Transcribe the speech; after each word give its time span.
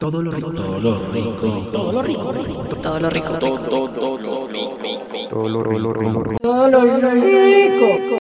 Todo 0.00 0.22
lo 0.22 0.30
rico. 0.30 0.50
Todo 0.50 0.80
lo 0.80 1.12
rico. 1.12 1.70
Todo 1.70 1.92
lo 1.92 2.02
rico. 2.02 2.34
Todo 2.80 3.00
lo 3.00 3.10
rico. 3.10 3.38
Todo, 3.38 3.58
todo 3.90 4.18
lo 4.18 4.48
rico. 4.48 4.78
Todo 5.28 5.46
lo 5.46 5.62
rico. 5.62 6.38
Todo 6.40 6.68
lo 6.70 6.80
rico. 7.12 8.16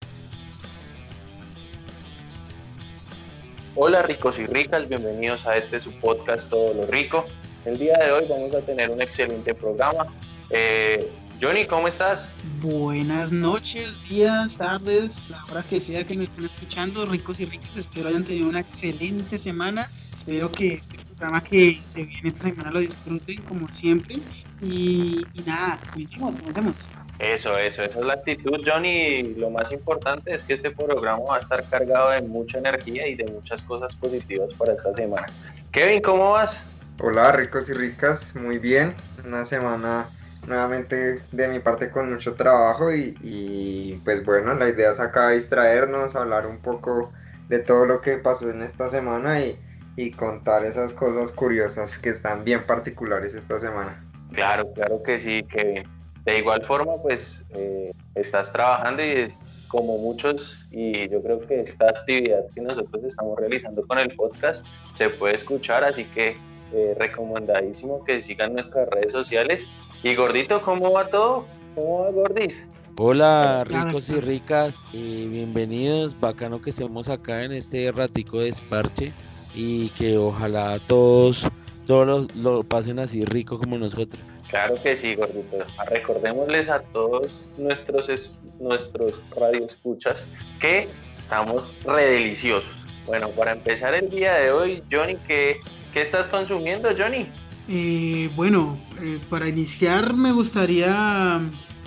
Hola 3.76 4.02
ricos 4.02 4.40
y 4.40 4.46
ricas, 4.46 4.88
bienvenidos 4.88 5.46
a 5.46 5.56
este 5.56 5.80
su 5.80 5.92
podcast 6.00 6.50
Todo 6.50 6.74
lo 6.74 6.84
Rico. 6.86 7.26
El 7.64 7.78
día 7.78 7.96
de 7.96 8.10
hoy 8.10 8.24
vamos 8.28 8.52
a 8.56 8.60
tener 8.62 8.90
un 8.90 9.00
excelente 9.00 9.54
programa. 9.54 10.12
Eh, 10.50 11.08
Johnny, 11.40 11.64
¿cómo 11.64 11.86
estás? 11.86 12.32
Buenas 12.60 13.30
noches, 13.30 13.94
días, 14.08 14.56
tardes, 14.56 15.30
la 15.30 15.44
hora 15.44 15.62
que 15.62 15.80
sea 15.80 16.04
que 16.04 16.16
nos 16.16 16.26
estén 16.26 16.44
escuchando, 16.44 17.06
ricos 17.06 17.38
y 17.38 17.44
ricas. 17.44 17.76
Espero 17.76 18.08
hayan 18.08 18.24
tenido 18.24 18.48
una 18.48 18.58
excelente 18.58 19.38
semana. 19.38 19.88
Espero 20.16 20.50
que 20.50 20.74
este 20.74 21.07
programa 21.18 21.42
que 21.42 21.80
se 21.84 22.04
viene 22.04 22.28
esta 22.28 22.44
semana 22.44 22.70
lo 22.70 22.80
disfruten 22.80 23.42
como 23.42 23.68
siempre. 23.74 24.16
Y, 24.62 25.26
y 25.34 25.42
nada, 25.44 25.78
comencemos, 25.90 26.34
comencemos. 26.36 26.74
Eso, 27.18 27.58
eso, 27.58 27.82
esa 27.82 27.98
es 27.98 28.04
la 28.04 28.12
actitud, 28.14 28.60
Johnny. 28.64 29.34
Lo 29.34 29.50
más 29.50 29.72
importante 29.72 30.32
es 30.32 30.44
que 30.44 30.54
este 30.54 30.70
programa 30.70 31.18
va 31.28 31.36
a 31.36 31.40
estar 31.40 31.64
cargado 31.68 32.10
de 32.10 32.22
mucha 32.22 32.58
energía 32.58 33.08
y 33.08 33.16
de 33.16 33.24
muchas 33.24 33.62
cosas 33.62 33.96
positivas 33.96 34.52
para 34.54 34.74
esta 34.74 34.94
semana. 34.94 35.26
Kevin, 35.72 36.00
¿cómo 36.00 36.30
vas? 36.30 36.64
Hola 37.00 37.32
ricos 37.32 37.68
y 37.68 37.74
ricas, 37.74 38.36
muy 38.36 38.58
bien. 38.58 38.94
Una 39.26 39.44
semana 39.44 40.06
nuevamente 40.46 41.20
de 41.32 41.48
mi 41.48 41.58
parte 41.58 41.90
con 41.90 42.10
mucho 42.12 42.34
trabajo 42.34 42.94
y, 42.94 43.16
y, 43.22 44.00
pues 44.04 44.24
bueno, 44.24 44.54
la 44.54 44.68
idea 44.68 44.92
es 44.92 45.00
acá 45.00 45.30
distraernos, 45.30 46.14
hablar 46.14 46.46
un 46.46 46.58
poco 46.58 47.12
de 47.48 47.58
todo 47.58 47.86
lo 47.86 48.00
que 48.00 48.16
pasó 48.18 48.48
en 48.48 48.62
esta 48.62 48.88
semana 48.88 49.40
y, 49.40 49.58
y 49.98 50.12
contar 50.12 50.64
esas 50.64 50.92
cosas 50.92 51.32
curiosas 51.32 51.98
que 51.98 52.10
están 52.10 52.44
bien 52.44 52.62
particulares 52.62 53.34
esta 53.34 53.58
semana. 53.58 54.00
Claro, 54.32 54.72
claro 54.72 55.02
que 55.02 55.18
sí, 55.18 55.42
Kevin. 55.42 55.82
De 56.24 56.38
igual 56.38 56.64
forma, 56.64 56.92
pues 57.02 57.44
eh, 57.50 57.90
estás 58.14 58.52
trabajando 58.52 59.02
y 59.04 59.10
es 59.10 59.42
como 59.66 59.98
muchos, 59.98 60.60
y 60.70 61.08
yo 61.08 61.20
creo 61.20 61.40
que 61.40 61.62
esta 61.62 61.86
actividad 61.86 62.44
que 62.54 62.60
nosotros 62.60 63.02
estamos 63.02 63.40
realizando 63.40 63.84
con 63.88 63.98
el 63.98 64.14
podcast 64.14 64.64
se 64.92 65.10
puede 65.10 65.34
escuchar, 65.34 65.82
así 65.82 66.04
que 66.04 66.36
eh, 66.72 66.94
recomendadísimo 66.96 68.04
que 68.04 68.20
sigan 68.22 68.52
nuestras 68.52 68.88
redes 68.90 69.10
sociales. 69.10 69.66
Y 70.04 70.14
Gordito, 70.14 70.62
¿cómo 70.62 70.92
va 70.92 71.08
todo? 71.08 71.44
¿Cómo 71.74 72.04
va 72.04 72.10
Gordis? 72.12 72.64
Hola 73.00 73.64
ricos 73.64 74.10
y 74.10 74.20
ricas, 74.20 74.78
y 74.92 75.26
bienvenidos, 75.26 76.18
bacano 76.20 76.62
que 76.62 76.70
estemos 76.70 77.08
acá 77.08 77.42
en 77.42 77.50
este 77.50 77.90
ratico 77.90 78.38
de 78.38 78.50
esparche 78.50 79.12
y 79.58 79.88
que 79.90 80.16
ojalá 80.16 80.78
todos, 80.78 81.44
todos 81.84 82.06
lo, 82.06 82.26
lo 82.40 82.62
pasen 82.62 83.00
así 83.00 83.24
rico 83.24 83.58
como 83.58 83.76
nosotros. 83.76 84.22
Claro 84.48 84.76
que 84.80 84.94
sí, 84.94 85.16
gordito. 85.16 85.58
Recordémosles 85.88 86.68
a 86.70 86.78
todos 86.80 87.48
nuestros, 87.58 88.08
es- 88.08 88.38
nuestros 88.60 89.20
radioescuchas 89.36 90.26
que 90.60 90.88
estamos 91.06 91.68
redeliciosos. 91.84 92.86
Bueno, 93.04 93.30
para 93.30 93.52
empezar 93.52 93.94
el 93.94 94.08
día 94.08 94.34
de 94.34 94.52
hoy, 94.52 94.82
Johnny, 94.90 95.16
¿qué, 95.26 95.56
qué 95.92 96.02
estás 96.02 96.28
consumiendo, 96.28 96.88
Johnny? 96.96 97.26
Eh, 97.68 98.30
bueno, 98.36 98.78
eh, 99.02 99.18
para 99.28 99.48
iniciar 99.48 100.14
me 100.14 100.30
gustaría 100.30 101.40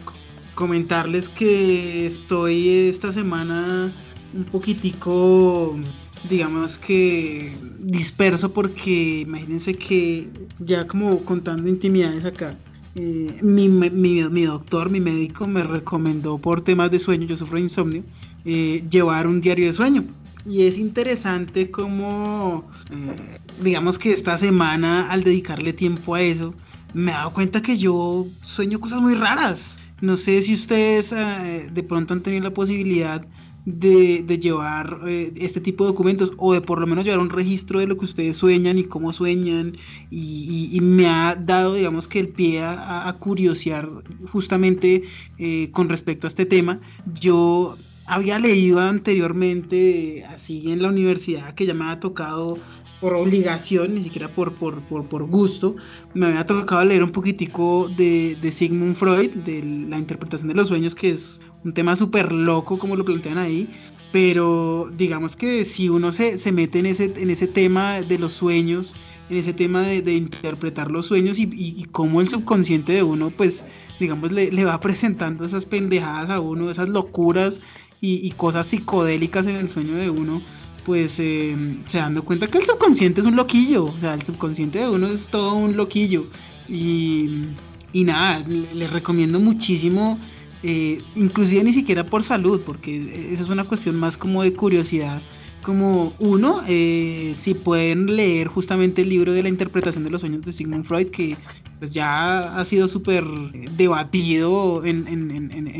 co- 0.03 0.13
comentarles 0.55 1.29
que 1.29 2.05
estoy 2.05 2.89
esta 2.89 3.11
semana 3.13 3.91
un 4.33 4.43
poquitico, 4.45 5.75
digamos 6.21 6.77
que 6.77 7.59
disperso 7.79 8.53
porque 8.53 9.19
imagínense 9.21 9.77
que 9.77 10.31
ya 10.57 10.87
como 10.87 11.25
contando 11.25 11.69
intimidades 11.69 12.25
acá, 12.25 12.61
eh, 12.93 13.39
mi, 13.41 13.67
mi- 13.69 14.23
mi 14.29 14.43
doctor, 14.43 14.89
mi 14.89 14.99
médico 14.99 15.47
me 15.47 15.63
recomendó 15.63 16.39
por 16.41 16.63
temas 16.63 16.91
de 16.91 16.99
sueño, 16.99 17.25
yo 17.27 17.37
sufro 17.37 17.57
de 17.57 17.63
insomnio, 17.63 18.05
eh, 18.43 18.87
llevar 18.89 19.27
un 19.27 19.41
diario 19.41 19.67
de 19.67 19.73
sueño. 19.73 20.15
Y 20.43 20.63
es 20.63 20.77
interesante 20.77 21.69
como, 21.71 22.71
eh, 22.89 23.39
digamos 23.55 23.97
que 23.99 24.11
esta 24.11 24.37
semana 24.37 25.09
al 25.11 25.23
dedicarle 25.23 25.73
tiempo 25.73 26.15
a 26.15 26.21
eso, 26.21 26.57
me 26.91 27.11
he 27.11 27.13
dado 27.13 27.33
cuenta 27.33 27.61
que 27.61 27.77
yo 27.77 28.33
sueño 28.41 28.79
cosas 28.79 29.01
muy 29.01 29.15
raras. 29.15 29.77
No 29.99 30.17
sé 30.17 30.41
si 30.41 30.53
ustedes 30.53 31.11
eh, 31.13 31.69
de 31.71 31.83
pronto 31.83 32.13
han 32.13 32.23
tenido 32.23 32.43
la 32.43 32.53
posibilidad 32.53 33.27
de, 33.65 34.23
de 34.23 34.39
llevar 34.39 35.01
eh, 35.07 35.33
este 35.37 35.61
tipo 35.61 35.83
de 35.83 35.89
documentos 35.91 36.33
o 36.37 36.53
de 36.53 36.61
por 36.61 36.79
lo 36.79 36.87
menos 36.87 37.05
llevar 37.05 37.19
un 37.19 37.29
registro 37.29 37.79
de 37.79 37.87
lo 37.87 37.97
que 37.97 38.05
ustedes 38.05 38.35
sueñan 38.37 38.77
y 38.79 38.85
cómo 38.85 39.13
sueñan 39.13 39.77
y, 40.09 40.69
y- 40.73 40.77
y 40.77 40.81
me 40.81 41.07
ha 41.07 41.35
dado 41.35 41.75
digamos 41.75 42.07
que 42.07 42.19
el 42.19 42.29
pie 42.33 42.61
a, 42.61 43.07
a 43.07 43.19
curiosear 43.19 43.89
justamente 44.31 45.03
eh, 45.37 45.71
con 45.71 45.89
respecto 45.89 46.27
a 46.27 46.29
este 46.29 46.45
tema. 46.45 46.79
Yo 47.05 47.77
había 48.05 48.39
leído 48.39 48.79
anteriormente, 48.79 50.25
así 50.25 50.71
en 50.71 50.81
la 50.81 50.89
universidad, 50.89 51.53
que 51.55 51.65
ya 51.65 51.73
me 51.73 51.83
había 51.85 51.99
tocado 51.99 52.61
por 53.01 53.15
obligación, 53.15 53.95
ni 53.95 54.03
siquiera 54.03 54.29
por, 54.29 54.53
por, 54.53 54.79
por, 54.83 55.05
por 55.05 55.25
gusto, 55.25 55.75
me 56.13 56.27
había 56.27 56.45
tocado 56.45 56.85
leer 56.85 57.03
un 57.03 57.11
poquitico 57.11 57.89
de, 57.97 58.37
de 58.39 58.51
Sigmund 58.51 58.95
Freud, 58.95 59.31
de 59.31 59.63
la 59.89 59.97
interpretación 59.97 60.47
de 60.47 60.53
los 60.53 60.67
sueños, 60.67 60.93
que 60.93 61.09
es 61.09 61.41
un 61.65 61.73
tema 61.73 61.95
súper 61.95 62.31
loco, 62.31 62.77
como 62.77 62.95
lo 62.95 63.03
plantean 63.03 63.39
ahí, 63.39 63.67
pero 64.11 64.91
digamos 64.95 65.35
que 65.35 65.65
si 65.65 65.89
uno 65.89 66.11
se, 66.11 66.37
se 66.37 66.51
mete 66.51 66.79
en 66.79 66.85
ese, 66.85 67.11
en 67.15 67.31
ese 67.31 67.47
tema 67.47 68.01
de 68.01 68.19
los 68.19 68.33
sueños, 68.33 68.93
en 69.31 69.37
ese 69.37 69.53
tema 69.53 69.81
de, 69.81 70.01
de 70.03 70.13
interpretar 70.13 70.91
los 70.91 71.07
sueños 71.07 71.39
y, 71.39 71.43
y, 71.43 71.73
y 71.77 71.85
cómo 71.85 72.21
el 72.21 72.27
subconsciente 72.27 72.93
de 72.93 73.03
uno, 73.03 73.31
pues, 73.31 73.65
digamos, 73.99 74.31
le, 74.31 74.51
le 74.51 74.63
va 74.63 74.79
presentando 74.81 75.43
esas 75.43 75.65
pendejadas 75.65 76.29
a 76.29 76.39
uno, 76.39 76.69
esas 76.69 76.89
locuras 76.89 77.61
y, 77.99 78.15
y 78.27 78.31
cosas 78.31 78.67
psicodélicas 78.67 79.47
en 79.47 79.55
el 79.55 79.69
sueño 79.69 79.95
de 79.95 80.09
uno, 80.09 80.43
pues 80.85 81.15
eh, 81.19 81.55
se 81.87 81.97
dando 81.99 82.23
cuenta 82.23 82.47
que 82.47 82.57
el 82.57 82.65
subconsciente 82.65 83.21
es 83.21 83.27
un 83.27 83.35
loquillo, 83.35 83.85
o 83.85 83.99
sea, 83.99 84.13
el 84.15 84.23
subconsciente 84.23 84.79
de 84.79 84.89
uno 84.89 85.07
es 85.07 85.25
todo 85.27 85.53
un 85.55 85.75
loquillo. 85.77 86.27
Y, 86.67 87.45
y 87.93 88.03
nada, 88.03 88.39
le- 88.47 88.73
les 88.73 88.89
recomiendo 88.91 89.39
muchísimo, 89.39 90.17
eh, 90.63 90.99
inclusive 91.15 91.63
ni 91.63 91.73
siquiera 91.73 92.05
por 92.05 92.23
salud, 92.23 92.61
porque 92.65 93.31
esa 93.33 93.43
es 93.43 93.49
una 93.49 93.65
cuestión 93.65 93.95
más 93.95 94.17
como 94.17 94.41
de 94.43 94.53
curiosidad. 94.53 95.21
Como 95.61 96.13
uno, 96.17 96.63
eh, 96.67 97.33
si 97.35 97.53
pueden 97.53 98.15
leer 98.15 98.47
justamente 98.47 99.03
el 99.03 99.09
libro 99.09 99.31
de 99.31 99.43
la 99.43 99.49
interpretación 99.49 100.03
de 100.03 100.09
los 100.09 100.21
sueños 100.21 100.43
de 100.43 100.51
Sigmund 100.51 100.85
Freud, 100.85 101.07
que 101.07 101.37
pues 101.81 101.93
ya 101.93 102.59
ha 102.59 102.65
sido 102.65 102.87
súper 102.87 103.25
debatido 103.71 104.85
en, 104.85 105.07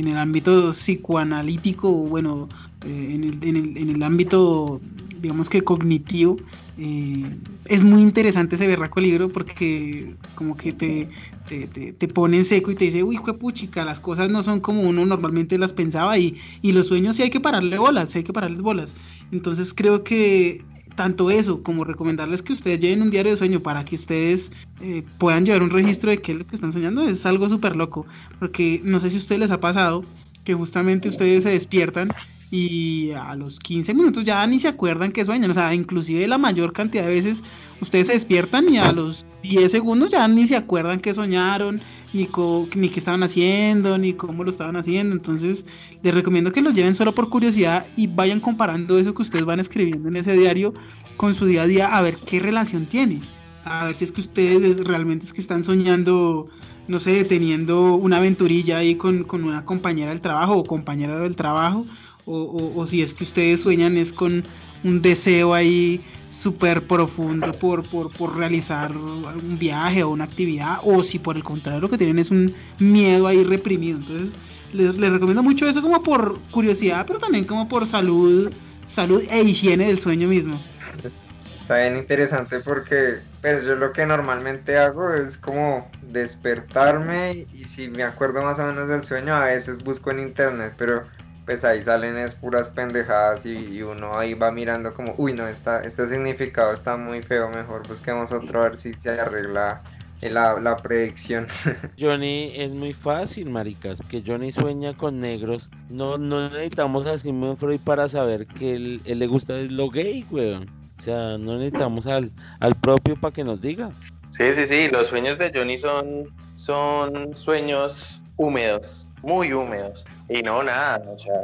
el 0.08 0.18
ámbito 0.18 0.72
psicoanalítico, 0.74 1.92
bueno, 1.92 2.50
eh, 2.82 3.10
en, 3.14 3.90
el, 3.96 4.02
ámbito, 4.04 4.82
digamos 4.84 5.48
que 5.48 5.64
cognitivo. 5.64 6.42
eh, 6.76 7.38
es 7.66 7.84
muy 7.84 8.02
interesante 8.02 8.56
ese 8.56 8.66
berraco 8.68 9.00
libro 9.00 9.32
porque 9.32 10.18
como 10.34 10.58
que 10.58 10.74
te, 10.74 11.10
te, 11.46 11.68
te- 11.68 11.94
te 11.94 12.08
pone 12.08 12.38
en 12.38 12.46
seco 12.46 12.72
y 12.72 12.76
te 12.76 12.86
dice, 12.86 13.04
uy, 13.04 13.20
puchica, 13.40 13.86
las 13.86 14.00
cosas 14.00 14.30
no 14.32 14.42
son 14.42 14.60
como 14.60 14.82
uno 14.82 15.06
normalmente 15.06 15.60
las 15.60 15.74
pensaba 15.74 16.18
y, 16.18 16.40
y 16.64 16.72
los 16.72 16.88
sueños 16.88 17.16
sí 17.16 17.22
hay 17.24 17.30
que 17.30 17.40
pararle 17.42 17.78
bolas, 17.78 18.10
sí 18.12 18.20
hay 18.20 18.24
que 18.24 18.34
pararles 18.34 18.62
bolas. 18.64 18.96
Entonces 19.30 19.74
creo 19.76 20.04
que 20.04 20.71
tanto 20.96 21.32
eso 21.32 21.64
como 21.64 21.84
recomendarles 21.84 22.42
que 22.42 22.54
ustedes 22.54 22.80
lleven 22.80 23.02
un 23.02 23.12
diario 23.12 23.32
de 23.32 23.38
sueño 23.38 23.60
para 23.60 23.86
que 23.86 23.96
ustedes 23.96 24.52
eh, 24.82 25.04
puedan 25.18 25.46
llevar 25.46 25.64
un 25.64 25.70
registro 25.70 26.10
de 26.10 26.22
qué 26.22 26.34
es 26.34 26.38
lo 26.40 26.48
que 26.48 26.56
están 26.56 26.74
soñando 26.74 27.02
es 27.04 27.26
algo 27.26 27.50
súper 27.50 27.76
loco. 27.76 28.06
Porque 28.40 28.82
no 28.84 29.00
sé 29.00 29.10
si 29.10 29.18
a 29.18 29.20
ustedes 29.20 29.40
les 29.40 29.52
ha 29.52 29.60
pasado 29.60 30.04
que 30.44 30.54
justamente 30.54 31.10
ustedes 31.10 31.44
se 31.44 31.50
despiertan 31.50 32.10
y 32.52 33.12
a 33.12 33.36
los 33.36 33.60
15 33.60 33.94
minutos 33.94 34.26
ya 34.26 34.46
ni 34.46 34.60
se 34.60 34.68
acuerdan 34.68 35.12
que 35.12 35.26
sueñan. 35.26 35.52
O 35.52 35.54
sea, 35.54 35.74
inclusive 35.74 36.28
la 36.28 36.38
mayor 36.38 36.74
cantidad 36.74 37.06
de 37.06 37.14
veces 37.16 37.44
ustedes 37.80 38.08
se 38.08 38.14
despiertan 38.14 38.72
y 38.74 38.78
a 38.78 38.92
los 38.92 39.26
10 39.44 39.72
segundos 39.72 40.12
ya 40.12 40.28
ni 40.28 40.48
se 40.48 40.56
acuerdan 40.56 41.00
que 41.00 41.14
soñaron, 41.14 41.82
ni, 42.14 42.26
co- 42.28 42.68
ni 42.76 42.90
qué 42.90 43.00
estaban 43.00 43.24
haciendo, 43.24 43.98
ni 43.98 44.14
cómo 44.14 44.44
lo 44.44 44.50
estaban 44.52 44.76
haciendo. 44.76 45.16
Entonces, 45.16 45.66
les 46.04 46.14
recomiendo 46.14 46.52
que 46.52 46.62
los 46.62 46.74
lleven 46.74 46.94
solo 46.94 47.14
por 47.16 47.30
curiosidad 47.30 47.88
y 47.96 48.08
vayan 48.08 48.40
comparando 48.40 48.98
eso 49.00 49.14
que 49.14 49.22
ustedes 49.22 49.46
van 49.46 49.60
escribiendo 49.60 50.10
en 50.10 50.16
ese 50.18 50.34
diario 50.34 50.74
con 51.18 51.36
su 51.36 51.46
día 51.46 51.64
a 51.64 51.68
día 51.68 51.96
a 51.98 52.02
ver 52.02 52.18
qué 52.26 52.40
relación 52.40 52.86
tiene. 52.86 53.22
A 53.64 53.86
ver 53.86 53.96
si 53.96 54.06
es 54.06 54.12
que 54.12 54.22
ustedes 54.22 54.64
es- 54.64 54.84
realmente 54.86 55.26
es 55.26 55.34
que 55.34 55.42
están 55.42 55.64
soñando, 55.64 56.48
no 56.88 57.00
sé, 57.00 57.24
teniendo 57.26 57.96
una 57.96 58.18
aventurilla 58.18 58.80
ahí 58.80 58.96
con, 58.96 59.24
con 59.24 59.44
una 59.44 59.64
compañera 59.66 60.10
del 60.10 60.22
trabajo 60.22 60.58
o 60.58 60.64
compañera 60.64 61.20
del 61.20 61.36
trabajo, 61.36 61.86
o, 62.26 62.40
o- 62.42 62.80
o 62.80 62.88
si 62.88 63.02
es 63.02 63.14
que 63.14 63.24
ustedes 63.24 63.62
sueñan 63.62 63.98
es 63.98 64.12
con 64.14 64.44
un 64.84 65.02
deseo 65.02 65.54
ahí 65.54 66.02
súper 66.32 66.88
profundo 66.88 67.60
por, 67.60 67.90
por, 67.90 68.16
por 68.16 68.36
realizar 68.38 68.96
un 68.98 69.58
viaje 69.60 70.04
o 70.04 70.10
una 70.10 70.24
actividad, 70.26 70.78
o 70.84 71.04
si 71.04 71.20
por 71.20 71.36
el 71.38 71.44
contrario 71.44 71.82
lo 71.82 71.90
que 71.90 71.98
tienen 71.98 72.20
es 72.20 72.32
un 72.32 72.56
miedo 72.80 73.28
ahí 73.28 73.44
reprimido. 73.44 73.98
Entonces, 73.98 74.38
les, 74.72 74.96
recomiendo 74.98 75.44
mucho 75.44 75.68
eso 75.68 75.82
como 75.82 76.04
por 76.04 76.48
curiosidad, 76.50 77.06
pero 77.06 77.20
también 77.20 77.46
como 77.46 77.68
por 77.68 77.88
salud, 77.88 78.54
salud 78.88 79.24
e 79.30 79.42
higiene 79.44 79.88
del 79.88 80.00
sueño 80.00 80.28
mismo. 80.28 80.64
Es- 81.04 81.26
Está 81.60 81.78
bien 81.80 81.98
interesante 81.98 82.60
porque 82.62 83.28
Pues 83.40 83.64
yo 83.66 83.76
lo 83.76 83.92
que 83.94 84.06
normalmente 84.06 84.78
hago 84.78 85.14
es 85.14 85.38
como 85.38 85.96
despertarme 86.02 87.48
y 87.52 87.66
si 87.66 87.90
me 87.90 88.04
acuerdo 88.04 88.44
más 88.44 88.60
o 88.60 88.66
menos 88.66 88.88
del 88.90 89.04
sueño, 89.04 89.34
a 89.36 89.46
veces 89.46 89.84
busco 89.84 90.12
en 90.12 90.20
internet, 90.20 90.76
pero 90.78 91.08
pues 91.46 91.64
ahí 91.66 91.84
salen 91.84 92.18
es 92.18 92.36
puras 92.36 92.70
pendejadas 92.70 93.46
y, 93.46 93.82
uno 93.82 94.18
ahí 94.18 94.34
va 94.34 94.52
mirando 94.52 94.94
como, 94.94 95.14
uy, 95.18 95.34
no, 95.34 95.48
está, 95.48 95.84
este 95.84 96.08
significado 96.08 96.72
está 96.72 96.98
muy 96.98 97.22
feo, 97.22 97.50
mejor 97.50 97.88
busquemos 97.88 98.32
otro 98.32 98.62
a 98.62 98.64
ver 98.66 98.78
si 98.78 98.94
se 98.94 99.20
arregla 99.20 99.82
la, 100.22 100.60
la 100.60 100.78
predicción. 100.78 101.48
Johnny 102.00 102.54
es 102.56 102.72
muy 102.72 102.94
fácil, 102.94 103.50
maricas, 103.50 104.00
que 104.10 104.24
Johnny 104.26 104.52
sueña 104.52 104.96
con 104.96 105.20
negros. 105.20 105.70
No, 105.90 106.18
no 106.18 106.50
necesitamos 106.50 107.08
a 107.08 107.18
Simon 107.18 107.58
Freud 107.58 107.80
para 107.84 108.08
saber 108.08 108.46
que 108.46 108.76
él, 108.76 109.02
le 109.06 109.28
gusta 109.28 109.58
es 109.58 109.72
lo 109.72 109.90
gay, 109.90 110.26
weón. 110.30 110.70
O 111.00 111.02
sea, 111.02 111.38
no 111.40 111.58
necesitamos 111.58 112.06
al, 112.06 112.32
al 112.60 112.76
propio 112.76 113.20
para 113.20 113.34
que 113.34 113.44
nos 113.44 113.62
diga. 113.62 113.90
Sí, 114.30 114.54
sí, 114.54 114.66
sí, 114.66 114.88
los 114.90 115.08
sueños 115.08 115.38
de 115.40 115.52
Johnny 115.54 115.78
son, 115.78 116.30
son 116.54 117.36
sueños 117.36 118.22
húmedos, 118.38 119.08
muy 119.22 119.54
húmedos. 119.54 120.06
Y 120.30 120.42
no, 120.42 120.64
nada, 120.64 121.02
o 121.08 121.18
sea, 121.18 121.36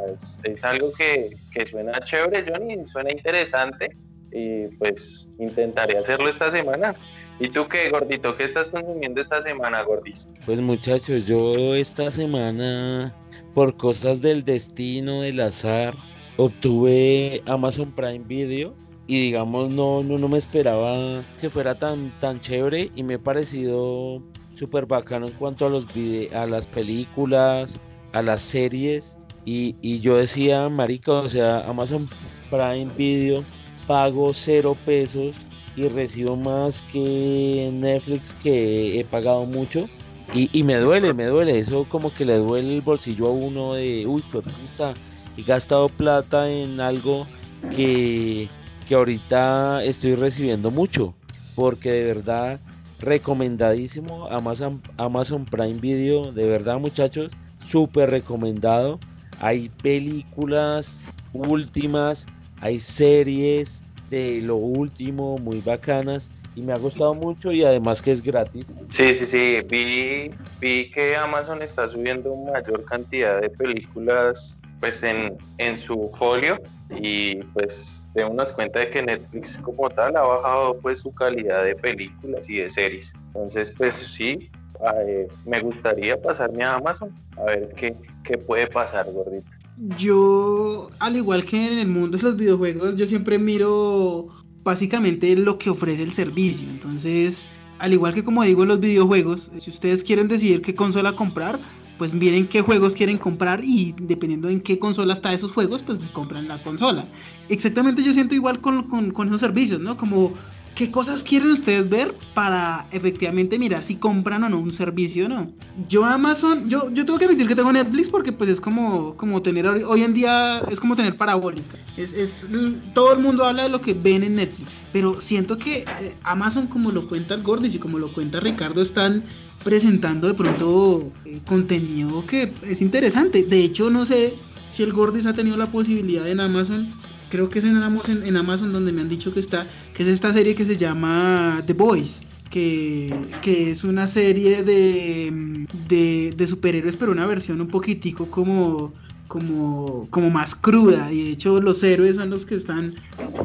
es, 0.44 0.64
algo 0.64 0.92
que, 0.92 1.36
que, 1.52 1.66
suena 1.66 2.00
chévere, 2.00 2.44
Johnny, 2.48 2.86
suena 2.86 3.12
interesante. 3.12 3.90
Y 4.30 4.66
pues 4.76 5.28
intentaré 5.38 5.98
hacerlo 5.98 6.28
esta 6.28 6.50
semana. 6.50 6.94
¿Y 7.40 7.48
tú 7.48 7.68
qué, 7.68 7.88
gordito? 7.88 8.36
¿Qué 8.36 8.44
estás 8.44 8.68
consumiendo 8.68 9.20
esta 9.20 9.40
semana, 9.40 9.82
gordis? 9.82 10.28
Pues 10.44 10.60
muchachos, 10.60 11.24
yo 11.24 11.74
esta 11.74 12.10
semana, 12.10 13.14
por 13.54 13.76
cosas 13.76 14.20
del 14.20 14.44
destino, 14.44 15.22
del 15.22 15.40
azar, 15.40 15.94
obtuve 16.36 17.42
Amazon 17.46 17.92
Prime 17.92 18.24
Video 18.26 18.74
y 19.06 19.20
digamos 19.20 19.70
no, 19.70 20.02
no, 20.02 20.18
no 20.18 20.28
me 20.28 20.38
esperaba 20.38 21.22
que 21.40 21.48
fuera 21.48 21.74
tan, 21.74 22.16
tan 22.20 22.40
chévere 22.40 22.90
y 22.94 23.02
me 23.02 23.14
ha 23.14 23.18
parecido 23.18 24.22
súper 24.58 24.86
bacano 24.86 25.26
en 25.26 25.32
cuanto 25.34 25.66
a 25.66 25.70
los 25.70 25.86
a 26.34 26.46
las 26.46 26.66
películas, 26.66 27.78
a 28.12 28.22
las 28.22 28.42
series. 28.42 29.16
Y, 29.44 29.76
y, 29.80 30.00
yo 30.00 30.16
decía, 30.16 30.68
marica, 30.68 31.12
o 31.12 31.28
sea, 31.28 31.60
Amazon 31.68 32.08
Prime 32.50 32.88
Video 32.96 33.42
pago 33.86 34.34
cero 34.34 34.76
pesos 34.84 35.36
y 35.74 35.88
recibo 35.88 36.36
más 36.36 36.82
que 36.92 37.70
Netflix 37.72 38.34
que 38.42 39.00
he 39.00 39.04
pagado 39.04 39.46
mucho. 39.46 39.88
Y, 40.34 40.50
y, 40.52 40.62
me 40.62 40.74
duele, 40.76 41.14
me 41.14 41.24
duele, 41.24 41.58
eso 41.58 41.86
como 41.88 42.12
que 42.12 42.26
le 42.26 42.36
duele 42.36 42.74
el 42.74 42.82
bolsillo 42.82 43.28
a 43.28 43.30
uno 43.30 43.74
de, 43.74 44.06
uy, 44.06 44.22
puta, 44.30 44.92
he 45.38 45.42
gastado 45.42 45.88
plata 45.88 46.50
en 46.50 46.80
algo 46.80 47.26
que, 47.74 48.50
que 48.86 48.94
ahorita 48.94 49.82
estoy 49.84 50.16
recibiendo 50.16 50.70
mucho, 50.70 51.14
porque 51.54 51.90
de 51.90 52.04
verdad 52.04 52.60
recomendadísimo 53.00 54.26
Amazon, 54.30 54.82
Amazon 54.96 55.44
Prime 55.44 55.80
Video, 55.80 56.32
de 56.32 56.48
verdad 56.48 56.78
muchachos, 56.78 57.32
súper 57.60 58.10
recomendado. 58.10 58.98
Hay 59.40 59.68
películas 59.82 61.04
últimas, 61.32 62.26
hay 62.60 62.80
series, 62.80 63.82
de 64.10 64.40
lo 64.40 64.56
último, 64.56 65.38
muy 65.38 65.60
bacanas 65.60 66.30
y 66.56 66.62
me 66.62 66.72
ha 66.72 66.78
gustado 66.78 67.14
mucho 67.14 67.52
y 67.52 67.62
además 67.62 68.00
que 68.02 68.10
es 68.10 68.22
gratis. 68.22 68.66
Sí, 68.88 69.14
sí, 69.14 69.26
sí, 69.26 69.60
vi, 69.68 70.30
vi 70.60 70.90
que 70.90 71.16
Amazon 71.16 71.62
está 71.62 71.88
subiendo 71.88 72.34
mayor 72.36 72.84
cantidad 72.84 73.40
de 73.40 73.50
películas 73.50 74.60
pues 74.80 75.02
en, 75.02 75.36
en 75.58 75.76
su 75.76 76.10
folio 76.16 76.58
y 76.90 77.36
pues 77.54 78.08
tenemos 78.14 78.52
cuenta 78.52 78.80
de 78.80 78.90
que 78.90 79.02
Netflix 79.02 79.58
como 79.58 79.88
tal 79.90 80.16
ha 80.16 80.22
bajado 80.22 80.78
pues 80.80 81.00
su 81.00 81.12
calidad 81.12 81.64
de 81.64 81.74
películas 81.74 82.48
y 82.48 82.58
de 82.58 82.70
series. 82.70 83.14
Entonces 83.28 83.70
pues 83.70 83.94
sí, 83.94 84.50
eh, 84.94 85.28
me 85.44 85.60
gustaría 85.60 86.20
pasarme 86.20 86.64
a 86.64 86.76
Amazon 86.76 87.12
a 87.36 87.44
ver 87.44 87.72
qué, 87.76 87.94
qué 88.24 88.38
puede 88.38 88.66
pasar, 88.66 89.06
gordito 89.12 89.58
yo, 89.96 90.90
al 90.98 91.16
igual 91.16 91.44
que 91.44 91.72
en 91.72 91.78
el 91.78 91.88
mundo 91.88 92.16
de 92.16 92.24
los 92.24 92.36
videojuegos, 92.36 92.96
yo 92.96 93.06
siempre 93.06 93.38
miro 93.38 94.26
básicamente 94.64 95.34
lo 95.36 95.58
que 95.58 95.70
ofrece 95.70 96.02
el 96.02 96.12
servicio. 96.12 96.68
Entonces, 96.68 97.48
al 97.78 97.92
igual 97.92 98.14
que 98.14 98.24
como 98.24 98.42
digo 98.42 98.62
en 98.62 98.70
los 98.70 98.80
videojuegos, 98.80 99.50
si 99.56 99.70
ustedes 99.70 100.02
quieren 100.02 100.26
decidir 100.26 100.62
qué 100.62 100.74
consola 100.74 101.12
comprar, 101.12 101.60
pues 101.98 102.14
miren 102.14 102.46
qué 102.46 102.62
juegos 102.62 102.94
quieren 102.94 103.18
comprar 103.18 103.62
y 103.62 103.94
dependiendo 104.00 104.48
en 104.48 104.60
qué 104.60 104.78
consola 104.78 105.12
está 105.12 105.32
esos 105.32 105.52
juegos, 105.52 105.82
pues 105.82 105.98
compran 106.12 106.48
la 106.48 106.62
consola. 106.62 107.04
Exactamente 107.48 108.02
yo 108.02 108.12
siento 108.12 108.34
igual 108.34 108.60
con, 108.60 108.84
con, 108.84 109.10
con 109.10 109.28
esos 109.28 109.40
servicios, 109.40 109.80
¿no? 109.80 109.96
Como 109.96 110.34
¿Qué 110.78 110.92
cosas 110.92 111.24
quieren 111.24 111.50
ustedes 111.50 111.90
ver 111.90 112.14
para 112.34 112.86
efectivamente 112.92 113.58
mirar 113.58 113.82
si 113.82 113.96
compran 113.96 114.44
o 114.44 114.48
no 114.48 114.60
un 114.60 114.72
servicio 114.72 115.26
o 115.26 115.28
no? 115.28 115.50
Yo 115.88 116.04
Amazon, 116.04 116.70
yo, 116.70 116.88
yo 116.92 117.04
tengo 117.04 117.18
que 117.18 117.24
admitir 117.24 117.48
que 117.48 117.56
tengo 117.56 117.72
Netflix 117.72 118.08
porque 118.08 118.30
pues 118.30 118.48
es 118.48 118.60
como, 118.60 119.16
como 119.16 119.42
tener, 119.42 119.66
hoy 119.66 120.04
en 120.04 120.14
día 120.14 120.60
es 120.70 120.78
como 120.78 120.94
tener 120.94 121.16
parabólica. 121.16 121.76
Es, 121.96 122.14
es, 122.14 122.46
todo 122.94 123.12
el 123.12 123.18
mundo 123.18 123.44
habla 123.44 123.64
de 123.64 123.70
lo 123.70 123.80
que 123.80 123.92
ven 123.92 124.22
en 124.22 124.36
Netflix, 124.36 124.70
pero 124.92 125.20
siento 125.20 125.58
que 125.58 125.78
eh, 125.78 126.14
Amazon 126.22 126.68
como 126.68 126.92
lo 126.92 127.08
cuenta 127.08 127.34
el 127.34 127.42
Gordis 127.42 127.74
y 127.74 127.80
como 127.80 127.98
lo 127.98 128.12
cuenta 128.12 128.38
Ricardo 128.38 128.80
están 128.80 129.24
presentando 129.68 130.28
de 130.28 130.32
pronto 130.32 131.12
eh, 131.26 131.40
contenido 131.44 132.24
que 132.24 132.50
es 132.62 132.80
interesante. 132.80 133.42
De 133.42 133.60
hecho 133.62 133.90
no 133.90 134.06
sé 134.06 134.32
si 134.70 134.82
el 134.82 134.94
Gordis 134.94 135.26
ha 135.26 135.34
tenido 135.34 135.58
la 135.58 135.70
posibilidad 135.70 136.26
en 136.26 136.40
Amazon 136.40 136.94
creo 137.28 137.50
que 137.50 137.58
es 137.58 137.66
en 137.66 137.76
Amazon, 137.76 138.22
en 138.24 138.36
Amazon 138.38 138.72
donde 138.72 138.92
me 138.92 139.02
han 139.02 139.10
dicho 139.10 139.34
que 139.34 139.40
está, 139.40 139.66
que 139.92 140.04
es 140.04 140.08
esta 140.08 140.32
serie 140.32 140.54
que 140.54 140.64
se 140.64 140.78
llama 140.78 141.62
The 141.66 141.74
Boys. 141.74 142.22
Que, 142.48 143.14
que 143.42 143.72
es 143.72 143.84
una 143.84 144.06
serie 144.06 144.64
de, 144.64 145.66
de, 145.86 146.46
superhéroes, 146.46 146.96
pero 146.96 147.12
una 147.12 147.26
versión 147.26 147.60
un 147.60 147.68
poquitico 147.68 148.30
como, 148.30 148.94
como, 149.28 150.08
como 150.10 150.30
más 150.30 150.54
cruda. 150.54 151.12
Y 151.12 151.24
de 151.24 151.30
hecho, 151.30 151.60
los 151.60 151.82
héroes 151.82 152.16
son 152.16 152.30
los 152.30 152.44
que 152.44 152.56
están 152.56 152.94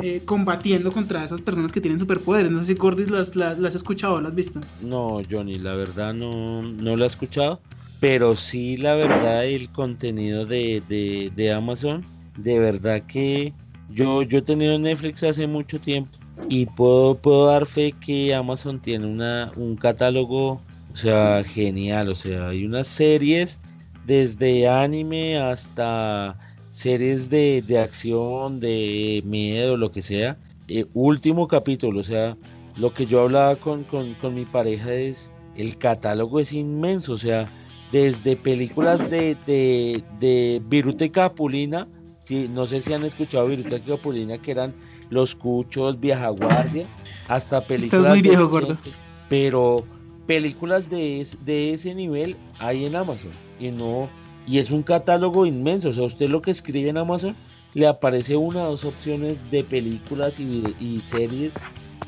eh, 0.01 0.21
combatiendo 0.25 0.91
contra 0.91 1.23
esas 1.23 1.41
personas 1.41 1.71
que 1.71 1.81
tienen 1.81 1.99
superpoderes. 1.99 2.49
No 2.49 2.59
sé 2.59 2.67
si 2.67 2.75
Cordis 2.75 3.11
las, 3.11 3.35
las, 3.35 3.59
has 3.59 3.75
escuchado 3.75 4.15
o 4.15 4.21
las 4.21 4.31
has 4.31 4.35
visto. 4.35 4.59
No, 4.81 5.21
Johnny, 5.29 5.59
la 5.59 5.75
verdad 5.75 6.13
no, 6.13 6.63
no 6.63 6.97
la 6.97 7.03
he 7.03 7.07
escuchado. 7.07 7.59
Pero 7.99 8.35
sí, 8.35 8.77
la 8.77 8.95
verdad, 8.95 9.45
el 9.45 9.69
contenido 9.69 10.45
de, 10.45 10.81
de, 10.89 11.31
de 11.35 11.51
Amazon, 11.53 12.03
de 12.37 12.59
verdad 12.59 13.03
que 13.03 13.53
yo, 13.89 14.23
yo 14.23 14.39
he 14.39 14.41
tenido 14.41 14.77
Netflix 14.77 15.23
hace 15.23 15.47
mucho 15.47 15.79
tiempo 15.79 16.11
y 16.49 16.65
puedo, 16.65 17.15
puedo 17.15 17.45
dar 17.45 17.65
fe 17.65 17.93
que 17.93 18.33
Amazon 18.33 18.79
tiene 18.81 19.05
una, 19.05 19.51
un 19.55 19.75
catálogo, 19.75 20.61
o 20.93 20.97
sea, 20.97 21.43
genial. 21.45 22.09
O 22.09 22.15
sea, 22.15 22.49
hay 22.49 22.65
unas 22.65 22.87
series 22.87 23.59
desde 24.05 24.67
anime 24.67 25.37
hasta 25.37 26.37
series 26.71 27.29
de, 27.29 27.63
acción, 27.81 28.59
de 28.59 29.21
miedo, 29.25 29.77
lo 29.77 29.91
que 29.91 30.01
sea. 30.01 30.37
Eh, 30.67 30.85
último 30.93 31.47
capítulo, 31.47 31.99
o 31.99 32.03
sea, 32.03 32.37
lo 32.75 32.93
que 32.93 33.05
yo 33.05 33.21
hablaba 33.21 33.55
con, 33.57 33.85
mi 34.33 34.45
pareja 34.45 34.93
es, 34.93 35.31
el 35.55 35.77
catálogo 35.77 36.39
es 36.39 36.53
inmenso, 36.53 37.13
o 37.13 37.17
sea, 37.17 37.47
desde 37.91 38.35
películas 38.35 39.07
de, 39.09 39.35
de, 39.45 40.03
de 40.19 40.61
Virute 40.67 41.11
Capulina 41.11 41.87
Sí, 42.23 42.47
no 42.49 42.67
sé 42.67 42.79
si 42.79 42.93
han 42.93 43.03
escuchado 43.03 43.47
Viruta 43.47 43.79
Capulina, 43.79 44.37
que 44.37 44.51
eran 44.51 44.73
Los 45.09 45.35
Cuchos, 45.35 45.99
Vieja 45.99 46.29
Guardia, 46.29 46.87
hasta 47.27 47.59
películas. 47.61 48.07
muy 48.07 48.21
viejo, 48.21 48.47
gordo. 48.47 48.77
Pero 49.27 49.83
películas 50.27 50.89
de, 50.89 51.25
de 51.45 51.73
ese 51.73 51.93
nivel 51.95 52.35
hay 52.59 52.85
en 52.85 52.95
Amazon. 52.95 53.31
Y 53.59 53.69
no, 53.69 54.09
y 54.47 54.57
es 54.57 54.71
un 54.71 54.83
catálogo 54.83 55.45
inmenso. 55.45 55.89
O 55.89 55.93
sea, 55.93 56.03
usted 56.03 56.29
lo 56.29 56.41
que 56.41 56.51
escribe 56.51 56.89
en 56.89 56.97
Amazon 56.97 57.35
le 57.73 57.87
aparece 57.87 58.35
una 58.35 58.63
o 58.67 58.71
dos 58.71 58.85
opciones 58.85 59.39
de 59.51 59.63
películas 59.63 60.39
y, 60.39 60.63
y 60.79 60.99
series 60.99 61.53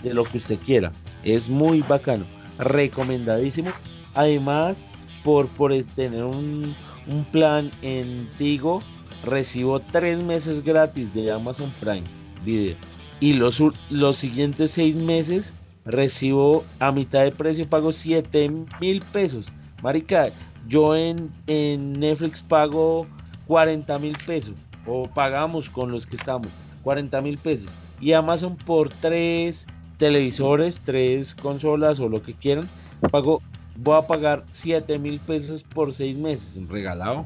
de 0.03 0.13
lo 0.13 0.23
que 0.23 0.37
usted 0.37 0.59
quiera. 0.59 0.91
Es 1.23 1.49
muy 1.49 1.81
bacano. 1.81 2.25
Recomendadísimo. 2.59 3.69
Además, 4.13 4.85
por, 5.23 5.47
por 5.47 5.73
tener 5.95 6.23
un, 6.23 6.75
un 7.07 7.25
plan 7.25 7.71
en 7.81 8.29
Tigo 8.37 8.81
recibo 9.23 9.79
tres 9.79 10.21
meses 10.21 10.63
gratis 10.63 11.13
de 11.13 11.31
Amazon 11.31 11.73
Prime 11.79 12.03
Video. 12.45 12.75
Y 13.19 13.33
los, 13.33 13.61
los 13.89 14.17
siguientes 14.17 14.71
seis 14.71 14.95
meses 14.95 15.53
recibo 15.85 16.63
a 16.79 16.91
mitad 16.91 17.23
de 17.23 17.31
precio, 17.31 17.69
pago 17.69 17.91
7 17.91 18.47
mil 18.81 19.01
pesos. 19.13 19.51
Marica, 19.81 20.29
yo 20.67 20.95
en, 20.95 21.31
en 21.47 21.99
Netflix 21.99 22.41
pago 22.41 23.07
40 23.47 23.99
mil 23.99 24.15
pesos. 24.25 24.55
O 24.85 25.07
pagamos 25.07 25.69
con 25.69 25.91
los 25.91 26.05
que 26.05 26.15
estamos 26.15 26.47
40 26.83 27.21
mil 27.21 27.37
pesos. 27.37 27.69
Y 27.99 28.13
Amazon 28.13 28.55
por 28.55 28.89
tres 28.89 29.67
televisores, 29.97 30.79
tres 30.83 31.33
consolas 31.33 31.99
o 31.99 32.09
lo 32.09 32.21
que 32.21 32.33
quieran, 32.33 32.67
pago, 33.11 33.41
voy 33.77 33.97
a 33.97 34.01
pagar 34.01 34.43
7 34.51 34.99
mil 34.99 35.19
pesos 35.19 35.63
por 35.63 35.93
seis 35.93 36.17
meses. 36.17 36.59
Regalado. 36.69 37.25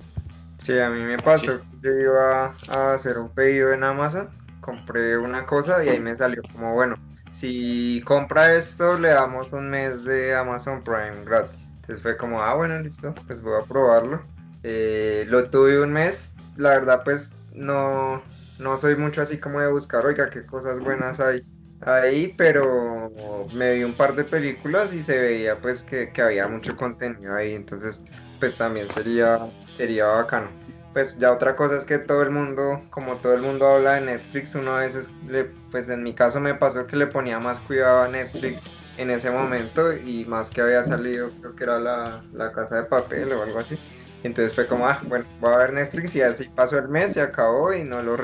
Sí, 0.58 0.78
a 0.78 0.90
mí 0.90 1.00
me 1.00 1.18
pasó, 1.18 1.54
yo 1.82 1.90
iba 1.90 2.52
a 2.70 2.94
hacer 2.94 3.18
un 3.18 3.30
pedido 3.30 3.72
en 3.72 3.84
Amazon, 3.84 4.28
compré 4.60 5.18
una 5.18 5.46
cosa 5.46 5.84
y 5.84 5.90
ahí 5.90 6.00
me 6.02 6.14
salió 6.16 6.42
como, 6.54 6.74
bueno, 6.74 6.98
si 7.32 8.02
compra 8.06 8.56
esto, 8.56 8.98
le 9.00 9.10
damos 9.10 9.54
un 9.54 9.70
mes 9.70 10.06
de 10.06 10.36
Amazon 10.36 10.82
Prime 10.84 11.24
gratis. 11.26 11.70
Entonces 11.82 12.02
fue 12.02 12.18
como, 12.18 12.42
ah, 12.42 12.54
bueno, 12.56 12.80
listo, 12.80 13.14
pues 13.28 13.42
voy 13.42 13.62
a 13.62 13.66
probarlo. 13.66 14.22
Eh, 14.64 15.26
lo 15.28 15.50
tuve 15.50 15.82
un 15.82 15.94
mes, 15.94 16.34
la 16.58 16.70
verdad, 16.72 17.02
pues 17.04 17.32
no, 17.54 18.22
no 18.60 18.78
soy 18.78 18.96
mucho 18.96 19.22
así 19.22 19.38
como 19.38 19.60
de 19.60 19.72
buscar, 19.72 20.06
oiga, 20.06 20.30
qué 20.30 20.46
cosas 20.46 20.80
buenas 20.80 21.20
hay 21.20 21.44
ahí, 21.82 22.34
pero 22.38 23.10
me 23.54 23.76
vi 23.76 23.84
un 23.84 23.96
par 23.96 24.16
de 24.16 24.26
películas 24.26 24.94
y 24.94 25.02
se 25.02 25.18
veía 25.18 25.60
pues 25.62 25.82
que, 25.82 26.12
que 26.12 26.22
había 26.22 26.48
mucho 26.48 26.76
contenido 26.76 27.36
ahí, 27.36 27.56
entonces 27.56 28.04
pues 28.40 28.58
también 28.58 28.90
sería, 28.92 29.50
sería 29.74 30.06
bacano 30.06 30.50
pues 30.94 31.20
ya 31.20 31.32
otra 31.32 31.56
cosa 31.56 31.78
es 31.78 31.86
que 31.86 32.00
todo 32.00 32.24
el 32.24 32.32
mundo, 32.32 32.82
como 32.90 33.18
todo 33.18 33.34
el 33.34 33.42
mundo 33.42 33.68
habla 33.68 33.94
de 33.96 34.02
Netflix, 34.02 34.56
uno 34.56 34.76
a 34.76 34.80
veces, 34.80 35.10
le, 35.28 35.46
pues 35.72 35.90
en 35.90 36.04
mi 36.04 36.14
caso 36.14 36.40
me 36.40 36.56
pasó 36.56 36.88
que 36.88 36.96
le 36.96 37.08
ponía 37.08 37.40
más 37.40 37.60
cuidado 37.60 38.02
a 38.02 38.08
Netflix 38.08 38.64
en 38.98 39.10
ese 39.12 39.30
momento 39.32 39.94
y 39.94 40.26
más 40.26 40.50
que 40.50 40.62
había 40.62 40.84
salido, 40.84 41.32
creo 41.40 41.56
que 41.56 41.64
era 41.64 41.80
la, 41.80 42.22
la 42.34 42.52
casa 42.52 42.78
de 42.78 42.84
papel 42.84 43.32
o 43.32 43.44
algo 43.44 43.60
así. 43.60 43.78
Entonces 44.24 44.54
fue 44.54 44.68
como, 44.68 44.86
ah, 44.86 45.00
bueno, 45.04 45.26
voy 45.40 45.54
a 45.54 45.58
ver 45.58 45.74
Netflix 45.74 46.16
y 46.16 46.22
así 46.22 46.50
pasó 46.50 46.78
el 46.78 46.90
mes, 46.90 47.14
se 47.14 47.22
acabó 47.22 47.74
y 47.74 47.84
no 47.84 48.02
lo, 48.02 48.18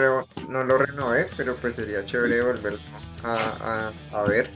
no 0.49 0.63
lo 0.63 0.77
renové, 0.77 1.29
pero 1.37 1.55
pues 1.55 1.75
sería 1.75 2.03
chévere 2.03 2.41
volver 2.41 2.77
a, 3.23 3.91
a, 4.11 4.19
a 4.19 4.23
ver. 4.23 4.49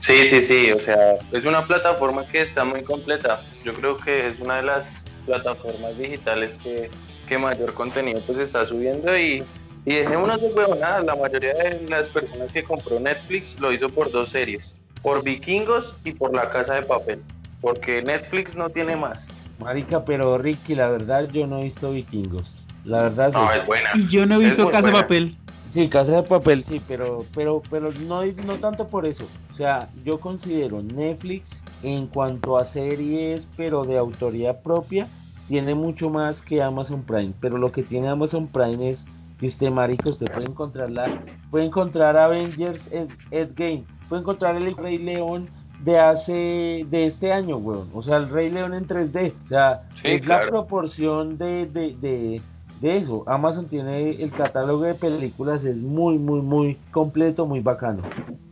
Sí, 0.00 0.26
sí, 0.26 0.42
sí, 0.42 0.72
o 0.72 0.80
sea, 0.80 1.18
es 1.30 1.44
una 1.44 1.64
plataforma 1.64 2.26
que 2.26 2.40
está 2.40 2.64
muy 2.64 2.82
completa. 2.82 3.44
Yo 3.62 3.72
creo 3.74 3.96
que 3.96 4.26
es 4.26 4.40
una 4.40 4.56
de 4.56 4.62
las 4.64 5.04
plataformas 5.26 5.96
digitales 5.98 6.56
que, 6.62 6.90
que 7.28 7.38
mayor 7.38 7.74
contenido 7.74 8.20
pues 8.26 8.38
está 8.38 8.64
subiendo 8.66 9.16
y, 9.16 9.44
y 9.84 9.94
dejémonos 9.94 10.40
de 10.40 10.48
huevonadas, 10.48 11.04
la 11.04 11.16
mayoría 11.16 11.54
de 11.54 11.86
las 11.88 12.08
personas 12.08 12.52
que 12.52 12.62
compró 12.62 13.00
Netflix 13.00 13.58
lo 13.60 13.72
hizo 13.72 13.88
por 13.88 14.10
dos 14.10 14.28
series, 14.28 14.76
por 15.02 15.22
Vikingos 15.22 15.96
y 16.04 16.12
por 16.12 16.34
La 16.34 16.50
Casa 16.50 16.74
de 16.74 16.82
Papel, 16.82 17.22
porque 17.60 18.02
Netflix 18.02 18.54
no 18.54 18.70
tiene 18.70 18.96
más. 18.96 19.30
Marica, 19.58 20.04
pero 20.04 20.38
Ricky, 20.38 20.74
la 20.74 20.88
verdad 20.88 21.28
yo 21.30 21.46
no 21.46 21.60
he 21.60 21.64
visto 21.64 21.92
Vikingos. 21.92 22.52
La 22.84 23.04
verdad 23.04 23.30
sí. 23.30 23.38
No, 23.38 23.52
es 23.52 23.64
buena. 23.64 23.90
Y 23.94 24.08
yo 24.08 24.26
no 24.26 24.36
he 24.36 24.44
visto 24.44 24.70
Casa 24.70 24.88
de 24.88 24.92
Papel. 24.92 25.36
Sí, 25.72 25.88
Casa 25.88 26.20
de 26.20 26.28
Papel 26.28 26.62
sí, 26.62 26.82
pero, 26.86 27.24
pero, 27.34 27.62
pero 27.70 27.90
no, 28.06 28.22
no 28.26 28.58
tanto 28.58 28.86
por 28.86 29.06
eso. 29.06 29.26
O 29.50 29.56
sea, 29.56 29.88
yo 30.04 30.20
considero 30.20 30.82
Netflix 30.82 31.64
en 31.82 32.08
cuanto 32.08 32.58
a 32.58 32.64
series, 32.66 33.48
pero 33.56 33.82
de 33.84 33.96
autoría 33.96 34.60
propia, 34.60 35.08
tiene 35.48 35.74
mucho 35.74 36.10
más 36.10 36.42
que 36.42 36.62
Amazon 36.62 37.02
Prime. 37.02 37.32
Pero 37.40 37.56
lo 37.56 37.72
que 37.72 37.82
tiene 37.82 38.08
Amazon 38.08 38.48
Prime 38.48 38.90
es 38.90 39.06
que 39.40 39.46
usted, 39.46 39.70
marico, 39.70 40.10
usted 40.10 40.30
puede 40.30 40.46
encontrarla, 40.46 41.06
puede 41.50 41.64
encontrar 41.64 42.18
Avengers 42.18 42.90
Endgame, 43.30 43.84
puede 44.10 44.20
encontrar 44.20 44.56
el 44.56 44.76
Rey 44.76 44.98
León 44.98 45.46
de 45.82 45.98
hace, 45.98 46.86
de 46.90 47.06
este 47.06 47.32
año, 47.32 47.56
weón. 47.56 47.88
O 47.94 48.02
sea, 48.02 48.18
el 48.18 48.28
Rey 48.28 48.50
León 48.50 48.74
en 48.74 48.86
3D. 48.86 49.32
O 49.46 49.48
sea, 49.48 49.88
es 50.04 50.26
la 50.26 50.42
proporción 50.42 51.38
de, 51.38 51.64
de, 51.64 51.96
de 51.96 52.42
de 52.82 52.96
eso. 52.96 53.22
Amazon 53.26 53.68
tiene 53.68 54.10
el 54.10 54.32
catálogo 54.32 54.82
de 54.82 54.94
películas, 54.94 55.64
es 55.64 55.80
muy, 55.80 56.18
muy, 56.18 56.42
muy 56.42 56.76
completo, 56.90 57.46
muy 57.46 57.60
bacano. 57.60 58.02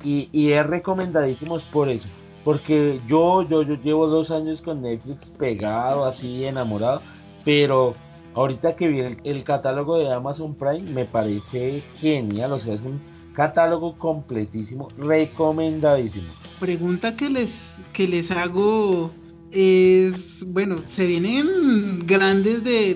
Y, 0.04 0.28
y 0.32 0.52
es 0.52 0.66
recomendadísimo 0.66 1.58
por 1.72 1.88
eso. 1.88 2.08
Porque 2.44 3.00
yo, 3.06 3.42
yo, 3.42 3.62
yo 3.62 3.74
llevo 3.74 4.06
dos 4.06 4.30
años 4.30 4.62
con 4.62 4.80
Netflix 4.80 5.30
pegado, 5.30 6.06
así 6.06 6.44
enamorado. 6.44 7.02
Pero 7.44 7.96
ahorita 8.34 8.76
que 8.76 8.88
vi 8.88 9.00
el, 9.24 9.44
catálogo 9.44 9.98
de 9.98 10.10
Amazon 10.12 10.54
Prime, 10.54 10.90
me 10.90 11.04
parece 11.04 11.82
genial. 11.96 12.52
O 12.52 12.60
sea, 12.60 12.74
es 12.74 12.80
un 12.80 13.00
catálogo 13.34 13.96
completísimo, 13.96 14.88
recomendadísimo. 14.96 16.28
Pregunta 16.60 17.16
que 17.16 17.28
les, 17.28 17.74
que 17.92 18.06
les 18.06 18.30
hago 18.30 19.10
es, 19.52 20.44
bueno, 20.46 20.76
se 20.88 21.06
vienen 21.06 22.06
grandes 22.06 22.62
de, 22.62 22.94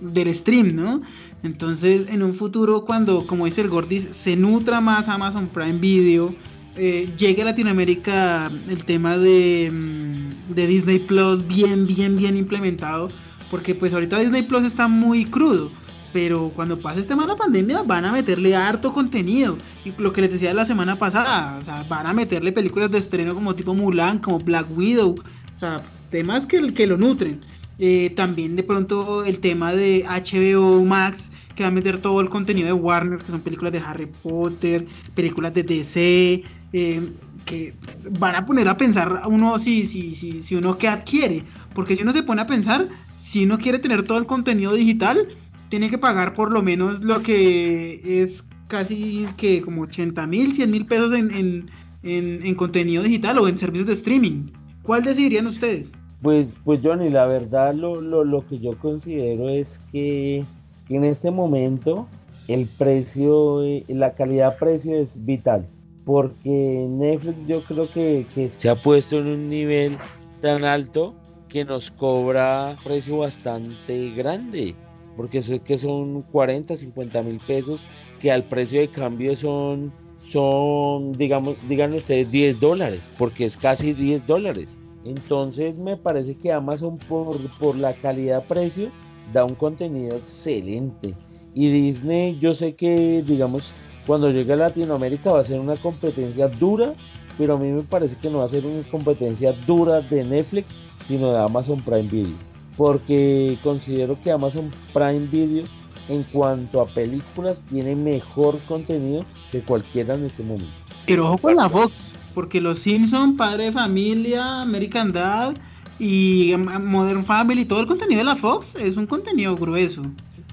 del 0.00 0.34
stream, 0.34 0.76
¿no? 0.76 1.02
Entonces, 1.42 2.06
en 2.08 2.22
un 2.22 2.34
futuro, 2.34 2.84
cuando, 2.84 3.26
como 3.26 3.46
dice 3.46 3.62
el 3.62 3.68
Gordis, 3.68 4.08
se 4.10 4.36
nutra 4.36 4.80
más 4.80 5.08
Amazon 5.08 5.48
Prime 5.48 5.78
Video, 5.78 6.34
eh, 6.76 7.12
llegue 7.16 7.42
a 7.42 7.46
Latinoamérica 7.46 8.50
el 8.68 8.84
tema 8.84 9.16
de, 9.16 9.70
mm, 9.72 10.54
de 10.54 10.66
Disney 10.66 10.98
Plus 10.98 11.46
bien, 11.46 11.86
bien, 11.86 12.16
bien 12.16 12.36
implementado, 12.36 13.08
porque 13.50 13.74
pues 13.74 13.92
ahorita 13.94 14.18
Disney 14.18 14.42
Plus 14.42 14.64
está 14.64 14.86
muy 14.88 15.24
crudo. 15.24 15.72
Pero 16.12 16.50
cuando 16.54 16.80
pase 16.80 17.00
este 17.00 17.10
tema 17.10 17.22
de 17.22 17.28
la 17.28 17.36
pandemia 17.36 17.82
van 17.82 18.04
a 18.04 18.12
meterle 18.12 18.54
harto 18.56 18.92
contenido. 18.92 19.56
Y 19.84 19.92
lo 19.98 20.12
que 20.12 20.22
les 20.22 20.32
decía 20.32 20.52
la 20.54 20.64
semana 20.64 20.96
pasada, 20.96 21.58
o 21.60 21.64
sea, 21.64 21.84
van 21.84 22.06
a 22.06 22.12
meterle 22.12 22.52
películas 22.52 22.90
de 22.90 22.98
estreno 22.98 23.34
como 23.34 23.54
tipo 23.54 23.74
Mulan, 23.74 24.18
como 24.18 24.38
Black 24.38 24.66
Widow. 24.76 25.14
O 25.14 25.58
sea, 25.58 25.80
temas 26.10 26.46
que, 26.46 26.74
que 26.74 26.86
lo 26.86 26.96
nutren. 26.96 27.40
Eh, 27.82 28.10
también 28.14 28.56
de 28.56 28.62
pronto 28.62 29.24
el 29.24 29.38
tema 29.38 29.72
de 29.72 30.04
HBO 30.04 30.84
Max, 30.84 31.30
que 31.54 31.62
va 31.62 31.70
a 31.70 31.72
meter 31.72 31.96
todo 31.98 32.20
el 32.20 32.28
contenido 32.28 32.66
de 32.66 32.74
Warner, 32.74 33.18
que 33.18 33.30
son 33.30 33.40
películas 33.40 33.72
de 33.72 33.78
Harry 33.78 34.06
Potter, 34.22 34.86
películas 35.14 35.54
de 35.54 35.62
DC, 35.62 36.44
eh, 36.74 37.12
que 37.46 37.74
van 38.18 38.34
a 38.34 38.44
poner 38.44 38.68
a 38.68 38.76
pensar 38.76 39.20
a 39.22 39.28
uno 39.28 39.58
si, 39.58 39.86
si, 39.86 40.14
si, 40.14 40.42
si 40.42 40.54
uno 40.56 40.76
qué 40.76 40.88
adquiere. 40.88 41.42
Porque 41.74 41.96
si 41.96 42.02
uno 42.02 42.12
se 42.12 42.22
pone 42.22 42.42
a 42.42 42.46
pensar, 42.46 42.86
si 43.18 43.44
uno 43.44 43.56
quiere 43.56 43.78
tener 43.78 44.02
todo 44.02 44.18
el 44.18 44.26
contenido 44.26 44.74
digital, 44.74 45.28
tiene 45.70 45.88
que 45.88 45.96
pagar 45.96 46.34
por 46.34 46.52
lo 46.52 46.62
menos 46.62 47.00
lo 47.00 47.22
que 47.22 48.00
es 48.04 48.44
casi 48.68 49.24
que 49.36 49.62
como 49.62 49.82
80 49.82 50.26
mil, 50.26 50.52
100 50.52 50.70
mil 50.70 50.84
pesos 50.84 51.12
en, 51.14 52.56
contenido 52.56 53.02
digital 53.02 53.38
o 53.38 53.48
en 53.48 53.56
servicios 53.56 53.86
de 53.86 53.94
streaming. 53.94 54.50
¿Cuál 54.82 55.04
decidirían 55.04 55.46
ustedes? 55.46 55.92
Pues, 56.20 56.60
pues 56.64 56.80
Johnny, 56.82 57.08
la 57.08 57.26
verdad 57.26 57.72
lo, 57.74 58.00
lo, 58.00 58.46
que 58.46 58.58
yo 58.58 58.76
considero 58.78 59.48
es 59.48 59.82
que, 59.90 60.44
en 60.88 61.04
este 61.04 61.30
momento 61.30 62.06
el 62.48 62.66
precio, 62.66 63.62
eh, 63.62 63.84
la 63.88 64.14
calidad-precio 64.14 64.96
es 64.96 65.24
vital. 65.24 65.66
Porque 66.04 66.86
Netflix 66.88 67.46
yo 67.46 67.62
creo 67.64 67.88
que 67.92 68.26
se 68.48 68.68
ha 68.68 68.74
puesto 68.74 69.18
en 69.18 69.26
un 69.28 69.48
nivel 69.48 69.96
tan 70.40 70.64
alto 70.64 71.14
que 71.48 71.64
nos 71.64 71.90
cobra 71.90 72.76
precio 72.82 73.18
bastante 73.18 74.10
grande 74.10 74.74
porque 75.16 75.42
sé 75.42 75.60
que 75.60 75.78
son 75.78 76.22
40, 76.22 76.76
50 76.76 77.22
mil 77.22 77.40
pesos, 77.46 77.86
que 78.20 78.30
al 78.30 78.44
precio 78.44 78.80
de 78.80 78.88
cambio 78.88 79.36
son, 79.36 79.92
son 80.20 81.12
digamos, 81.12 81.56
digan 81.68 81.94
ustedes 81.94 82.30
10 82.30 82.60
dólares, 82.60 83.10
porque 83.18 83.44
es 83.44 83.56
casi 83.56 83.92
10 83.92 84.26
dólares. 84.26 84.78
Entonces 85.04 85.78
me 85.78 85.96
parece 85.96 86.34
que 86.36 86.52
Amazon 86.52 86.98
por, 86.98 87.38
por 87.58 87.76
la 87.76 87.94
calidad-precio 87.94 88.90
da 89.32 89.44
un 89.44 89.54
contenido 89.54 90.16
excelente. 90.16 91.14
Y 91.54 91.68
Disney, 91.70 92.38
yo 92.38 92.54
sé 92.54 92.74
que, 92.74 93.22
digamos, 93.26 93.72
cuando 94.06 94.30
llegue 94.30 94.52
a 94.52 94.56
Latinoamérica 94.56 95.32
va 95.32 95.40
a 95.40 95.44
ser 95.44 95.58
una 95.58 95.76
competencia 95.76 96.48
dura, 96.48 96.94
pero 97.38 97.54
a 97.54 97.58
mí 97.58 97.68
me 97.70 97.82
parece 97.82 98.16
que 98.16 98.30
no 98.30 98.38
va 98.38 98.44
a 98.44 98.48
ser 98.48 98.64
una 98.66 98.82
competencia 98.90 99.52
dura 99.52 100.00
de 100.00 100.22
Netflix, 100.24 100.78
sino 101.04 101.32
de 101.32 101.38
Amazon 101.38 101.82
Prime 101.82 102.08
Video 102.08 102.49
porque 102.80 103.58
considero 103.62 104.18
que 104.22 104.30
Amazon 104.30 104.70
Prime 104.94 105.26
Video 105.30 105.66
en 106.08 106.22
cuanto 106.22 106.80
a 106.80 106.86
películas 106.88 107.60
tiene 107.68 107.94
mejor 107.94 108.58
contenido 108.60 109.26
que 109.52 109.60
cualquiera 109.60 110.14
en 110.14 110.24
este 110.24 110.42
momento. 110.42 110.72
Pero 111.04 111.26
ojo 111.26 111.36
con 111.36 111.56
la 111.56 111.68
Fox, 111.68 112.16
porque 112.34 112.58
Los 112.58 112.78
Simpsons, 112.78 113.36
Padre 113.36 113.64
de 113.64 113.72
Familia, 113.72 114.62
American 114.62 115.12
Dad 115.12 115.56
y 115.98 116.54
Modern 116.56 117.22
Family, 117.22 117.66
todo 117.66 117.80
el 117.80 117.86
contenido 117.86 118.20
de 118.20 118.24
la 118.24 118.36
Fox 118.36 118.74
es 118.76 118.96
un 118.96 119.06
contenido 119.06 119.54
grueso. 119.56 120.02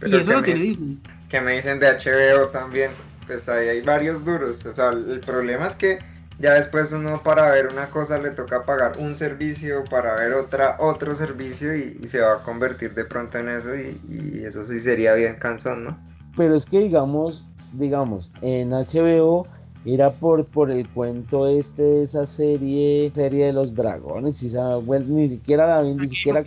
y 0.06 0.14
eso 0.14 0.34
lo 0.34 0.44
tiene 0.44 0.60
Disney. 0.60 0.98
Que 1.30 1.40
me 1.40 1.54
dicen 1.54 1.80
de 1.80 1.88
HBO 1.88 2.48
también, 2.48 2.92
pues 3.26 3.48
ahí 3.48 3.70
hay 3.70 3.82
varios 3.84 4.26
duros. 4.26 4.66
O 4.66 4.74
sea, 4.74 4.90
el 4.90 5.22
problema 5.22 5.68
es 5.68 5.78
que 5.78 6.00
ya 6.40 6.54
después 6.54 6.92
uno 6.94 7.22
para 7.24 7.50
ver 7.52 7.68
una 7.72 7.90
cosa 7.90 8.20
le 8.20 8.30
toca 8.30 8.64
pagar 8.64 8.98
un 9.00 9.16
servicio 9.16 9.84
para 9.90 10.16
ver 10.16 10.34
otra 10.34 10.78
otro 10.80 11.16
servicio 11.16 11.76
y, 11.76 12.08
se 12.08 12.22
va 12.22 12.34
a 12.34 12.44
convertir 12.44 12.94
de 12.94 13.06
pronto 13.06 13.40
en 13.40 13.50
eso 13.50 13.76
y, 13.76 14.44
eso 14.46 14.64
sí 14.64 14.80
sería 14.80 15.14
bien 15.14 15.36
cansón, 15.40 15.84
¿no? 15.84 15.98
Pero 16.36 16.56
es 16.56 16.66
que 16.66 16.80
digamos, 16.80 17.44
digamos, 17.74 18.32
en 18.42 18.70
HBO 18.70 19.48
era 19.86 20.12
por, 20.12 20.46
por 20.46 20.70
el 20.70 20.88
cuento 20.90 21.48
este 21.48 21.82
de 21.82 22.04
esa 22.04 22.26
serie, 22.26 23.12
serie 23.14 23.48
de 23.48 23.54
los 23.54 23.74
dragones, 23.74 24.44
y 24.44 24.48
esa, 24.48 24.80
ni 24.80 25.30
siquiera 25.30 25.68
la 25.68 25.82
ni 25.82 26.08
siquiera 26.08 26.44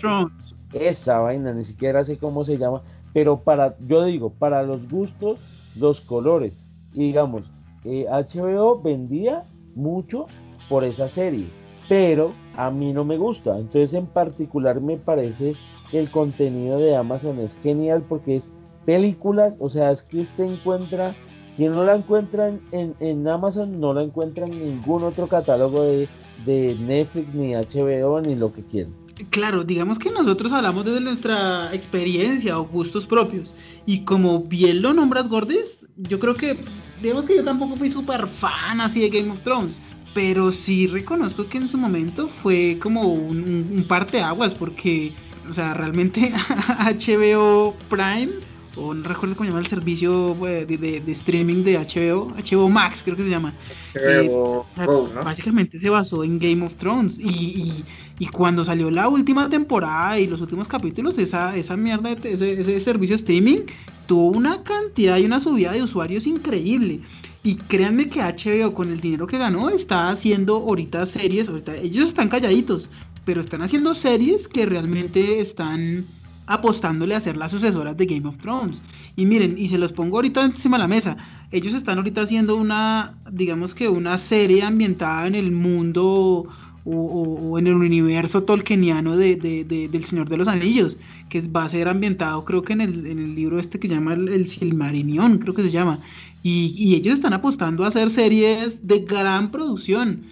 esa 0.73 1.19
vaina, 1.19 1.53
ni 1.53 1.65
siquiera 1.65 2.05
sé 2.05 2.17
cómo 2.17 2.45
se 2.45 2.59
llama, 2.59 2.83
pero 3.13 3.41
para, 3.41 3.77
yo 3.81 4.05
digo, 4.05 4.31
para 4.31 4.63
los 4.63 4.89
gustos, 4.89 5.41
los 5.77 6.01
colores, 6.01 6.65
y 6.93 7.07
digamos, 7.07 7.45
HBO 7.85 8.77
eh, 8.77 8.81
vendía 8.85 9.43
mucho 9.75 10.27
por 10.69 10.85
esa 10.85 11.09
serie, 11.09 11.49
pero 11.89 12.33
a 12.57 12.71
mí 12.71 12.93
no 12.93 13.05
me 13.05 13.17
gusta. 13.17 13.59
Entonces 13.59 13.95
en 13.95 14.07
particular 14.07 14.81
me 14.81 14.97
parece 14.97 15.55
que 15.91 15.99
el 15.99 16.11
contenido 16.11 16.79
de 16.79 16.97
Amazon 16.97 17.39
es 17.41 17.59
genial 17.59 18.05
porque 18.09 18.37
es 18.37 18.53
películas, 18.87 19.57
o 19.61 19.69
sea, 19.69 19.91
es 19.91 20.03
que 20.03 20.21
usted 20.21 20.45
encuentra 20.45 21.15
Si 21.53 21.69
no 21.69 21.83
la 21.85 21.97
encuentran 21.97 22.61
en, 22.71 22.95
en 23.01 23.27
Amazon, 23.27 23.81
no 23.81 23.93
la 23.93 24.03
encuentran 24.03 24.53
en 24.53 24.61
ningún 24.61 25.03
otro 25.03 25.27
catálogo 25.27 25.83
de, 25.83 26.09
de 26.47 26.77
Netflix, 26.77 27.35
ni 27.35 27.55
HBO, 27.55 28.21
ni 28.21 28.37
lo 28.37 28.53
que 28.53 28.63
quieran. 28.63 28.95
Claro, 29.29 29.65
digamos 29.65 29.99
que 29.99 30.11
nosotros 30.11 30.51
hablamos 30.53 30.85
desde 30.85 31.01
nuestra 31.01 31.75
experiencia 31.75 32.59
o 32.59 32.67
gustos 32.67 33.07
propios. 33.07 33.55
Y 33.85 34.05
como 34.05 34.41
bien 34.45 34.81
lo 34.81 34.95
nombras, 34.95 35.29
Gordis, 35.29 35.87
yo 35.97 36.19
creo 36.19 36.35
que, 36.35 36.57
digamos 37.01 37.25
que 37.25 37.37
yo 37.37 37.45
tampoco 37.45 37.77
fui 37.77 37.91
súper 37.91 38.27
fan 38.29 38.81
así 38.81 39.01
de 39.01 39.11
Game 39.11 39.33
of 39.33 39.41
Thrones. 39.41 39.81
Pero 40.13 40.51
sí 40.51 40.89
reconozco 40.89 41.49
que 41.49 41.59
en 41.59 41.69
su 41.69 41.79
momento 41.79 42.29
fue 42.29 42.79
como 42.83 43.03
un, 43.03 43.45
un, 43.45 44.23
aguas 44.23 44.55
porque, 44.55 45.13
o 45.49 45.53
sea, 45.53 45.73
realmente 45.75 46.33
HBO 46.79 47.77
Prime 47.89 48.33
o 48.81 48.95
no 48.95 49.03
recuerdo 49.07 49.37
cómo 49.37 49.47
se 49.47 49.51
llama 49.51 49.61
el 49.61 49.67
servicio 49.67 50.35
de, 50.35 50.67
de, 50.67 51.13
streaming 51.13 51.63
de 51.63 51.79
HBO, 51.79 52.33
HBO 52.37 52.69
Max 52.69 53.03
creo 53.05 53.17
que 53.17 53.25
se 53.25 53.31
llama. 53.31 53.55
HBO 53.95 54.67
eh, 54.77 54.87
¿no? 54.87 55.25
Básicamente 55.25 55.79
se 55.79 55.91
basó 55.91 56.25
en 56.25 56.39
Game 56.39 56.65
of 56.65 56.75
Thrones 56.77 57.19
y, 57.19 57.85
y, 58.19 58.27
cuando 58.29 58.65
salió 58.65 58.91
la 58.91 59.09
última 59.09 59.49
temporada 59.51 60.19
y 60.19 60.27
los 60.27 60.41
últimos 60.41 60.67
capítulos, 60.67 61.19
esa, 61.19 61.55
esa 61.57 61.77
mierda, 61.77 62.13
ese, 62.13 62.61
ese 62.61 62.81
servicio 62.81 63.17
streaming 63.17 63.61
tuvo 64.07 64.29
una 64.31 64.63
cantidad 64.63 65.19
y 65.19 65.25
una 65.27 65.41
subida 65.41 65.73
de 65.73 65.83
usuarios 65.83 66.27
increíble. 66.27 67.01
Y 67.43 67.57
créanme 67.57 68.09
que 68.09 68.21
HBO 68.21 68.75
con 68.75 68.91
el 68.91 69.01
dinero 69.01 69.27
que 69.27 69.39
ganó 69.39 69.71
está 69.71 70.09
haciendo 70.09 70.57
ahorita 70.57 71.07
series, 71.07 71.49
ahorita 71.49 71.77
ellos 71.77 72.09
están 72.09 72.29
calladitos, 72.29 72.91
pero 73.25 73.41
están 73.41 73.63
haciendo 73.63 73.95
series 73.95 74.49
que 74.49 74.67
realmente 74.67 75.41
están 75.41 76.05
apostándole 76.51 77.15
a 77.15 77.21
ser 77.21 77.37
las 77.37 77.53
sucesoras 77.53 77.97
de 77.97 78.07
Game 78.07 78.29
of 78.29 78.37
Thrones. 78.39 78.83
Y 79.15 79.25
miren, 79.25 79.57
y 79.57 79.69
se 79.69 79.79
los 79.79 79.93
pongo 79.93 80.17
ahorita 80.17 80.45
encima 80.45 80.77
de 80.77 80.83
la 80.83 80.89
mesa. 80.89 81.17
Ellos 81.53 81.75
están 81.75 81.99
ahorita 81.99 82.23
haciendo 82.23 82.57
una, 82.57 83.15
digamos 83.31 83.73
que 83.73 83.89
una 83.89 84.19
serie 84.19 84.65
ambientada 84.65 85.29
en 85.29 85.37
el 85.37 85.53
mundo 85.53 86.49
o, 86.85 87.57
en 87.57 87.69
el 87.69 87.75
universo 87.75 88.43
tolkieniano 88.43 89.17
de, 89.17 89.37
del 89.37 90.05
Señor 90.05 90.29
de 90.29 90.39
los 90.39 90.49
Anillos, 90.49 90.99
que 91.29 91.41
va 91.43 91.67
a 91.67 91.69
ser 91.69 91.87
ambientado 91.87 92.45
creo 92.45 92.63
que 92.63 92.73
en 92.73 92.81
el, 92.81 93.35
libro 93.37 93.61
este 93.61 93.79
que 93.79 93.87
llama 93.87 94.15
el, 94.15 94.49
Silmarillion, 94.49 95.39
creo 95.39 95.55
que 95.55 95.63
se 95.63 95.71
llama. 95.71 96.01
Y, 96.43 96.97
ellos 96.97 97.15
están 97.15 97.33
apostando 97.33 97.85
a 97.85 97.89
hacer 97.89 98.11
series 98.11 98.89
de 98.89 98.99
gran 99.01 99.53
producción. 99.53 100.23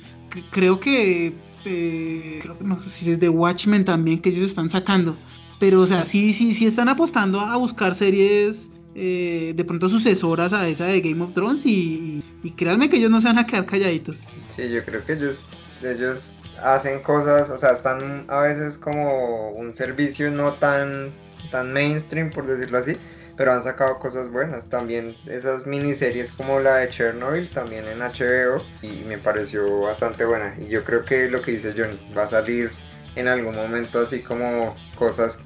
creo 0.51 0.81
que, 0.81 1.33
eh, 1.65 2.39
creo 2.43 2.59
que 2.59 2.65
no 2.65 2.83
sé 2.83 2.91
si 2.91 3.11
es 3.13 3.21
de 3.21 3.29
Watchmen 3.29 3.85
también 3.85 4.19
que 4.19 4.31
ellos 4.31 4.51
están 4.51 4.69
sacando. 4.69 5.17
Pero, 5.59 5.81
o 5.81 5.87
sea, 5.87 6.05
sí, 6.05 6.33
sí, 6.33 6.55
sí 6.55 6.67
están 6.67 6.89
apostando 6.89 7.41
a 7.41 7.57
buscar 7.57 7.95
series 7.95 8.71
eh, 8.95 9.53
de 9.55 9.65
pronto 9.65 9.89
sucesoras 9.89 10.53
a 10.53 10.67
esa 10.67 10.87
de 10.87 11.01
Game 11.01 11.23
of 11.23 11.33
Thrones 11.33 11.65
y, 11.65 12.25
créanme 12.57 12.91
que 12.91 12.97
ellos 12.97 13.11
no 13.11 13.21
se 13.21 13.29
van 13.29 13.39
a 13.39 13.47
quedar 13.47 13.67
calladitos. 13.67 14.25
Sí, 14.49 14.69
yo 14.71 14.85
creo 14.85 15.05
que 15.05 15.13
ellos, 15.13 15.51
ellos 15.83 16.35
hacen 16.63 17.01
cosas, 17.03 17.51
o 17.51 17.59
sea, 17.59 17.73
están 17.73 18.25
a 18.29 18.41
veces 18.41 18.77
como 18.77 19.51
un 19.51 19.75
servicio 19.75 20.31
no 20.31 20.55
tan, 20.55 21.13
tan 21.51 21.73
mainstream, 21.73 22.31
por 22.31 22.47
decirlo 22.47 22.79
así, 22.79 22.97
pero 23.37 23.53
han 23.53 23.63
sacado 23.63 23.99
cosas 24.01 24.31
buenas. 24.31 24.69
También 24.69 25.17
esas 25.27 25.67
miniseries 25.67 26.33
como 26.33 26.59
la 26.59 26.77
de 26.77 26.89
Chernobyl, 26.89 27.49
también 27.51 27.87
en 27.87 28.01
HBO, 28.01 28.65
y 28.83 29.05
me 29.07 29.19
pareció 29.19 29.83
bastante 29.83 30.25
buena. 30.25 30.57
Y 30.59 30.69
yo 30.69 30.83
creo 30.83 31.05
que 31.05 31.31
lo 31.31 31.41
que 31.41 31.53
dice 31.53 31.73
Johnny, 31.77 32.01
va 32.17 32.25
a 32.25 32.27
salir 32.29 32.73
en 33.19 33.29
algún 33.29 33.55
momento 33.55 34.01
así 34.01 34.21
como 34.21 34.75
cosas 34.95 35.43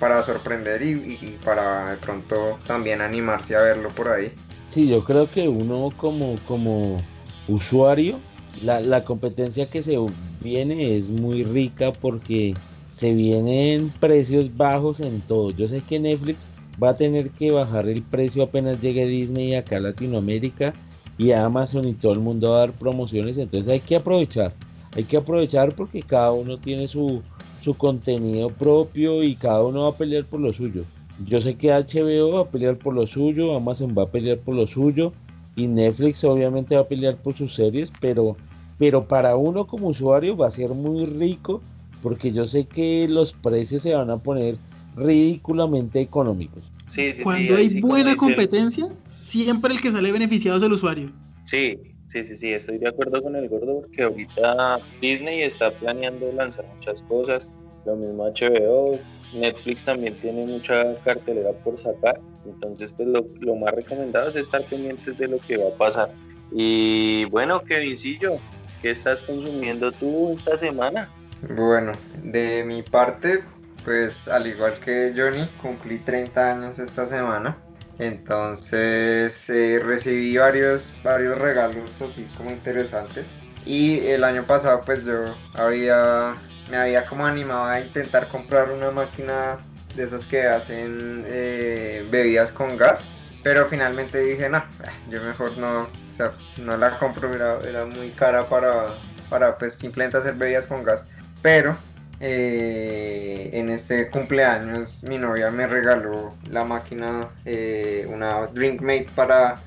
para 0.00 0.22
sorprender 0.22 0.82
y, 0.82 1.38
para 1.44 1.92
de 1.92 1.96
pronto 1.98 2.58
también 2.66 3.00
animarse 3.00 3.54
a 3.54 3.60
verlo 3.60 3.88
por 3.90 4.08
ahí. 4.08 4.32
Sí, 4.68 4.88
yo 4.88 5.04
creo 5.04 5.30
que 5.30 5.48
uno 5.48 5.92
como, 5.96 6.34
como 6.48 7.00
usuario, 7.46 8.18
la, 8.62 8.80
la 8.80 9.04
competencia 9.04 9.66
que 9.66 9.82
se 9.82 9.96
viene 10.40 10.96
es 10.96 11.08
muy 11.08 11.44
rica 11.44 11.92
porque 11.92 12.54
se 12.88 13.14
vienen 13.14 13.92
precios 14.00 14.56
bajos 14.56 15.00
en 15.00 15.20
todo. 15.20 15.50
Yo 15.50 15.68
sé 15.68 15.82
que 15.82 16.00
Netflix 16.00 16.48
va 16.82 16.90
a 16.90 16.94
tener 16.94 17.30
que 17.30 17.52
bajar 17.52 17.88
el 17.88 18.02
precio 18.02 18.42
apenas 18.42 18.80
llegue 18.80 19.06
Disney 19.06 19.54
acá 19.54 19.76
a 19.76 19.80
Latinoamérica 19.80 20.74
y 21.16 21.30
Amazon 21.30 21.86
y 21.86 21.94
todo 21.94 22.12
el 22.12 22.20
mundo 22.20 22.54
a 22.54 22.60
dar 22.60 22.72
promociones, 22.72 23.38
entonces 23.38 23.72
hay 23.72 23.80
que 23.80 23.96
aprovechar. 23.96 24.52
Hay 24.94 25.04
que 25.04 25.16
aprovechar 25.16 25.74
porque 25.74 26.02
cada 26.02 26.32
uno 26.32 26.58
tiene 26.58 26.86
su, 26.86 27.22
su 27.60 27.74
contenido 27.74 28.48
propio 28.50 29.22
y 29.22 29.34
cada 29.34 29.62
uno 29.64 29.82
va 29.82 29.88
a 29.88 29.96
pelear 29.96 30.24
por 30.24 30.40
lo 30.40 30.52
suyo. 30.52 30.82
Yo 31.26 31.40
sé 31.40 31.56
que 31.56 31.70
HBO 31.70 32.32
va 32.32 32.40
a 32.40 32.50
pelear 32.50 32.76
por 32.76 32.94
lo 32.94 33.06
suyo, 33.06 33.56
Amazon 33.56 33.94
va 33.96 34.04
a 34.04 34.08
pelear 34.10 34.38
por 34.38 34.54
lo 34.54 34.66
suyo 34.66 35.12
y 35.56 35.66
Netflix 35.66 36.24
obviamente 36.24 36.74
va 36.74 36.82
a 36.82 36.88
pelear 36.88 37.16
por 37.16 37.34
sus 37.34 37.54
series, 37.54 37.92
pero, 38.00 38.36
pero 38.78 39.06
para 39.06 39.36
uno 39.36 39.66
como 39.66 39.88
usuario 39.88 40.36
va 40.36 40.48
a 40.48 40.50
ser 40.50 40.70
muy 40.70 41.06
rico 41.06 41.60
porque 42.02 42.30
yo 42.30 42.46
sé 42.46 42.66
que 42.66 43.06
los 43.08 43.32
precios 43.32 43.82
se 43.82 43.94
van 43.94 44.10
a 44.10 44.18
poner 44.18 44.56
ridículamente 44.96 46.00
económicos. 46.00 46.62
Sí, 46.86 47.14
sí, 47.14 47.22
Cuando 47.22 47.56
hay 47.56 47.80
buena 47.80 48.14
competencia, 48.14 48.86
siempre 49.18 49.72
el 49.72 49.80
que 49.80 49.90
sale 49.90 50.12
beneficiado 50.12 50.58
es 50.58 50.62
el 50.62 50.72
usuario. 50.72 51.10
Sí, 51.44 51.78
Sí, 52.06 52.22
sí, 52.22 52.36
sí, 52.36 52.52
estoy 52.52 52.78
de 52.78 52.88
acuerdo 52.88 53.22
con 53.22 53.34
el 53.34 53.48
gordo 53.48 53.80
porque 53.80 54.02
ahorita 54.02 54.78
Disney 55.00 55.42
está 55.42 55.70
planeando 55.70 56.30
lanzar 56.32 56.66
muchas 56.66 57.02
cosas, 57.02 57.48
lo 57.84 57.96
mismo 57.96 58.26
HBO, 58.26 58.98
Netflix 59.32 59.84
también 59.84 60.18
tiene 60.20 60.46
mucha 60.46 60.96
cartelera 61.02 61.52
por 61.64 61.76
sacar, 61.78 62.20
entonces 62.44 62.92
pues 62.92 63.08
lo, 63.08 63.56
más 63.56 63.74
recomendado 63.74 64.28
es 64.28 64.36
estar 64.36 64.64
pendientes 64.66 65.16
de 65.18 65.28
lo 65.28 65.38
que 65.38 65.56
va 65.56 65.70
a 65.70 65.74
pasar. 65.74 66.10
Y 66.52 67.24
bueno, 67.26 67.60
Kevincillo, 67.60 68.36
¿qué 68.82 68.90
estás 68.90 69.22
consumiendo 69.22 69.90
tú 69.90 70.34
esta 70.34 70.56
semana? 70.56 71.10
Bueno, 71.56 71.92
de 72.22 72.64
mi 72.64 72.82
parte, 72.82 73.42
pues 73.84 74.28
al 74.28 74.46
igual 74.46 74.74
que 74.78 75.12
Johnny, 75.16 75.48
cumplí 75.60 75.98
30 75.98 76.52
años 76.52 76.78
esta 76.78 77.06
semana. 77.06 77.58
Entonces 77.98 79.48
eh, 79.50 79.80
recibí 79.82 80.36
varios, 80.36 81.00
varios 81.04 81.38
regalos 81.38 82.00
así 82.02 82.28
como 82.36 82.50
interesantes. 82.50 83.34
Y 83.64 84.00
el 84.06 84.24
año 84.24 84.44
pasado 84.44 84.82
pues 84.84 85.04
yo 85.04 85.36
había, 85.54 86.36
me 86.70 86.76
había 86.76 87.06
como 87.06 87.26
animado 87.26 87.64
a 87.64 87.80
intentar 87.80 88.28
comprar 88.28 88.70
una 88.70 88.90
máquina 88.90 89.58
de 89.94 90.04
esas 90.04 90.26
que 90.26 90.46
hacen 90.46 91.24
eh, 91.26 92.06
bebidas 92.10 92.52
con 92.52 92.76
gas. 92.76 93.06
Pero 93.42 93.66
finalmente 93.66 94.18
dije, 94.20 94.48
no, 94.48 94.64
yo 95.10 95.22
mejor 95.22 95.56
no, 95.58 95.82
o 95.82 96.14
sea, 96.14 96.32
no 96.56 96.76
la 96.78 96.98
compro, 96.98 97.32
era, 97.32 97.60
era 97.60 97.84
muy 97.84 98.08
cara 98.10 98.48
para, 98.48 98.94
para 99.28 99.58
pues 99.58 99.74
simplemente 99.74 100.16
hacer 100.16 100.34
bebidas 100.34 100.66
con 100.66 100.82
gas. 100.82 101.06
Pero 101.42 101.76
eh, 102.20 103.50
en 103.52 103.70
este 103.70 104.08
cumpleaños 104.10 105.02
mi 105.04 105.18
novia 105.18 105.50
me 105.50 105.66
regaló 105.66 106.32
la 106.48 106.64
máquina, 106.64 107.28
eh, 107.44 108.06
una 108.10 108.46
DrinkMate 108.46 109.08
para 109.14 109.60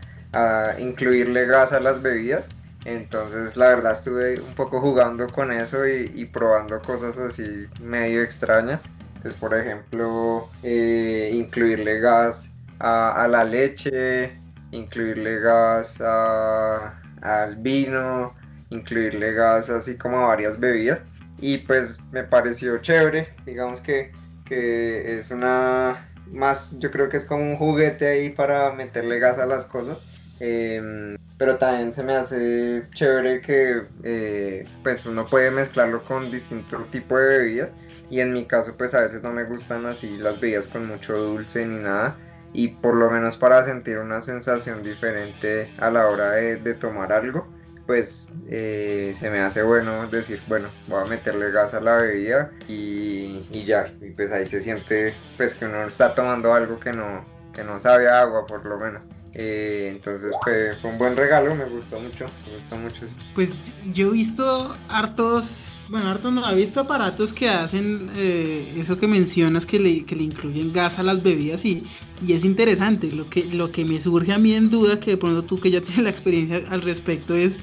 incluirle 0.80 1.46
gas 1.46 1.74
a 1.74 1.80
las 1.80 2.02
bebidas. 2.02 2.46
Entonces 2.86 3.58
la 3.58 3.68
verdad 3.68 3.94
estuve 3.94 4.40
un 4.40 4.54
poco 4.54 4.80
jugando 4.80 5.28
con 5.28 5.52
eso 5.52 5.88
y, 5.88 6.26
probando 6.26 6.80
cosas 6.82 7.18
así 7.18 7.68
medio 7.82 8.22
extrañas. 8.22 8.82
Entonces 9.16 9.40
por 9.40 9.58
ejemplo 9.58 10.48
eh, 10.64 11.32
incluirle 11.34 12.00
gas 12.00 12.52
a, 12.80 13.28
la 13.30 13.44
leche, 13.44 14.32
incluirle 14.72 15.40
gas 15.40 16.00
al 16.00 17.56
vino, 17.58 18.34
incluirle 18.70 19.34
gas 19.34 19.70
así 19.70 19.98
como 19.98 20.20
a 20.20 20.28
varias 20.28 20.60
bebidas 20.60 21.04
y 21.39 21.60
pues 21.60 22.00
me 22.12 22.23
pareció 22.23 22.78
chévere, 22.80 23.28
digamos 23.45 23.82
que, 23.82 24.12
es 24.50 25.32
una 25.32 26.10
más, 26.32 26.78
yo 26.80 26.89
creo 26.89 27.10
que 27.10 27.17
es 27.17 27.26
como 27.26 27.43
un 27.43 27.58
juguete 27.58 28.08
ahí 28.08 28.30
para 28.30 28.71
meterle 28.73 29.19
gas 29.19 29.39
a 29.39 29.45
las 29.45 29.65
cosas. 29.65 30.04
Em, 30.39 31.17
pero 31.38 31.58
también 31.58 31.93
se 31.93 32.04
me 32.04 32.13
hace 32.13 32.84
chévere 32.93 33.41
que 33.41 33.84
eh, 34.04 34.65
pues 34.84 35.06
uno 35.06 35.28
puede 35.28 35.52
mezclarlo 35.52 36.04
con 36.04 36.32
distinto 36.32 36.78
tipo 36.86 37.17
de 37.17 37.39
bebidas 37.39 37.73
y 38.10 38.21
en 38.21 38.34
mi 38.34 38.45
caso 38.45 38.76
pues 38.78 38.93
a 38.93 39.02
veces 39.02 39.23
no 39.23 39.32
me 39.32 39.43
gustan 39.43 39.86
así 39.86 40.17
las 40.17 40.39
bebidas 40.39 40.67
con 40.67 40.86
mucho 40.88 41.17
dulce 41.17 41.65
ni 41.65 41.78
nada 41.78 42.17
y 42.54 42.69
por 42.69 42.95
lo 42.95 43.10
menos 43.10 43.36
para 43.36 43.63
sentir 43.63 43.97
una 43.97 44.21
sensación 44.21 44.84
diferente 44.84 45.71
a 45.78 45.89
la 45.91 46.08
hora 46.08 46.32
de 46.32 46.73
tomar 46.76 47.12
algo 47.12 47.47
pues 47.88 48.30
eh, 48.50 49.13
se 49.15 49.30
me 49.32 49.39
hace 49.39 49.63
bueno 49.63 50.06
decir, 50.08 50.41
bueno, 50.47 50.69
voy 50.88 51.02
a 51.02 51.06
meterle 51.06 51.52
gas 51.52 51.73
a 51.73 51.82
la 51.82 51.95
bebida 51.95 52.52
y, 52.67 53.41
ya, 53.65 53.91
y 54.02 54.12
pues 54.12 54.32
ahí 54.32 54.45
se 54.45 54.62
siente 54.62 55.15
pues 55.38 55.56
que 55.56 55.65
uno 55.65 55.88
está 55.88 56.13
tomando 56.13 56.54
algo 56.54 56.80
que 56.80 56.91
no, 56.91 57.26
que 57.54 57.63
no 57.63 57.80
sabe 57.80 58.10
agua 58.10 58.45
por 58.45 58.65
lo 58.65 58.78
menos. 58.78 59.06
Eh, 59.34 59.89
entonces 59.91 60.36
fue, 60.43 60.76
un 60.84 60.97
buen 60.97 61.15
regalo, 61.15 61.56
me 61.56 61.65
gustó 61.65 62.00
mucho, 62.00 62.26
me 62.45 62.56
gustó 62.56 62.76
mucho. 62.76 63.06
Pues 63.34 63.52
yo 63.91 64.08
he 64.10 64.12
visto 64.12 64.76
hartos 64.89 65.77
Bueno, 65.89 66.10
harto 66.10 66.32
no, 66.32 66.50
he 66.50 66.56
visto 66.56 66.82
aparatos 66.82 67.32
que 67.32 67.47
hacen 67.47 68.10
eh, 68.15 68.73
eso 68.78 68.97
que 68.97 69.08
mencionas, 69.08 69.65
que 69.65 69.80
le, 69.80 70.04
que 70.04 70.17
le 70.17 70.23
incluyen 70.23 70.73
gas 70.73 71.00
a 71.00 71.04
las 71.04 71.23
bebidas 71.23 71.63
y, 71.63 71.84
y, 72.26 72.34
es 72.34 72.43
interesante. 72.43 73.10
Lo 73.12 73.30
que, 73.30 73.45
lo 73.45 73.71
que 73.71 73.86
me 73.86 74.00
surge 74.00 74.34
a 74.34 74.38
mí 74.38 74.54
en 74.54 74.69
duda, 74.69 75.00
que 75.00 75.12
de 75.12 75.17
pronto 75.17 75.43
tú 75.43 75.60
que 75.60 75.71
ya 75.71 75.82
tienes 75.86 76.04
la 76.04 76.10
experiencia 76.10 76.62
al 76.69 76.82
respecto, 76.82 77.36
es 77.36 77.62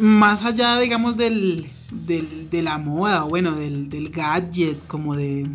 más 0.00 0.44
allá, 0.44 0.78
digamos, 0.78 1.16
del, 1.16 1.66
del 1.90 2.50
de 2.50 2.62
la 2.62 2.78
moda, 2.78 3.22
bueno, 3.22 3.52
del, 3.52 3.88
del 3.88 4.10
gadget, 4.10 4.86
como 4.86 5.16
de, 5.16 5.46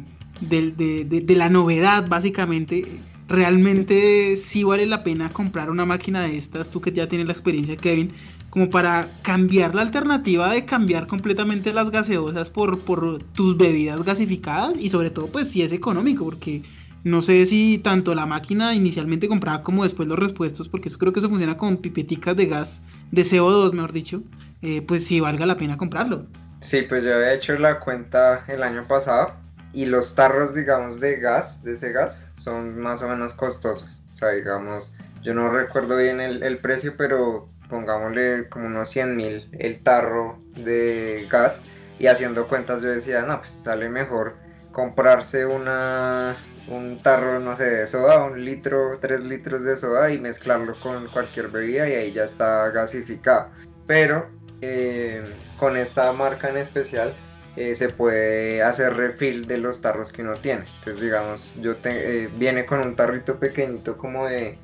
de, 0.41 0.71
de, 0.71 1.03
de, 1.05 1.36
la 1.36 1.49
novedad, 1.49 2.08
básicamente. 2.08 2.86
Realmente 3.27 4.36
sí 4.38 4.63
vale 4.63 4.88
la 4.88 5.03
pena 5.03 5.29
comprar 5.29 5.69
una 5.69 5.86
máquina 5.86 6.21
de 6.21 6.36
estas, 6.36 6.69
tú 6.69 6.82
que 6.82 6.91
ya 6.91 7.08
tienes 7.08 7.27
la 7.27 7.34
experiencia, 7.34 7.77
Kevin, 7.77 8.12
como 8.50 8.70
para 8.70 9.08
cambiar 9.22 9.76
la 9.76 9.84
alternativa 9.84 10.52
de 10.52 10.66
cambiar 10.66 11.08
completamente 11.08 11.74
las 11.74 11.92
gaseosas 11.92 12.50
por, 12.50 12.80
por 12.80 13.24
tus 13.34 13.58
bebidas 13.58 14.04
gasificadas 14.04 14.74
y 14.80 14.90
sobre 14.90 15.10
todo 15.10 15.28
pues 15.28 15.50
si 15.50 15.62
es 15.62 15.72
económico 15.72 16.26
porque 16.26 16.64
no 17.04 17.22
sé 17.22 17.46
si 17.46 17.80
tanto 17.80 18.16
la 18.16 18.26
máquina 18.26 18.74
inicialmente 18.74 19.28
comprada 19.28 19.62
como 19.62 19.84
después 19.84 20.08
los 20.08 20.20
repuestos 20.20 20.68
porque 20.68 20.90
eso 20.90 20.98
creo 20.98 21.14
que 21.14 21.20
eso 21.20 21.30
funciona 21.30 21.58
con 21.58 21.78
pipeticas 21.78 22.36
de 22.36 22.48
gas 22.48 22.82
de 23.12 23.24
CO2 23.24 23.74
mejor 23.74 23.94
dicho 23.94 24.22
eh, 24.62 24.82
pues 24.82 25.06
si 25.06 25.20
valga 25.20 25.46
la 25.46 25.56
pena 25.56 25.78
comprarlo. 25.78 26.26
Sí 26.62 26.82
pues 26.82 27.04
yo 27.04 27.16
había 27.16 27.34
hecho 27.34 27.58
la 27.58 27.80
cuenta 27.80 28.44
el 28.48 28.64
año 28.64 28.84
pasado 28.86 29.34
y 29.72 29.86
los 29.86 30.16
tarros 30.16 30.54
digamos 30.56 31.00
de 31.00 31.18
gas 31.18 31.64
de 31.64 31.74
ese 31.74 31.92
gas 31.92 32.34
son 32.38 32.80
más 32.80 33.02
o 33.04 33.08
menos 33.08 33.34
costosos. 33.34 34.02
O 34.12 34.16
sea 34.16 34.30
digamos 34.30 34.94
yo 35.22 35.34
no 35.34 35.50
recuerdo 35.50 35.96
bien 35.96 36.20
el 36.20 36.58
precio 36.58 36.96
pero 36.98 37.48
pongámosle 37.69 38.49
como 38.49 38.65
unos 38.67 38.89
100 38.89 39.15
mil 39.15 39.49
el 39.60 39.82
tarro 39.82 40.39
de 40.55 41.27
gas 41.29 41.62
y 41.99 42.08
haciendo 42.08 42.47
cuentas 42.47 42.82
yo 42.82 42.89
decía, 42.89 43.21
no, 43.23 43.39
pues 43.39 43.51
sale 43.51 43.89
mejor 43.89 44.36
comprarse 44.71 45.45
una 45.45 46.38
un 46.69 47.01
tarro, 47.01 47.39
no 47.39 47.55
sé, 47.55 47.65
de 47.65 47.88
soda, 47.88 48.23
un 48.25 48.45
litro, 48.45 48.99
tres 48.99 49.21
litros 49.21 49.63
de 49.63 49.75
soda 49.75 50.12
y 50.12 50.19
mezclarlo 50.19 50.79
con 50.79 51.08
cualquier 51.08 51.47
bebida 51.47 51.89
y 51.89 51.93
ahí 51.93 52.12
ya 52.12 52.23
está 52.25 52.69
gasificado. 52.69 53.49
Pero 53.88 54.29
eh, 54.62 55.23
con 55.58 55.77
esta 55.77 56.12
marca 56.13 56.49
en 56.49 56.58
especial 56.58 57.15
eh, 57.55 57.73
se 57.75 57.89
puede 57.89 58.62
hacer 58.62 58.95
refill 58.95 59.47
de 59.47 59.58
los 59.58 59.82
tarros 59.82 60.12
que 60.12 60.21
uno 60.21 60.36
tiene. 60.36 60.65
Entonces, 60.77 61.01
digamos, 61.01 61.55
yo 61.60 61.77
te, 61.77 62.23
eh, 62.23 62.27
viene 62.27 62.65
con 62.65 62.82
un 62.82 62.95
tarrito 62.95 63.39
pequeñito 63.39 63.97
como 63.97 64.27
de 64.27 64.58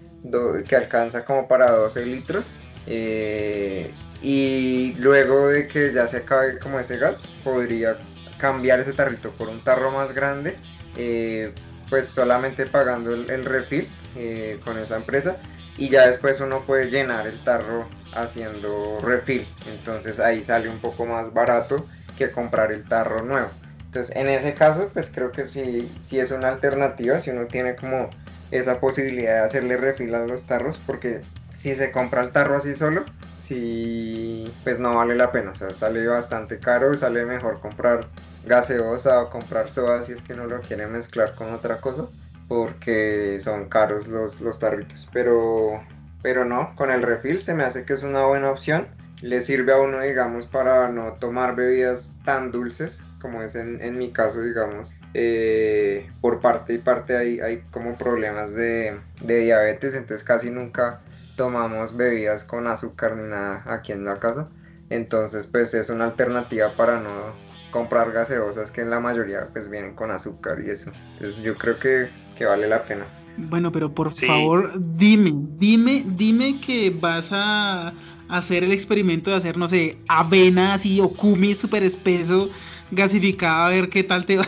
que 0.67 0.75
alcanza 0.75 1.23
como 1.23 1.47
para 1.47 1.71
12 1.71 2.05
litros 2.05 2.51
eh, 2.88 3.93
y 4.21 4.93
luego 4.98 5.50
de 5.50 5.67
que 5.67 5.91
ya 5.91 6.08
se 6.08 6.17
acabe 6.17 6.60
como 6.60 6.80
ese 6.80 6.98
gas, 6.98 7.26
podría 7.43 7.98
cambiar 8.38 8.80
ese 8.80 8.93
tarrito 8.93 9.32
por 9.32 9.50
un 9.50 9.63
tarro 9.63 9.91
más 9.91 10.13
grande, 10.13 10.58
eh, 10.98 11.54
pues 11.89 12.08
solamente 12.08 12.65
pagando 12.65 13.13
el, 13.13 13.45
refill 13.45 13.88
eh, 14.15 14.60
con 14.65 14.78
esa 14.78 14.95
empresa 14.95 15.38
y 15.78 15.89
ya 15.89 16.08
después 16.08 16.39
uno 16.39 16.65
puede 16.65 16.89
llenar 16.89 17.28
el 17.28 17.43
tarro 17.43 17.88
haciendo 18.13 19.00
refill. 19.02 19.48
Entonces 19.67 20.19
ahí 20.19 20.43
sale 20.43 20.69
un 20.69 20.80
poco 20.80 21.06
más 21.06 21.34
barato 21.34 21.86
que 22.17 22.32
comprar 22.32 22.71
el 22.71 22.84
tarro 22.86 23.24
nuevo. 23.24 23.50
Entonces 23.86 24.15
en 24.15 24.30
ese 24.30 24.54
caso 24.54 24.89
pues 24.93 25.12
creo 25.13 25.32
que 25.32 25.45
sí, 25.45 25.91
sí 26.00 26.19
es 26.19 26.32
una 26.32 26.50
alternativa 26.50 27.19
si 27.19 27.30
uno 27.30 27.48
tiene 27.48 27.76
como 27.76 28.10
esa 28.52 28.80
posibilidad 28.80 29.39
de 29.39 29.45
hacerle 29.45 29.78
refill 29.78 30.15
a 30.15 30.26
los 30.26 30.45
tarros 30.45 30.80
porque 30.86 31.21
si 31.65 31.73
se 31.73 31.91
compra 31.91 32.21
el 32.21 32.32
tarro 32.32 32.58
así 32.58 32.75
solo, 32.75 33.04
si 33.39 34.54
pues 34.63 34.80
no 34.80 34.93
vale 34.93 35.15
la 35.15 35.32
pena, 35.32 35.49
o 35.49 35.56
sea, 35.56 35.71
sale 35.71 36.06
bastante 36.06 36.60
caro 36.60 36.93
y 36.93 36.97
sale 36.97 37.25
mejor 37.25 37.60
comprar 37.60 38.06
gaseosa 38.45 39.23
o 39.23 39.32
comprar 39.32 39.71
soda 39.71 40.04
si 40.04 40.13
es 40.13 40.21
que 40.21 40.36
no 40.36 40.45
lo 40.45 40.62
quiere 40.62 40.86
mezclar 40.86 41.34
con 41.34 41.51
otra 41.51 41.78
cosa, 41.78 42.06
porque 42.47 43.39
son 43.39 43.67
caros 43.67 44.06
los, 44.06 44.41
los 44.41 44.60
tarritos, 44.60 45.10
pero, 45.12 45.84
pero 46.21 46.45
no, 46.45 46.75
con 46.75 46.91
el 46.91 47.01
refill 47.01 47.41
se 47.41 47.56
me 47.56 47.63
hace 47.63 47.84
que 47.84 47.93
es 47.93 48.04
una 48.04 48.25
buena 48.25 48.51
opción, 48.51 48.88
le 49.23 49.41
sirve 49.41 49.73
a 49.73 49.82
uno, 49.82 50.01
digamos, 50.01 50.45
para 50.45 50.89
no 50.89 51.13
tomar 51.13 51.56
bebidas 51.56 52.13
tan 52.25 52.51
dulces, 52.51 53.01
como 53.19 53.41
es 53.41 53.56
en, 53.56 53.82
en 53.82 53.97
mi 53.97 54.12
caso, 54.12 54.43
digamos, 54.43 54.93
eh, 55.15 56.12
por 56.21 56.41
parte 56.41 56.73
y 56.73 56.78
parte 56.78 57.17
hay, 57.17 57.39
hay 57.39 57.63
como 57.71 57.95
problemas 57.95 58.54
de, 58.54 58.95
de 59.21 59.39
diabetes, 59.39 59.95
entonces 59.95 60.23
casi 60.23 60.51
nunca 60.51 61.01
tomamos 61.36 61.95
bebidas 61.95 62.43
con 62.43 62.67
azúcar 62.67 63.15
ni 63.15 63.26
nada 63.26 63.63
aquí 63.65 63.91
en 63.91 64.06
la 64.06 64.19
casa. 64.19 64.48
Entonces, 64.89 65.48
pues 65.48 65.74
es 65.74 65.89
una 65.89 66.06
alternativa 66.06 66.76
para 66.76 67.00
no 67.00 67.34
comprar 67.71 68.12
gaseosas 68.12 68.71
que 68.71 68.82
en 68.82 68.89
la 68.89 69.00
mayoría 69.00 69.50
pues 69.52 69.69
vienen 69.69 69.95
con 69.95 70.12
azúcar 70.12 70.60
y 70.65 70.69
eso. 70.69 70.91
Entonces 71.13 71.43
yo 71.43 71.56
creo 71.58 71.80
que, 71.80 72.10
que 72.38 72.45
vale 72.45 72.67
la 72.67 72.84
pena. 72.84 73.06
Bueno, 73.38 73.71
pero 73.71 73.93
por 73.93 74.13
favor, 74.13 74.71
dime, 74.78 75.34
dime, 75.58 76.06
dime 76.06 76.62
que 76.62 76.89
vas 76.89 77.30
a 77.32 77.93
hacer 78.30 78.63
el 78.63 78.71
experimento 78.71 79.30
de 79.30 79.38
hacer, 79.38 79.58
no 79.58 79.67
sé, 79.67 79.98
avena 80.08 80.76
así 80.76 81.02
o 81.02 81.10
kumi 81.10 81.54
súper 81.54 81.84
espeso, 81.84 82.50
gasificado, 82.91 83.65
a 83.65 83.69
ver 83.69 83.89
qué 83.89 84.04
tal 84.04 84.26
te 84.26 84.38
va. 84.38 84.48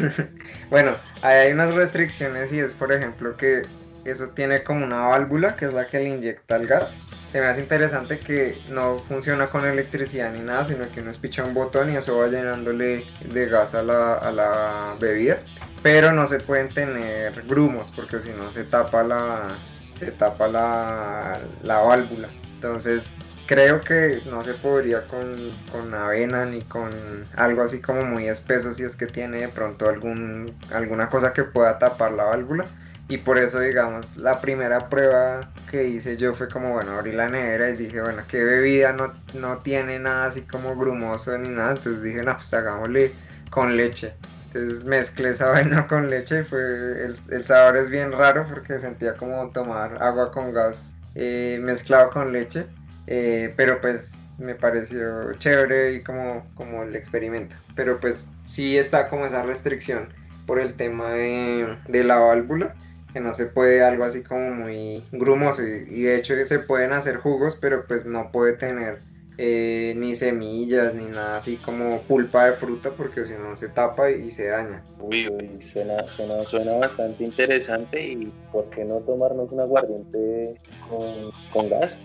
bueno, 0.70 0.96
hay 1.22 1.52
unas 1.52 1.72
restricciones 1.74 2.52
y 2.52 2.58
es, 2.58 2.74
por 2.74 2.92
ejemplo, 2.92 3.36
que 3.36 3.62
eso 4.04 4.28
tiene 4.28 4.62
como 4.62 4.84
una 4.84 5.02
válvula 5.08 5.56
que 5.56 5.66
es 5.66 5.72
la 5.72 5.86
que 5.86 5.98
le 5.98 6.08
inyecta 6.08 6.56
el 6.56 6.66
gas. 6.66 6.92
Se 7.32 7.40
me 7.40 7.46
hace 7.46 7.60
interesante 7.60 8.18
que 8.18 8.60
no 8.68 8.98
funciona 8.98 9.50
con 9.50 9.64
electricidad 9.64 10.32
ni 10.32 10.40
nada, 10.40 10.64
sino 10.64 10.88
que 10.90 11.00
uno 11.00 11.10
espicha 11.12 11.44
un 11.44 11.54
botón 11.54 11.92
y 11.92 11.96
eso 11.96 12.18
va 12.18 12.26
llenándole 12.26 13.04
de 13.24 13.46
gas 13.46 13.74
a 13.74 13.82
la, 13.82 14.14
a 14.14 14.32
la 14.32 14.96
bebida. 14.98 15.38
Pero 15.82 16.12
no 16.12 16.26
se 16.26 16.40
pueden 16.40 16.68
tener 16.68 17.42
grumos 17.46 17.92
porque 17.94 18.20
si 18.20 18.30
no 18.30 18.50
se 18.50 18.64
tapa 18.64 19.04
la, 19.04 19.48
se 19.94 20.10
tapa 20.10 20.48
la, 20.48 21.40
la 21.62 21.78
válvula. 21.78 22.28
Entonces 22.54 23.04
creo 23.50 23.80
que 23.80 24.22
no 24.26 24.42
se 24.44 24.54
podría 24.54 25.02
con, 25.04 25.50
con, 25.72 25.92
avena 25.92 26.46
ni 26.46 26.62
con 26.62 26.90
algo 27.34 27.62
así 27.62 27.80
como 27.80 28.04
muy 28.04 28.28
espeso 28.28 28.72
si 28.72 28.84
es 28.84 28.94
que 28.94 29.06
tiene 29.06 29.40
de 29.40 29.48
pronto 29.48 29.88
algún, 29.88 30.54
alguna 30.72 31.08
cosa 31.08 31.32
que 31.32 31.42
pueda 31.42 31.78
tapar 31.78 32.12
la 32.12 32.24
válvula. 32.24 32.66
Y 33.10 33.18
por 33.18 33.38
eso, 33.38 33.58
digamos, 33.58 34.16
la 34.16 34.40
primera 34.40 34.88
prueba 34.88 35.50
que 35.68 35.88
hice 35.88 36.16
yo 36.16 36.32
fue 36.32 36.48
como, 36.48 36.74
bueno, 36.74 36.92
abrí 36.92 37.10
la 37.10 37.28
nevera 37.28 37.68
y 37.70 37.76
dije, 37.76 38.00
bueno, 38.00 38.22
¿qué 38.28 38.44
bebida 38.44 38.92
no, 38.92 39.12
no 39.34 39.58
tiene 39.58 39.98
nada 39.98 40.26
así 40.26 40.42
como 40.42 40.76
grumoso 40.76 41.36
ni 41.36 41.48
nada? 41.48 41.72
Entonces 41.72 42.04
dije, 42.04 42.22
no, 42.22 42.36
pues 42.36 42.54
hagámosle 42.54 43.10
con 43.50 43.76
leche. 43.76 44.14
Entonces 44.46 44.84
mezclé 44.84 45.30
esa 45.30 45.46
vaina 45.50 45.88
con 45.88 46.08
leche 46.08 46.42
y 46.42 46.44
fue, 46.44 46.60
el, 46.60 47.18
el 47.30 47.44
sabor 47.44 47.78
es 47.78 47.90
bien 47.90 48.12
raro 48.12 48.46
porque 48.48 48.78
sentía 48.78 49.14
como 49.14 49.50
tomar 49.50 50.00
agua 50.00 50.30
con 50.30 50.54
gas 50.54 50.94
eh, 51.16 51.58
mezclado 51.60 52.10
con 52.10 52.32
leche. 52.32 52.66
Eh, 53.08 53.52
pero 53.56 53.80
pues 53.80 54.12
me 54.38 54.54
pareció 54.54 55.32
chévere 55.34 55.94
y 55.94 56.02
como, 56.04 56.46
como 56.54 56.84
el 56.84 56.94
experimento. 56.94 57.56
Pero 57.74 57.98
pues 57.98 58.28
sí 58.44 58.78
está 58.78 59.08
como 59.08 59.26
esa 59.26 59.42
restricción 59.42 60.10
por 60.46 60.60
el 60.60 60.74
tema 60.74 61.10
de, 61.10 61.76
de 61.88 62.04
la 62.04 62.20
válvula 62.20 62.72
que 63.12 63.20
no 63.20 63.34
se 63.34 63.46
puede 63.46 63.82
algo 63.82 64.04
así 64.04 64.22
como 64.22 64.50
muy 64.50 65.02
grumoso 65.12 65.62
y, 65.62 66.02
de 66.02 66.16
hecho 66.16 66.34
se 66.44 66.58
pueden 66.60 66.92
hacer 66.92 67.16
jugos 67.16 67.56
pero 67.60 67.84
pues 67.86 68.04
no 68.04 68.30
puede 68.30 68.54
tener 68.54 68.98
eh, 69.38 69.94
ni 69.96 70.14
semillas 70.14 70.94
ni 70.94 71.06
nada 71.06 71.38
así 71.38 71.56
como 71.56 72.02
pulpa 72.02 72.46
de 72.46 72.52
fruta 72.52 72.90
porque 72.90 73.24
si 73.24 73.32
no 73.34 73.56
se 73.56 73.68
tapa 73.68 74.10
y, 74.10 74.30
se 74.30 74.48
daña. 74.48 74.82
Uy, 75.00 75.28
uy, 75.28 75.62
suena, 75.62 76.06
suena, 76.10 76.44
suena 76.44 76.72
bastante 76.74 77.24
interesante 77.24 78.06
y 78.06 78.32
¿por 78.52 78.68
qué 78.68 78.84
no 78.84 78.96
tomarnos 78.98 79.50
un 79.50 79.60
aguardiente 79.60 80.60
con, 80.86 81.30
con 81.52 81.70
gas? 81.70 82.02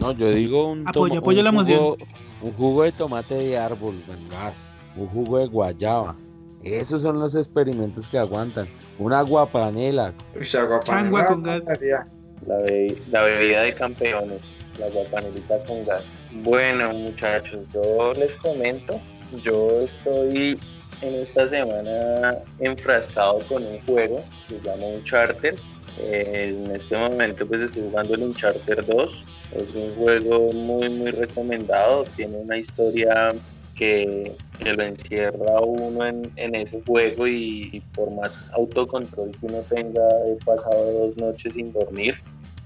No, 0.00 0.10
yo 0.10 0.32
digo 0.32 0.72
un, 0.72 0.88
apoyo, 0.88 1.20
apoyo 1.20 1.42
la 1.42 1.52
jugo, 1.52 1.96
un 2.42 2.52
jugo 2.54 2.82
de 2.82 2.92
tomate 2.92 3.34
de 3.34 3.56
árbol 3.56 4.02
con 4.06 4.28
gas, 4.28 4.72
un 4.96 5.06
jugo 5.06 5.38
de 5.38 5.46
guayaba. 5.46 6.16
Esos 6.64 7.02
son 7.02 7.20
los 7.20 7.36
experimentos 7.36 8.08
que 8.08 8.18
aguantan. 8.18 8.66
Una 9.00 9.22
guapanela. 9.22 10.12
Changua 10.42 11.24
con 11.24 11.42
gas. 11.42 11.62
La, 12.46 12.58
la, 13.10 13.22
bebida 13.22 13.62
de 13.62 13.74
campeones, 13.74 14.60
la 14.78 14.90
guapanelita 14.90 15.64
con 15.64 15.86
gas. 15.86 16.20
Bueno, 16.42 16.92
muchachos, 16.92 17.66
yo 17.72 18.12
les 18.12 18.34
comento, 18.36 19.00
yo 19.42 19.80
estoy 19.80 20.60
en 21.00 21.14
esta 21.14 21.48
semana 21.48 22.36
enfrascado 22.58 23.38
con 23.48 23.64
un 23.64 23.80
juego, 23.86 24.22
se 24.46 24.60
llama 24.60 24.84
Uncharted. 24.84 25.58
Eh, 25.98 26.54
en 26.54 26.70
este 26.70 26.94
momento 26.94 27.46
pues 27.46 27.62
estoy 27.62 27.82
jugando 27.82 28.14
el 28.14 28.22
Uncharted 28.22 28.84
2. 28.84 29.24
Es 29.56 29.74
un 29.74 29.94
juego 29.94 30.52
muy 30.52 30.90
muy 30.90 31.10
recomendado, 31.10 32.04
tiene 32.16 32.36
una 32.36 32.58
historia 32.58 33.32
que, 33.80 34.32
lo 34.76 34.82
encierra 34.82 35.60
uno 35.62 36.04
en, 36.04 36.30
en 36.36 36.54
ese 36.54 36.82
juego 36.82 37.26
y, 37.26 37.82
por 37.94 38.10
más 38.10 38.52
autocontrol 38.52 39.30
que 39.30 39.46
uno 39.46 39.62
tenga, 39.70 40.06
he 40.26 40.36
pasado 40.44 40.92
dos 40.92 41.16
noches 41.16 41.54
sin 41.54 41.72
dormir 41.72 42.16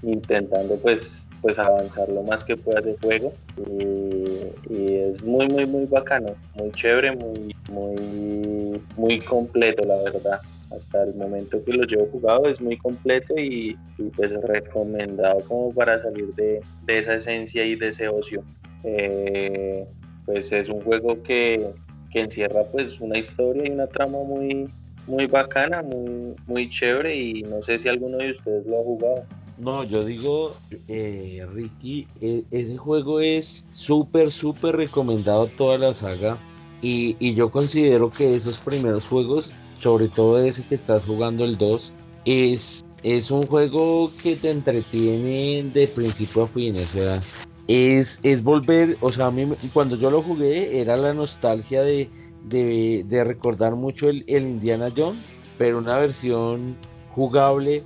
intentando 0.03 0.75
pues 0.75 1.27
pues 1.41 1.57
avanzar 1.57 2.09
lo 2.09 2.21
más 2.21 2.43
que 2.43 2.57
pueda 2.57 2.81
ese 2.81 2.97
juego 3.01 3.31
y, 3.65 4.73
y, 4.73 4.95
es 4.95 5.23
muy, 5.23 5.47
muy, 5.47 5.65
muy 5.65 5.85
bacano, 5.85 6.35
muy 6.55 6.71
chévere, 6.71 7.15
muy, 7.15 7.55
muy, 7.69 8.81
muy 8.97 9.19
completo, 9.19 9.85
la 9.85 9.97
verdad. 9.97 10.39
Hasta 10.75 11.03
el 11.03 11.13
momento 11.13 11.63
que 11.63 11.73
lo 11.73 11.83
llevo 11.83 12.07
jugado 12.11 12.47
es 12.47 12.59
muy 12.59 12.77
completo 12.77 13.35
y, 13.37 13.77
pues 14.15 14.33
recomendado 14.41 15.39
como 15.41 15.71
para 15.71 15.99
salir 15.99 16.33
de, 16.33 16.61
esa 16.87 17.15
esencia 17.15 17.63
y 17.63 17.75
de 17.75 17.89
ese 17.89 18.09
ocio. 18.09 18.43
Eh, 18.83 19.87
pues 20.25 20.51
es 20.51 20.69
un 20.69 20.81
juego 20.81 21.21
que, 21.23 21.71
que, 22.11 22.21
encierra 22.21 22.63
pues 22.71 22.99
una 22.99 23.17
historia 23.17 23.67
y 23.67 23.71
una 23.71 23.87
trama 23.87 24.19
muy, 24.23 24.67
muy 25.07 25.27
bacana, 25.27 25.81
muy, 25.83 26.35
muy 26.47 26.69
chévere 26.69 27.15
y 27.15 27.43
no 27.43 27.61
sé 27.61 27.79
si 27.79 27.89
alguno 27.89 28.17
de 28.17 28.31
ustedes 28.31 28.65
lo 28.65 28.79
ha 28.79 28.83
jugado. 28.83 29.25
No, 29.57 29.83
yo 29.85 30.03
digo, 30.03 30.57
eh, 30.87 31.45
Ricky, 31.53 32.07
e, 32.21 32.43
ese 32.51 32.75
juego 32.75 33.21
es 33.21 33.63
súper, 33.71 34.31
súper 34.31 34.75
recomendado 34.75 35.47
toda 35.47 35.77
la 35.77 35.93
saga. 35.93 36.37
Y, 36.81 37.33
yo 37.33 37.49
considero 37.49 38.11
que 38.11 38.35
esos 38.35 38.57
primeros 38.59 39.05
juegos, 39.05 39.51
sobre 39.81 40.07
todo 40.07 40.43
ese 40.43 40.63
que 40.67 40.75
estás 40.75 41.05
jugando 41.05 41.43
el 41.45 41.57
2, 41.57 41.91
es, 42.25 42.85
es 43.01 43.31
un 43.31 43.47
juego 43.47 44.11
que 44.21 44.35
te 44.35 44.51
entretiene 44.51 45.63
de 45.73 45.87
principio 45.87 46.43
a 46.43 46.47
fin. 46.47 46.77
O 46.77 46.85
sea, 46.87 47.23
es, 47.67 48.19
es 48.23 48.43
volver, 48.43 48.97
o 49.01 49.11
sea, 49.11 49.27
a 49.27 49.31
mí 49.31 49.47
cuando 49.73 49.95
yo 49.95 50.11
lo 50.11 50.21
jugué 50.21 50.79
era 50.79 50.97
la 50.97 51.13
nostalgia 51.13 51.81
de, 51.81 52.09
de, 52.43 53.23
recordar 53.23 53.75
mucho 53.75 54.07
el, 54.07 54.23
el 54.27 54.43
Indiana 54.43 54.91
Jones, 54.95 55.39
pero 55.57 55.79
una 55.79 55.97
versión 55.97 56.75
jugable 57.13 57.83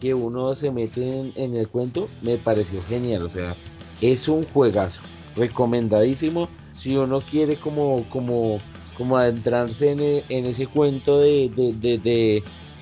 que 0.00 0.14
uno 0.14 0.54
se 0.54 0.70
mete 0.70 1.32
en, 1.34 1.56
el 1.56 1.68
cuento 1.68 2.08
me 2.22 2.36
pareció 2.36 2.82
genial. 2.84 3.22
O 3.22 3.28
sea, 3.28 3.54
es 4.00 4.28
un 4.28 4.44
juegazo. 4.44 5.00
Recomendadísimo. 5.36 6.48
Si 6.74 6.96
uno 6.96 7.20
quiere 7.20 7.56
como, 7.56 8.08
como, 8.08 8.60
como 8.96 9.16
adentrarse 9.16 9.90
en, 9.90 10.00
e, 10.00 10.24
ese 10.28 10.68
cuento 10.68 11.18
de, 11.18 11.50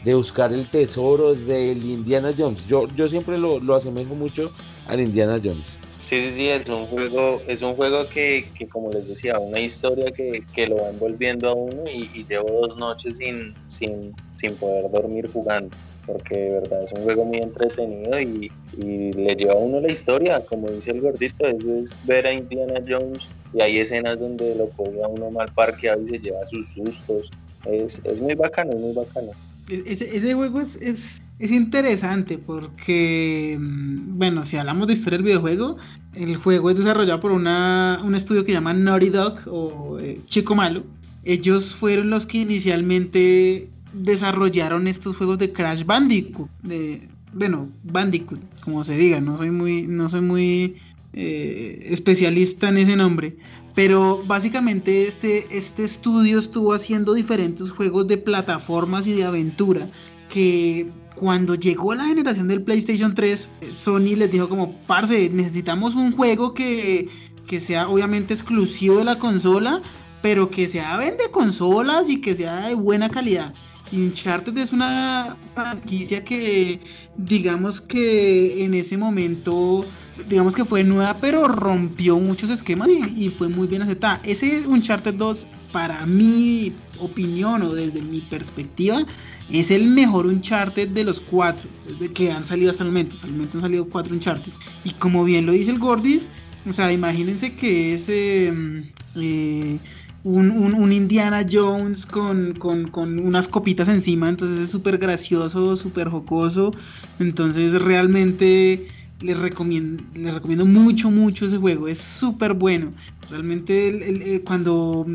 de, 0.04 0.14
buscar 0.14 0.52
el 0.52 0.66
tesoro 0.66 1.34
del 1.34 1.82
Indiana 1.84 2.32
Jones. 2.36 2.64
Yo, 2.66 2.86
yo 2.94 3.08
siempre 3.08 3.38
lo, 3.38 3.58
lo 3.58 3.74
asemejo 3.74 4.14
mucho 4.14 4.52
al 4.86 5.00
Indiana 5.00 5.40
Jones. 5.42 5.66
Sí, 6.06 6.20
sí, 6.20 6.34
sí, 6.34 6.48
es 6.48 6.68
un 6.68 6.86
juego, 6.86 7.42
es 7.48 7.62
un 7.62 7.74
juego 7.74 8.08
que, 8.08 8.48
como 8.70 8.92
les 8.92 9.08
decía, 9.08 9.40
una 9.40 9.58
historia 9.58 10.12
que, 10.12 10.66
lo 10.68 10.76
va 10.76 10.90
envolviendo 10.90 11.48
a 11.48 11.54
uno 11.54 11.82
y, 11.90 12.08
y, 12.14 12.24
llevo 12.28 12.68
dos 12.68 12.78
noches 12.78 13.16
sin, 13.16 13.54
sin, 13.66 14.14
sin 14.36 14.54
poder 14.54 14.88
dormir 14.90 15.28
jugando 15.32 15.76
porque 16.06 16.36
de 16.36 16.50
verdad 16.50 16.84
es 16.84 16.92
un 16.92 17.02
juego 17.02 17.24
muy 17.24 17.38
entretenido 17.38 18.20
y, 18.20 18.50
le 18.78 19.34
lleva 19.34 19.54
a 19.54 19.56
uno 19.56 19.80
la 19.80 19.90
historia, 19.90 20.40
como 20.40 20.68
dice 20.68 20.90
el 20.90 21.00
gordito, 21.00 21.46
es 21.46 21.98
ver 22.04 22.26
a 22.26 22.32
Indiana 22.32 22.80
Jones 22.86 23.26
y 23.54 23.62
hay 23.62 23.80
escenas 23.80 24.20
donde 24.20 24.54
lo 24.54 24.68
coge 24.70 25.02
a 25.02 25.08
uno 25.08 25.30
mal 25.30 25.50
parqueado 25.52 26.02
y 26.02 26.08
se 26.08 26.18
lleva 26.18 26.46
sus 26.46 26.68
sustos, 26.68 27.30
es, 27.64 28.02
muy 28.20 28.34
bacano, 28.34 28.72
es 28.72 28.78
muy 28.78 28.92
bacano. 28.92 29.32
E-, 29.68 29.82
ese, 29.86 30.34
juego 30.34 30.60
es, 30.60 30.76
es, 30.76 31.22
interesante 31.50 32.38
porque, 32.38 33.58
mm, 33.60 34.18
bueno, 34.18 34.44
si 34.44 34.56
hablamos 34.56 34.86
de 34.86 34.94
historia 34.94 35.18
del 35.18 35.26
videojuego, 35.26 35.76
el 36.14 36.36
juego 36.36 36.70
es 36.70 36.78
desarrollado 36.78 37.20
por 37.20 37.32
una, 37.32 38.00
un 38.02 38.14
estudio 38.14 38.44
que 38.44 38.52
se 38.52 38.58
llama 38.58 38.72
Naughty 38.72 39.10
Dog 39.10 39.40
o 39.46 39.98
eh, 39.98 40.18
Chico 40.26 40.54
Malo. 40.54 40.84
Ellos 41.24 41.74
fueron 41.74 42.08
los 42.10 42.24
que 42.24 42.38
inicialmente 42.38 43.68
desarrollaron 43.92 44.86
estos 44.88 45.16
juegos 45.16 45.38
de 45.38 45.52
Crash 45.52 45.84
Bandicoot, 45.84 46.48
de, 46.62 47.08
bueno, 47.32 47.68
Bandicoot, 47.84 48.40
como 48.62 48.84
se 48.84 48.96
diga, 48.96 49.20
no 49.20 49.36
soy 49.36 49.50
muy, 49.50 49.86
no 49.86 50.08
soy 50.08 50.20
muy 50.22 50.76
eh, 51.12 51.86
especialista 51.90 52.68
en 52.68 52.78
ese 52.78 52.96
nombre, 52.96 53.36
pero 53.74 54.22
básicamente 54.26 55.06
este, 55.06 55.46
este 55.50 55.84
estudio 55.84 56.38
estuvo 56.38 56.72
haciendo 56.72 57.12
diferentes 57.12 57.70
juegos 57.70 58.06
de 58.08 58.16
plataformas 58.16 59.06
y 59.06 59.12
de 59.12 59.24
aventura 59.24 59.90
que 60.30 60.88
cuando 61.16 61.54
llegó 61.54 61.94
la 61.94 62.04
generación 62.04 62.46
del 62.46 62.62
PlayStation 62.62 63.14
3, 63.14 63.48
Sony 63.72 64.14
les 64.16 64.30
dijo 64.30 64.48
como, 64.48 64.76
parce, 64.86 65.28
necesitamos 65.30 65.94
un 65.94 66.12
juego 66.12 66.54
que, 66.54 67.08
que 67.48 67.60
sea 67.60 67.88
obviamente 67.88 68.34
exclusivo 68.34 68.98
de 68.98 69.04
la 69.04 69.18
consola, 69.18 69.82
pero 70.22 70.50
que 70.50 70.68
sea 70.68 70.96
vende 70.96 71.30
consolas 71.30 72.08
y 72.08 72.20
que 72.20 72.36
sea 72.36 72.68
de 72.68 72.74
buena 72.74 73.08
calidad. 73.08 73.54
Uncharted 73.92 74.56
es 74.58 74.72
una 74.72 75.36
franquicia 75.54 76.22
que 76.24 76.80
digamos 77.16 77.80
que 77.80 78.64
en 78.64 78.74
ese 78.74 78.96
momento 78.96 79.84
digamos 80.28 80.54
que 80.54 80.64
fue 80.64 80.82
nueva 80.82 81.14
pero 81.20 81.46
rompió 81.46 82.18
muchos 82.18 82.50
esquemas 82.50 82.88
y, 82.88 83.28
fue 83.30 83.48
muy 83.48 83.66
bien 83.66 83.82
aceptada. 83.82 84.20
Ese 84.24 84.66
Uncharted 84.66 85.14
2 85.14 85.46
para 85.72 86.04
mi 86.06 86.72
opinión 86.98 87.62
o 87.62 87.74
desde 87.74 88.00
mi 88.00 88.20
perspectiva 88.22 89.04
es 89.50 89.70
el 89.70 89.86
mejor 89.86 90.26
Uncharted 90.26 90.88
de 90.88 91.04
los 91.04 91.20
cuatro 91.20 91.68
que 92.14 92.32
han 92.32 92.44
salido 92.44 92.70
hasta 92.70 92.82
el 92.82 92.90
momento. 92.90 93.14
Hasta 93.14 93.26
el 93.26 93.32
momento 93.32 93.58
han 93.58 93.62
salido 93.62 93.86
cuatro 93.86 94.14
Uncharted. 94.14 94.52
Y 94.84 94.90
como 94.92 95.24
bien 95.24 95.46
lo 95.46 95.52
dice 95.52 95.70
el 95.70 95.78
Gordis, 95.78 96.30
o 96.68 96.72
sea, 96.72 96.92
imagínense 96.92 97.54
que 97.54 97.94
es... 97.94 98.08
Em, 98.08 98.84
eh, 99.16 99.78
un, 100.26 100.92
Indiana 100.92 101.46
Jones 101.50 102.04
con, 102.04 102.58
unas 102.92 103.46
copitas 103.46 103.88
encima, 103.88 104.28
entonces 104.28 104.64
es 104.64 104.70
súper 104.70 104.98
gracioso, 104.98 105.76
súper 105.76 106.08
jocoso, 106.08 106.72
entonces 107.20 107.80
realmente 107.80 108.88
les 109.20 109.38
recomiendo, 109.38 110.02
les 110.14 110.34
recomiendo 110.34 110.66
mucho, 110.66 111.10
mucho 111.12 111.46
ese 111.46 111.58
juego, 111.58 111.86
es 111.86 111.98
súper 111.98 112.54
bueno, 112.54 112.90
realmente 113.30 114.42
cuando 114.44 115.06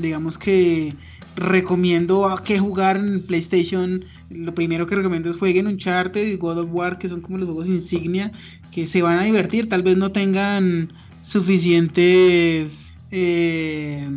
digamos 0.00 0.38
que 0.38 0.94
recomiendo 1.36 2.28
a 2.28 2.42
qué 2.42 2.58
jugar 2.58 2.96
en 2.96 3.22
PlayStation, 3.22 4.04
lo 4.30 4.54
primero 4.54 4.86
que 4.86 4.94
recomiendo 4.94 5.30
es 5.30 5.36
jueguen 5.36 5.66
Uncharted 5.66 6.26
y 6.26 6.36
God 6.36 6.58
of 6.58 6.68
War, 6.72 6.98
que 6.98 7.08
son 7.08 7.20
como 7.20 7.38
los 7.38 7.46
juegos 7.46 7.68
insignia, 7.68 8.32
que 8.72 8.86
se 8.86 9.02
van 9.02 9.18
a 9.18 9.24
divertir, 9.24 9.68
tal 9.68 9.82
vez 9.82 9.96
no 9.96 10.12
tengan 10.12 10.92
suficientes 11.24 12.84
eh, 13.16 14.08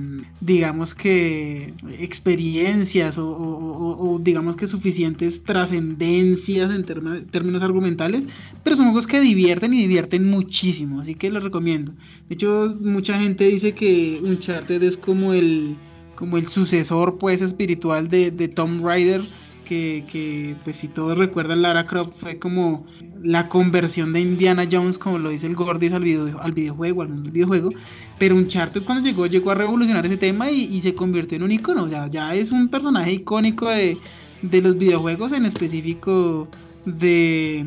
digamos 0.42 0.96
que 0.96 1.72
experiencias 2.00 3.16
o, 3.20 4.20
digamos 4.24 4.56
que 4.56 4.66
suficientes 4.66 5.44
trascendencias 5.44 6.72
en 6.72 6.84
términos 7.28 7.62
argumentales, 7.62 8.26
pero 8.64 8.76
son 8.76 8.86
juegos 8.86 9.06
que 9.06 9.22
divierten 9.22 9.76
y 9.76 9.82
divierten 9.82 10.28
muchísimo, 10.28 11.02
así 11.02 11.14
que 11.14 11.30
los 11.30 11.44
recomiendo. 11.44 11.92
De 12.28 12.34
hecho, 12.34 12.76
mucha 12.82 13.20
gente 13.20 13.44
dice 13.44 13.74
que 13.74 14.20
Uncharted 14.24 14.82
es 14.82 14.98
como 14.98 15.34
el, 15.34 15.76
como 16.18 16.38
el 16.38 16.50
sucesor 16.50 17.18
pues 17.18 17.42
espiritual 17.42 18.10
de, 18.10 18.32
de 18.32 18.50
Tomb 18.50 18.86
Raider 18.86 19.22
que, 19.68 20.56
pues 20.64 20.78
si 20.78 20.88
todos 20.88 21.18
recuerdan, 21.18 21.62
Lara 21.62 21.86
Croft 21.86 22.14
fue 22.20 22.40
como 22.40 22.86
la 23.22 23.50
conversión 23.50 24.14
de 24.14 24.22
Indiana 24.22 24.68
Jones, 24.72 24.98
como 24.98 25.20
lo 25.20 25.30
dice 25.30 25.48
el 25.48 25.56
Gordis 25.56 25.94
al, 25.94 26.04
video, 26.04 26.40
al 26.42 26.54
videojuego, 26.54 27.02
al 27.02 27.10
mundo 27.10 27.24
del 27.24 27.32
videojuego. 27.32 27.72
Pero 28.18 28.36
Uncharted 28.36 28.84
cuando 28.84 29.08
llegó, 29.08 29.26
llegó 29.26 29.52
a 29.52 29.56
revolucionar 29.56 30.06
ese 30.06 30.18
tema 30.18 30.50
y, 30.50 30.80
se 30.82 30.94
convirtió 30.94 31.36
en 31.36 31.44
un 31.44 31.52
icono. 31.52 31.88
Ya, 31.90 32.08
ya 32.08 32.34
es 32.34 32.52
un 32.52 32.70
personaje 32.70 33.12
icónico 33.12 33.68
de, 33.70 33.98
los 34.42 34.78
videojuegos, 34.78 35.32
en 35.32 35.46
específico 35.46 36.48
de, 36.86 37.66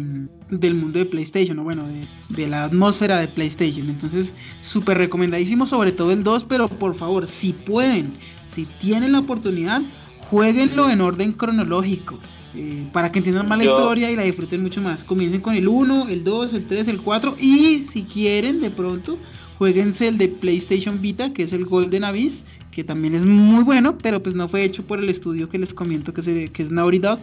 del 0.51 0.75
mundo 0.75 0.99
de 0.99 1.07
PlayStation, 1.07 1.59
o 1.59 1.65
bueno, 1.65 1.87
de, 1.87 2.07
de, 2.29 2.49
la 2.49 2.65
atmósfera 2.65 3.19
de 3.19 3.29
PlayStation. 3.29 3.89
Entonces, 3.89 4.35
súper 4.61 4.99
recomendadísimo, 4.99 5.67
sobre 5.67 5.93
todo 5.93 6.13
el 6.13 6.25
2, 6.25 6.45
pero 6.45 6.69
por 6.69 6.95
favor, 6.95 7.27
si 7.27 7.53
pueden, 7.53 8.13
si 8.47 8.67
tienen 8.81 9.13
la 9.13 9.21
oportunidad, 9.21 9.83
jueguenlo 10.31 10.91
en 10.91 11.01
orden 11.01 11.33
cronológico. 11.33 12.19
Eh, 12.55 12.85
para 12.93 13.13
que 13.13 13.21
entiendan 13.21 13.49
más 13.49 13.59
la 13.59 13.65
historia 13.65 14.11
y 14.11 14.17
la 14.17 14.25
disfruten 14.25 14.61
mucho 14.63 14.81
más. 14.81 15.05
Comiencen 15.05 15.41
con 15.41 15.55
el 15.55 15.69
1, 15.69 16.09
el 16.09 16.25
2, 16.25 16.53
el 16.55 16.67
3, 16.67 16.89
el 16.89 17.01
4 17.01 17.37
y 17.39 17.83
si 17.83 18.03
quieren 18.03 18.61
de 18.61 18.71
pronto, 18.71 19.19
jueguense 19.59 20.09
el 20.09 20.19
de 20.19 20.29
PlayStation 20.29 21.01
Vita, 21.01 21.33
que 21.33 21.45
es 21.45 21.53
el 21.53 21.65
Golden 21.65 22.03
Abyss, 22.03 22.45
que 22.73 22.83
también 22.83 23.15
es 23.15 23.25
muy 23.25 23.63
bueno, 23.63 23.99
pero 23.99 24.21
pues 24.21 24.35
no 24.35 24.49
fue 24.49 24.65
hecho 24.65 24.83
por 24.83 24.99
el 24.99 25.09
estudio 25.09 25.49
que 25.49 25.59
les 25.59 25.73
comento 25.73 26.13
que, 26.13 26.23
se, 26.23 26.49
que 26.49 26.63
es 26.63 26.73
Naughty 26.73 26.99
Dog. 26.99 27.21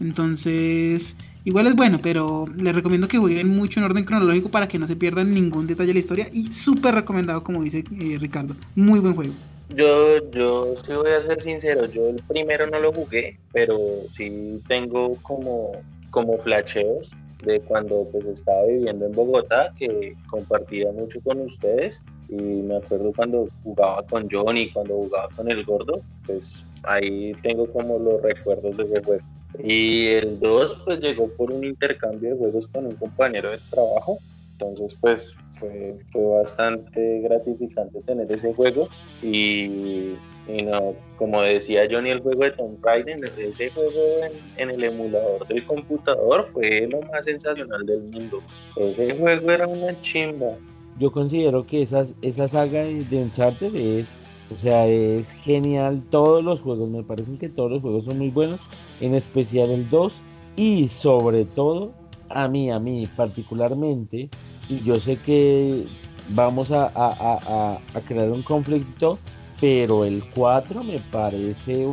Entonces, 0.00 1.16
igual 1.46 1.68
es 1.68 1.76
bueno, 1.76 1.98
pero 2.02 2.46
les 2.56 2.74
recomiendo 2.74 3.06
que 3.06 3.18
jueguen 3.18 3.48
mucho 3.48 3.78
en 3.78 3.84
orden 3.84 4.04
cronológico 4.04 4.50
para 4.50 4.66
que 4.66 4.80
no 4.80 4.86
se 4.86 4.96
pierdan 4.96 5.32
ningún 5.32 5.68
detalle 5.68 5.88
de 5.88 5.94
la 5.94 6.00
historia 6.00 6.28
y 6.32 6.50
súper 6.50 6.96
recomendado 6.96 7.42
como 7.44 7.62
dice 7.62 7.84
eh, 8.00 8.18
Ricardo. 8.18 8.54
Muy 8.74 8.98
buen 8.98 9.14
juego. 9.14 9.32
Yo, 9.68 10.30
yo 10.32 10.74
sí 10.84 10.92
voy 10.92 11.10
a 11.10 11.22
ser 11.22 11.40
sincero, 11.40 11.86
yo 11.86 12.08
el 12.08 12.22
primero 12.28 12.66
no 12.66 12.80
lo 12.80 12.92
jugué, 12.92 13.38
pero 13.52 13.78
sí 14.08 14.60
tengo 14.66 15.16
como, 15.22 15.72
como 16.10 16.36
flasheos 16.38 17.12
de 17.44 17.60
cuando 17.60 18.08
pues 18.10 18.24
estaba 18.26 18.64
viviendo 18.64 19.06
en 19.06 19.12
Bogotá, 19.12 19.72
que 19.78 20.16
compartía 20.28 20.90
mucho 20.90 21.20
con 21.20 21.40
ustedes 21.40 22.02
y 22.28 22.34
me 22.34 22.76
acuerdo 22.76 23.12
cuando 23.14 23.48
jugaba 23.62 24.02
con 24.04 24.28
Johnny, 24.28 24.70
cuando 24.72 24.94
jugaba 24.94 25.28
con 25.36 25.48
el 25.48 25.64
gordo, 25.64 26.00
pues 26.26 26.66
ahí 26.82 27.34
tengo 27.42 27.66
como 27.72 28.00
los 28.00 28.20
recuerdos 28.20 28.76
de 28.76 28.84
ese 28.84 29.02
juego. 29.02 29.22
Y 29.58 30.08
el 30.08 30.38
2 30.38 30.82
pues 30.84 31.00
llegó 31.00 31.28
por 31.36 31.52
un 31.52 31.64
intercambio 31.64 32.30
de 32.30 32.36
juegos 32.36 32.66
con 32.66 32.86
un 32.86 32.96
compañero 32.96 33.50
de 33.50 33.58
trabajo 33.70 34.18
Entonces, 34.52 34.96
pues 35.00 35.36
fue, 35.50 35.96
fue 36.10 36.38
bastante 36.38 37.20
gratificante 37.20 38.00
tener 38.02 38.30
ese 38.30 38.52
juego 38.52 38.88
y, 39.22 40.14
no, 40.46 40.94
como 41.16 41.42
decía 41.42 41.86
Johnny, 41.90 42.10
el 42.10 42.20
juego 42.20 42.44
de 42.44 42.50
Tomb 42.52 42.84
Raider, 42.84 43.18
ese 43.38 43.70
juego 43.70 44.20
en, 44.56 44.70
el 44.70 44.84
emulador 44.84 45.46
del 45.48 45.64
computador 45.64 46.44
fue 46.44 46.86
lo 46.86 47.00
más 47.02 47.24
sensacional 47.24 47.84
del 47.86 48.02
mundo. 48.02 48.42
Ese 48.76 49.16
juego 49.16 49.50
era 49.50 49.66
una 49.66 49.98
chimba. 50.00 50.58
Yo 50.98 51.10
considero 51.10 51.64
que 51.64 51.82
esas, 51.82 52.14
esa 52.22 52.48
saga 52.48 52.84
de 52.84 53.16
Uncharted 53.16 53.74
es, 53.74 54.08
o 54.54 54.58
sea, 54.58 54.86
es 54.86 55.32
genial. 55.32 56.02
Todos 56.10 56.44
los 56.44 56.60
juegos, 56.60 56.88
me 56.88 57.02
parecen 57.02 57.38
que 57.38 57.48
todos 57.48 57.70
los 57.70 57.82
juegos 57.82 58.04
son 58.04 58.18
muy 58.18 58.30
buenos, 58.30 58.60
en 59.00 59.14
especial 59.14 59.70
el 59.70 59.88
2 59.88 60.12
y 60.56 60.88
sobre 60.88 61.44
todo 61.44 61.92
a 62.28 62.48
mí, 62.48 62.70
a 62.70 62.78
mí 62.78 63.06
particularmente, 63.16 64.28
y 64.68 64.80
yo 64.80 64.98
sé 65.00 65.16
que 65.16 65.86
vamos 66.30 66.70
a, 66.72 67.78
crear 68.06 68.30
un 68.30 68.42
conflicto, 68.42 69.18
pero 69.60 70.04
el 70.04 70.24
4 70.34 70.82
me 70.82 70.98
parece 70.98 71.86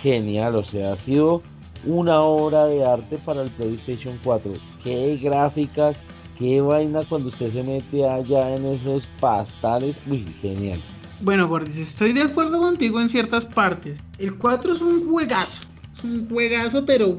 genial, 0.00 0.56
o 0.56 0.64
sea, 0.64 0.92
ha 0.92 0.96
sido 0.96 1.42
una 1.86 2.20
obra 2.20 2.66
de 2.66 2.84
arte 2.84 3.18
para 3.18 3.42
el 3.42 3.50
PlayStation 3.50 4.18
4. 4.22 4.52
Qué 4.84 5.16
gráficas, 5.16 6.00
qué 6.38 6.60
vaina 6.60 7.02
cuando 7.08 7.28
usted 7.28 7.50
se 7.50 7.62
mete 7.62 8.06
allá 8.06 8.54
en 8.54 8.66
esos 8.66 9.06
pastales, 9.18 9.98
uy, 10.08 10.22
genial. 10.40 10.80
Bueno, 11.22 11.48
Gordis, 11.48 11.76
estoy 11.76 12.14
de 12.14 12.22
acuerdo 12.22 12.58
contigo 12.58 12.98
en 12.98 13.10
ciertas 13.10 13.44
partes. 13.44 13.98
El 14.18 14.36
4 14.36 14.72
es 14.72 14.80
un 14.80 15.06
juegazo, 15.06 15.62
es 15.92 16.02
un 16.02 16.28
juegazo, 16.28 16.86
pero 16.86 17.14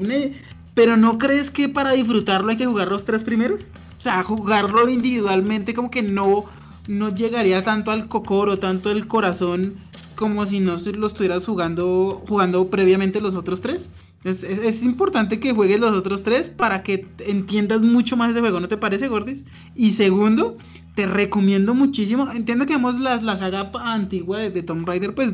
pero 0.74 0.96
¿no 0.96 1.18
crees 1.18 1.50
que 1.52 1.68
para 1.68 1.92
disfrutarlo 1.92 2.50
hay 2.50 2.56
que 2.56 2.66
jugar 2.66 2.88
los 2.88 3.04
tres 3.04 3.22
primeros? 3.22 3.60
O 3.98 4.00
sea, 4.00 4.24
jugarlo 4.24 4.88
individualmente 4.88 5.72
como 5.72 5.90
que 5.90 6.02
no, 6.02 6.46
no 6.88 7.14
llegaría 7.14 7.62
tanto 7.62 7.92
al 7.92 8.08
cocoro, 8.08 8.58
tanto 8.58 8.90
el 8.90 9.06
corazón, 9.06 9.74
como 10.16 10.46
si 10.46 10.58
no 10.58 10.78
lo 10.78 11.06
estuvieras 11.06 11.46
jugando, 11.46 12.24
jugando 12.26 12.68
previamente 12.68 13.20
los 13.20 13.36
otros 13.36 13.60
tres. 13.60 13.88
Es, 14.24 14.42
es, 14.44 14.84
importante 14.84 15.40
que 15.40 15.52
juegues 15.52 15.80
los 15.80 15.96
otros 15.96 16.22
tres 16.22 16.48
para 16.48 16.84
que 16.84 17.06
entiendas 17.26 17.82
mucho 17.82 18.16
más 18.16 18.30
ese 18.30 18.40
juego, 18.40 18.60
¿no 18.60 18.68
te 18.68 18.76
parece, 18.76 19.08
Gordis? 19.08 19.44
Y 19.74 19.90
segundo, 19.92 20.56
te 20.94 21.06
recomiendo 21.06 21.74
muchísimo. 21.74 22.30
Entiendo 22.30 22.66
que 22.66 22.74
vemos 22.74 22.98
la, 22.98 23.16
la 23.20 23.36
saga 23.36 23.70
antigua 23.84 24.38
de, 24.38 24.62
Tomb 24.62 24.86
Raider, 24.86 25.14
pues 25.14 25.32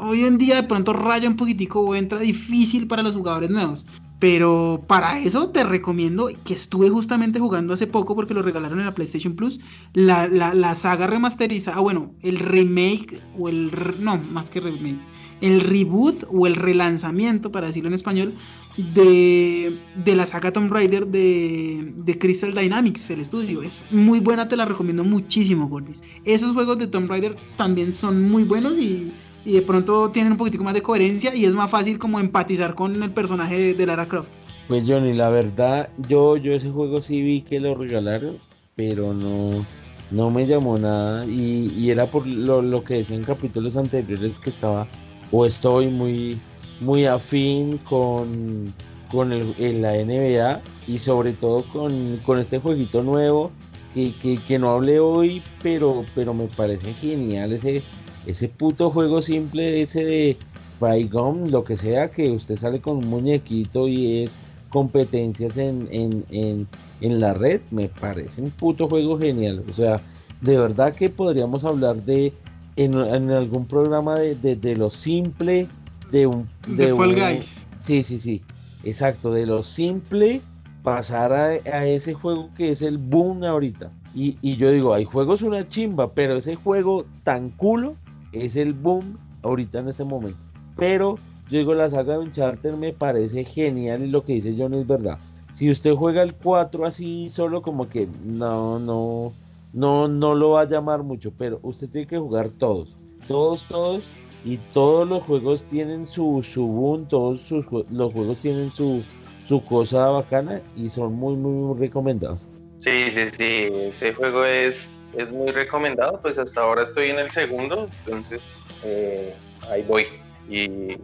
hoy 0.00 0.24
en 0.24 0.38
día 0.38 0.56
de 0.56 0.62
pronto 0.64 0.92
raya 0.92 1.28
un 1.28 1.36
poquitico 1.36 1.80
o 1.80 1.94
entra 1.94 2.18
difícil 2.18 2.86
para 2.86 3.02
los 3.02 3.14
jugadores 3.14 3.50
nuevos. 3.50 3.86
Pero 4.18 4.82
para 4.86 5.18
eso 5.18 5.50
te 5.50 5.62
recomiendo 5.62 6.30
que 6.44 6.54
estuve 6.54 6.88
justamente 6.88 7.38
jugando 7.38 7.74
hace 7.74 7.86
poco 7.86 8.14
porque 8.14 8.32
lo 8.32 8.40
regalaron 8.40 8.80
en 8.80 8.86
la 8.86 8.94
PlayStation 8.94 9.36
Plus. 9.36 9.60
La, 9.92 10.26
la, 10.26 10.74
saga 10.74 11.06
remasterizada, 11.06 11.76
ah, 11.76 11.80
bueno, 11.80 12.14
el 12.22 12.38
remake 12.38 13.20
o 13.38 13.50
el. 13.50 13.70
No, 14.00 14.16
más 14.16 14.48
que 14.48 14.60
remake. 14.60 14.98
El 15.42 15.60
reboot 15.60 16.24
o 16.30 16.46
el 16.46 16.54
relanzamiento, 16.56 17.52
para 17.52 17.66
decirlo 17.66 17.88
en 17.88 17.94
español, 17.94 18.32
de, 18.76 19.78
de 20.04 20.16
la 20.16 20.26
saga 20.26 20.52
Tomb 20.52 20.72
Raider 20.72 21.06
de, 21.06 21.92
de, 21.96 22.18
Crystal 22.18 22.54
Dynamics, 22.54 23.10
el 23.10 23.20
estudio. 23.20 23.62
Es 23.62 23.84
muy 23.90 24.20
buena, 24.20 24.48
te 24.48 24.56
la 24.56 24.64
recomiendo 24.64 25.04
muchísimo, 25.04 25.68
Gordis. 25.68 26.02
Esos 26.24 26.52
juegos 26.52 26.78
de 26.78 26.86
Tomb 26.86 27.08
Raider 27.08 27.36
también 27.56 27.92
son 27.92 28.22
muy 28.30 28.44
buenos 28.44 28.78
y 28.78 29.12
y 29.46 29.52
de 29.52 29.62
pronto 29.62 30.10
tienen 30.10 30.32
un 30.32 30.38
poquitico 30.38 30.64
más 30.64 30.74
de 30.74 30.82
coherencia 30.82 31.34
y 31.34 31.44
es 31.44 31.54
más 31.54 31.70
fácil 31.70 31.98
como 31.98 32.18
empatizar 32.18 32.74
con 32.74 33.00
el 33.00 33.12
personaje 33.12 33.74
de 33.74 33.86
Lara 33.86 34.08
Croft. 34.08 34.28
Pues 34.66 34.84
Johnny, 34.86 35.12
la 35.12 35.30
verdad, 35.30 35.88
yo, 36.08 36.36
yo 36.36 36.52
ese 36.52 36.68
juego 36.70 37.00
sí 37.00 37.22
vi 37.22 37.42
que 37.42 37.60
lo 37.60 37.76
regalaron, 37.76 38.38
pero 38.74 39.14
no, 39.14 39.64
no 40.10 40.30
me 40.30 40.44
llamó 40.44 40.76
nada 40.76 41.24
y, 41.26 41.88
era 41.88 42.06
por 42.06 42.26
lo, 42.26 42.82
que 42.82 42.94
decía 42.94 43.14
en 43.14 43.22
capítulos 43.22 43.76
anteriores 43.76 44.40
que 44.40 44.50
estaba 44.50 44.88
o 45.30 45.46
estoy 45.46 45.86
muy, 45.86 46.40
muy 46.80 47.06
afín 47.06 47.78
con, 47.78 48.72
con 49.10 49.32
el, 49.32 49.82
la 49.82 49.92
NBA 49.92 50.60
y 50.86 50.98
sobre 50.98 51.32
todo 51.32 51.64
con, 51.72 52.38
este 52.38 52.58
jueguito 52.58 53.02
nuevo 53.02 53.50
que, 53.94 54.12
que, 54.46 54.58
no 54.58 54.70
hablé 54.70 55.00
hoy, 55.00 55.42
pero, 55.62 56.04
pero 56.14 56.34
me 56.34 56.48
parece 56.48 56.92
genial 56.92 57.52
ese, 57.52 57.82
ese 58.26 58.48
puto 58.48 58.90
juego 58.90 59.22
simple 59.22 59.80
ese 59.80 60.04
de 60.04 60.36
Bygone, 60.80 61.50
lo 61.50 61.64
que 61.64 61.76
sea, 61.76 62.10
que 62.10 62.30
usted 62.30 62.56
sale 62.56 62.80
con 62.80 62.98
un 62.98 63.08
muñequito 63.08 63.88
y 63.88 64.22
es 64.24 64.36
competencias 64.68 65.56
en, 65.56 65.88
en, 65.90 67.20
la 67.20 67.32
red, 67.34 67.60
me 67.70 67.88
parece 67.88 68.42
un 68.42 68.50
puto 68.50 68.88
juego 68.88 69.18
genial. 69.18 69.64
O 69.70 69.72
sea, 69.72 70.02
de 70.40 70.58
verdad 70.58 70.94
que 70.94 71.08
podríamos 71.08 71.64
hablar 71.64 71.96
de 72.02 72.32
en, 72.76 72.94
algún 73.30 73.66
programa 73.66 74.16
de, 74.16 74.76
lo 74.76 74.90
simple 74.90 75.68
de 76.10 76.26
un... 76.26 76.48
De, 76.66 76.94
Fall 76.94 77.14
Guys. 77.14 77.46
Sí, 77.80 78.02
sí, 78.02 78.18
sí. 78.18 78.42
Exacto, 78.84 79.32
de 79.32 79.46
lo 79.46 79.62
simple 79.62 80.40
pasar 80.82 81.32
a, 81.32 81.46
a, 81.46 81.86
ese 81.86 82.14
juego 82.14 82.50
que 82.56 82.70
es 82.70 82.82
el 82.82 82.98
boom 82.98 83.42
ahorita. 83.44 83.90
Y, 84.14 84.38
y 84.40 84.56
yo 84.56 84.70
digo, 84.70 84.94
hay 84.94 85.04
juegos 85.04 85.42
una 85.42 85.66
chimba, 85.66 86.12
pero 86.12 86.36
ese 86.36 86.54
juego 86.54 87.04
tan 87.24 87.50
culo 87.50 87.96
es 88.32 88.56
el 88.56 88.72
boom 88.72 89.18
ahorita 89.42 89.80
en 89.80 89.88
este 89.88 90.04
momento. 90.04 90.38
Pero 90.76 91.18
yo 91.50 91.58
digo, 91.58 91.74
la 91.74 91.88
saga 91.88 92.14
de 92.14 92.20
Uncharted 92.20 92.74
me 92.74 92.92
parece 92.92 93.44
genial 93.44 94.02
y 94.02 94.08
lo 94.08 94.24
que 94.24 94.34
dice 94.34 94.54
John 94.58 94.74
es 94.74 94.86
verdad. 94.86 95.18
Si 95.52 95.70
usted 95.70 95.94
juega 95.94 96.22
el 96.22 96.34
4 96.34 96.84
así 96.84 97.28
solo 97.28 97.62
como 97.62 97.88
que 97.88 98.08
no, 98.24 98.78
no, 98.78 99.32
no, 99.72 100.08
no 100.08 100.34
lo 100.34 100.50
va 100.50 100.62
a 100.62 100.68
llamar 100.68 101.02
mucho, 101.02 101.32
pero 101.36 101.60
usted 101.62 101.88
tiene 101.88 102.06
que 102.06 102.18
jugar 102.18 102.52
todos, 102.52 102.88
todos, 103.26 103.66
todos 103.68 104.02
y 104.46 104.58
todos 104.72 105.08
los 105.08 105.24
juegos 105.24 105.64
tienen 105.64 106.06
su, 106.06 106.40
su 106.48 106.64
boom, 106.64 107.08
todos 107.08 107.40
sus, 107.40 107.66
los 107.90 108.12
juegos 108.12 108.38
tienen 108.38 108.72
su, 108.72 109.02
su 109.48 109.62
cosa 109.64 110.06
bacana 110.06 110.62
y 110.76 110.88
son 110.88 111.14
muy, 111.14 111.34
muy, 111.34 111.76
recomendados. 111.76 112.38
Sí, 112.78 113.10
sí, 113.10 113.28
sí, 113.30 113.68
ese 113.72 114.14
juego 114.14 114.44
es, 114.44 115.00
es 115.16 115.32
muy 115.32 115.50
recomendado, 115.50 116.20
pues 116.22 116.38
hasta 116.38 116.60
ahora 116.60 116.84
estoy 116.84 117.10
en 117.10 117.18
el 117.18 117.30
segundo, 117.30 117.88
entonces 118.06 118.62
eh, 118.84 119.34
ahí 119.68 119.82
voy 119.82 120.06
y, 120.48 120.96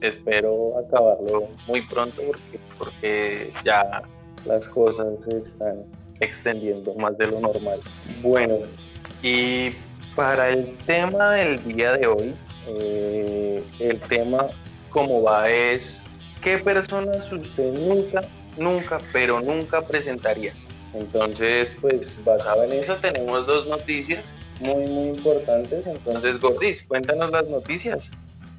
espero 0.00 0.76
acabarlo 0.78 1.48
muy 1.68 1.82
pronto 1.82 2.20
porque, 2.26 2.60
porque 2.78 3.50
ya 3.64 4.02
las 4.44 4.68
cosas 4.68 5.06
se 5.20 5.38
están 5.38 5.84
extendiendo 6.20 6.94
más 6.94 7.16
de 7.18 7.26
lo 7.26 7.38
normal. 7.38 7.80
Bueno, 8.22 8.56
y 9.22 9.70
para 10.16 10.48
el 10.48 10.76
tema 10.86 11.32
del 11.32 11.62
día 11.62 11.92
de 11.92 12.06
hoy, 12.08 12.34
eh, 12.66 13.62
el 13.78 14.00
tema 14.00 14.48
como 14.90 15.22
va 15.22 15.48
es, 15.48 16.04
¿qué 16.42 16.58
personas 16.58 17.30
usted 17.32 17.72
nunca, 17.78 18.28
nunca, 18.56 18.98
pero 19.12 19.40
nunca 19.40 19.80
presentaría? 19.86 20.54
Entonces, 20.94 21.76
pues 21.80 22.22
basado 22.24 22.64
en 22.64 22.72
eso 22.72 22.96
tenemos 22.96 23.46
dos 23.46 23.66
noticias 23.66 24.38
muy, 24.60 24.86
muy 24.86 25.08
importantes. 25.16 25.86
Entonces, 25.86 26.38
Gordis, 26.40 26.82
cuéntanos 26.82 27.30
las 27.30 27.48
noticias. 27.48 28.10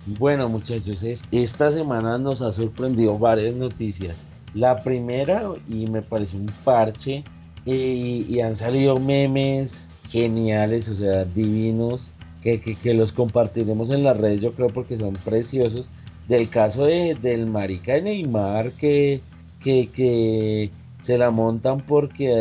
Bueno, 0.06 0.50
muchachos, 0.50 1.04
esta 1.32 1.72
semana 1.72 2.18
nos 2.18 2.42
ha 2.42 2.52
sorprendido 2.52 3.18
varias 3.18 3.56
noticias. 3.56 4.28
La 4.54 4.80
primera, 4.80 5.50
y 5.68 5.88
me 5.88 6.02
parece 6.02 6.36
un 6.36 6.48
parche, 6.64 7.24
eh, 7.66 8.26
y, 8.28 8.40
han 8.42 8.58
salido 8.58 9.00
memes 9.00 9.90
geniales, 10.10 10.90
o 10.90 10.96
sea, 10.96 11.24
divinos, 11.24 12.12
que, 12.44 12.60
que, 12.60 12.94
los 12.94 13.14
compartiremos 13.14 13.90
en 13.92 14.04
las 14.04 14.18
redes, 14.18 14.42
yo 14.42 14.52
creo, 14.52 14.68
porque 14.68 14.98
son 14.98 15.14
preciosos. 15.14 15.88
Del 16.28 16.50
caso 16.50 16.86
de, 16.86 17.16
del 17.16 17.48
marica 17.48 17.94
de 17.94 18.02
Neymar, 18.04 18.72
que, 18.74 19.22
que, 19.62 19.90
que 19.94 20.70
se 21.02 21.18
la 21.18 21.32
montan 21.32 21.82
porque 21.86 22.32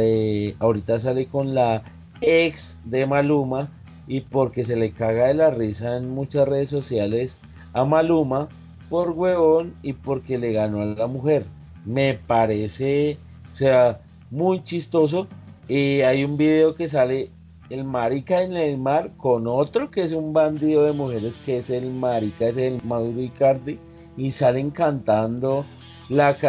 eh, 0.48 0.56
ahorita 0.58 1.00
sale 1.00 1.26
con 1.26 1.54
la 1.54 1.82
ex 2.20 2.80
de 2.84 3.06
Maluma 3.06 3.70
y 4.06 4.20
porque 4.20 4.64
se 4.64 4.76
le 4.76 4.92
caga 4.92 5.26
de 5.26 5.34
la 5.34 5.50
risa 5.50 5.96
en 5.96 6.10
muchas 6.10 6.46
redes 6.46 6.68
sociales 6.68 7.38
a 7.72 7.84
Maluma 7.84 8.48
por 8.88 9.10
huevón 9.10 9.74
y 9.82 9.94
porque 9.94 10.38
le 10.38 10.52
ganó 10.52 10.82
a 10.82 10.86
la 10.86 11.06
mujer. 11.06 11.44
Me 11.84 12.14
parece, 12.14 13.18
o 13.52 13.56
sea, 13.56 14.00
muy 14.30 14.62
chistoso. 14.62 15.26
Y 15.68 16.02
hay 16.02 16.24
un 16.24 16.36
video 16.36 16.74
que 16.74 16.88
sale 16.88 17.30
el 17.72 17.84
marica 17.84 18.42
en 18.42 18.52
el 18.52 18.76
mar 18.76 19.12
con 19.16 19.46
otro 19.46 19.90
que 19.90 20.02
es 20.02 20.12
un 20.12 20.34
bandido 20.34 20.84
de 20.84 20.92
mujeres 20.92 21.38
que 21.38 21.56
es 21.56 21.70
el 21.70 21.90
marica, 21.90 22.48
es 22.48 22.58
el 22.58 22.82
Mauro 22.84 23.20
Icardi 23.20 23.78
y 24.16 24.30
salen 24.30 24.70
cantando 24.70 25.64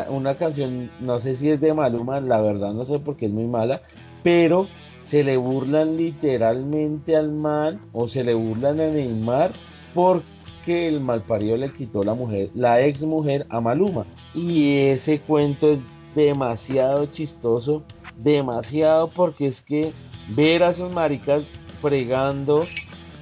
una 0.09 0.35
canción, 0.35 0.91
no 0.99 1.21
sé 1.21 1.35
si 1.35 1.49
es 1.49 1.61
de 1.61 1.73
Maluma, 1.73 2.19
la 2.19 2.41
verdad 2.41 2.73
no 2.73 2.83
sé 2.83 2.99
porque 2.99 3.27
es 3.27 3.31
muy 3.31 3.45
mala, 3.45 3.81
pero 4.21 4.67
se 4.99 5.23
le 5.23 5.37
burlan 5.37 5.95
literalmente 5.95 7.15
al 7.15 7.31
man 7.31 7.79
o 7.93 8.09
se 8.09 8.25
le 8.25 8.33
burlan 8.33 8.81
a 8.81 8.87
Neymar 8.87 9.51
porque 9.93 10.89
el 10.89 10.99
malparido 10.99 11.55
le 11.55 11.71
quitó 11.71 12.03
la 12.03 12.15
mujer, 12.15 12.49
la 12.53 12.81
ex 12.81 13.03
mujer 13.03 13.45
a 13.49 13.61
Maluma. 13.61 14.05
Y 14.33 14.87
ese 14.87 15.21
cuento 15.21 15.71
es 15.71 15.79
demasiado 16.15 17.05
chistoso 17.05 17.83
demasiado 18.17 19.09
porque 19.09 19.47
es 19.47 19.61
que 19.61 19.93
ver 20.29 20.63
a 20.63 20.69
esos 20.69 20.91
maricas 20.91 21.43
fregando 21.81 22.65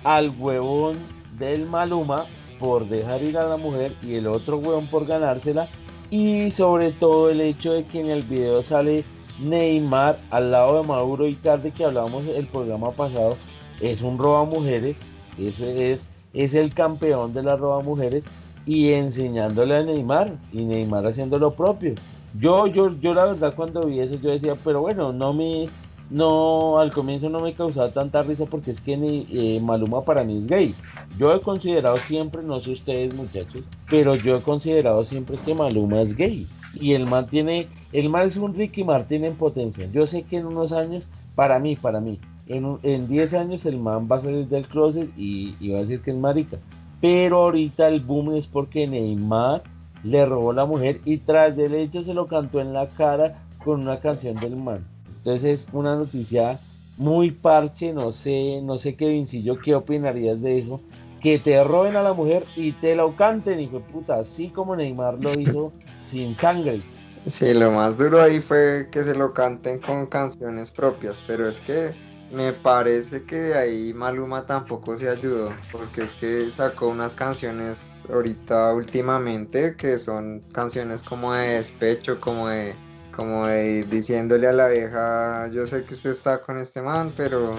al 0.04 0.30
huevón 0.38 0.98
del 1.38 1.66
Maluma 1.66 2.26
por 2.60 2.88
dejar 2.88 3.24
ir 3.24 3.38
a 3.38 3.48
la 3.48 3.58
mujer 3.58 3.96
y 4.04 4.16
el 4.16 4.28
otro 4.28 4.58
huevón 4.58 4.88
por 4.88 5.06
ganársela. 5.06 5.68
Y 6.10 6.52
sobre 6.52 6.92
todo 6.92 7.30
el 7.30 7.42
hecho 7.42 7.74
de 7.74 7.86
que 7.86 8.02
en 8.02 8.08
el 8.08 8.24
video 8.24 8.62
sale 8.62 9.06
Neymar 9.40 10.20
al 10.30 10.52
lado 10.52 10.82
de 10.82 10.88
Mauro 10.88 11.28
Icardi 11.28 11.72
que 11.72 11.86
hablábamos 11.86 12.26
el 12.28 12.46
programa 12.48 12.92
pasado 12.92 13.36
es 13.80 14.02
un 14.02 14.20
roba 14.20 14.44
mujeres 14.44 15.10
eso 15.38 15.66
es 15.66 16.08
es 16.34 16.54
el 16.54 16.74
campeón 16.74 17.34
de 17.34 17.44
la 17.44 17.56
roba 17.56 17.82
mujeres 17.82 18.30
y 18.66 18.94
enseñándole 18.94 19.76
a 19.76 19.84
Neymar 19.84 20.34
y 20.54 20.64
Neymar 20.64 21.08
haciendo 21.08 21.40
lo 21.40 21.52
propio. 21.54 21.96
Yo 22.40 22.68
yo 22.68 22.92
yo 23.00 23.14
la 23.14 23.26
verdad 23.26 23.54
cuando 23.56 23.86
vi 23.86 24.00
eso 24.00 24.16
yo 24.16 24.30
decía 24.30 24.56
pero 24.64 24.82
bueno 24.82 25.12
no 25.12 25.34
me 25.34 25.68
no, 26.12 26.78
al 26.78 26.92
comienzo 26.92 27.30
no 27.30 27.40
me 27.40 27.54
causaba 27.54 27.90
tanta 27.90 28.22
risa 28.22 28.46
porque 28.46 28.72
es 28.72 28.82
que 28.82 28.98
ni, 28.98 29.26
eh, 29.32 29.62
Maluma 29.62 30.02
para 30.02 30.26
mí 30.26 30.38
es 30.38 30.48
gay. 30.48 30.76
Yo 31.18 31.34
he 31.34 31.40
considerado 31.40 31.96
siempre, 31.96 32.44
no 32.44 32.60
sé 32.60 32.72
ustedes 32.72 33.16
muchachos, 33.16 33.64
pero 33.90 34.14
yo 34.16 34.36
he 34.36 34.42
considerado 34.42 35.06
siempre 35.06 35.38
que 35.38 35.56
Maluma 35.56 36.02
es 36.02 36.16
gay. 36.16 36.46
Y 36.76 36.94
el 36.94 37.06
man 37.06 37.28
tiene, 37.28 37.70
el 37.94 38.10
man 38.10 38.28
es 38.28 38.36
un 38.36 38.54
Ricky 38.54 38.84
Martin 38.84 39.24
en 39.24 39.36
potencia. 39.36 39.90
Yo 39.92 40.06
sé 40.06 40.24
que 40.24 40.38
en 40.38 40.48
unos 40.48 40.74
años, 40.74 41.08
para 41.34 41.60
mí, 41.60 41.78
para 41.78 42.02
mí, 42.02 42.20
en 42.48 43.08
10 43.08 43.34
años 43.36 43.66
el 43.66 43.78
man 43.78 44.10
va 44.12 44.18
a 44.18 44.20
salir 44.20 44.48
del 44.48 44.68
closet 44.68 45.10
y, 45.16 45.56
y 45.62 45.70
va 45.70 45.78
a 45.78 45.82
decir 45.82 46.02
que 46.02 46.12
es 46.12 46.18
marica. 46.18 46.58
Pero 47.00 47.44
ahorita 47.44 47.88
el 47.88 48.02
boom 48.02 48.36
es 48.36 48.48
porque 48.48 48.86
Neymar 48.86 49.64
le 50.04 50.26
robó 50.26 50.52
la 50.52 50.66
mujer 50.66 51.00
y 51.06 51.18
tras 51.18 51.56
del 51.56 51.74
hecho 51.76 52.04
se 52.04 52.14
lo 52.14 52.26
cantó 52.26 52.60
en 52.60 52.74
la 52.74 52.90
cara 52.90 53.32
con 53.64 53.82
una 53.82 54.00
canción 54.00 54.36
del 54.36 54.58
man. 54.58 54.86
Entonces 55.24 55.68
es 55.68 55.74
una 55.74 55.96
noticia 55.96 56.60
muy 56.98 57.30
parche, 57.30 57.94
no 57.94 58.12
sé, 58.12 58.60
no 58.64 58.80
sé 58.80 58.96
qué 58.96 59.10
Vincillo, 59.10 59.60
¿qué 59.60 59.76
opinarías 59.76 60.42
de 60.42 60.58
eso? 60.58 60.82
Que 61.22 61.38
te 61.38 61.64
roben 61.64 61.96
a 61.96 62.02
la 62.02 62.14
mujer 62.14 62.46
y 62.56 62.72
te 62.72 62.96
lo 62.96 63.16
canten, 63.16 63.60
hijo 63.60 63.80
de 63.80 63.86
puta, 63.86 64.16
así 64.16 64.50
como 64.50 64.76
Neymar 64.76 65.24
lo 65.24 65.40
hizo 65.40 65.72
sin 66.06 66.36
sangre. 66.36 66.82
Sí, 67.28 67.54
lo 67.54 67.70
más 67.72 68.00
duro 68.00 68.20
ahí 68.20 68.40
fue 68.40 68.88
que 68.92 69.04
se 69.04 69.16
lo 69.16 69.32
canten 69.32 69.80
con 69.80 70.08
canciones 70.08 70.72
propias, 70.72 71.24
pero 71.28 71.48
es 71.48 71.60
que 71.60 71.94
me 72.32 72.52
parece 72.52 73.24
que 73.24 73.54
ahí 73.54 73.94
Maluma 73.94 74.48
tampoco 74.48 74.98
se 74.98 75.08
ayudó, 75.08 75.54
porque 75.72 76.04
es 76.04 76.16
que 76.16 76.50
sacó 76.50 76.88
unas 76.88 77.14
canciones 77.14 78.04
ahorita 78.12 78.74
últimamente 78.74 79.76
que 79.76 80.00
son 80.00 80.42
canciones 80.52 81.04
como 81.04 81.34
de 81.34 81.50
despecho, 81.58 82.20
como 82.20 82.48
de 82.48 82.74
como 83.12 83.48
diciéndole 83.48 84.48
a 84.48 84.54
la 84.54 84.68
vieja, 84.68 85.50
yo 85.54 85.68
sé 85.68 85.84
que 85.84 85.94
usted 85.94 86.12
está 86.12 86.42
con 86.42 86.58
este 86.58 86.82
man, 86.82 87.12
pero... 87.16 87.56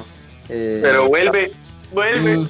Eh, 0.48 0.80
pero 0.82 1.08
vuelve, 1.08 1.52
vuelve. 1.92 2.38
Mm, 2.38 2.48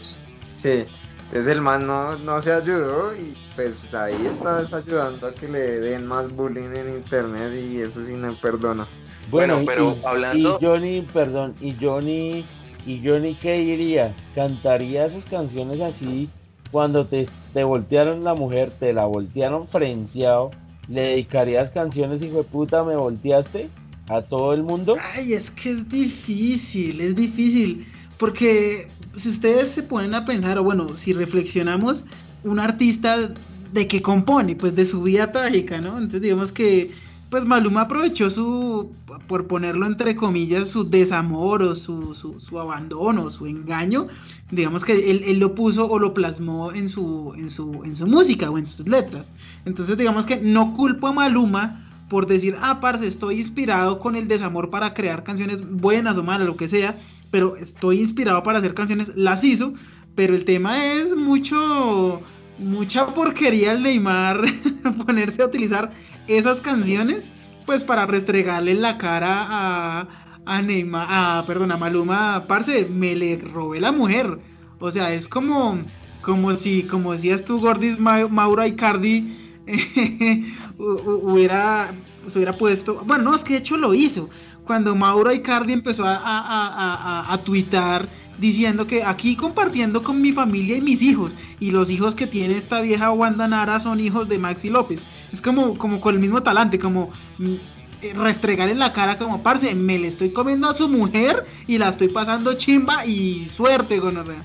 sí, 0.55 0.86
entonces 1.26 1.53
el 1.53 1.61
man 1.61 1.86
no, 1.86 2.16
no 2.18 2.40
se 2.40 2.53
ayudó 2.53 3.14
y 3.14 3.36
pues 3.55 3.92
ahí 3.94 4.26
está 4.26 4.59
ayudando 4.59 5.26
a 5.26 5.34
que 5.34 5.48
le 5.48 5.80
den 5.80 6.07
más 6.07 6.30
bullying 6.30 6.74
en 6.74 6.88
internet 6.88 7.53
y 7.55 7.80
eso 7.80 8.03
sí 8.03 8.14
no 8.14 8.32
perdona. 8.34 8.88
Bueno, 9.30 9.62
pero 9.66 9.96
hablando... 10.05 10.59
Y 10.61 10.64
Johnny, 10.64 11.03
perdón, 11.12 11.55
y 11.61 11.76
Johnny, 11.80 12.44
y 12.84 13.07
Johnny, 13.07 13.34
¿qué 13.36 13.55
diría? 13.55 14.14
¿Cantaría 14.34 15.05
esas 15.05 15.26
canciones 15.26 15.80
así 15.80 16.30
cuando 16.70 17.07
te, 17.07 17.26
te 17.53 17.64
voltearon 17.64 18.24
la 18.24 18.34
mujer, 18.34 18.70
te 18.70 18.92
la 18.92 19.05
voltearon 19.05 19.68
frenteado? 19.68 20.50
¿Le 20.88 21.00
dedicarías 21.00 21.70
canciones, 21.70 22.22
hijo 22.22 22.38
de 22.38 22.44
puta, 22.44 22.82
me 22.84 22.96
volteaste? 22.96 23.68
¿A 24.08 24.20
todo 24.22 24.52
el 24.52 24.62
mundo? 24.62 24.96
Ay, 25.14 25.32
es 25.32 25.50
que 25.50 25.70
es 25.70 25.88
difícil, 25.88 27.00
es 27.00 27.14
difícil. 27.14 27.86
Porque 28.18 28.88
si 29.16 29.28
ustedes 29.28 29.70
se 29.70 29.82
ponen 29.82 30.14
a 30.14 30.24
pensar, 30.24 30.58
o 30.58 30.64
bueno, 30.64 30.96
si 30.96 31.12
reflexionamos, 31.12 32.04
un 32.44 32.58
artista 32.58 33.32
de 33.72 33.86
qué 33.86 34.02
compone, 34.02 34.56
pues 34.56 34.74
de 34.74 34.84
su 34.84 35.02
vida 35.02 35.30
trágica, 35.32 35.80
¿no? 35.80 35.96
Entonces 35.96 36.22
digamos 36.22 36.52
que, 36.52 36.90
pues 37.32 37.46
Maluma 37.46 37.80
aprovechó 37.80 38.28
su, 38.28 38.92
por 39.26 39.46
ponerlo 39.46 39.86
entre 39.86 40.14
comillas, 40.14 40.68
su 40.68 40.84
desamor 40.84 41.62
o 41.62 41.74
su, 41.74 42.14
su, 42.14 42.38
su 42.38 42.60
abandono, 42.60 43.30
su 43.30 43.46
engaño, 43.46 44.08
digamos 44.50 44.84
que 44.84 45.10
él, 45.10 45.24
él, 45.24 45.38
lo 45.38 45.54
puso 45.54 45.88
o 45.88 45.98
lo 45.98 46.12
plasmó 46.12 46.72
en 46.72 46.90
su, 46.90 47.32
en, 47.34 47.48
su, 47.48 47.84
en 47.84 47.96
su 47.96 48.06
música 48.06 48.50
o 48.50 48.58
en 48.58 48.66
sus 48.66 48.86
letras. 48.86 49.32
Entonces 49.64 49.96
digamos 49.96 50.26
que 50.26 50.36
no 50.42 50.76
culpo 50.76 51.06
a 51.06 51.14
Maluma 51.14 51.82
por 52.10 52.26
decir, 52.26 52.54
ah, 52.60 52.80
parce, 52.82 53.06
estoy 53.06 53.36
inspirado 53.36 53.98
con 53.98 54.14
el 54.14 54.28
desamor 54.28 54.68
para 54.68 54.92
crear 54.92 55.24
canciones 55.24 55.66
buenas 55.66 56.18
o 56.18 56.22
malas, 56.22 56.46
lo 56.46 56.58
que 56.58 56.68
sea, 56.68 56.98
pero 57.30 57.56
estoy 57.56 58.00
inspirado 58.00 58.42
para 58.42 58.58
hacer 58.58 58.74
canciones, 58.74 59.10
las 59.16 59.42
hizo, 59.42 59.72
pero 60.14 60.34
el 60.34 60.44
tema 60.44 60.92
es 60.92 61.16
mucho, 61.16 62.20
mucha 62.62 63.12
porquería 63.14 63.72
el 63.72 63.82
Neymar 63.82 64.40
ponerse 65.06 65.42
a 65.42 65.46
utilizar 65.46 65.92
esas 66.28 66.60
canciones, 66.60 67.30
pues 67.66 67.84
para 67.84 68.06
restregarle 68.06 68.74
la 68.74 68.98
cara 68.98 69.46
a, 69.48 70.08
a 70.46 70.62
Neymar, 70.62 71.06
a, 71.10 71.44
perdón, 71.46 71.72
a 71.72 71.76
Maluma, 71.76 72.44
parce, 72.46 72.86
me 72.86 73.14
le 73.14 73.36
robé 73.36 73.80
la 73.80 73.92
mujer, 73.92 74.38
o 74.78 74.90
sea, 74.90 75.12
es 75.12 75.28
como, 75.28 75.80
como 76.22 76.56
si, 76.56 76.82
como 76.84 77.12
decías 77.12 77.44
tú, 77.44 77.60
Gordis, 77.60 77.98
Maura 77.98 78.66
Icardi, 78.66 79.36
hubiera, 80.78 81.92
se 82.26 82.38
hubiera 82.38 82.56
puesto, 82.56 83.02
bueno, 83.06 83.24
no, 83.24 83.34
es 83.36 83.44
que 83.44 83.54
de 83.54 83.60
hecho 83.60 83.76
lo 83.76 83.94
hizo, 83.94 84.28
cuando 84.64 84.94
Mauro 84.94 85.32
Icardi 85.32 85.72
empezó 85.72 86.04
a, 86.04 86.16
a, 86.16 87.32
a, 87.32 87.38
twittar 87.38 88.08
diciendo 88.43 88.88
que 88.88 89.05
aquí 89.05 89.36
compartiendo 89.36 90.03
con 90.03 90.20
mi 90.20 90.32
familia 90.32 90.76
y 90.76 90.80
mis 90.82 91.01
hijos, 91.01 91.32
y 91.61 91.70
los 91.70 91.88
hijos 91.90 92.16
que 92.16 92.26
tiene 92.26 92.57
esta 92.57 92.80
vieja 92.80 93.12
Wanda 93.12 93.47
Nara 93.47 93.78
son 93.78 94.01
hijos 94.01 94.28
de 94.28 94.38
Maxi 94.38 94.68
López. 94.68 95.01
Es 95.32 95.40
como, 95.40 95.78
como 95.78 96.01
con 96.01 96.16
el 96.16 96.20
mismo 96.20 96.43
talante, 96.43 96.78
como 96.78 97.11
mm, 97.38 97.55
eh, 98.03 98.12
restregar 98.14 98.68
en 98.68 98.80
la 98.80 98.93
cara 98.93 99.16
como, 99.16 99.45
parce, 99.45 99.74
me 99.76 99.97
le 99.97 100.09
estoy 100.09 100.30
comiendo 100.30 100.68
a 100.68 100.74
su 100.74 100.88
mujer 100.88 101.47
y 101.68 101.78
la 101.78 101.88
estoy 101.88 102.09
pasando 102.09 102.55
chimba 102.55 103.07
y 103.07 103.47
suerte, 103.49 104.01
gonorrea. 104.01 104.43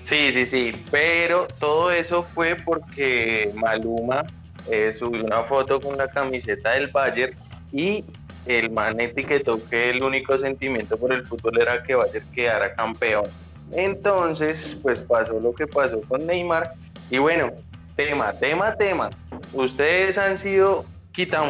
Sí, 0.00 0.32
sí, 0.32 0.46
sí, 0.46 0.72
pero 0.92 1.48
todo 1.58 1.90
eso 1.90 2.22
fue 2.22 2.54
porque 2.54 3.52
Maluma 3.56 4.24
eh, 4.70 4.92
subió 4.92 5.24
una 5.24 5.42
foto 5.42 5.80
con 5.80 5.98
la 5.98 6.06
camiseta 6.06 6.70
del 6.70 6.88
Bayern 6.88 7.34
y 7.72 8.04
el 8.48 8.70
man 8.70 9.00
etiquetó 9.00 9.60
que 9.68 9.90
el 9.90 10.02
único 10.02 10.36
sentimiento 10.36 10.96
por 10.96 11.12
el 11.12 11.26
fútbol 11.26 11.60
era 11.60 11.82
que 11.82 11.94
Bayern 11.94 12.26
quedara 12.32 12.74
campeón. 12.74 13.26
Entonces, 13.72 14.78
pues 14.82 15.02
pasó 15.02 15.38
lo 15.38 15.54
que 15.54 15.66
pasó 15.66 16.00
con 16.08 16.26
Neymar. 16.26 16.72
Y 17.10 17.18
bueno, 17.18 17.50
tema, 17.96 18.32
tema, 18.32 18.74
tema. 18.76 19.10
¿Ustedes 19.52 20.18
han 20.18 20.38
sido 20.38 20.84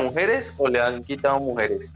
mujeres 0.02 0.52
o 0.56 0.68
le 0.68 0.80
han 0.80 1.04
quitado 1.04 1.38
mujeres? 1.38 1.92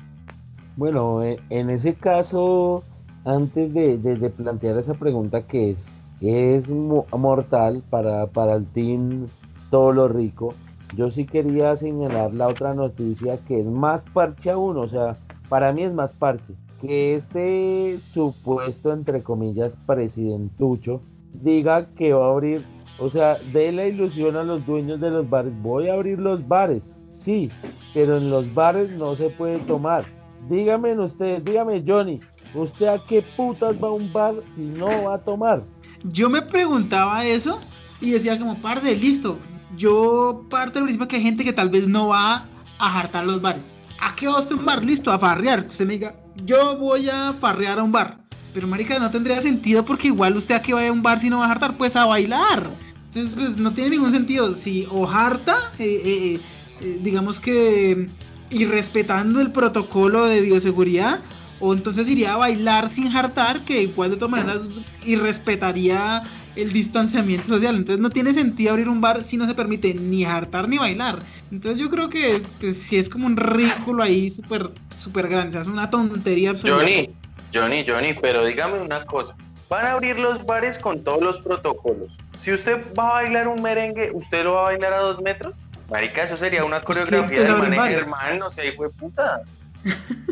Bueno, 0.77 1.23
eh, 1.23 1.39
en 1.51 1.71
ese 1.71 1.95
caso, 1.95 2.85
antes 3.25 3.73
de, 3.73 3.99
de 3.99 4.31
plantear 4.31 4.79
esa 4.79 4.95
pregunta 4.95 5.43
que 5.47 5.71
es 5.71 5.99
es 6.23 6.71
mortal 6.71 7.83
para, 7.91 8.27
para 8.29 8.55
el 8.55 8.67
team 8.69 9.27
todo 9.71 9.93
lo 9.93 10.09
rico. 10.09 10.55
Yo 10.95 11.11
sí 11.11 11.25
quería 11.25 11.75
señalar 11.77 12.35
la 12.35 12.47
otra 12.47 12.75
noticia 12.75 13.39
que 13.47 13.61
es 13.61 13.69
más 13.69 14.05
parche 14.13 14.51
aún, 14.51 14.77
o 14.77 14.89
sea, 14.89 15.17
para 15.49 15.73
mí 15.73 15.83
es 15.83 15.93
más 15.93 16.13
parche. 16.13 16.55
Que 16.81 17.15
este 17.15 17.99
supuesto, 17.99 18.93
entre 18.93 19.23
comillas, 19.23 19.77
presidentucho 19.87 21.01
diga 21.33 21.87
que 21.95 22.13
va 22.13 22.27
a 22.27 22.31
abrir, 22.31 22.65
o 22.99 23.09
sea, 23.09 23.39
dé 23.53 23.73
la 23.73 23.87
ilusión 23.87 24.37
a 24.37 24.43
los 24.43 24.67
dueños 24.67 25.01
de 25.01 25.11
los 25.11 25.31
bares, 25.31 25.53
voy 25.63 25.89
a 25.89 25.95
abrir 25.95 26.19
los 26.19 26.47
bares, 26.47 26.95
sí, 27.11 27.51
pero 27.95 28.19
en 28.19 28.31
los 28.31 28.53
bares 28.53 28.91
no 28.91 29.17
se 29.17 29.31
puede 29.31 29.61
tomar. 29.61 30.03
Díganme 30.49 30.99
ustedes, 30.99 31.45
dígame 31.45 31.83
Johnny, 31.87 32.21
¿usted 32.55 32.89
a 32.89 33.03
qué 33.07 33.25
putas 33.37 33.83
va 33.83 33.89
a 33.89 33.93
un 33.93 34.13
bar 34.13 34.35
si 34.57 34.63
no 34.63 34.89
va 35.05 35.15
a 35.15 35.19
tomar? 35.19 35.63
Yo 36.05 36.29
me 36.29 36.43
preguntaba 36.43 37.25
eso 37.25 37.59
y 38.01 38.11
decía 38.11 38.39
como, 38.39 38.61
parce, 38.61 38.95
listo. 38.97 39.39
Yo 39.77 40.45
parto 40.51 40.75
del 40.75 40.85
principio 40.85 41.09
que 41.09 41.17
hay 41.17 41.23
gente 41.23 41.45
que 41.45 41.53
tal 41.53 41.71
vez 41.71 41.89
no 41.89 42.09
va 42.09 42.47
a 42.79 42.91
jartar 42.91 43.25
los 43.25 43.41
bares. 43.41 43.77
¿A 44.01 44.15
qué 44.17 44.27
va 44.27 44.41
usted 44.41 44.57
a 44.57 44.59
un 44.59 44.65
bar? 44.65 44.85
Listo, 44.85 45.13
a 45.13 45.19
farrear. 45.19 45.67
Usted 45.69 45.87
me 45.87 45.95
diga, 45.95 46.15
yo 46.45 46.77
voy 46.77 47.09
a 47.09 47.33
farrear 47.35 47.79
a 47.79 47.83
un 47.83 47.93
bar. 47.93 48.19
Pero 48.53 48.67
marica, 48.67 48.99
no 48.99 49.11
tendría 49.11 49.41
sentido 49.41 49.85
porque 49.85 50.09
igual 50.09 50.37
usted 50.37 50.55
a 50.55 50.63
qué 50.63 50.75
va 50.75 50.87
a 50.87 50.93
un 50.93 51.03
bar 51.03 51.21
si 51.21 51.31
no 51.31 51.39
va 51.39 51.47
a 51.47 51.49
jartar, 51.49 51.77
pues 51.77 51.97
a 51.97 52.05
bailar. 52.05 52.69
Entonces, 53.07 53.35
pues 53.35 53.57
no 53.57 53.73
tiene 53.73 53.91
ningún 53.91 54.11
sentido. 54.11 54.55
Si 54.55 54.87
o 54.91 55.09
harta, 55.09 55.57
eh, 55.79 56.03
eh, 56.05 56.41
eh, 56.81 57.01
digamos 57.03 57.41
que, 57.41 58.09
y 58.51 58.65
respetando 58.65 59.41
el 59.41 59.53
protocolo 59.53 60.27
de 60.27 60.41
bioseguridad, 60.43 61.21
O 61.65 61.73
entonces 61.73 62.09
iría 62.09 62.35
a 62.35 62.37
bailar 62.39 62.89
sin 62.89 63.09
jartar, 63.09 63.65
que 63.65 63.83
igual 63.83 64.11
de 64.11 64.17
todas 64.17 64.33
maneras 64.33 64.63
y 65.07 65.15
respetaría 65.15 66.25
el 66.57 66.73
distanciamiento 66.73 67.47
social. 67.47 67.77
Entonces 67.77 68.01
no 68.01 68.11
tiene 68.11 68.35
sentido 68.35 68.73
abrir 68.73 68.89
un 68.89 69.01
bar 69.01 69.23
si 69.23 69.37
no 69.37 69.47
se 69.47 69.55
permite 69.55 69.95
ni 69.95 70.25
jartar 70.25 70.69
ni 70.69 70.79
bailar. 70.79 71.21
Entonces 71.53 71.79
yo 71.79 71.89
creo 71.89 72.11
que 72.11 72.43
pues, 72.61 72.83
si 72.83 72.97
es 72.97 73.09
como 73.09 73.27
un 73.27 73.37
ridículo 73.37 74.03
ahí 74.03 74.29
súper 74.29 74.71
súper 74.91 75.29
grande. 75.29 75.51
O 75.51 75.53
sea, 75.53 75.61
es 75.61 75.69
una 75.69 75.89
tontería 75.89 76.51
absoluta. 76.51 76.81
Johnny, 76.81 77.11
Johnny, 77.55 77.85
Johnny, 77.87 78.15
pero 78.21 78.45
dígame 78.45 78.81
una 78.81 79.05
cosa. 79.05 79.37
Van 79.69 79.87
a 79.87 79.93
abrir 79.93 80.19
los 80.19 80.45
bares 80.45 80.81
con 80.81 81.05
todos 81.05 81.23
los 81.23 81.39
protocolos. 81.39 82.19
Si 82.37 82.53
usted 82.53 82.93
va 82.99 83.11
a 83.11 83.13
bailar 83.23 83.47
un 83.47 83.63
merengue, 83.63 84.11
¿usted 84.13 84.43
lo 84.43 84.55
va 84.55 84.61
a 84.61 84.65
bailar 84.65 84.95
a 84.95 84.99
dos 84.99 85.23
metros? 85.23 85.55
Marica, 85.89 86.25
eso 86.25 86.37
sería 86.37 86.65
una 86.65 86.81
coreografía 86.81 87.45
de 87.45 87.53
manejo 87.53 87.85
hermano, 87.85 88.37
no 88.39 88.51
sé, 88.51 88.73
fue 88.73 88.91
puta. 88.91 89.43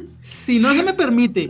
si 0.51 0.59
no 0.59 0.73
se 0.73 0.83
me 0.83 0.95
permite 0.95 1.47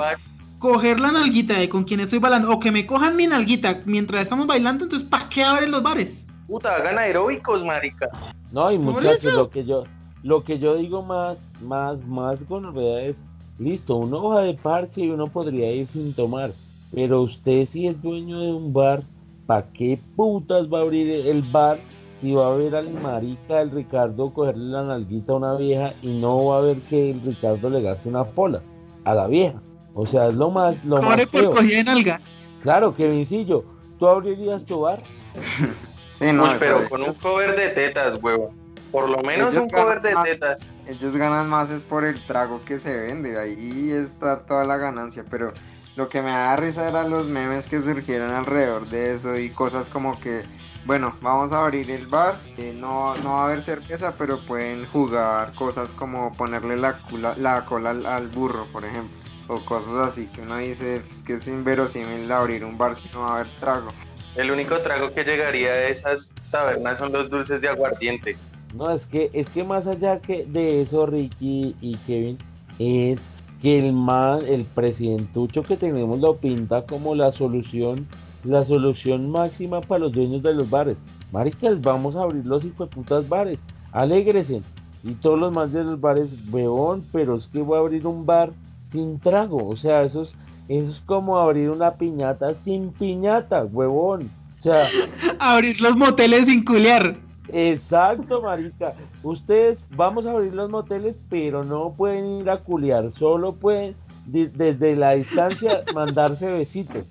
coger 0.59 1.01
la 1.01 1.11
nalguita 1.11 1.55
de 1.55 1.71
con 1.71 1.85
quien 1.85 2.01
estoy 2.01 2.19
bailando, 2.19 2.51
o 2.51 2.61
que 2.61 2.71
me 2.71 2.85
cojan 2.85 3.17
mi 3.17 3.27
nalguita 3.27 3.81
mientras 3.87 4.23
estamos 4.23 4.47
bailando, 4.47 4.85
entonces 4.85 5.09
¿para 5.09 5.27
qué 5.31 5.43
abren 5.43 5.71
los 5.71 5.83
bares? 5.83 6.23
Puta, 6.47 6.77
hagan 6.77 6.99
aeróbicos, 6.99 7.65
marica. 7.65 8.11
No, 8.53 8.71
y 8.71 8.77
muchachos, 8.77 9.33
lo 9.33 9.49
que 9.49 9.65
yo, 9.65 9.85
lo 10.23 10.45
que 10.45 10.59
yo 10.59 10.77
digo 10.77 11.03
más, 11.03 11.39
más, 11.63 12.05
más 12.05 12.43
con 12.43 12.65
novedad 12.65 13.01
es, 13.01 13.25
listo, 13.59 13.97
una 13.97 14.19
hoja 14.19 14.41
de 14.41 14.55
parche 14.55 15.01
y 15.01 15.11
uno 15.11 15.29
podría 15.29 15.73
ir 15.73 15.87
sin 15.87 16.13
tomar, 16.13 16.53
pero 16.93 17.23
usted 17.23 17.65
si 17.65 17.87
es 17.87 18.03
dueño 18.03 18.39
de 18.41 18.53
un 18.53 18.75
bar, 18.75 19.03
¿para 19.47 19.67
qué 19.73 19.99
putas 20.15 20.71
va 20.71 20.81
a 20.81 20.83
abrir 20.83 21.09
el 21.27 21.41
bar 21.41 21.81
si 22.21 22.33
va 22.33 22.49
a 22.49 22.55
ver 22.55 22.77
al 22.77 22.93
marica 23.01 23.63
el 23.63 23.71
Ricardo 23.71 24.31
cogerle 24.35 24.73
la 24.73 24.83
nalguita 24.83 25.33
a 25.33 25.37
una 25.37 25.55
vieja 25.55 25.95
y 26.03 26.09
no 26.09 26.45
va 26.47 26.59
a 26.59 26.61
ver 26.61 26.81
que 26.83 27.13
el 27.13 27.23
Ricardo 27.23 27.71
le 27.71 27.81
gaste 27.81 28.11
una 28.11 28.25
pola 28.25 28.61
a 29.05 29.15
la 29.15 29.27
vieja. 29.27 29.61
O 29.95 30.07
sea, 30.07 30.29
es 30.29 30.35
lo 30.35 30.51
más 30.51 30.85
lo 30.85 31.01
más 31.03 31.27
por 31.27 31.51
cogida 31.51 31.83
nalga. 31.83 32.21
Claro, 32.63 32.95
Kevincillo, 32.95 33.65
¿tú 33.99 34.07
abrirías 34.07 34.65
tu 34.65 34.81
bar? 34.81 35.03
sí, 36.15 36.33
no, 36.33 36.47
pero 36.59 36.89
con 36.89 37.03
un 37.03 37.15
cover 37.15 37.57
de 37.57 37.71
tetas, 37.71 38.23
huevo. 38.23 38.53
Por 38.93 39.09
lo 39.09 39.23
menos 39.23 39.55
un 39.55 39.69
cover 39.69 40.01
de 40.01 40.15
tetas. 40.25 40.69
Ellos 40.87 41.17
ganan 41.17 41.49
más 41.49 41.71
es 41.71 41.85
por 41.85 42.05
el 42.05 42.25
trago 42.27 42.61
que 42.65 42.79
se 42.79 42.97
vende, 42.97 43.39
ahí 43.39 43.93
está 43.93 44.45
toda 44.45 44.65
la 44.65 44.77
ganancia, 44.77 45.25
pero 45.31 45.53
lo 45.97 46.09
que 46.09 46.23
me 46.23 46.31
da 46.31 46.57
risa 46.57 46.89
eran 46.89 47.11
los 47.11 47.27
memes 47.27 47.67
que 47.67 47.81
surgieron 47.81 48.33
alrededor 48.33 48.89
de 48.89 49.15
eso 49.15 49.37
y 49.37 49.51
cosas 49.51 49.89
como 49.89 50.19
que 50.21 50.45
bueno, 50.87 51.15
vamos 51.21 51.53
a 51.53 51.61
abrir 51.61 51.91
el 51.91 52.07
bar, 52.07 52.41
eh, 52.57 52.73
no, 52.75 53.15
no 53.17 53.33
va 53.35 53.43
a 53.43 53.45
haber 53.47 53.63
cerveza, 53.63 54.15
pero 54.17 54.45
pueden 54.47 54.87
jugar 54.87 55.53
cosas 55.55 55.93
como 55.93 56.33
ponerle 56.33 56.77
la, 56.79 57.01
la 57.37 57.65
cola 57.67 57.91
al, 57.91 58.29
burro, 58.29 58.67
por 58.73 58.85
ejemplo, 58.85 59.19
o 59.49 59.61
cosas 59.61 59.95
así 59.95 60.27
que 60.29 60.41
uno 60.41 60.57
dice 60.57 61.03
es 61.07 61.23
que 61.23 61.35
es 61.35 61.47
inverosímil 61.49 62.31
abrir 62.33 62.65
un 62.65 62.79
bar 62.79 62.97
si 62.97 63.09
no 63.13 63.21
va 63.21 63.29
a 63.29 63.35
haber 63.41 63.61
trago. 63.61 63.91
El 64.37 64.51
único 64.51 64.79
trago 64.79 65.13
que 65.13 65.25
llegaría 65.25 65.71
a 65.71 65.89
esas 65.89 66.35
tabernas 66.51 66.99
son 66.99 67.13
los 67.13 67.29
dulces 67.29 67.61
de 67.61 67.69
aguardiente. 67.69 68.37
No, 68.75 68.91
es 68.91 69.05
que, 69.07 69.29
es 69.33 69.51
que 69.51 69.65
más 69.65 69.87
allá 69.87 70.21
que 70.21 70.45
de 70.47 70.83
eso, 70.83 71.05
Ricky 71.05 71.75
y 71.81 71.97
Kevin, 72.07 72.39
es 72.79 73.21
que 73.61 73.79
el 73.79 73.93
man, 73.93 74.41
el 74.49 74.65
presidentucho 74.65 75.63
que 75.63 75.77
tenemos 75.77 76.19
lo 76.21 76.37
pinta 76.37 76.87
como 76.87 77.15
la 77.15 77.33
solución 77.33 78.07
la 78.45 78.65
solución 78.65 79.31
máxima 79.31 79.81
para 79.81 80.01
los 80.01 80.13
dueños 80.13 80.43
de 80.43 80.55
los 80.55 80.69
bares. 80.69 80.97
Maricas, 81.33 81.81
vamos 81.81 82.17
a 82.17 82.23
abrir 82.23 82.47
los 82.47 82.65
putas 82.65 83.29
bares, 83.29 83.61
alégresen. 83.93 84.63
Y 85.03 85.13
todos 85.15 85.39
los 85.41 85.53
más 85.53 85.73
de 85.73 85.85
los 85.85 86.01
bares, 86.01 86.29
huevón, 86.51 87.05
pero 87.13 87.37
es 87.37 87.47
que 87.49 87.61
voy 87.61 87.77
a 87.77 87.81
abrir 87.81 88.07
un 88.07 88.27
bar 88.27 88.51
sin 88.91 89.19
trago. 89.19 89.69
O 89.69 89.77
sea, 89.77 90.03
eso 90.03 90.23
es, 90.23 90.33
eso 90.69 90.91
es 90.91 91.01
como 91.07 91.39
abrir 91.39 91.71
una 91.71 91.93
piñata 91.93 92.53
sin 92.55 92.91
piñata, 92.93 93.65
huevón. 93.65 94.31
O 94.59 94.63
sea, 94.63 94.87
abrir 95.39 95.81
los 95.81 95.97
moteles 95.97 96.47
sin 96.47 96.65
culiar. 96.65 97.17
Exacto, 97.53 98.43
marica. 98.43 98.95
Ustedes 99.23 99.85
vamos 99.97 100.27
a 100.27 100.33
abrir 100.33 100.55
los 100.55 100.71
moteles, 100.71 101.19
pero 101.29 101.65
no 101.65 101.95
pueden 101.97 102.41
ir 102.41 102.51
a 102.51 102.59
culiar, 102.59 103.11
solo 103.13 103.55
pueden 103.55 103.95
desde 104.27 104.97
la 104.97 105.13
distancia 105.13 105.83
mandarse 105.95 106.51
besitos. 106.53 107.05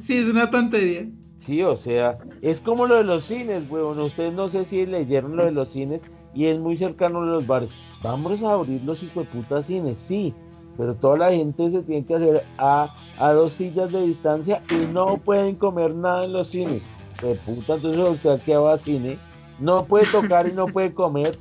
Sí, 0.00 0.16
es 0.16 0.28
una 0.28 0.50
tontería. 0.50 1.08
Sí, 1.38 1.62
o 1.62 1.76
sea, 1.76 2.18
es 2.42 2.60
como 2.60 2.86
lo 2.86 2.96
de 2.96 3.04
los 3.04 3.24
cines, 3.24 3.70
weón. 3.70 4.00
Ustedes 4.00 4.34
no 4.34 4.48
sé 4.48 4.64
si 4.64 4.84
leyeron 4.84 5.36
lo 5.36 5.44
de 5.44 5.52
los 5.52 5.68
cines 5.70 6.10
y 6.34 6.46
es 6.46 6.58
muy 6.58 6.76
cercano 6.76 7.22
a 7.22 7.26
los 7.26 7.46
bares. 7.46 7.70
Vamos 8.02 8.42
a 8.42 8.52
abrir 8.52 8.82
los 8.82 9.00
putas 9.32 9.66
cines, 9.66 9.98
sí, 9.98 10.34
pero 10.76 10.94
toda 10.94 11.18
la 11.18 11.32
gente 11.32 11.70
se 11.70 11.82
tiene 11.82 12.04
que 12.04 12.14
hacer 12.14 12.44
a, 12.58 12.94
a 13.18 13.32
dos 13.32 13.54
sillas 13.54 13.92
de 13.92 14.02
distancia 14.02 14.62
y 14.70 14.92
no 14.92 15.18
pueden 15.18 15.56
comer 15.56 15.94
nada 15.94 16.24
en 16.24 16.32
los 16.32 16.48
cines. 16.48 16.82
De 17.22 17.34
puta, 17.34 17.74
entonces 17.74 18.10
usted 18.10 18.40
que 18.42 18.56
va 18.56 18.74
a 18.74 18.78
cine, 18.78 19.16
no 19.58 19.84
puede 19.86 20.06
tocar 20.06 20.46
y 20.46 20.52
no 20.52 20.66
puede 20.72 20.92
comer. 20.92 21.38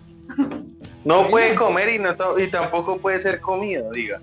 No 1.03 1.28
puede 1.28 1.55
comer 1.55 1.89
y, 1.89 1.99
no 1.99 2.09
y 2.39 2.47
tampoco 2.47 2.97
puede 2.97 3.19
ser 3.19 3.39
comido, 3.39 3.91
diga. 3.91 4.21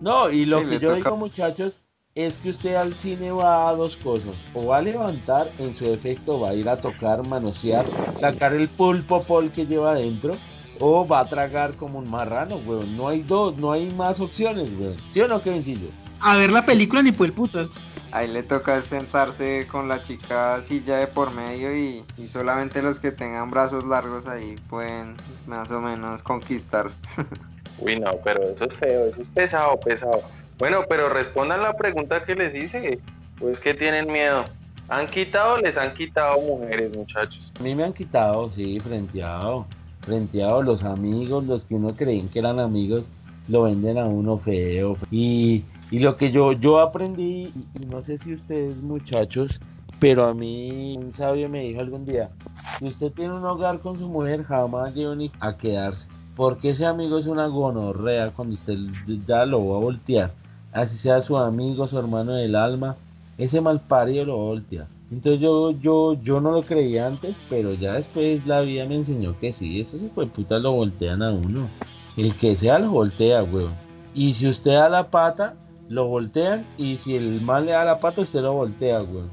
No, 0.00 0.30
y 0.30 0.44
lo 0.44 0.64
que 0.66 0.78
yo 0.78 0.94
digo, 0.94 1.16
muchachos, 1.16 1.80
es 2.14 2.38
que 2.38 2.50
usted 2.50 2.74
al 2.74 2.96
cine 2.96 3.30
va 3.30 3.68
a 3.68 3.74
dos 3.74 3.96
cosas. 3.96 4.44
O 4.54 4.66
va 4.66 4.78
a 4.78 4.82
levantar, 4.82 5.48
en 5.58 5.72
su 5.72 5.92
efecto 5.92 6.40
va 6.40 6.50
a 6.50 6.54
ir 6.54 6.68
a 6.68 6.76
tocar, 6.76 7.26
manosear, 7.26 7.86
sacar 8.16 8.52
el 8.54 8.68
pulpo 8.68 9.22
pol 9.22 9.50
que 9.52 9.66
lleva 9.66 9.92
adentro. 9.92 10.34
O 10.80 11.06
va 11.06 11.20
a 11.20 11.28
tragar 11.28 11.74
como 11.74 11.98
un 11.98 12.08
marrano, 12.08 12.56
weón. 12.56 12.96
No 12.96 13.08
hay 13.08 13.22
dos, 13.22 13.56
no 13.56 13.72
hay 13.72 13.92
más 13.92 14.20
opciones, 14.20 14.70
weón. 14.78 14.96
¿Sí 15.10 15.20
o 15.20 15.28
no, 15.28 15.42
qué 15.42 15.50
sencillo? 15.50 15.88
A 16.20 16.36
ver 16.36 16.50
la 16.50 16.64
película 16.64 17.02
ni 17.02 17.12
por 17.12 17.26
el 17.26 17.32
puto. 17.32 17.70
Ahí 18.10 18.28
le 18.28 18.42
toca 18.42 18.80
sentarse 18.82 19.66
con 19.70 19.88
la 19.88 20.02
chica 20.02 20.60
silla 20.62 20.96
de 20.96 21.06
por 21.06 21.32
medio 21.32 21.76
y, 21.76 22.04
y 22.16 22.28
solamente 22.28 22.82
los 22.82 22.98
que 22.98 23.12
tengan 23.12 23.50
brazos 23.50 23.84
largos 23.84 24.26
ahí 24.26 24.56
pueden 24.68 25.14
más 25.46 25.70
o 25.70 25.80
menos 25.80 26.22
conquistar. 26.22 26.90
Uy, 27.78 28.00
no, 28.00 28.12
pero 28.24 28.42
eso 28.42 28.64
es 28.64 28.74
feo, 28.74 29.06
eso 29.06 29.22
es 29.22 29.28
pesado, 29.28 29.78
pesado. 29.78 30.22
Bueno, 30.58 30.82
pero 30.88 31.08
respondan 31.08 31.62
la 31.62 31.76
pregunta 31.76 32.24
que 32.24 32.34
les 32.34 32.54
hice. 32.54 32.98
Pues 33.38 33.60
que 33.60 33.74
tienen 33.74 34.10
miedo. 34.10 34.44
¿Han 34.88 35.06
quitado 35.06 35.58
les 35.58 35.76
han 35.76 35.94
quitado 35.94 36.40
mujeres, 36.40 36.96
muchachos? 36.96 37.52
A 37.60 37.62
mí 37.62 37.74
me 37.74 37.84
han 37.84 37.92
quitado, 37.92 38.50
sí, 38.50 38.80
frenteado. 38.80 39.66
Frenteado 40.00 40.62
los 40.62 40.82
amigos, 40.82 41.44
los 41.44 41.64
que 41.64 41.74
uno 41.74 41.94
creen 41.94 42.28
que 42.28 42.38
eran 42.38 42.58
amigos, 42.58 43.10
lo 43.48 43.64
venden 43.64 43.98
a 43.98 44.06
uno 44.06 44.38
feo. 44.38 44.96
Y, 45.10 45.62
y 45.90 45.98
lo 46.00 46.16
que 46.16 46.30
yo, 46.30 46.52
yo 46.52 46.80
aprendí, 46.80 47.52
y 47.80 47.86
no 47.86 48.00
sé 48.00 48.18
si 48.18 48.34
ustedes 48.34 48.82
muchachos, 48.82 49.60
pero 49.98 50.26
a 50.26 50.34
mí 50.34 50.96
un 50.96 51.12
sabio 51.12 51.48
me 51.48 51.62
dijo 51.62 51.80
algún 51.80 52.04
día, 52.04 52.30
si 52.78 52.86
usted 52.86 53.12
tiene 53.12 53.34
un 53.34 53.44
hogar 53.44 53.80
con 53.80 53.98
su 53.98 54.08
mujer, 54.08 54.44
jamás 54.44 54.94
lleve 54.94 55.30
a 55.40 55.56
quedarse. 55.56 56.08
Porque 56.36 56.70
ese 56.70 56.86
amigo 56.86 57.18
es 57.18 57.26
una 57.26 57.46
gonorrea 57.46 58.30
cuando 58.30 58.54
usted 58.54 58.78
ya 59.26 59.44
lo 59.44 59.66
va 59.66 59.76
a 59.76 59.80
voltear 59.80 60.30
así 60.72 60.96
sea 60.96 61.20
su 61.20 61.36
amigo, 61.36 61.86
su 61.86 61.98
hermano 61.98 62.32
del 62.32 62.54
alma, 62.54 62.96
ese 63.36 63.60
mal 63.60 63.80
parido 63.80 64.24
lo 64.24 64.36
voltea. 64.36 64.86
Entonces 65.10 65.40
yo, 65.40 65.70
yo, 65.70 66.14
yo 66.22 66.40
no 66.40 66.52
lo 66.52 66.62
creía 66.62 67.06
antes, 67.06 67.38
pero 67.48 67.72
ya 67.72 67.94
después 67.94 68.46
la 68.46 68.60
vida 68.60 68.84
me 68.86 68.96
enseñó 68.96 69.38
que 69.38 69.52
sí, 69.52 69.80
esos 69.80 70.02
puta 70.34 70.58
lo 70.58 70.72
voltean 70.72 71.22
a 71.22 71.30
uno. 71.32 71.68
El 72.16 72.36
que 72.36 72.56
sea 72.56 72.78
lo 72.78 72.90
voltea, 72.90 73.42
weón. 73.42 73.72
Y 74.14 74.34
si 74.34 74.48
usted 74.48 74.72
da 74.72 74.88
la 74.88 75.08
pata, 75.08 75.54
lo 75.88 76.06
voltean. 76.06 76.66
Y 76.76 76.96
si 76.96 77.16
el 77.16 77.40
mal 77.40 77.66
le 77.66 77.72
da 77.72 77.84
la 77.84 78.00
pata, 78.00 78.22
usted 78.22 78.40
lo 78.40 78.52
voltea, 78.52 79.02
weón. 79.02 79.30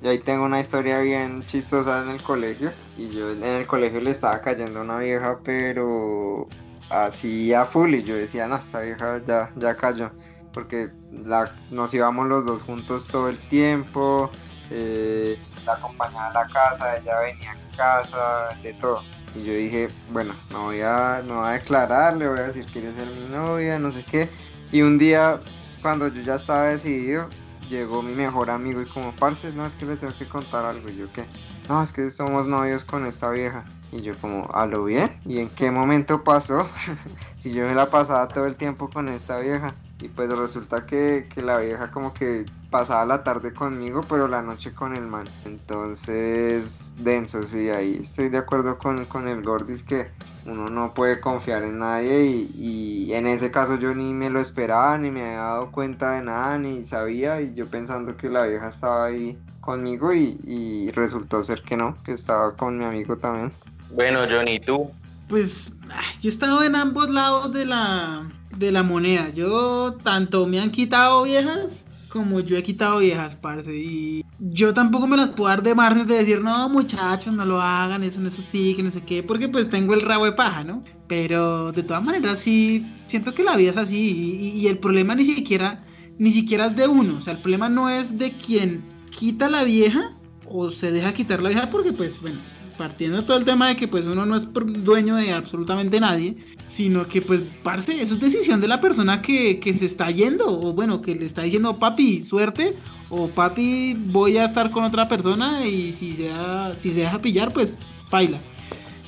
Yo 0.00 0.10
ahí 0.10 0.20
tengo 0.20 0.44
una 0.44 0.60
historia 0.60 1.00
bien 1.00 1.44
chistosa 1.46 2.02
en 2.02 2.10
el 2.10 2.22
colegio. 2.22 2.72
Y 2.96 3.08
yo 3.08 3.30
en 3.30 3.42
el 3.44 3.66
colegio 3.66 4.00
le 4.00 4.10
estaba 4.10 4.40
cayendo 4.40 4.80
una 4.80 4.98
vieja, 4.98 5.38
pero 5.42 6.46
así 6.90 7.52
a 7.52 7.64
full. 7.64 7.94
Y 7.94 8.04
yo 8.04 8.14
decía, 8.14 8.46
no, 8.46 8.56
esta 8.56 8.80
vieja 8.80 9.22
ya, 9.24 9.50
ya 9.56 9.76
cayó 9.76 10.10
porque 10.52 10.90
la, 11.24 11.54
nos 11.70 11.94
íbamos 11.94 12.26
los 12.26 12.44
dos 12.44 12.62
juntos 12.62 13.06
todo 13.06 13.28
el 13.28 13.38
tiempo, 13.38 14.30
eh, 14.70 15.38
la 15.64 15.74
acompañaba 15.74 16.26
a 16.26 16.32
la 16.32 16.46
casa, 16.48 16.96
ella 16.96 17.12
venía 17.20 17.52
a 17.52 17.76
casa, 17.76 18.58
de 18.62 18.72
todo. 18.74 19.02
Y 19.36 19.44
yo 19.44 19.52
dije, 19.52 19.88
bueno, 20.10 20.34
no 20.50 20.64
voy 20.64 20.80
a, 20.80 21.22
no 21.24 21.40
voy 21.40 21.48
a 21.48 21.52
declarar, 21.52 22.16
le 22.16 22.28
voy 22.28 22.40
a 22.40 22.44
decir 22.44 22.66
quiere 22.72 22.92
ser 22.92 23.06
mi 23.06 23.28
novia, 23.28 23.78
no 23.78 23.92
sé 23.92 24.04
qué. 24.04 24.28
Y 24.72 24.82
un 24.82 24.98
día, 24.98 25.40
cuando 25.82 26.08
yo 26.08 26.22
ya 26.22 26.34
estaba 26.34 26.64
decidido, 26.66 27.28
llegó 27.68 28.02
mi 28.02 28.14
mejor 28.14 28.50
amigo 28.50 28.80
y 28.80 28.86
como, 28.86 29.14
parce, 29.14 29.52
no, 29.52 29.66
es 29.66 29.74
que 29.74 29.86
le 29.86 29.96
tengo 29.96 30.16
que 30.16 30.28
contar 30.28 30.64
algo. 30.64 30.88
Y 30.88 30.96
yo, 30.96 31.12
¿qué? 31.12 31.26
No, 31.68 31.82
es 31.82 31.92
que 31.92 32.08
somos 32.10 32.46
novios 32.46 32.84
con 32.84 33.06
esta 33.06 33.30
vieja. 33.30 33.64
Y 33.92 34.02
yo 34.02 34.14
como, 34.18 34.48
¿a 34.52 34.66
lo 34.66 34.84
bien? 34.84 35.18
¿Y 35.24 35.38
en 35.38 35.48
qué 35.50 35.70
momento 35.70 36.24
pasó? 36.24 36.68
si 37.36 37.52
yo 37.52 37.66
me 37.66 37.74
la 37.74 37.90
pasaba 37.90 38.28
todo 38.28 38.46
el 38.46 38.56
tiempo 38.56 38.88
con 38.90 39.08
esta 39.08 39.38
vieja. 39.38 39.74
Y 40.00 40.08
pues 40.08 40.30
resulta 40.30 40.86
que, 40.86 41.28
la 41.36 41.58
vieja 41.58 41.90
como 41.90 42.12
que 42.14 42.46
pasaba 42.70 43.06
la 43.06 43.24
tarde 43.24 43.52
conmigo, 43.52 44.02
pero 44.08 44.28
la 44.28 44.42
noche 44.42 44.72
con 44.72 44.94
el 44.94 45.06
man. 45.06 45.24
Entonces, 45.44 46.92
denso, 46.98 47.44
sí, 47.46 47.70
ahí 47.70 47.98
estoy 48.02 48.28
de 48.28 48.38
acuerdo 48.38 48.78
con, 48.78 49.04
con 49.06 49.28
el 49.28 49.42
Gordis 49.42 49.82
que 49.82 50.08
uno 50.44 50.68
no 50.68 50.92
puede 50.92 51.20
confiar 51.20 51.62
en 51.62 51.78
nadie 51.78 52.24
y, 52.24 52.50
y, 52.56 53.14
en 53.14 53.26
ese 53.26 53.50
caso 53.50 53.78
yo 53.78 53.94
ni 53.94 54.12
me 54.12 54.30
lo 54.30 54.40
esperaba, 54.40 54.96
ni 54.98 55.10
me 55.10 55.22
había 55.22 55.38
dado 55.38 55.70
cuenta 55.70 56.12
de 56.12 56.22
nada, 56.22 56.58
ni 56.58 56.84
sabía 56.84 57.40
y 57.40 57.54
yo 57.54 57.66
pensando 57.66 58.16
que 58.16 58.30
la 58.30 58.44
vieja 58.46 58.68
estaba 58.68 59.06
ahí 59.06 59.38
conmigo 59.60 60.12
y, 60.14 60.38
y 60.44 60.90
resultó 60.92 61.42
ser 61.42 61.62
que 61.62 61.76
no, 61.76 61.96
que 62.04 62.12
estaba 62.12 62.54
con 62.54 62.78
mi 62.78 62.84
amigo 62.84 63.16
también. 63.16 63.52
Bueno, 63.94 64.20
Johnny, 64.28 64.60
¿tú? 64.60 64.90
Pues 65.28 65.72
yo 66.20 66.30
he 66.30 66.32
estado 66.32 66.62
en 66.62 66.76
ambos 66.76 67.10
lados 67.10 67.52
de 67.52 67.66
la, 67.66 68.30
de 68.56 68.72
la 68.72 68.82
moneda. 68.82 69.28
Yo 69.30 69.94
tanto 70.02 70.46
me 70.46 70.60
han 70.60 70.70
quitado 70.70 71.22
viejas 71.24 71.84
como 72.08 72.40
yo 72.40 72.56
he 72.56 72.62
quitado 72.62 72.98
viejas, 72.98 73.36
parce. 73.36 73.74
Y 73.76 74.24
yo 74.38 74.74
tampoco 74.74 75.06
me 75.06 75.16
las 75.16 75.30
puedo 75.30 75.48
dar 75.48 75.62
de 75.62 75.74
margen 75.74 76.06
de 76.06 76.16
decir, 76.16 76.40
no, 76.40 76.68
muchachos, 76.68 77.32
no 77.32 77.44
lo 77.44 77.60
hagan, 77.60 78.02
eso 78.02 78.20
no 78.20 78.28
es 78.28 78.38
así, 78.38 78.74
que 78.74 78.82
no 78.82 78.90
sé 78.90 79.02
qué, 79.02 79.22
porque 79.22 79.48
pues 79.48 79.68
tengo 79.70 79.94
el 79.94 80.00
rabo 80.00 80.24
de 80.24 80.32
paja, 80.32 80.64
¿no? 80.64 80.82
Pero 81.06 81.72
de 81.72 81.82
todas 81.82 82.02
maneras, 82.02 82.40
sí, 82.40 82.86
siento 83.06 83.34
que 83.34 83.44
la 83.44 83.56
vida 83.56 83.70
es 83.70 83.76
así. 83.76 83.98
Y, 83.98 84.60
y 84.60 84.68
el 84.68 84.78
problema 84.78 85.14
ni 85.14 85.24
siquiera, 85.24 85.84
ni 86.18 86.32
siquiera 86.32 86.66
es 86.66 86.76
de 86.76 86.88
uno. 86.88 87.18
O 87.18 87.20
sea, 87.20 87.34
el 87.34 87.40
problema 87.40 87.68
no 87.68 87.88
es 87.88 88.18
de 88.18 88.32
quien 88.32 88.82
quita 89.10 89.48
la 89.48 89.64
vieja 89.64 90.12
o 90.50 90.70
se 90.70 90.92
deja 90.92 91.12
quitar 91.12 91.42
la 91.42 91.50
vieja, 91.50 91.70
porque 91.70 91.92
pues, 91.92 92.20
bueno 92.20 92.38
partiendo 92.78 93.24
todo 93.24 93.36
el 93.36 93.44
tema 93.44 93.68
de 93.68 93.76
que 93.76 93.88
pues 93.88 94.06
uno 94.06 94.24
no 94.24 94.36
es 94.36 94.48
dueño 94.52 95.16
de 95.16 95.32
absolutamente 95.32 96.00
nadie, 96.00 96.36
sino 96.62 97.06
que 97.06 97.20
pues, 97.20 97.42
parce, 97.62 98.00
eso 98.00 98.14
es 98.14 98.20
decisión 98.20 98.60
de 98.60 98.68
la 98.68 98.80
persona 98.80 99.20
que, 99.20 99.60
que 99.60 99.74
se 99.74 99.84
está 99.84 100.10
yendo, 100.10 100.46
o 100.48 100.72
bueno, 100.72 101.02
que 101.02 101.14
le 101.14 101.26
está 101.26 101.42
diciendo, 101.42 101.78
papi, 101.78 102.22
suerte, 102.22 102.74
o 103.10 103.28
papi, 103.28 103.94
voy 103.94 104.38
a 104.38 104.44
estar 104.44 104.70
con 104.70 104.84
otra 104.84 105.08
persona 105.08 105.66
y 105.66 105.92
si 105.92 106.14
se, 106.14 106.30
si 106.76 106.92
se 106.92 107.00
deja 107.00 107.20
pillar, 107.20 107.52
pues, 107.52 107.80
baila. 108.10 108.40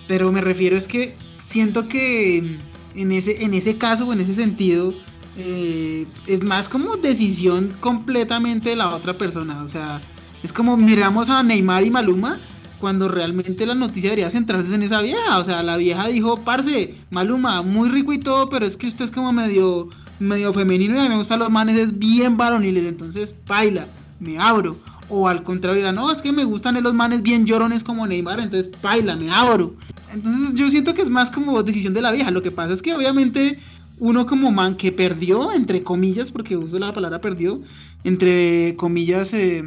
Pero 0.09 0.31
me 0.33 0.41
refiero 0.41 0.77
es 0.77 0.89
que 0.89 1.17
siento 1.41 1.89
que 1.89 2.59
en 2.95 3.13
ese, 3.13 3.43
en 3.45 3.55
ese 3.55 3.79
caso 3.79 4.07
o 4.07 4.13
en 4.13 4.21
ese 4.21 4.35
sentido, 4.35 4.93
eh, 5.37 6.07
es 6.27 6.43
más 6.43 6.69
como 6.69 6.97
decisión 6.97 7.73
completamente 7.81 8.71
de 8.71 8.77
la 8.77 8.91
otra 8.91 9.17
persona. 9.17 9.63
O 9.63 9.69
sea, 9.69 10.03
es 10.43 10.53
como 10.53 10.77
miramos 10.77 11.31
a 11.31 11.43
Neymar 11.43 11.85
y 11.85 11.91
Maluma 11.91 12.41
cuando 12.81 13.09
realmente 13.09 13.67
la 13.67 13.75
noticia 13.75 14.11
debería 14.11 14.31
centrarse 14.31 14.75
en 14.75 14.83
esa 14.83 15.03
vieja. 15.03 15.39
O 15.39 15.45
sea, 15.45 15.63
la 15.63 15.77
vieja 15.77 16.09
dijo, 16.09 16.39
parce, 16.39 16.95
Maluma, 17.11 17.63
muy 17.63 17.89
rico 17.89 18.13
y 18.13 18.19
todo, 18.19 18.49
pero 18.49 18.67
es 18.67 18.77
que 18.77 18.89
usted 18.89 19.05
es 19.05 19.11
como 19.11 19.33
medio, 19.33 19.91
medio 20.19 20.53
femenino 20.53 20.97
y 20.97 20.99
a 20.99 21.03
mí 21.03 21.09
me 21.11 21.17
gustan 21.17 21.39
los 21.39 21.51
manes, 21.51 21.77
es 21.77 21.99
bien 21.99 22.37
varoniles, 22.37 22.87
entonces 22.87 23.35
baila, 23.47 23.87
me 24.19 24.39
abro. 24.39 24.77
O 25.09 25.29
al 25.29 25.43
contrario, 25.43 25.93
no, 25.93 26.11
es 26.11 26.23
que 26.23 26.33
me 26.33 26.45
gustan 26.45 26.83
los 26.83 26.95
manes 26.95 27.23
bien 27.23 27.45
llorones 27.45 27.85
como 27.85 28.07
Neymar, 28.07 28.41
entonces 28.41 28.73
baila, 28.81 29.17
me 29.17 29.31
abro. 29.31 29.75
Entonces 30.13 30.55
yo 30.55 30.71
siento 30.71 30.95
que 30.95 31.03
es 31.03 31.11
más 31.11 31.31
como 31.31 31.63
decisión 31.63 31.95
de 31.95 32.03
la 32.03 32.13
vieja. 32.13 32.31
Lo 32.31 32.43
que 32.43 32.51
pasa 32.51 32.73
es 32.73 32.83
que 32.83 32.95
obviamente 32.95 33.59
uno 33.99 34.27
como 34.27 34.51
man 34.51 34.77
que 34.77 34.93
perdió, 34.93 35.53
entre 35.53 35.83
comillas, 35.83 36.33
porque 36.33 36.57
uso 36.57 36.79
la 36.79 36.93
palabra 36.93 37.21
perdió, 37.21 37.61
entre 38.05 38.75
comillas, 38.77 39.35
eh, 39.35 39.63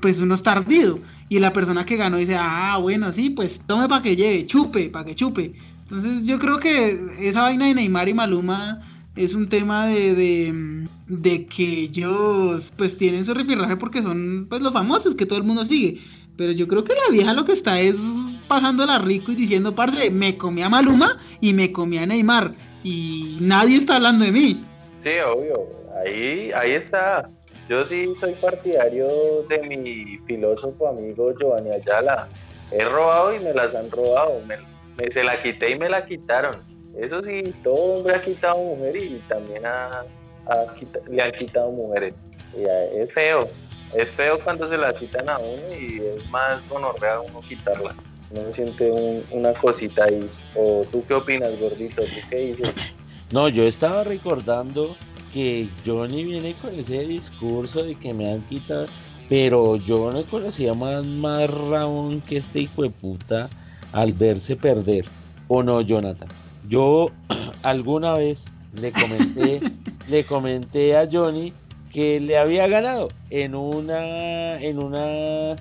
pues 0.00 0.18
uno 0.18 0.34
está 0.34 0.52
ardido 0.52 0.98
y 1.28 1.38
la 1.38 1.52
persona 1.52 1.84
que 1.84 1.96
ganó 1.96 2.18
dice, 2.18 2.36
ah, 2.38 2.78
bueno, 2.80 3.12
sí, 3.12 3.30
pues 3.30 3.60
tome 3.66 3.88
para 3.88 4.02
que 4.02 4.16
lleve, 4.16 4.46
chupe, 4.46 4.88
para 4.88 5.04
que 5.04 5.14
chupe. 5.14 5.54
Entonces 5.82 6.24
yo 6.24 6.38
creo 6.38 6.58
que 6.58 6.98
esa 7.20 7.42
vaina 7.42 7.66
de 7.66 7.74
Neymar 7.74 8.08
y 8.08 8.14
Maluma 8.14 8.82
es 9.14 9.34
un 9.34 9.48
tema 9.48 9.86
de, 9.86 10.86
de, 11.06 11.46
que 11.46 11.80
ellos 11.82 12.72
pues 12.76 12.98
tienen 12.98 13.24
su 13.24 13.34
refirraje 13.34 13.76
porque 13.76 14.02
son 14.02 14.46
pues 14.48 14.60
los 14.60 14.72
famosos 14.72 15.14
que 15.14 15.26
todo 15.26 15.38
el 15.38 15.44
mundo 15.44 15.64
sigue. 15.64 16.00
Pero 16.36 16.52
yo 16.52 16.68
creo 16.68 16.84
que 16.84 16.94
la 16.94 17.10
vieja 17.10 17.32
lo 17.32 17.44
que 17.44 17.52
está 17.52 17.80
es 17.80 17.96
pasándola 18.46 18.98
rico 18.98 19.32
y 19.32 19.36
diciendo, 19.36 19.74
parce, 19.74 20.10
me 20.10 20.36
comí 20.36 20.62
a 20.62 20.68
Maluma 20.68 21.18
y 21.40 21.54
me 21.54 21.72
comí 21.72 21.98
a 21.98 22.06
Neymar. 22.06 22.54
Y 22.84 23.38
nadie 23.40 23.78
está 23.78 23.96
hablando 23.96 24.24
de 24.24 24.32
mí. 24.32 24.64
Sí, 24.98 25.10
obvio. 25.26 25.64
Ahí, 26.04 26.50
ahí 26.52 26.72
está. 26.72 27.28
Yo 27.68 27.84
sí 27.84 28.12
soy 28.18 28.34
partidario 28.34 29.42
de 29.48 29.58
mi 29.62 30.18
filósofo 30.26 30.88
amigo 30.88 31.32
Giovanni 31.36 31.70
Ayala. 31.70 32.28
He 32.70 32.84
robado 32.84 33.34
y 33.34 33.40
me 33.40 33.52
las 33.52 33.74
han 33.74 33.90
robado. 33.90 34.40
Me, 34.46 35.10
se 35.10 35.24
la 35.24 35.42
quité 35.42 35.70
y 35.70 35.78
me 35.78 35.88
la 35.88 36.06
quitaron. 36.06 36.56
Eso 36.96 37.22
sí, 37.24 37.42
todo 37.64 37.74
hombre 37.74 38.14
ha 38.14 38.22
quitado 38.22 38.56
mujer 38.56 38.96
y 38.96 39.22
también 39.28 39.62
le 41.08 41.22
han 41.22 41.32
quitado 41.32 41.70
mujeres. 41.72 42.14
Es 42.56 43.12
feo. 43.12 43.48
Es 43.94 44.10
feo 44.10 44.38
cuando 44.42 44.68
se 44.68 44.78
la 44.78 44.94
quitan 44.94 45.28
a 45.28 45.38
uno 45.38 45.74
y 45.74 46.02
es 46.02 46.30
más 46.30 46.66
gonorrea 46.68 47.20
uno 47.20 47.40
quitarla. 47.40 47.94
Uno 48.30 48.52
siente 48.52 48.90
una 49.30 49.52
cosita 49.54 50.04
ahí. 50.04 50.28
¿O 50.54 50.84
tú 50.90 51.04
qué 51.06 51.14
opinas, 51.14 51.58
gordito? 51.60 52.02
¿Tú 52.02 52.20
qué 52.30 52.36
dices? 52.36 52.72
No, 53.32 53.48
yo 53.48 53.64
estaba 53.64 54.04
recordando 54.04 54.96
que 55.36 55.68
Johnny 55.84 56.24
viene 56.24 56.54
con 56.62 56.74
ese 56.74 57.06
discurso 57.06 57.82
de 57.82 57.94
que 57.94 58.14
me 58.14 58.32
han 58.32 58.40
quitado, 58.48 58.86
pero 59.28 59.76
yo 59.76 60.10
no 60.10 60.22
conocía 60.24 60.72
más, 60.72 61.04
más 61.04 61.50
Raúl 61.68 62.22
que 62.22 62.38
este 62.38 62.60
hijo 62.60 62.84
de 62.84 62.88
puta 62.88 63.50
al 63.92 64.14
verse 64.14 64.56
perder. 64.56 65.04
¿O 65.48 65.62
no, 65.62 65.82
Jonathan? 65.82 66.30
Yo 66.70 67.10
alguna 67.62 68.14
vez 68.14 68.46
le 68.80 68.92
comenté, 68.92 69.60
le 70.08 70.24
comenté 70.24 70.96
a 70.96 71.06
Johnny 71.06 71.52
que 71.92 72.18
le 72.18 72.38
había 72.38 72.66
ganado 72.66 73.08
en 73.28 73.54
una 73.54 74.58
en 74.58 74.78
una 74.78 75.54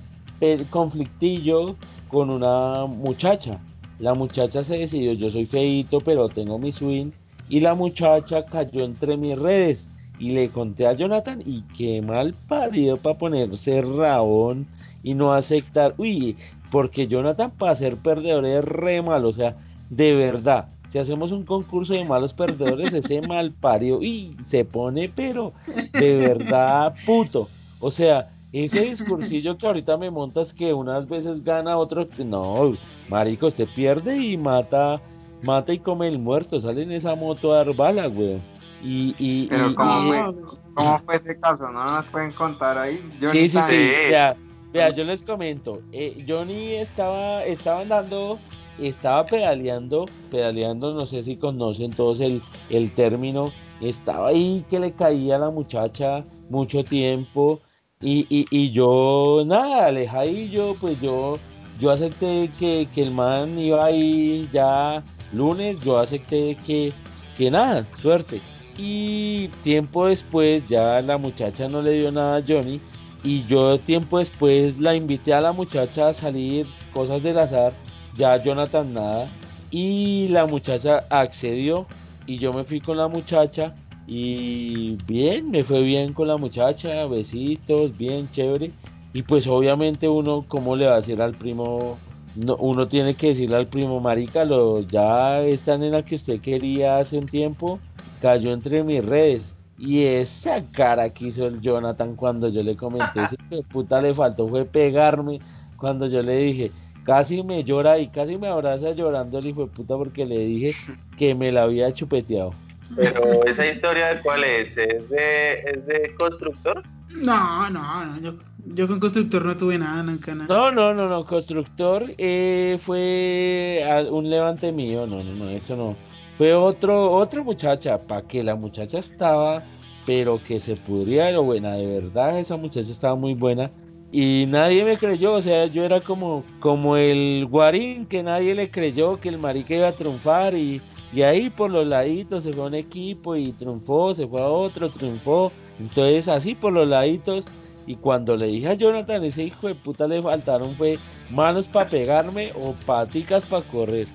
conflictillo 0.70 1.76
con 2.08 2.30
una 2.30 2.86
muchacha. 2.86 3.60
La 4.00 4.14
muchacha 4.14 4.64
se 4.64 4.78
decidió, 4.78 5.12
yo 5.12 5.30
soy 5.30 5.46
feito, 5.46 6.00
pero 6.00 6.30
tengo 6.30 6.58
mi 6.58 6.72
swing 6.72 7.12
y 7.50 7.60
la 7.60 7.76
muchacha 7.76 8.46
cayó 8.46 8.84
entre 8.84 9.18
mis 9.18 9.38
redes 9.38 9.92
y 10.20 10.32
le 10.32 10.50
conté 10.50 10.88
a 10.88 10.94
Jonathan 10.94 11.42
y 11.46 11.62
qué 11.78 12.02
mal 12.02 12.34
parido 12.48 12.98
para 12.98 13.18
ponerse 13.18 13.82
rabón 13.82 14.68
y 15.04 15.14
no 15.14 15.34
aceptar. 15.34 15.94
Uy, 15.98 16.36
porque 16.72 17.08
Jonathan 17.08 17.52
para 17.52 17.76
ser 17.76 17.98
perdedor 17.98 18.46
es 18.46 18.64
re 18.64 19.02
malo, 19.02 19.30
o 19.30 19.34
sea, 19.34 19.56
de 19.90 20.16
verdad. 20.16 20.70
Si 20.88 21.00
hacemos 21.00 21.32
un 21.32 21.44
concurso 21.46 21.94
de 21.94 22.06
malos 22.06 22.34
perdedores, 22.34 22.94
ese 22.94 23.22
mal 23.28 23.52
parido, 23.52 24.02
y 24.02 24.36
se 24.46 24.66
pone, 24.66 25.10
pero 25.10 25.54
de 25.94 26.16
verdad 26.16 26.96
puto. 27.06 27.50
O 27.80 27.92
sea, 27.92 28.32
ese 28.54 28.82
discursillo 28.82 29.58
que 29.58 29.68
ahorita 29.68 29.98
me 29.98 30.12
montas 30.12 30.54
que 30.54 30.74
unas 30.74 31.10
veces 31.10 31.44
gana, 31.44 31.78
otro, 31.78 32.08
no, 32.20 32.74
marico, 33.10 33.48
usted 33.48 33.68
pierde 33.76 34.18
y 34.18 34.38
mata 34.38 35.02
mata 35.46 35.74
y 35.74 35.80
come 35.80 36.08
el 36.08 36.20
muerto, 36.20 36.60
sale 36.60 36.84
en 36.84 36.92
esa 36.92 37.16
moto 37.16 37.54
a 37.54 37.58
dar 37.58 37.74
bala, 37.76 38.08
güey. 38.08 38.42
Y, 38.84 39.16
y, 39.18 39.48
Pero 39.48 39.74
¿cómo, 39.74 41.00
fue, 41.06 41.16
ese 41.16 41.40
caso? 41.40 41.72
¿No 41.72 41.86
nos 41.86 42.06
pueden 42.08 42.32
contar 42.34 42.78
ahí? 42.78 43.02
sí, 43.24 43.50
sí, 43.50 43.60
sí, 43.62 43.78
vea, 44.10 44.36
vea, 44.74 44.90
yo 44.90 45.04
les 45.04 45.24
comento. 45.24 45.82
Eh, 45.92 46.24
Johnny 46.28 46.74
estaba, 46.74 47.44
estaba 47.46 47.82
andando, 47.82 48.38
estaba 48.78 49.26
pedaleando, 49.26 50.06
pedaleando, 50.30 50.94
no 50.94 51.06
sé 51.06 51.24
si 51.24 51.38
conocen 51.38 51.92
todos 51.92 52.20
el, 52.20 52.44
el 52.70 52.94
término. 52.94 53.52
Estaba 53.82 54.30
ahí 54.30 54.64
que 54.70 54.80
le 54.80 54.92
caía 54.94 55.38
a 55.38 55.40
la 55.40 55.50
muchacha 55.50 56.24
mucho 56.50 56.84
tiempo. 56.84 57.62
Y, 58.02 58.28
y, 58.30 58.46
y 58.52 58.72
yo, 58.72 59.44
nada, 59.46 59.88
alejadillo, 59.88 60.76
pues 60.80 61.02
yo, 61.02 61.40
yo 61.80 61.92
acepté 61.92 62.52
que, 62.60 62.88
que 62.94 63.02
el 63.02 63.12
man 63.12 63.58
iba 63.58 63.86
ahí 63.86 64.48
ya 64.52 65.04
lunes 65.38 65.80
yo 65.82 65.98
acepté 66.00 66.58
que, 66.66 66.94
que 67.38 67.52
nada, 67.52 67.84
suerte. 67.84 68.42
Y 68.78 69.50
tiempo 69.64 70.08
después 70.08 70.66
ya 70.66 71.02
la 71.02 71.18
muchacha 71.18 71.70
no 71.70 71.82
le 71.82 71.94
dio 71.94 72.12
nada 72.12 72.38
a 72.38 72.44
Johnny. 72.46 72.82
Y 73.24 73.44
yo 73.46 73.80
tiempo 73.80 74.20
después 74.20 74.80
la 74.80 74.96
invité 74.96 75.34
a 75.34 75.42
la 75.42 75.52
muchacha 75.52 76.10
a 76.10 76.14
salir, 76.14 76.68
cosas 76.94 77.24
del 77.24 77.40
azar, 77.40 77.74
ya 78.16 78.42
Jonathan 78.42 78.94
nada. 78.94 79.32
Y 79.72 80.28
la 80.30 80.46
muchacha 80.46 81.06
accedió 81.10 81.88
y 82.28 82.38
yo 82.38 82.54
me 82.54 82.64
fui 82.64 82.80
con 82.80 82.98
la 82.98 83.08
muchacha 83.08 83.74
y 84.08 84.98
bien, 85.08 85.50
me 85.50 85.64
fue 85.64 85.82
bien 85.82 86.14
con 86.14 86.28
la 86.28 86.38
muchacha, 86.38 87.06
besitos, 87.08 87.98
bien 87.98 88.30
chévere. 88.30 88.72
Y 89.14 89.24
pues 89.24 89.48
obviamente 89.48 90.08
uno, 90.08 90.46
¿cómo 90.48 90.76
le 90.76 90.86
va 90.86 90.94
a 90.94 90.98
decir 90.98 91.22
al 91.22 91.34
primo 91.34 91.98
uno 92.36 92.88
tiene 92.88 93.14
que 93.16 93.28
decirle 93.28 93.56
al 93.56 93.68
primo, 93.68 94.00
marica, 94.00 94.46
lo, 94.46 94.82
ya 94.82 95.42
esta 95.42 95.78
nena 95.78 96.04
que 96.04 96.16
usted 96.16 96.42
quería 96.42 96.98
hace 96.98 97.18
un 97.18 97.26
tiempo 97.26 97.80
cayó 98.22 98.52
entre 98.52 98.84
mis 98.84 99.06
redes. 99.06 99.56
Y 99.78 100.04
esa 100.04 100.64
cara 100.72 101.10
que 101.10 101.28
hizo 101.28 101.48
el 101.48 101.60
Jonathan 101.60 102.16
cuando 102.16 102.48
yo 102.50 102.64
le 102.64 102.76
comenté, 102.76 103.24
ese 103.24 103.38
puta 103.72 104.02
le 104.02 104.14
faltó 104.14 104.48
fue 104.48 104.66
pegarme 104.66 105.40
cuando 105.78 106.08
yo 106.08 106.24
le 106.24 106.38
dije, 106.38 106.72
casi 107.06 107.44
me 107.44 107.64
llora 107.64 108.00
y 108.00 108.08
casi 108.08 108.38
me 108.38 108.48
abraza 108.48 108.92
llorando 108.92 109.40
el 109.40 109.48
hijo 109.48 109.62
de 109.62 109.68
puta 109.68 109.96
porque 109.96 110.26
le 110.26 110.40
dije 110.40 110.74
que 111.18 111.36
me 111.36 111.52
la 111.52 111.64
había 111.64 111.92
chupeteado. 111.92 112.52
Pero 112.96 113.44
esa 113.46 113.66
historia 113.66 114.14
de 114.14 114.22
cuál 114.22 114.44
es, 114.44 114.78
¿es 114.78 115.10
de, 115.10 115.60
es 115.62 115.86
de 115.86 116.16
constructor? 116.18 116.84
No, 117.16 117.70
no, 117.70 118.06
no. 118.06 118.20
Yo, 118.20 118.36
yo 118.66 118.88
con 118.88 119.00
constructor 119.00 119.46
no 119.46 119.58
tuve 119.58 119.78
nada, 119.78 120.04
nunca 120.04 120.36
nada. 120.36 120.54
No, 120.54 120.72
no, 120.72 120.94
no, 120.94 121.08
no. 121.08 121.26
Constructor 121.26 122.06
eh, 122.18 122.78
fue 122.82 123.84
un 124.12 124.30
levante 124.30 124.72
mío. 124.72 125.08
No, 125.08 125.24
no, 125.24 125.34
no, 125.34 125.50
eso 125.50 125.76
no. 125.76 125.96
Fue 126.36 126.54
otro, 126.54 127.12
otra 127.12 127.44
muchacha, 127.44 127.98
para 127.98 128.22
que 128.24 128.44
la 128.44 128.56
muchacha 128.56 129.00
estaba, 129.00 129.64
pero 130.06 130.44
que 130.44 130.60
se 130.60 130.76
pudría 130.76 131.32
lo 131.32 131.44
buena. 131.44 131.74
De 131.74 131.86
verdad, 131.86 132.40
esa 132.40 132.58
muchacha 132.58 132.92
estaba 132.92 133.16
muy 133.16 133.34
buena. 133.34 133.72
Y 134.12 134.46
nadie 134.48 134.86
me 134.86 134.98
creyó, 134.98 135.34
o 135.34 135.42
sea, 135.42 135.66
yo 135.66 135.84
era 135.84 136.00
como, 136.00 136.44
como 136.60 136.96
el 136.96 137.46
guarín 137.50 138.06
que 138.06 138.24
nadie 138.24 138.56
le 138.56 138.72
creyó 138.72 139.20
que 139.20 139.30
el 139.30 139.40
marica 139.40 139.76
iba 139.76 139.88
a 139.90 139.92
triunfar 139.92 140.56
y, 140.56 140.82
y 141.16 141.24
ahí 141.24 141.50
por 141.50 141.72
los 141.72 141.88
laditos 141.88 142.44
se 142.44 142.52
fue 142.52 142.64
a 142.64 142.68
un 142.68 142.74
equipo 142.76 143.38
y 143.38 143.54
triunfó, 143.54 144.14
se 144.14 144.28
fue 144.28 144.42
a 144.42 144.48
otro, 144.48 144.92
triunfó. 144.92 145.50
Entonces 145.80 146.28
así 146.28 146.56
por 146.56 146.74
los 146.74 146.88
laditos. 146.88 147.46
Y 147.88 147.96
cuando 147.96 148.36
le 148.36 148.48
dije 148.48 148.68
a 148.68 148.74
Jonathan, 148.74 149.24
ese 149.24 149.44
hijo 149.44 149.68
de 149.68 149.76
puta 149.76 150.08
le 150.08 150.22
faltaron 150.22 150.76
fue 150.76 151.00
manos 151.30 151.70
para 151.70 151.88
pegarme 151.88 152.52
o 152.56 152.74
paticas 152.86 153.46
para 153.46 153.66
correr. 153.68 154.08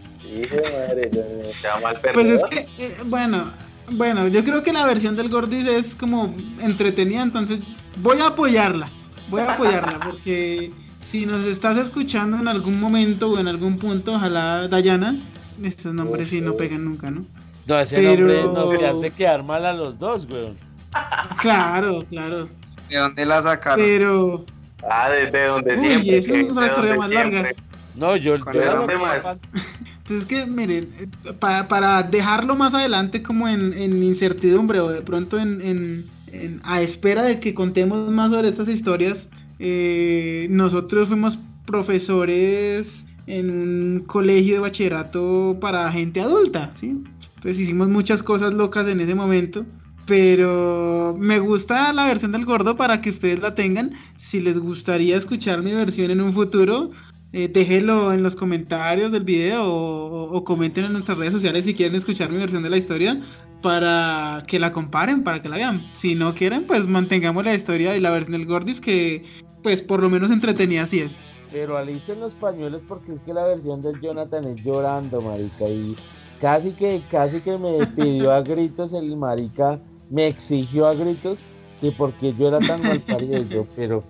Pues 2.12 2.28
es 2.28 2.44
que, 2.44 2.61
eh, 2.61 2.96
bueno, 3.07 3.51
bueno, 3.92 4.28
yo 4.28 4.44
creo 4.44 4.62
que 4.62 4.72
la 4.72 4.84
versión 4.84 5.16
del 5.16 5.30
Gordis 5.30 5.66
es 5.66 5.94
como 5.94 6.34
entretenida, 6.61 7.22
entonces 7.22 7.76
voy 8.03 8.18
a 8.18 8.26
apoyarla. 8.26 8.90
Voy 9.30 9.40
a 9.40 9.55
apoyarla 9.55 10.01
porque 10.05 10.72
si 10.98 11.24
nos 11.24 11.46
estás 11.46 11.78
escuchando 11.78 12.36
en 12.38 12.48
algún 12.48 12.78
momento 12.78 13.30
o 13.30 13.38
en 13.38 13.48
algún 13.48 13.78
punto, 13.78 14.12
ojalá 14.12 14.68
Dayana, 14.68 15.18
estos 15.64 15.94
nombres 15.94 16.28
sí 16.28 16.40
no 16.40 16.56
pegan 16.56 16.84
nunca, 16.84 17.11
¿no? 17.11 17.24
No, 17.66 17.78
ese 17.78 18.02
nombre 18.02 18.42
nos 18.42 18.74
hace 18.82 19.11
quedar 19.11 19.42
mal 19.42 19.64
a 19.64 19.72
los 19.72 19.98
dos, 19.98 20.26
weón. 20.30 20.56
Claro, 21.38 22.04
claro. 22.08 22.48
¿De 22.88 22.96
dónde 22.96 23.24
la 23.26 23.42
sacaron? 23.42 23.84
Pero. 23.84 24.44
Ah, 24.88 25.11
desde 25.11 25.46
donde 25.46 25.74
Uy, 25.74 25.80
siempre. 25.80 26.18
eso 26.18 26.34
es 26.34 26.50
una 26.50 26.66
historia 26.66 26.96
más 26.96 27.11
larga. 27.11 27.50
No, 27.96 28.16
yo. 28.16 28.36
¿De 28.36 28.96
más? 28.96 29.38
Pues 30.11 30.22
es 30.22 30.26
que, 30.26 30.44
miren, 30.44 30.88
eh, 30.98 31.32
para, 31.38 32.02
dejarlo 32.02 32.56
más 32.56 32.74
adelante 32.74 33.22
como 33.22 33.46
en, 33.46 33.72
en 33.74 34.02
incertidumbre 34.02 34.80
o 34.80 34.88
de 34.88 35.02
pronto 35.02 35.38
en, 35.38 35.61
en, 36.32 36.61
a 36.64 36.80
espera 36.82 37.22
de 37.22 37.38
que 37.38 37.54
contemos 37.54 38.11
más 38.11 38.32
sobre 38.32 38.48
estas 38.48 38.66
historias, 38.66 39.28
eh, 39.61 40.48
nosotros 40.50 41.06
fuimos 41.06 41.38
profesores 41.64 43.04
en 43.30 43.50
un 43.50 44.04
colegio 44.06 44.54
de 44.54 44.60
bachillerato 44.60 45.56
para 45.60 45.90
gente 45.92 46.20
adulta, 46.20 46.72
¿sí? 46.74 47.02
Entonces 47.36 47.60
hicimos 47.60 47.88
muchas 47.88 48.22
cosas 48.22 48.52
locas 48.52 48.88
en 48.88 49.00
ese 49.00 49.14
momento. 49.14 49.64
Pero 50.06 51.16
me 51.18 51.38
gusta 51.38 51.92
la 51.92 52.06
versión 52.06 52.32
del 52.32 52.44
gordo 52.44 52.76
para 52.76 53.00
que 53.00 53.10
ustedes 53.10 53.40
la 53.40 53.54
tengan. 53.54 53.92
Si 54.16 54.40
les 54.40 54.58
gustaría 54.58 55.16
escuchar 55.16 55.62
mi 55.62 55.72
versión 55.72 56.10
en 56.10 56.20
un 56.20 56.32
futuro, 56.32 56.90
eh, 57.32 57.48
déjenlo 57.52 58.12
en 58.12 58.24
los 58.24 58.34
comentarios 58.34 59.12
del 59.12 59.22
video 59.22 59.62
o, 59.64 60.42
comenten 60.42 60.86
en 60.86 60.94
nuestras 60.94 61.16
redes 61.16 61.32
sociales 61.32 61.64
si 61.64 61.74
quieren 61.74 61.94
escuchar 61.94 62.32
mi 62.32 62.38
versión 62.38 62.64
de 62.64 62.70
la 62.70 62.76
historia 62.76 63.20
para 63.62 64.42
que 64.48 64.58
la 64.58 64.72
comparen, 64.72 65.22
para 65.22 65.40
que 65.40 65.48
la 65.48 65.56
vean. 65.56 65.80
Si 65.92 66.16
no 66.16 66.34
quieren, 66.34 66.64
pues 66.66 66.88
mantengamos 66.88 67.44
la 67.44 67.54
historia 67.54 67.96
y 67.96 68.00
la 68.00 68.10
versión 68.10 68.32
del 68.32 68.46
Gordis 68.46 68.80
que 68.80 69.24
pues 69.62 69.80
por 69.80 70.00
lo 70.00 70.10
menos 70.10 70.32
entretenida 70.32 70.82
así 70.82 71.00
es. 71.00 71.22
Pero 71.53 71.76
alisten 71.76 72.20
los 72.20 72.34
pañuelos 72.34 72.82
porque 72.86 73.12
es 73.12 73.20
que 73.20 73.34
la 73.34 73.44
versión 73.44 73.82
del 73.82 74.01
Jonathan 74.01 74.44
es 74.44 74.62
llorando, 74.64 75.20
marica, 75.20 75.68
y 75.68 75.96
casi 76.40 76.72
que, 76.72 77.03
casi 77.11 77.40
que 77.40 77.59
me 77.59 77.86
pidió 77.96 78.32
a 78.32 78.42
gritos 78.42 78.92
el 78.92 79.16
marica, 79.16 79.80
me 80.11 80.26
exigió 80.26 80.86
a 80.86 80.94
gritos 80.94 81.40
que 81.80 81.92
porque 81.92 82.34
yo 82.34 82.48
era 82.48 82.59
tan 82.61 82.82
mal 82.82 83.01
parido 83.01 83.42
yo, 83.44 83.66
pero 83.74 84.05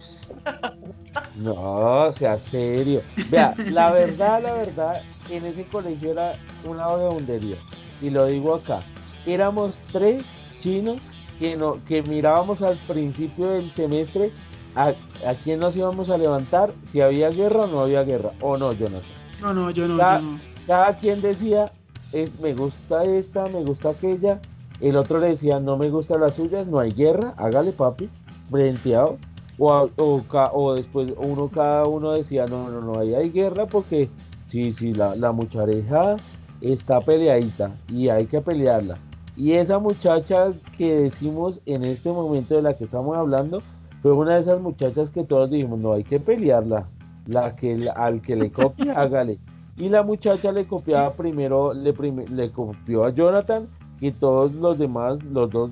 no, 1.37 2.13
sea 2.13 2.39
serio. 2.39 3.03
Vea, 3.31 3.55
la 3.71 3.93
verdad, 3.93 4.43
la 4.43 4.55
verdad, 4.55 5.03
en 5.31 5.47
ese 5.47 5.65
colegio 5.67 6.13
era 6.13 6.37
una 6.65 6.87
vagabundería. 6.87 7.57
Y 8.03 8.11
lo 8.11 8.27
digo 8.27 8.55
acá. 8.55 8.83
Éramos 9.27 9.79
tres 9.93 10.25
chinos 10.59 11.01
que, 11.39 11.57
no, 11.57 11.83
que 11.87 12.03
mirábamos 12.03 12.63
al 12.63 12.77
principio 12.89 13.49
del 13.49 13.71
semestre 13.73 14.33
a, 14.75 14.95
a 15.27 15.35
quién 15.43 15.61
nos 15.61 15.77
íbamos 15.77 16.11
a 16.11 16.19
levantar, 16.19 16.73
si 16.83 17.01
había 17.01 17.31
guerra 17.31 17.61
o 17.61 17.67
no 17.67 17.81
había 17.81 18.03
guerra. 18.03 18.33
O 18.41 18.57
no, 18.57 18.73
Jonathan. 18.73 19.11
No, 19.41 19.55
no, 19.55 19.71
yo 19.71 19.89
no. 19.89 19.97
Cada, 19.97 20.21
yo 20.21 20.27
no. 20.27 20.41
cada 20.67 20.97
quien 20.97 21.21
decía, 21.21 21.73
es, 22.13 22.39
me 22.41 22.55
gusta 22.55 23.05
esta, 23.05 23.47
me 23.47 23.63
gusta 23.63 23.91
aquella. 23.91 24.41
El 24.81 24.97
otro 24.97 25.21
le 25.21 25.29
decía, 25.29 25.61
no 25.61 25.77
me 25.77 25.91
gustan 25.91 26.21
las 26.21 26.37
suyas, 26.37 26.67
no 26.67 26.79
hay 26.79 26.93
guerra, 26.93 27.35
hágale 27.37 27.73
papi, 27.73 28.09
brenteado. 28.51 29.19
O, 29.59 29.91
o, 29.97 30.25
o, 30.55 30.75
después 30.75 31.13
uno 31.19 31.49
cada 31.49 31.87
uno 31.87 32.13
decía, 32.13 32.47
no, 32.47 32.71
no, 32.71 32.81
no, 32.81 32.99
ahí 32.99 33.15
hay 33.15 33.31
guerra 33.31 33.67
porque 33.67 34.09
sí, 34.47 34.73
sí, 34.73 34.95
la, 34.95 35.15
la 35.17 35.33
muchareja 35.33 36.17
está 36.63 37.01
peleadita 37.03 37.71
y 37.89 38.09
hay 38.09 38.27
que 38.27 38.41
pelearla. 38.41 38.97
Y 39.37 39.53
esa 39.53 39.79
muchacha 39.79 40.51
que 40.77 40.95
decimos 40.95 41.61
en 41.67 41.85
este 41.85 42.11
momento 42.11 42.55
de 42.55 42.63
la 42.63 42.75
que 42.75 42.85
estamos 42.85 43.17
hablando, 43.17 43.63
fue 44.03 44.13
una 44.13 44.35
de 44.35 44.41
esas 44.41 44.61
muchachas 44.61 45.11
que 45.11 45.25
todos 45.25 45.51
dijimos, 45.51 45.79
no 45.79 45.93
hay 45.93 46.05
que 46.05 46.21
pelearla, 46.21 46.87
la 47.27 47.55
que 47.57 47.89
al 47.95 48.21
que 48.21 48.37
le 48.37 48.51
copia, 48.51 48.93
hágale. 49.01 49.39
Y 49.77 49.89
la 49.89 50.03
muchacha 50.03 50.53
le 50.53 50.67
copiaba 50.67 51.13
primero, 51.13 51.73
le, 51.73 51.95
le 52.33 52.51
copió 52.51 53.05
a 53.05 53.11
Jonathan 53.11 53.67
y 54.01 54.11
todos 54.13 54.55
los 54.55 54.79
demás, 54.79 55.23
los 55.25 55.51
dos, 55.51 55.71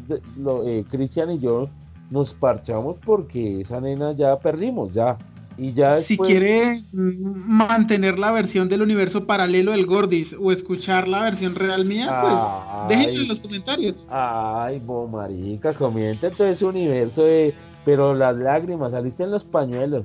eh, 0.67 0.85
Cristian 0.91 1.33
y 1.33 1.39
yo, 1.39 1.69
nos 2.11 2.35
parchamos 2.35 2.97
porque 3.05 3.61
esa 3.61 3.81
nena 3.81 4.13
ya 4.13 4.39
perdimos, 4.39 4.93
ya. 4.93 5.17
Y 5.57 5.73
ya 5.73 5.91
Si 6.01 6.17
quiere 6.17 6.85
mantener 6.93 8.17
la 8.17 8.31
versión 8.31 8.69
del 8.69 8.81
universo 8.81 9.27
paralelo 9.27 9.73
del 9.73 9.87
Gordis 9.87 10.37
o 10.39 10.53
escuchar 10.53 11.09
la 11.09 11.23
versión 11.23 11.57
real 11.57 11.85
mía, 11.85 12.21
pues 12.23 12.97
déjenlo 12.97 13.23
en 13.23 13.29
los 13.29 13.41
comentarios. 13.41 14.07
Ay, 14.09 14.81
bo 14.87 15.09
marica, 15.09 15.75
comienza 15.75 16.31
todo 16.31 16.47
ese 16.47 16.65
universo 16.65 17.25
de... 17.25 17.55
Pero 17.89 18.13
las 18.13 18.37
lágrimas, 18.37 18.93
saliste 18.93 19.23
en 19.23 19.31
los 19.31 19.47
pañuelos. 19.47 20.05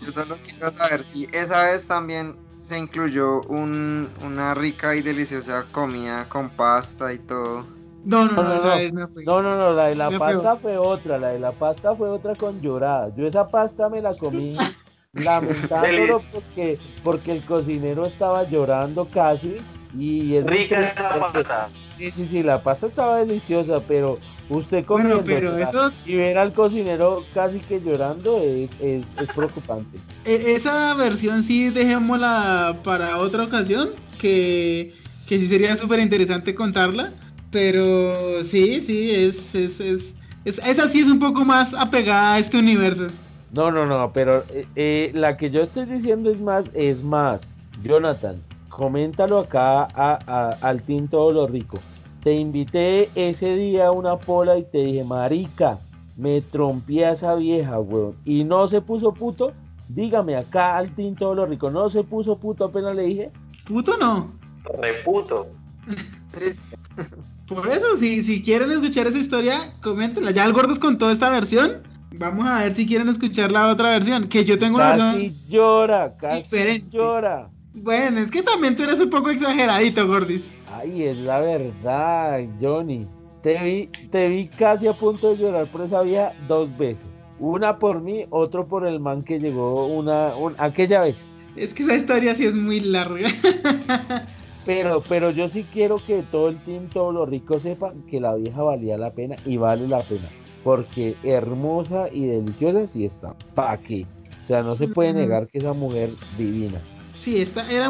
Yo 0.00 0.10
solo 0.12 0.36
quiero 0.44 0.70
saber 0.70 1.02
si 1.02 1.26
esa 1.32 1.64
vez 1.64 1.88
también 1.88 2.36
se 2.60 2.78
incluyó 2.78 3.40
un, 3.48 4.08
una 4.24 4.54
rica 4.54 4.94
y 4.94 5.02
deliciosa 5.02 5.66
comida 5.72 6.28
con 6.28 6.50
pasta 6.50 7.12
y 7.12 7.18
todo. 7.18 7.64
No, 8.04 8.26
no, 8.26 8.44
no, 8.44 8.54
no, 8.92 9.08
no, 9.26 9.42
no, 9.42 9.56
no, 9.56 9.72
la 9.72 9.86
de 9.86 9.96
la 9.96 10.16
pasta 10.16 10.54
fue 10.54 10.78
otra, 10.78 11.18
la 11.18 11.30
de 11.30 11.40
la 11.40 11.50
pasta 11.50 11.96
fue 11.96 12.08
otra 12.08 12.36
con 12.36 12.60
llorada. 12.60 13.12
Yo 13.16 13.26
esa 13.26 13.48
pasta 13.48 13.88
me 13.88 14.00
la 14.00 14.14
comí 14.14 14.56
lamentándolo 15.14 16.22
porque, 16.30 16.78
porque 17.02 17.32
el 17.32 17.44
cocinero 17.44 18.06
estaba 18.06 18.44
llorando 18.44 19.08
casi 19.12 19.56
y 19.98 20.34
es 20.36 20.44
rica 20.44 20.80
esa 20.80 21.18
pasta. 21.18 21.68
Sí, 21.98 22.10
sí, 22.10 22.26
sí, 22.26 22.42
la 22.42 22.62
pasta 22.62 22.86
estaba 22.86 23.18
deliciosa, 23.18 23.80
pero 23.86 24.18
usted 24.48 24.84
comiendo 24.84 25.22
pero 25.24 25.56
eso... 25.56 25.92
y 26.04 26.16
ver 26.16 26.38
al 26.38 26.52
cocinero 26.52 27.24
casi 27.32 27.60
que 27.60 27.80
llorando 27.80 28.38
es, 28.38 28.70
es, 28.80 29.04
es 29.20 29.28
preocupante. 29.34 29.98
E, 30.24 30.54
esa 30.54 30.94
versión 30.94 31.42
sí 31.42 31.70
dejémosla 31.70 32.78
para 32.82 33.18
otra 33.18 33.44
ocasión, 33.44 33.90
que, 34.18 34.94
que 35.28 35.38
sí 35.38 35.48
sería 35.48 35.76
súper 35.76 36.00
interesante 36.00 36.54
contarla 36.54 37.12
pero 37.52 38.42
sí, 38.44 38.80
sí, 38.80 39.10
es, 39.10 39.54
es, 39.54 39.78
es, 39.78 40.14
es, 40.44 40.58
esa 40.58 40.88
sí 40.88 41.00
es 41.00 41.06
un 41.06 41.20
poco 41.20 41.44
más 41.44 41.74
apegada 41.74 42.34
a 42.34 42.38
este 42.38 42.58
universo. 42.58 43.06
No, 43.52 43.70
no, 43.70 43.84
no, 43.84 44.10
pero 44.12 44.42
eh, 44.48 44.66
eh, 44.74 45.10
la 45.14 45.36
que 45.36 45.50
yo 45.50 45.62
estoy 45.62 45.84
diciendo 45.84 46.30
es 46.30 46.40
más, 46.40 46.70
es 46.74 47.04
más. 47.04 47.42
Jonathan, 47.84 48.36
coméntalo 48.72 49.38
acá 49.38 49.86
a, 49.94 50.56
al 50.62 50.82
Team 50.82 51.06
Todo 51.06 51.30
Lo 51.30 51.46
Rico. 51.46 51.78
Te 52.22 52.34
invité 52.34 53.10
ese 53.14 53.54
día 53.54 53.88
a 53.88 53.92
una 53.92 54.16
pola 54.16 54.56
y 54.56 54.64
te 54.64 54.78
dije, 54.78 55.04
marica, 55.04 55.78
me 56.16 56.40
trompé 56.40 57.04
a 57.04 57.12
esa 57.12 57.34
vieja, 57.34 57.78
weón. 57.78 58.16
Y 58.24 58.44
no 58.44 58.66
se 58.68 58.80
puso 58.80 59.12
puto. 59.12 59.52
Dígame 59.88 60.36
acá 60.36 60.78
al 60.78 60.94
Team 60.94 61.14
Todo 61.16 61.34
Lo 61.34 61.46
Rico, 61.46 61.70
¿no 61.70 61.90
se 61.90 62.02
puso 62.02 62.38
puto 62.38 62.64
apenas 62.64 62.96
le 62.96 63.02
dije? 63.02 63.30
¿Puto 63.66 63.96
no? 63.98 64.32
Reputo. 64.80 65.48
Por 67.46 67.68
eso, 67.68 67.98
si, 67.98 68.22
si 68.22 68.42
quieren 68.42 68.70
escuchar 68.70 69.06
esa 69.06 69.18
historia, 69.18 69.74
coméntenla. 69.82 70.30
Ya 70.30 70.46
el 70.46 70.54
Gordos 70.54 70.78
contó 70.78 71.10
esta 71.10 71.28
versión. 71.28 71.82
Vamos 72.18 72.46
a 72.46 72.60
ver 72.60 72.74
si 72.74 72.86
quieren 72.86 73.08
escuchar 73.10 73.52
la 73.52 73.68
otra 73.68 73.90
versión. 73.90 74.28
Que 74.28 74.44
yo 74.44 74.58
tengo 74.58 74.76
una 74.76 74.96
versión. 74.96 75.34
llora, 75.48 76.16
casi 76.16 76.84
llora. 76.88 77.51
Bueno, 77.74 78.20
es 78.20 78.30
que 78.30 78.42
también 78.42 78.76
tú 78.76 78.82
eres 78.84 79.00
un 79.00 79.10
poco 79.10 79.30
exageradito, 79.30 80.06
Gordis. 80.06 80.52
Ay, 80.66 81.04
es 81.04 81.16
la 81.18 81.40
verdad, 81.40 82.40
Johnny. 82.60 83.06
Te 83.42 83.58
vi, 83.62 83.86
te 84.10 84.28
vi 84.28 84.48
casi 84.48 84.86
a 84.86 84.92
punto 84.94 85.30
de 85.30 85.38
llorar 85.38 85.70
por 85.70 85.82
esa 85.82 86.02
vía 86.02 86.32
dos 86.48 86.76
veces. 86.76 87.06
Una 87.38 87.78
por 87.78 88.00
mí, 88.00 88.24
otro 88.30 88.68
por 88.68 88.86
el 88.86 89.00
man 89.00 89.22
que 89.24 89.40
llegó 89.40 89.86
una, 89.86 90.32
aquella 90.58 91.02
vez. 91.02 91.38
Es 91.56 91.74
que 91.74 91.82
esa 91.82 91.96
historia 91.96 92.34
sí 92.34 92.46
es 92.46 92.54
muy 92.54 92.80
larga. 92.80 93.28
Pero, 94.64 95.02
pero 95.08 95.30
yo 95.30 95.48
sí 95.48 95.64
quiero 95.72 95.96
que 96.04 96.22
todo 96.22 96.48
el 96.48 96.62
team, 96.62 96.88
todo 96.88 97.10
lo 97.10 97.26
rico 97.26 97.58
sepa 97.58 97.94
que 98.08 98.20
la 98.20 98.36
vieja 98.36 98.62
valía 98.62 98.96
la 98.96 99.10
pena 99.12 99.34
y 99.44 99.56
vale 99.56 99.88
la 99.88 99.98
pena. 100.02 100.32
porque 100.62 101.18
hermosa 101.24 102.08
y 102.12 102.26
deliciosa 102.26 102.86
sí 102.86 103.04
está. 103.04 103.34
¿Para 103.54 103.78
qué? 103.78 104.06
O 104.42 104.44
sea, 104.44 104.62
no 104.62 104.76
se 104.76 104.86
puede 104.88 105.12
negar 105.14 105.48
que 105.48 105.58
esa 105.58 105.72
mujer 105.72 106.10
divina. 106.38 106.80
Sí, 107.22 107.40
esta 107.40 107.70
era, 107.70 107.88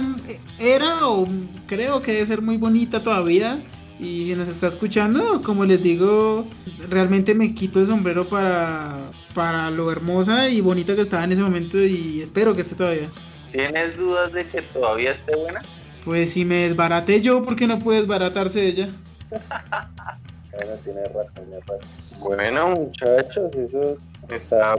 era 0.58 1.08
o 1.08 1.26
creo 1.66 2.02
que 2.02 2.12
debe 2.12 2.26
ser 2.26 2.42
muy 2.42 2.58
bonita 2.58 3.02
todavía. 3.02 3.64
Y 3.98 4.26
si 4.26 4.34
nos 4.34 4.46
está 4.46 4.66
escuchando, 4.66 5.40
como 5.40 5.64
les 5.64 5.82
digo, 5.82 6.46
realmente 6.90 7.34
me 7.34 7.54
quito 7.54 7.80
el 7.80 7.86
sombrero 7.86 8.28
para, 8.28 9.10
para 9.34 9.70
lo 9.70 9.90
hermosa 9.90 10.50
y 10.50 10.60
bonita 10.60 10.94
que 10.94 11.00
estaba 11.00 11.24
en 11.24 11.32
ese 11.32 11.40
momento 11.40 11.78
y 11.78 12.20
espero 12.20 12.54
que 12.54 12.60
esté 12.60 12.74
todavía. 12.74 13.10
¿Tienes 13.52 13.96
dudas 13.96 14.34
de 14.34 14.44
que 14.44 14.60
todavía 14.60 15.12
esté 15.12 15.34
buena? 15.34 15.62
Pues 16.04 16.32
si 16.32 16.44
me 16.44 16.68
desbarate 16.68 17.22
yo, 17.22 17.42
¿por 17.42 17.56
qué 17.56 17.66
no 17.66 17.78
puede 17.78 18.00
desbaratarse 18.00 18.66
ella? 18.66 18.90
bueno, 19.30 20.72
tiene 20.84 21.04
razón, 21.04 21.32
tiene 21.36 21.60
razón. 21.60 22.36
Bueno, 22.36 22.70
muchachos, 22.74 23.50
eso 23.54 23.96
está, 24.28 24.74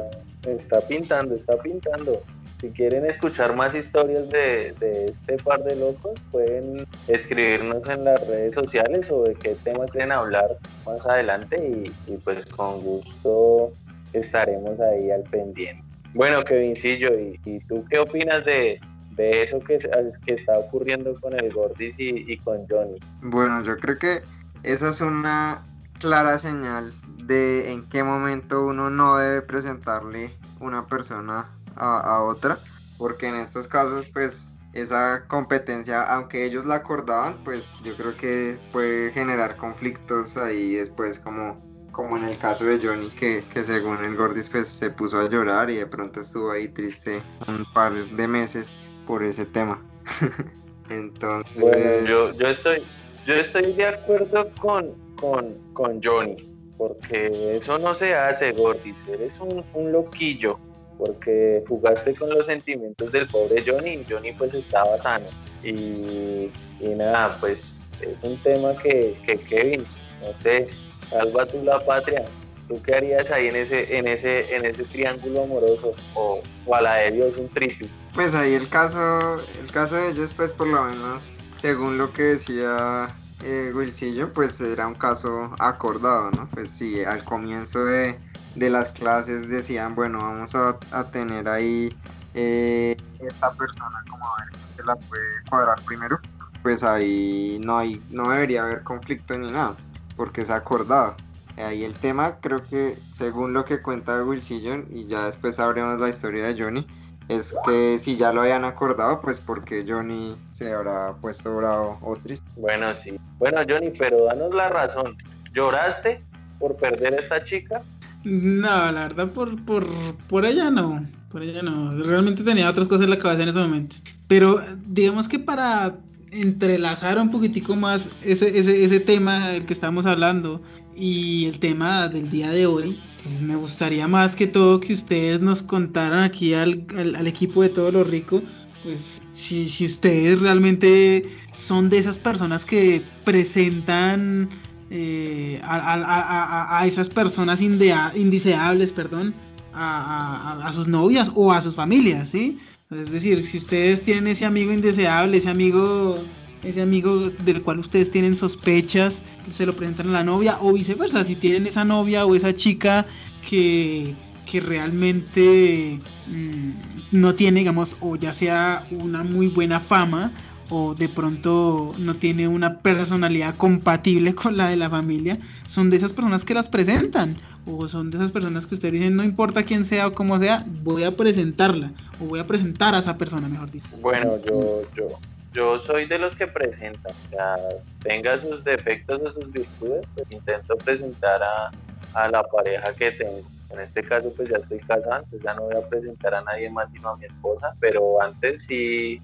está 0.46 0.80
pintando, 0.82 1.34
está 1.34 1.58
pintando. 1.58 2.22
Si 2.64 2.70
quieren 2.70 3.06
escuchar 3.06 3.58
más 3.58 3.76
historias 3.76 4.30
de, 4.30 4.68
este 4.70 5.38
par 5.44 5.62
de 5.66 5.76
locos, 5.76 6.14
pueden 6.32 6.76
escribirnos 7.10 7.86
en 7.90 8.06
las 8.06 8.26
redes 8.26 8.56
sociales 8.56 9.12
o 9.12 9.24
de 9.24 9.36
qué 9.36 9.58
tema 9.66 9.86
quieren 9.88 10.14
hablar 10.14 10.60
más 10.86 11.06
adelante 11.06 11.92
y, 12.08 12.18
pues 12.24 12.46
con 12.46 12.82
gusto 12.82 13.74
estaremos 14.14 14.80
ahí 14.80 15.12
al 15.12 15.24
pendiente. 15.24 15.84
Bueno, 16.14 16.42
Kevincillo, 16.46 17.20
¿y, 17.20 17.38
y 17.44 17.60
tú 17.60 17.84
qué 17.90 18.00
opinas 18.00 18.46
de, 18.46 18.80
eso 19.18 19.60
que, 19.60 19.80
que, 20.26 20.34
está 20.34 20.58
ocurriendo 20.58 21.20
con 21.20 21.38
el 21.38 21.52
Gordis 21.52 22.00
y, 22.00 22.32
y, 22.32 22.38
con 22.38 22.66
Johnny? 22.70 22.98
Bueno, 23.22 23.62
yo 23.66 23.78
creo 23.78 23.98
que 23.98 24.22
esa 24.64 24.88
es 24.88 25.02
una 25.02 25.66
clara 26.00 26.38
señal 26.38 26.94
de 27.26 27.74
en 27.74 27.84
qué 27.90 28.06
momento 28.06 28.66
uno 28.66 28.90
no 28.90 29.18
debe 29.18 29.42
presentarle 29.42 30.34
una 30.62 30.88
persona 30.88 31.50
a, 31.76 32.22
otra, 32.24 32.58
porque 32.98 33.28
en 33.28 33.36
estos 33.36 33.68
casos 33.68 34.10
pues 34.14 34.54
esa 34.74 35.26
competencia, 35.28 36.04
aunque 36.04 36.46
ellos 36.46 36.66
la 36.66 36.76
acordaban, 36.76 37.38
pues 37.44 37.78
yo 37.84 37.96
creo 37.96 38.18
que 38.18 38.58
puede 38.72 39.12
generar 39.12 39.56
conflictos 39.58 40.36
ahí 40.36 40.76
después 40.76 41.20
como, 41.20 41.62
como 41.92 42.18
en 42.18 42.26
el 42.26 42.38
caso 42.38 42.66
de 42.66 42.80
Johnny 42.80 43.12
que, 43.12 43.44
según 43.64 44.04
el 44.04 44.16
Gordis 44.16 44.50
pues 44.50 44.68
se 44.68 44.90
puso 44.90 45.20
a 45.20 45.30
llorar 45.30 45.70
y 45.70 45.76
de 45.76 45.86
pronto 45.86 46.22
estuvo 46.22 46.52
ahí 46.52 46.68
triste 46.68 47.22
un 47.48 47.66
par 47.74 47.94
de 47.94 48.28
meses 48.28 48.72
por 49.06 49.24
ese 49.24 49.46
tema. 49.46 49.82
Entonces... 50.90 52.08
yo, 52.08 52.34
yo, 52.34 52.48
estoy, 52.48 52.84
yo 53.26 53.36
estoy 53.36 53.74
de 53.74 53.86
acuerdo 53.86 54.50
con, 54.60 54.92
con, 55.16 55.54
con 55.74 56.02
Johnny, 56.04 56.38
porque 56.78 57.58
eso 57.58 57.78
no 57.78 57.94
se 57.94 58.16
hace, 58.16 58.52
Gordis, 58.54 59.06
eres 59.08 59.40
un, 59.40 59.64
un 59.74 59.92
loquillo 59.92 60.60
porque 60.98 61.64
jugaste 61.68 62.16
con 62.16 62.30
los 62.30 62.46
sentimientos 62.46 63.12
del 63.12 63.28
pobre 63.28 63.64
Johnny 63.66 64.06
Johnny 64.10 64.32
pues 64.34 64.54
estaba 64.54 65.00
sano. 65.02 65.28
Y, 65.64 66.52
nada, 66.96 67.36
pues 67.40 67.82
es 68.02 68.22
un 68.24 68.42
tema 68.44 68.76
que, 68.82 69.16
Kevin, 69.48 69.86
no 70.22 70.38
sé, 70.38 70.68
salva 71.10 71.46
tú 71.46 71.64
la 71.64 71.80
patria. 71.86 72.26
¿Tú 72.68 72.82
qué 72.82 72.96
harías 72.96 73.30
ahí 73.32 73.48
en 73.48 73.56
ese, 73.56 73.98
en 73.98 74.08
ese, 74.08 74.56
en 74.56 74.66
ese 74.66 74.84
triángulo 74.86 75.44
amoroso? 75.44 75.94
O, 76.16 76.42
a 76.74 76.82
la 76.82 76.96
de 76.96 77.12
Dios 77.12 77.38
un 77.38 77.50
trío. 77.50 77.88
Pues 78.14 78.36
ahí 78.36 78.54
el 78.54 78.70
caso, 78.70 79.42
el 79.60 79.72
caso 79.72 79.98
de 79.98 80.12
ellos, 80.12 80.34
pues 80.34 80.54
por 80.54 80.68
lo 80.68 80.84
menos, 80.84 81.30
según 81.58 81.98
lo 81.98 82.14
que 82.14 82.24
decía 82.24 83.08
eh, 83.44 83.72
Wilsillo, 83.74 84.32
pues 84.32 84.62
era 84.62 84.88
un 84.88 84.96
caso 84.96 85.54
acordado, 85.60 86.32
¿no? 86.32 86.48
Pues 86.54 86.70
sí, 86.70 87.04
al 87.04 87.24
comienzo 87.24 87.84
de, 87.84 88.18
de 88.56 88.70
las 88.70 88.90
clases 88.90 89.48
decían, 89.48 89.96
bueno, 89.96 90.20
vamos 90.20 90.56
a, 90.56 90.78
tener 91.12 91.48
ahí 91.48 91.96
eh, 92.34 92.96
esta 93.20 93.52
persona 93.52 94.04
como 94.10 94.26
a 94.26 94.44
ver 94.44 94.60
quién 94.76 94.88
la 94.88 94.96
puede 94.96 95.24
cuadrar 95.50 95.82
primero, 95.82 96.20
pues 96.62 96.84
ahí 96.84 97.60
no 97.64 97.78
hay, 97.78 98.02
no 98.10 98.30
debería 98.30 98.64
haber 98.64 98.84
conflicto 98.84 99.38
ni 99.38 99.52
nada, 99.52 99.76
porque 100.16 100.42
es 100.42 100.50
acordado. 100.50 101.16
Ahí 101.58 101.84
el 101.84 101.94
tema, 101.94 102.38
creo 102.42 102.64
que 102.64 102.98
según 103.12 103.54
lo 103.54 103.64
que 103.66 103.82
cuenta 103.82 104.24
Wilsillo, 104.24 104.84
y 104.90 105.06
ya 105.06 105.26
después 105.26 105.58
sabremos 105.58 106.00
la 106.00 106.10
historia 106.10 106.48
de 106.48 106.60
Johnny, 106.60 106.88
es 107.28 107.56
que 107.66 107.98
si 107.98 108.18
ya 108.18 108.34
lo 108.34 108.42
habían 108.42 108.66
acordado, 108.66 109.22
pues 109.22 109.40
porque 109.40 109.86
Johnny 109.88 110.36
se 110.52 110.74
habrá 110.74 111.14
puesto 111.14 111.56
bravo 111.56 111.98
o 112.02 112.16
triste. 112.16 112.46
Bueno, 112.58 112.94
sí. 112.96 113.20
Bueno, 113.38 113.62
Johnny, 113.68 113.92
pero 113.92 114.26
danos 114.26 114.54
la 114.54 114.70
razón. 114.70 115.16
¿Lloraste 115.54 116.24
por 116.60 116.76
perder 116.76 117.14
a 117.14 117.18
esta 117.18 117.44
chica? 117.44 117.82
No, 118.24 118.92
la 118.92 119.08
verdad 119.08 119.32
por, 119.32 119.62
por, 119.64 119.88
por 120.30 120.46
ella 120.46 120.70
no. 120.70 121.06
Por 121.30 121.44
ella 121.44 121.62
no. 121.62 121.92
Realmente 122.04 122.44
tenía 122.44 122.70
otras 122.70 122.88
cosas 122.88 123.06
en 123.06 123.10
la 123.10 123.20
cabeza 123.20 123.44
en 123.44 123.50
ese 123.50 123.60
momento. 123.60 123.96
Pero 124.28 124.62
digamos 124.88 125.28
que 125.28 125.40
para 125.40 125.98
entrelazar 126.32 127.20
un 127.20 127.30
poquitico 127.30 127.76
más 127.76 128.10
ese, 128.24 128.58
ese, 128.58 128.84
ese 128.84 129.00
tema 129.00 129.50
del 129.50 129.66
que 129.66 129.74
estamos 129.74 130.06
hablando 130.06 130.62
y 130.96 131.46
el 131.46 131.60
tema 131.60 132.08
del 132.08 132.30
día 132.30 132.50
de 132.50 132.66
hoy, 132.66 133.00
pues 133.24 133.40
me 133.40 133.56
gustaría 133.56 134.08
más 134.08 134.36
que 134.36 134.48
todo 134.48 134.80
que 134.80 134.94
ustedes 134.94 135.40
nos 135.40 135.62
contaran 135.62 136.24
aquí 136.24 136.54
al, 136.54 136.86
al, 136.98 137.28
equipo 137.28 137.62
de 137.62 137.70
Todo 137.70 137.92
lo 137.92 138.04
Rico, 138.04 138.42
pues 138.84 139.22
si, 139.32 139.70
si 139.70 139.86
ustedes 139.86 140.40
realmente 140.42 141.30
son 141.56 141.90
de 141.90 142.00
esas 142.00 142.18
personas 142.18 142.66
que 142.66 143.02
presentan 143.24 144.50
eh, 144.90 145.60
a, 145.64 146.84
esas 146.86 147.10
personas 147.10 147.62
indeseables, 147.62 148.92
perdón, 148.92 149.34
a, 149.74 150.70
sus 150.74 150.88
novias 150.88 151.32
o 151.36 151.52
a 151.52 151.62
sus 151.62 151.76
familias, 151.76 152.30
¿sí? 152.30 152.60
Es 152.92 153.12
decir, 153.12 153.46
si 153.46 153.58
ustedes 153.58 154.02
tienen 154.02 154.28
ese 154.28 154.46
amigo 154.46 154.72
indeseable, 154.72 155.38
ese 155.38 155.50
amigo, 155.50 156.18
ese 156.64 156.82
amigo 156.82 157.32
del 157.32 157.62
cual 157.64 157.80
ustedes 157.80 158.12
tienen 158.12 158.36
sospechas, 158.36 159.24
se 159.50 159.66
lo 159.66 159.76
presentan 159.76 160.10
a 160.10 160.12
la 160.12 160.24
novia 160.24 160.58
o 160.62 160.74
viceversa, 160.74 161.26
si 161.26 161.36
tienen 161.36 161.66
esa 161.66 161.84
novia 161.84 162.26
o 162.26 162.36
esa 162.36 162.56
chica 162.56 163.08
que, 163.48 164.14
que 164.50 164.60
realmente 164.60 166.00
mm, 166.28 166.70
no 167.12 167.34
tiene, 167.34 167.62
digamos, 167.62 167.96
o 168.00 168.16
ya 168.16 168.32
sea 168.32 168.86
una 168.92 169.24
muy 169.24 169.48
buena 169.48 169.80
fama 169.80 170.32
o 170.70 170.96
de 170.96 171.10
pronto 171.10 171.94
no 171.98 172.16
tiene 172.16 172.48
una 172.48 172.80
personalidad 172.80 173.56
compatible 173.56 174.36
con 174.36 174.58
la 174.58 174.70
de 174.70 174.76
la 174.76 174.90
familia, 174.90 175.38
son 175.68 175.90
de 175.90 175.98
esas 175.98 176.14
personas 176.14 176.44
que 176.44 176.54
las 176.54 176.70
presentan 176.70 177.38
o 177.66 177.88
son 177.88 178.10
de 178.10 178.18
esas 178.18 178.32
personas 178.32 178.68
que 178.68 178.76
ustedes 178.76 178.94
dicen 178.94 179.16
no 179.16 179.24
importa 179.24 179.64
quién 179.64 179.86
sea 179.86 180.08
o 180.08 180.14
cómo 180.14 180.38
sea, 180.40 180.66
voy 180.84 181.04
a 181.04 181.12
presentarla 181.12 181.92
o 182.20 182.26
voy 182.26 182.40
a 182.40 182.48
presentar 182.48 182.94
a 182.96 183.00
esa 183.00 183.18
persona, 183.18 183.48
mejor 183.48 183.72
dicho. 183.72 183.98
Bueno, 184.02 184.38
yo, 184.46 184.82
yo, 184.96 185.08
yo 185.54 185.80
soy 185.80 186.06
de 186.08 186.18
los 186.18 186.36
que 186.36 186.48
presentan, 186.48 187.14
o 187.26 187.30
sea, 187.30 187.56
tenga 188.02 188.38
sus 188.38 188.64
defectos 188.64 189.22
o 189.22 189.32
sus 189.34 189.52
virtudes, 189.52 190.06
pues 190.14 190.28
intento 190.30 190.76
presentar 190.78 191.42
a, 191.42 191.72
a 192.14 192.30
la 192.30 192.44
pareja 192.44 192.94
que 192.94 193.12
tengo. 193.12 193.42
En 193.70 193.80
este 193.80 194.04
caso, 194.04 194.32
pues 194.36 194.50
ya 194.50 194.58
estoy 194.58 194.80
casado, 194.80 195.16
entonces 195.16 195.42
ya 195.44 195.56
no 195.56 195.64
voy 195.64 195.76
a 195.76 195.90
presentar 195.90 196.36
a 196.36 196.44
nadie 196.44 196.70
más 196.70 196.88
sino 196.92 197.10
a 197.10 197.18
mi 197.18 197.26
esposa, 197.26 197.74
pero 197.80 198.22
antes 198.22 198.66
sí 198.66 199.20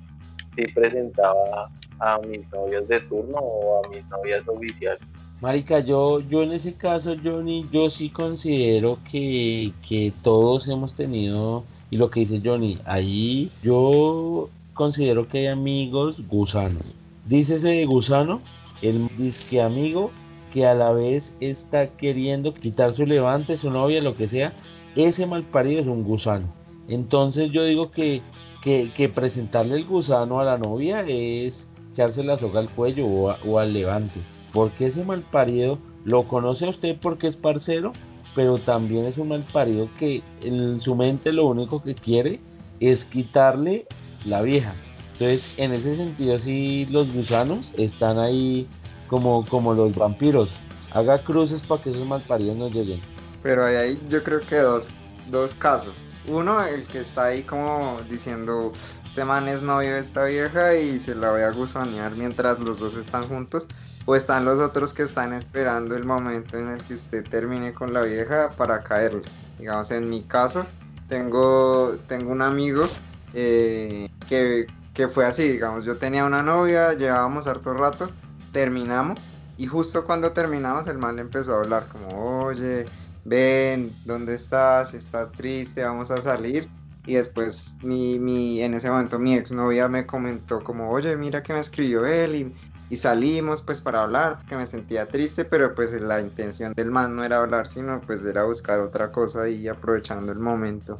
presentaba 0.68 1.70
a 2.00 2.20
mis 2.20 2.50
novias 2.52 2.88
de 2.88 3.00
turno 3.02 3.38
o 3.38 3.82
a 3.84 3.90
mis 3.90 4.08
novias 4.10 4.48
oficiales. 4.48 5.02
Marica, 5.42 5.80
yo, 5.80 6.20
yo 6.22 6.44
en 6.44 6.52
ese 6.52 6.74
caso, 6.74 7.16
Johnny, 7.24 7.66
yo 7.72 7.90
sí 7.90 8.10
considero 8.10 8.98
que, 9.10 9.72
que 9.88 10.12
todos 10.22 10.68
hemos 10.68 10.96
tenido, 10.96 11.64
y 11.90 11.98
lo 11.98 12.10
que 12.10 12.22
dice 12.22 12.42
Johnny, 12.44 12.78
ahí 12.86 13.50
yo 13.64 14.50
considero 14.74 15.28
que 15.28 15.40
hay 15.40 15.48
amigos 15.48 16.28
gusanos. 16.28 16.84
Dice 17.26 17.56
ese 17.56 17.86
gusano, 17.86 18.42
el 18.82 19.10
disque 19.18 19.62
amigo 19.62 20.12
que 20.54 20.66
a 20.66 20.74
la 20.74 20.92
vez 20.92 21.36
está 21.40 21.88
queriendo 21.88 22.54
quitar 22.54 22.92
su 22.94 23.06
levante, 23.06 23.56
su 23.56 23.70
novia, 23.70 24.02
lo 24.02 24.18
que 24.18 24.28
sea, 24.28 24.54
ese 24.96 25.26
mal 25.26 25.44
parido 25.44 25.82
es 25.82 25.88
un 25.88 26.04
gusano. 26.04 26.48
Entonces 26.88 27.52
yo 27.52 27.64
digo 27.64 27.92
que 27.92 28.22
que, 28.62 29.12
presentarle 29.14 29.76
el 29.78 29.86
gusano 29.86 30.40
a 30.40 30.44
la 30.44 30.58
novia 30.58 31.02
es 31.08 31.70
echarse 31.92 32.24
la 32.24 32.38
soga 32.38 32.60
al 32.60 32.70
cuello 32.70 33.06
o, 33.06 33.60
al 33.60 33.74
levante. 33.74 34.20
Porque 34.54 34.88
ese 34.88 35.04
mal 35.04 35.22
parido 35.22 35.80
lo 36.06 36.24
conoce 36.24 36.66
a 36.66 36.70
usted 36.70 36.98
porque 37.02 37.28
es 37.28 37.36
parcero, 37.36 37.94
pero 38.36 38.58
también 38.58 39.06
es 39.06 39.18
un 39.18 39.30
mal 39.30 39.46
parido 39.52 39.90
que 39.98 40.22
en 40.42 40.80
su 40.80 40.96
mente 40.96 41.32
lo 41.32 41.46
único 41.46 41.82
que 41.82 41.96
quiere 41.96 42.40
es 42.80 43.06
quitarle 43.06 43.88
la 44.26 44.42
vieja. 44.42 44.74
Entonces, 45.14 45.54
en 45.58 45.74
ese 45.74 45.96
sentido, 45.96 46.40
sí, 46.40 46.88
los 46.90 47.14
gusanos 47.14 47.74
están 47.78 48.20
ahí 48.20 48.68
como, 49.08 49.46
como 49.46 49.74
los 49.74 49.94
vampiros. 49.94 50.50
Haga 50.92 51.24
cruces 51.24 51.62
para 51.62 51.84
que 51.84 51.90
esos 51.90 52.06
malparidos 52.08 52.58
no 52.58 52.70
lleguen. 52.70 53.02
Pero 53.44 53.66
ahí 53.66 53.98
yo 54.10 54.24
creo 54.24 54.40
que 54.40 54.58
dos 54.58 54.92
dos 55.30 55.54
casos. 55.54 56.10
Uno, 56.28 56.64
el 56.66 56.86
que 56.86 57.00
está 57.00 57.26
ahí 57.26 57.44
como 57.44 58.02
diciendo, 58.10 58.72
este 58.74 59.26
man 59.26 59.48
es 59.48 59.62
novio 59.62 59.94
de 59.94 60.00
esta 60.00 60.26
vieja 60.26 60.76
y 60.76 61.00
se 61.00 61.16
la 61.16 61.32
voy 61.32 61.42
a 61.42 61.52
gusanear 61.52 62.16
mientras 62.16 62.60
los 62.60 62.80
dos 62.80 62.98
están 62.98 63.28
juntos. 63.28 63.68
O 64.06 64.16
están 64.16 64.46
los 64.46 64.60
otros 64.60 64.94
que 64.94 65.04
están 65.04 65.34
esperando 65.34 65.96
el 65.96 66.04
momento 66.04 66.58
en 66.58 66.70
el 66.70 66.84
que 66.84 66.96
usted 66.96 67.28
termine 67.30 67.74
con 67.74 67.94
la 67.94 68.02
vieja 68.02 68.50
para 68.58 68.82
caerle. 68.82 69.22
Digamos, 69.60 69.92
en 69.92 70.10
mi 70.10 70.24
caso, 70.24 70.66
tengo, 71.08 71.96
tengo 72.08 72.32
un 72.32 72.42
amigo 72.42 72.88
eh, 73.34 74.10
que, 74.28 74.66
que 74.94 75.08
fue 75.08 75.26
así, 75.26 75.50
digamos, 75.50 75.86
yo 75.86 75.98
tenía 75.98 76.26
una 76.26 76.42
novia, 76.42 76.94
llevábamos 76.94 77.46
harto 77.46 77.74
rato, 77.74 78.10
terminamos 78.52 79.20
y 79.60 79.68
justo 79.68 80.06
cuando 80.06 80.32
terminamos 80.32 80.88
el 80.88 80.98
man 80.98 81.20
empezó 81.20 81.54
a 81.54 81.58
hablar 81.58 81.88
como, 81.90 82.46
oye, 82.46 82.86
ven, 83.26 83.92
¿dónde 84.06 84.36
estás? 84.36 84.94
¿Estás 84.94 85.32
triste? 85.32 85.84
Vamos 85.84 86.12
a 86.12 86.22
salir. 86.22 86.68
Y 87.06 87.16
después 87.16 87.78
mi, 87.82 88.20
mi, 88.20 88.62
en 88.62 88.74
ese 88.74 88.90
momento 88.90 89.18
mi 89.18 89.34
exnovia 89.34 89.88
me 89.88 90.06
comentó 90.06 90.64
como, 90.64 90.92
oye, 90.92 91.16
mira 91.18 91.42
que 91.42 91.54
me 91.54 91.60
escribió 91.60 92.06
él 92.06 92.36
y, 92.36 92.54
y 92.90 92.96
salimos 92.98 93.62
pues 93.62 93.82
para 93.82 94.04
hablar, 94.04 94.38
porque 94.38 94.56
me 94.56 94.66
sentía 94.66 95.06
triste, 95.06 95.46
pero 95.46 95.74
pues 95.74 96.00
la 96.02 96.22
intención 96.22 96.74
del 96.76 96.92
man 96.92 97.16
no 97.16 97.24
era 97.24 97.38
hablar, 97.38 97.68
sino 97.68 98.02
pues 98.02 98.26
era 98.26 98.44
buscar 98.44 98.80
otra 98.80 99.12
cosa 99.12 99.50
y 99.50 99.68
aprovechando 99.68 100.32
el 100.32 100.40
momento. 100.40 101.00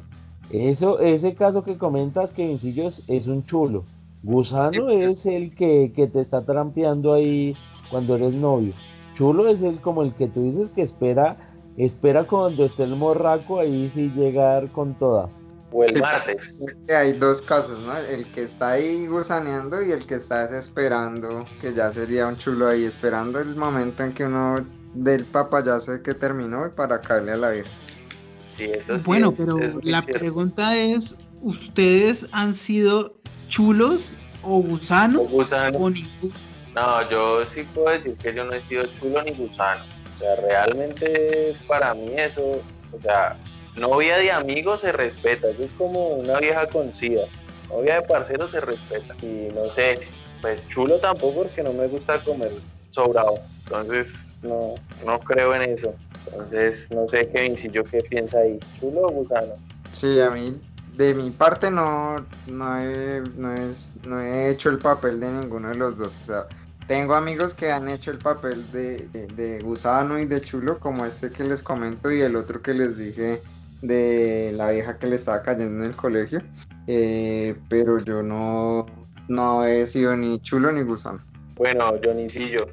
Eso, 0.50 0.98
ese 0.98 1.34
caso 1.34 1.62
que 1.62 1.78
comentas, 1.78 2.32
que 2.32 2.46
Vincillos, 2.46 3.02
es 3.06 3.26
un 3.26 3.44
chulo. 3.44 3.84
Gusano 4.22 4.88
es 4.90 5.24
el 5.26 5.54
que, 5.54 5.92
que 5.94 6.06
te 6.06 6.20
está 6.20 6.44
trampeando 6.44 7.14
ahí 7.14 7.56
cuando 7.88 8.16
eres 8.16 8.34
novio. 8.34 8.74
Chulo 9.14 9.48
es 9.48 9.62
el 9.62 9.80
como 9.80 10.02
el 10.02 10.14
que 10.14 10.28
tú 10.28 10.42
dices 10.42 10.70
que 10.70 10.82
espera 10.82 11.36
espera 11.76 12.24
cuando 12.24 12.64
esté 12.64 12.84
el 12.84 12.96
morraco 12.96 13.60
ahí 13.60 13.88
sí 13.88 14.10
llegar 14.14 14.70
con 14.70 14.94
toda. 14.94 15.28
O 15.72 15.84
el 15.84 15.92
Sí, 15.92 16.00
martes. 16.00 16.58
pues, 16.58 16.98
Hay 16.98 17.12
dos 17.12 17.42
casos, 17.42 17.78
¿no? 17.80 17.96
El 17.96 18.26
que 18.32 18.42
está 18.42 18.70
ahí 18.70 19.06
gusaneando 19.06 19.80
y 19.82 19.92
el 19.92 20.04
que 20.04 20.16
está 20.16 20.46
desesperando, 20.46 21.44
que 21.60 21.72
ya 21.72 21.92
sería 21.92 22.26
un 22.26 22.36
chulo 22.36 22.66
ahí, 22.68 22.84
esperando 22.84 23.38
el 23.38 23.54
momento 23.54 24.02
en 24.02 24.12
que 24.12 24.24
uno 24.24 24.66
del 24.94 25.24
papayazo 25.24 25.92
de 25.92 26.02
que 26.02 26.14
terminó 26.14 26.66
y 26.66 26.70
para 26.70 27.00
caerle 27.00 27.32
a 27.32 27.36
la 27.36 27.50
vieja. 27.50 27.70
Sí, 28.50 28.64
eso 28.64 28.98
sí 28.98 29.04
bueno, 29.06 29.30
es- 29.32 29.40
pero 29.44 29.58
es 29.78 29.84
la 29.84 30.02
cierto. 30.02 30.18
pregunta 30.18 30.76
es, 30.76 31.14
¿ustedes 31.40 32.26
han 32.32 32.54
sido 32.54 33.14
chulos 33.48 34.14
o 34.42 34.60
gusanos 34.60 35.22
O 35.22 35.28
gusano. 35.28 35.78
o 35.78 35.88
ninguno? 35.90 36.34
No, 36.74 37.08
yo 37.08 37.46
sí 37.46 37.62
puedo 37.74 37.90
decir 37.90 38.16
que 38.16 38.34
yo 38.34 38.44
no 38.44 38.52
he 38.54 38.62
sido 38.62 38.82
chulo 38.98 39.22
ni 39.22 39.32
gusano. 39.34 39.84
O 40.20 40.22
sea, 40.22 40.36
realmente 40.36 41.56
para 41.66 41.94
mí 41.94 42.12
eso, 42.14 42.42
o 42.92 43.00
sea, 43.00 43.36
novia 43.76 44.18
de 44.18 44.30
amigos 44.30 44.80
se 44.80 44.92
respeta. 44.92 45.48
Eso 45.48 45.62
es 45.62 45.70
como 45.78 46.08
una 46.08 46.38
vieja 46.38 46.68
con 46.68 46.92
sida. 46.92 47.22
Novia 47.70 47.96
de 47.96 48.02
parcero 48.02 48.46
se 48.46 48.60
respeta. 48.60 49.14
Y 49.22 49.48
no 49.54 49.70
sé, 49.70 50.00
pues 50.42 50.68
chulo 50.68 50.98
tampoco 50.98 51.44
porque 51.44 51.62
no 51.62 51.72
me 51.72 51.86
gusta 51.86 52.22
comer 52.22 52.52
sobrado. 52.90 53.38
Entonces, 53.64 54.38
no, 54.42 54.74
no 55.06 55.18
creo 55.20 55.54
en 55.54 55.70
eso. 55.70 55.94
Entonces, 56.26 56.90
no 56.90 57.08
sé, 57.08 57.26
Kevin, 57.28 57.56
si 57.56 57.70
yo 57.70 57.82
qué 57.82 58.02
piensa 58.02 58.40
ahí, 58.40 58.58
chulo 58.78 59.02
o 59.02 59.10
gusano. 59.10 59.54
Sí, 59.90 60.20
a 60.20 60.28
mí, 60.28 60.60
de 60.96 61.14
mi 61.14 61.30
parte 61.30 61.70
no, 61.70 62.26
no, 62.46 62.78
he, 62.78 63.22
no, 63.36 63.54
es, 63.54 63.94
no 64.04 64.20
he 64.20 64.50
hecho 64.50 64.68
el 64.68 64.78
papel 64.78 65.18
de 65.18 65.30
ninguno 65.30 65.70
de 65.70 65.76
los 65.76 65.96
dos. 65.96 66.18
O 66.20 66.24
sea, 66.24 66.46
tengo 66.86 67.14
amigos 67.14 67.54
que 67.54 67.70
han 67.70 67.88
hecho 67.88 68.10
el 68.10 68.18
papel 68.18 68.70
de, 68.72 69.08
de- 69.08 69.26
de 69.28 69.62
gusano 69.62 70.18
y 70.18 70.26
de 70.26 70.40
chulo, 70.40 70.78
como 70.78 71.04
este 71.06 71.30
que 71.30 71.44
les 71.44 71.62
comento 71.62 72.10
y 72.10 72.20
el 72.20 72.36
otro 72.36 72.60
que 72.62 72.74
les 72.74 72.96
dije 72.96 73.40
de 73.82 74.52
la 74.56 74.70
vieja 74.70 74.98
que 74.98 75.06
le 75.06 75.16
estaba 75.16 75.42
cayendo 75.42 75.84
en 75.84 75.90
el 75.90 75.96
colegio. 75.96 76.42
Eh, 76.86 77.54
pero 77.68 77.98
yo 77.98 78.22
no, 78.22 78.86
no 79.28 79.64
he 79.64 79.86
sido 79.86 80.16
ni 80.16 80.40
chulo 80.40 80.72
ni 80.72 80.82
gusano. 80.82 81.20
Bueno, 81.54 81.92
Dionisio, 82.02 82.66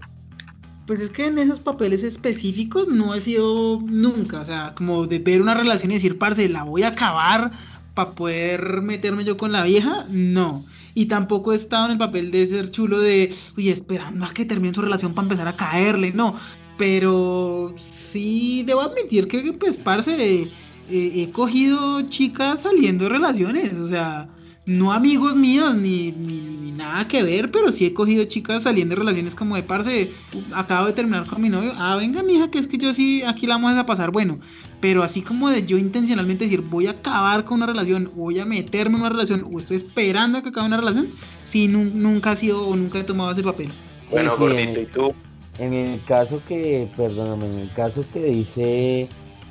Pues 0.88 1.02
es 1.02 1.10
que 1.12 1.28
en 1.28 1.38
esos 1.38 1.60
papeles 1.60 2.04
específicos 2.04 2.88
no 2.88 3.14
he 3.14 3.22
sido 3.22 3.80
nunca, 3.82 4.40
o 4.42 4.46
sea, 4.46 4.74
como 4.76 5.06
de 5.06 5.20
ver 5.20 5.42
una 5.42 5.54
relación 5.54 5.92
y 5.92 5.96
decir, 5.96 6.18
parce, 6.18 6.48
la 6.50 6.64
voy 6.64 6.84
a 6.84 6.90
acabar 6.90 7.52
para 7.94 8.12
poder 8.12 8.82
meterme 8.82 9.24
yo 9.26 9.38
con 9.38 9.52
la 9.52 9.64
vieja, 9.64 10.06
no. 10.10 10.66
Y 10.98 11.06
tampoco 11.06 11.54
he 11.54 11.56
estado 11.56 11.86
en 11.86 11.92
el 11.92 11.98
papel 12.00 12.32
de 12.32 12.48
ser 12.48 12.72
chulo 12.72 13.00
de, 13.00 13.32
uy, 13.56 13.70
esperando 13.70 14.26
a 14.26 14.34
que 14.34 14.46
termine 14.46 14.74
su 14.74 14.82
relación 14.82 15.14
para 15.14 15.26
empezar 15.28 15.48
a 15.48 15.56
caerle, 15.56 16.12
no. 16.12 16.34
Pero 16.76 17.76
sí 17.78 18.64
debo 18.66 18.82
admitir 18.82 19.28
que, 19.28 19.54
pues, 19.54 19.78
parce, 19.78 20.50
he 20.90 21.32
cogido 21.32 22.02
chicas 22.10 22.64
saliendo 22.64 23.04
de 23.04 23.12
relaciones, 23.12 23.74
o 23.74 23.88
sea, 23.88 24.28
no 24.66 24.92
amigos 24.92 25.36
míos 25.36 25.76
ni, 25.76 26.12
ni, 26.14 26.42
ni 26.42 26.72
nada 26.72 27.08
que 27.08 27.22
ver, 27.22 27.52
pero 27.52 27.72
sí 27.72 27.86
he 27.86 27.94
cogido 27.94 28.26
chicas 28.26 28.64
saliendo 28.64 28.96
de 28.96 29.00
relaciones 29.00 29.36
como 29.36 29.56
de 29.56 29.62
parce, 29.62 30.12
acabo 30.52 30.88
de 30.88 30.94
terminar 30.94 31.28
con 31.28 31.42
mi 31.42 31.50
novio, 31.50 31.74
ah, 31.78 31.96
venga 31.96 32.24
mija, 32.24 32.50
que 32.50 32.58
es 32.58 32.68
que 32.68 32.80
yo 32.80 32.92
sí, 32.96 33.22
aquí 33.22 33.46
la 33.46 33.56
vamos 33.56 33.78
a 33.78 33.86
pasar, 33.86 34.12
bueno, 34.12 34.40
pero 34.80 35.04
así 35.04 35.22
como 35.22 35.50
de 35.50 35.66
yo 35.66 35.78
intencionalmente 35.78 36.46
decir 36.46 36.62
voy 36.62 36.88
a 36.88 36.92
acabar 36.92 37.44
con 37.46 37.58
una 37.58 37.66
relación, 37.66 38.12
voy 38.16 38.40
a 38.40 38.46
meterme 38.46 38.96
en 38.96 39.02
una 39.02 39.10
relación, 39.10 39.48
o 39.52 39.60
estoy 39.60 39.78
esperando 39.78 40.38
a 40.38 40.44
que 40.44 40.50
acabe 40.50 40.68
una 40.68 40.78
relación, 40.78 41.08
sí, 41.44 41.68
nu- 41.68 41.92
nunca 41.94 42.32
ha 42.32 42.36
sido 42.36 42.68
o 42.68 42.76
nunca 42.76 43.00
he 43.00 43.04
tomado 43.04 43.32
ese 43.32 43.44
papel. 43.44 43.70
Sí, 44.06 44.12
bueno, 44.14 44.32
sí, 44.36 44.38
gordito, 44.40 44.80
¿y 44.82 44.86
tú? 44.86 45.14
En 45.60 45.74
el 45.74 46.04
caso 46.06 46.42
que, 46.48 46.90
perdóname, 46.96 47.48
en 47.48 47.60
el 47.60 47.74
caso 47.74 48.04
que 48.14 48.24
dice 48.26 49.10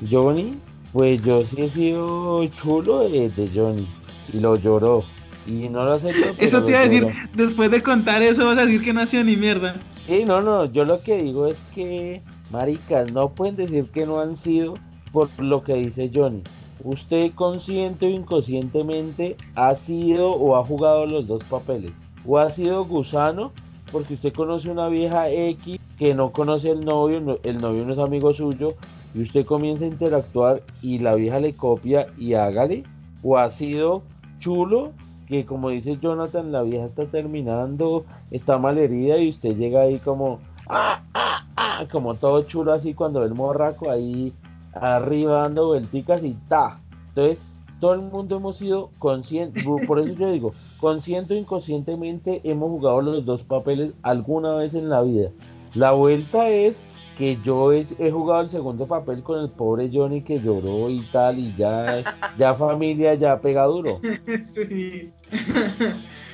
Johnny, 0.08 0.54
pues 0.92 1.20
yo 1.22 1.44
sí 1.44 1.56
he 1.62 1.68
sido 1.68 2.46
chulo 2.48 3.08
de, 3.08 3.28
de 3.30 3.50
Johnny 3.54 3.86
y 4.32 4.38
lo 4.40 4.56
lloró. 4.56 5.04
Y 5.46 5.68
no 5.68 5.84
lo 5.84 5.92
acepto. 5.94 6.34
Eso 6.38 6.62
te 6.62 6.70
iba 6.70 6.80
a 6.80 6.82
decir, 6.84 7.02
lloró. 7.02 7.14
después 7.34 7.70
de 7.70 7.82
contar 7.82 8.20
eso 8.22 8.46
vas 8.46 8.58
a 8.58 8.62
decir 8.66 8.80
que 8.80 8.92
no 8.92 9.00
ha 9.00 9.06
sido 9.06 9.22
ni 9.24 9.36
mierda. 9.36 9.76
Sí, 10.06 10.24
no, 10.24 10.40
no, 10.40 10.64
yo 10.72 10.84
lo 10.84 11.00
que 11.02 11.22
digo 11.22 11.46
es 11.48 11.58
que, 11.74 12.22
maricas, 12.50 13.12
no 13.12 13.30
pueden 13.30 13.56
decir 13.56 13.84
que 13.92 14.06
no 14.06 14.20
han 14.20 14.36
sido 14.36 14.78
por 15.16 15.30
lo 15.38 15.62
que 15.62 15.72
dice 15.76 16.10
Johnny. 16.14 16.42
Usted 16.84 17.32
consciente 17.32 18.04
o 18.04 18.10
inconscientemente 18.10 19.38
ha 19.54 19.74
sido 19.74 20.30
o 20.32 20.56
ha 20.56 20.62
jugado 20.64 21.06
los 21.06 21.26
dos 21.26 21.42
papeles. 21.44 21.92
O 22.26 22.36
ha 22.36 22.50
sido 22.50 22.84
gusano 22.84 23.52
porque 23.90 24.12
usted 24.12 24.34
conoce 24.34 24.70
una 24.70 24.88
vieja 24.88 25.30
X 25.30 25.78
que 25.98 26.12
no 26.14 26.32
conoce 26.32 26.70
el 26.70 26.84
novio, 26.84 27.22
no- 27.22 27.38
el 27.44 27.62
novio 27.62 27.86
no 27.86 27.94
es 27.94 27.98
amigo 27.98 28.34
suyo 28.34 28.74
y 29.14 29.22
usted 29.22 29.46
comienza 29.46 29.86
a 29.86 29.88
interactuar 29.88 30.62
y 30.82 30.98
la 30.98 31.14
vieja 31.14 31.40
le 31.40 31.54
copia 31.54 32.08
y 32.18 32.34
hágale. 32.34 32.84
O 33.22 33.38
ha 33.38 33.48
sido 33.48 34.02
chulo 34.38 34.92
que 35.28 35.46
como 35.46 35.70
dice 35.70 35.96
Jonathan, 35.96 36.52
la 36.52 36.62
vieja 36.62 36.84
está 36.84 37.06
terminando, 37.06 38.04
está 38.30 38.58
mal 38.58 38.76
herida 38.76 39.16
y 39.16 39.30
usted 39.30 39.56
llega 39.56 39.80
ahí 39.80 39.98
como, 39.98 40.40
ah, 40.68 41.00
ah, 41.14 41.46
ah, 41.56 41.86
como 41.90 42.14
todo 42.14 42.42
chulo 42.42 42.74
así 42.74 42.92
cuando 42.92 43.20
ve 43.20 43.26
el 43.26 43.34
morraco 43.34 43.90
ahí 43.90 44.32
arriba 44.80 45.42
dando 45.42 45.68
vuelticas 45.68 46.22
y 46.24 46.36
ta. 46.48 46.78
Entonces, 47.08 47.44
todo 47.80 47.94
el 47.94 48.00
mundo 48.00 48.36
hemos 48.36 48.56
sido 48.58 48.90
conscientes, 48.98 49.62
por 49.86 49.98
eso 49.98 50.14
yo 50.14 50.30
digo, 50.32 50.54
consciente 50.78 51.34
o 51.34 51.36
inconscientemente 51.36 52.40
hemos 52.44 52.70
jugado 52.70 53.00
los 53.02 53.24
dos 53.24 53.42
papeles 53.42 53.92
alguna 54.02 54.54
vez 54.56 54.74
en 54.74 54.88
la 54.88 55.02
vida. 55.02 55.30
La 55.74 55.92
vuelta 55.92 56.48
es 56.48 56.84
que 57.18 57.38
yo 57.44 57.72
es- 57.72 57.94
he 57.98 58.10
jugado 58.10 58.42
el 58.42 58.50
segundo 58.50 58.86
papel 58.86 59.22
con 59.22 59.40
el 59.40 59.50
pobre 59.50 59.90
Johnny 59.92 60.22
que 60.22 60.38
lloró 60.40 60.88
y 60.90 61.00
tal 61.12 61.38
y 61.38 61.54
ya, 61.56 62.02
ya 62.38 62.54
familia 62.54 63.14
ya 63.14 63.40
pega 63.40 63.64
duro. 63.64 64.00
sí. 64.42 65.10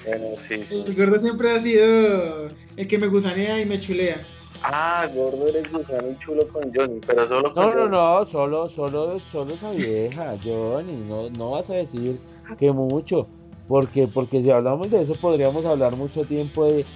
Bueno, 0.07 0.26
sí, 0.38 0.62
sí. 0.62 0.84
El 0.86 0.95
gordo 0.97 1.18
siempre 1.18 1.53
ha 1.53 1.61
sido 1.61 2.49
el 2.76 2.86
que 2.88 2.99
me 2.99 3.07
gusanea 3.09 3.61
y 3.61 3.66
me 3.66 3.78
chulea. 3.80 4.16
Ah, 4.64 5.08
gordo 5.12 5.48
eres 5.48 5.70
gusano 5.72 6.08
y 6.10 6.16
chulo 6.18 6.46
con 6.48 6.72
Johnny, 6.72 7.00
pero 7.06 7.26
solo 7.26 7.52
con 7.52 7.64
No, 7.64 7.74
no, 7.74 7.88
no, 7.88 8.26
solo, 8.26 8.68
solo, 8.68 9.20
solo 9.30 9.54
esa 9.54 9.70
vieja, 9.70 10.36
Johnny, 10.42 10.96
no, 11.08 11.30
no 11.30 11.50
vas 11.50 11.68
a 11.70 11.74
decir 11.74 12.20
que 12.58 12.70
mucho, 12.70 13.28
porque, 13.66 14.06
porque 14.06 14.42
si 14.42 14.50
hablamos 14.50 14.90
de 14.90 15.02
eso 15.02 15.14
podríamos 15.16 15.64
hablar 15.64 15.96
mucho 15.96 16.24
tiempo 16.24 16.66
de 16.66 16.86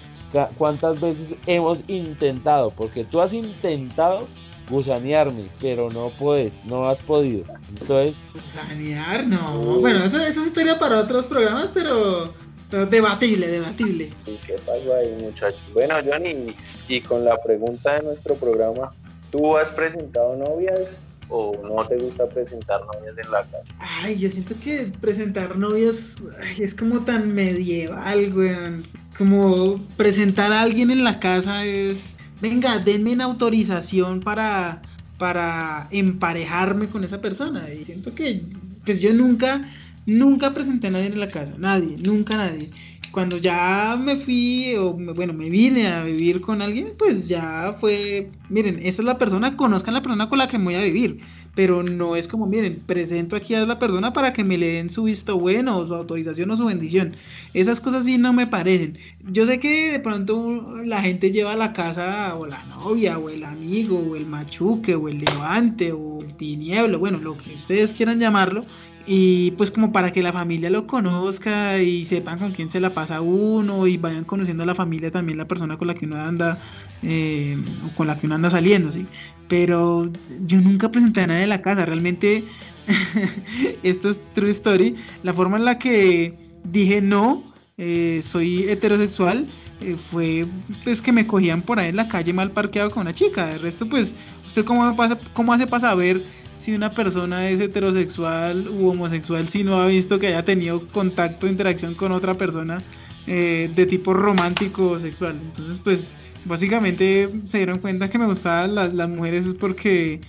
cuántas 0.59 1.01
veces 1.01 1.35
hemos 1.47 1.83
intentado, 1.89 2.71
porque 2.71 3.05
tú 3.05 3.21
has 3.21 3.33
intentado 3.33 4.27
gusanearme, 4.69 5.49
pero 5.61 5.91
no 5.91 6.11
puedes, 6.19 6.53
no 6.65 6.89
has 6.89 7.01
podido. 7.01 7.45
Entonces, 7.69 8.17
Gusanear, 8.35 9.27
no. 9.27 9.81
Bueno, 9.81 10.05
eso, 10.05 10.19
eso 10.19 10.41
es 10.41 10.49
historia 10.49 10.79
para 10.79 11.01
otros 11.01 11.27
programas, 11.27 11.71
pero 11.73 12.35
debatible, 12.71 13.49
debatible. 13.49 14.13
¿Y 14.27 14.37
qué 14.47 14.55
pasó 14.65 14.95
ahí, 14.95 15.17
muchachos? 15.21 15.63
Bueno, 15.73 15.95
Johnny, 16.05 16.53
y 16.89 17.01
con 17.01 17.25
la 17.25 17.41
pregunta 17.43 17.95
de 17.95 18.03
nuestro 18.03 18.35
programa, 18.35 18.93
¿tú 19.31 19.57
has 19.57 19.71
presentado 19.71 20.37
novias 20.37 21.01
o 21.29 21.57
no 21.69 21.85
te 21.87 21.97
gusta 21.97 22.29
presentar 22.29 22.81
novias 22.83 23.17
en 23.19 23.31
la 23.31 23.43
casa? 23.45 23.75
Ay, 23.79 24.19
yo 24.19 24.31
siento 24.31 24.55
que 24.63 24.93
presentar 25.01 25.57
novios 25.57 26.17
ay, 26.41 26.63
es 26.63 26.75
como 26.75 27.01
tan 27.01 27.35
medieval, 27.35 28.33
weón. 28.35 28.87
Como 29.19 29.81
presentar 29.97 30.53
a 30.53 30.61
alguien 30.61 30.91
en 30.91 31.05
la 31.05 31.19
casa 31.21 31.65
es, 31.65 32.17
venga, 32.41 32.79
denme 32.79 33.13
una 33.13 33.25
autorización 33.25 34.21
para, 34.21 34.83
para 35.19 35.89
emparejarme 35.91 36.89
con 36.89 37.03
esa 37.03 37.21
persona. 37.21 37.67
Y 37.73 37.85
siento 37.85 38.15
que 38.15 38.43
pues 38.87 39.01
yo 39.01 39.13
nunca, 39.13 39.69
nunca 40.07 40.55
presenté 40.55 40.87
a 40.87 40.91
nadie 40.91 41.07
en 41.07 41.21
la 41.21 41.29
casa, 41.29 41.55
nadie, 41.59 41.97
nunca 41.99 42.37
nadie. 42.37 42.71
Cuando 43.13 43.39
ya 43.39 43.99
me 44.01 44.17
fui, 44.17 44.75
o 44.77 44.93
bueno, 44.93 45.33
me 45.33 45.49
vine 45.49 45.89
a 45.89 46.05
vivir 46.05 46.41
con 46.41 46.61
alguien, 46.61 46.93
pues 46.99 47.29
ya 47.29 47.77
fue, 47.81 48.31
miren, 48.49 48.79
esta 48.83 49.03
es 49.03 49.07
la 49.07 49.19
persona, 49.19 49.57
conozcan 49.57 49.95
la 49.95 50.03
persona 50.03 50.29
con 50.29 50.39
la 50.39 50.49
que 50.49 50.59
voy 50.59 50.75
a 50.75 50.83
vivir 50.83 51.21
pero 51.57 51.83
no 51.83 52.17
es 52.17 52.29
como, 52.29 52.47
miren, 52.47 52.83
presento 52.87 53.35
aquí 53.35 53.55
a 53.55 53.65
la 53.65 53.79
persona 53.79 54.13
para 54.13 54.35
que 54.35 54.45
me 54.45 54.59
le 54.59 54.75
den 54.75 54.91
su 54.91 55.05
visto 55.05 55.39
bueno 55.39 55.79
o 55.79 55.87
su 55.87 55.95
autorización 55.95 56.51
o 56.51 56.57
su 56.57 56.67
bendición. 56.67 57.17
Esas 57.55 57.81
cosas 57.81 58.05
sí 58.05 58.19
no 58.19 58.35
me 58.35 58.47
parecen. 58.47 58.99
Yo 59.33 59.47
sé 59.47 59.59
que 59.59 59.93
de 59.93 60.01
pronto 60.01 60.85
la 60.85 61.01
gente 61.01 61.33
lleva 61.33 61.53
a 61.53 61.57
la 61.57 61.73
casa 61.73 62.37
o 62.37 62.47
la 62.47 62.63
novia 62.65 63.19
o 63.19 63.31
el 63.31 63.43
amigo 63.43 63.99
o 63.99 64.17
el 64.17 64.27
machuque 64.27 64.95
o 64.95 65.09
el 65.09 65.19
levante 65.19 65.93
o 65.93 66.21
el 66.21 66.35
tinieblo, 66.35 66.99
bueno, 66.99 67.19
lo 67.19 67.39
que 67.39 67.55
ustedes 67.55 67.95
quieran 67.95 68.21
llamarlo, 68.21 68.67
y 69.07 69.53
pues 69.53 69.71
como 69.71 69.93
para 69.93 70.11
que 70.11 70.23
la 70.23 70.33
familia 70.33 70.69
lo 70.69 70.87
conozca 70.87 71.81
y 71.81 72.05
sepan 72.05 72.41
con 72.41 72.53
quién 72.53 72.71
se 72.71 72.81
la 72.81 72.93
pasa 72.93 73.21
uno 73.21 73.87
y 73.87 73.97
vayan 73.97 74.25
conociendo 74.25 74.65
a 74.65 74.67
la 74.67 74.75
familia 74.75 75.13
también 75.13 75.39
la 75.39 75.47
persona 75.47 75.79
con 75.79 75.87
la 75.87 75.95
que 75.95 76.07
uno 76.07 76.17
anda 76.17 76.59
eh, 77.03 77.57
o 77.87 77.95
con 77.97 78.09
la 78.09 78.19
que 78.19 78.27
uno 78.27 78.35
anda 78.35 78.51
saliendo, 78.51 78.91
¿sí? 78.91 79.07
Pero 79.49 80.11
yo 80.45 80.61
nunca 80.61 80.91
presenté 80.91 81.21
a 81.21 81.29
nadie 81.29 81.45
en 81.45 81.51
la 81.51 81.63
casa, 81.63 81.87
realmente 81.87 82.45
esto 83.85 84.11
es 84.11 84.21
true 84.35 84.51
story, 84.51 84.97
la 85.23 85.33
forma 85.33 85.57
en 85.57 85.65
la 85.65 85.79
que 85.79 86.35
dije 86.65 87.01
no, 87.01 87.45
eh, 87.79 88.21
soy 88.25 88.65
heterosexual, 88.65 89.47
eh, 89.83 89.97
fue 89.97 90.47
pues 90.83 91.01
que 91.01 91.13
me 91.13 91.29
cogían 91.29 91.63
por 91.63 91.79
ahí 91.79 91.91
en 91.91 91.97
la 91.97 92.09
calle 92.09 92.33
mal 92.33 92.51
parqueado 92.51 92.91
con 92.91 93.03
una 93.03 93.15
chica, 93.15 93.47
de 93.47 93.59
resto 93.59 93.89
pues, 93.89 94.17
¿usted 94.47 94.65
cómo, 94.65 94.97
cómo 95.33 95.53
hace 95.53 95.67
para 95.69 95.81
saber 95.81 96.25
si 96.57 96.75
una 96.75 96.93
persona 96.93 97.49
es 97.49 97.61
heterosexual 97.61 98.69
u 98.69 98.89
homosexual 98.89 99.49
si 99.49 99.63
no 99.63 99.81
ha 99.81 99.87
visto 99.87 100.19
que 100.19 100.29
haya 100.29 100.45
tenido 100.45 100.87
contacto, 100.89 101.47
interacción 101.47 101.95
con 101.95 102.13
otra 102.13 102.35
persona 102.35 102.83
eh, 103.27 103.71
de 103.75 103.87
tipo 103.87 104.15
romántico 104.15 104.91
o 104.91 104.99
sexual. 104.99 105.37
Entonces, 105.43 105.81
pues, 105.83 106.17
básicamente 106.45 107.29
se 107.45 107.59
dieron 107.59 107.79
cuenta 107.79 108.09
que 108.09 108.19
me 108.19 108.27
gustaban 108.27 108.75
las, 108.75 108.95
las 108.95 109.09
mujeres 109.09 109.47
es 109.47 109.55
porque 109.55 110.21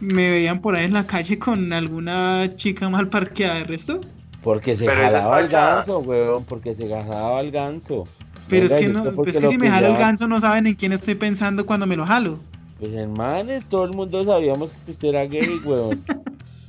me 0.00 0.30
veían 0.30 0.60
por 0.60 0.74
ahí 0.74 0.84
en 0.84 0.92
la 0.92 1.06
calle 1.06 1.38
con 1.38 1.72
alguna 1.72 2.50
chica 2.56 2.88
mal 2.88 3.08
parqueada. 3.08 3.60
¿De 3.60 3.64
resto? 3.64 4.00
Porque 4.42 4.76
se 4.76 4.86
jalaba 4.88 5.40
el 5.40 5.48
ganso, 5.48 6.00
weón, 6.00 6.44
porque 6.44 6.74
se 6.74 6.88
jalaba 6.88 7.40
el 7.40 7.50
ganso. 7.50 8.04
Pero 8.48 8.66
es 8.66 8.74
que, 8.74 8.88
no, 8.88 9.08
es 9.24 9.38
que 9.38 9.48
si 9.48 9.56
me 9.56 9.70
jalo 9.70 9.88
el 9.88 9.96
ganso 9.96 10.26
no 10.26 10.40
saben 10.40 10.66
en 10.66 10.74
quién 10.74 10.92
estoy 10.92 11.14
pensando 11.14 11.64
cuando 11.64 11.86
me 11.86 11.96
lo 11.96 12.04
jalo. 12.04 12.40
Pues 12.82 12.94
en 12.94 13.12
manes, 13.12 13.64
todo 13.66 13.84
el 13.84 13.92
mundo 13.92 14.24
sabíamos 14.24 14.72
que 14.84 14.90
usted 14.90 15.10
era 15.10 15.24
gay, 15.24 15.60
weón. 15.64 16.02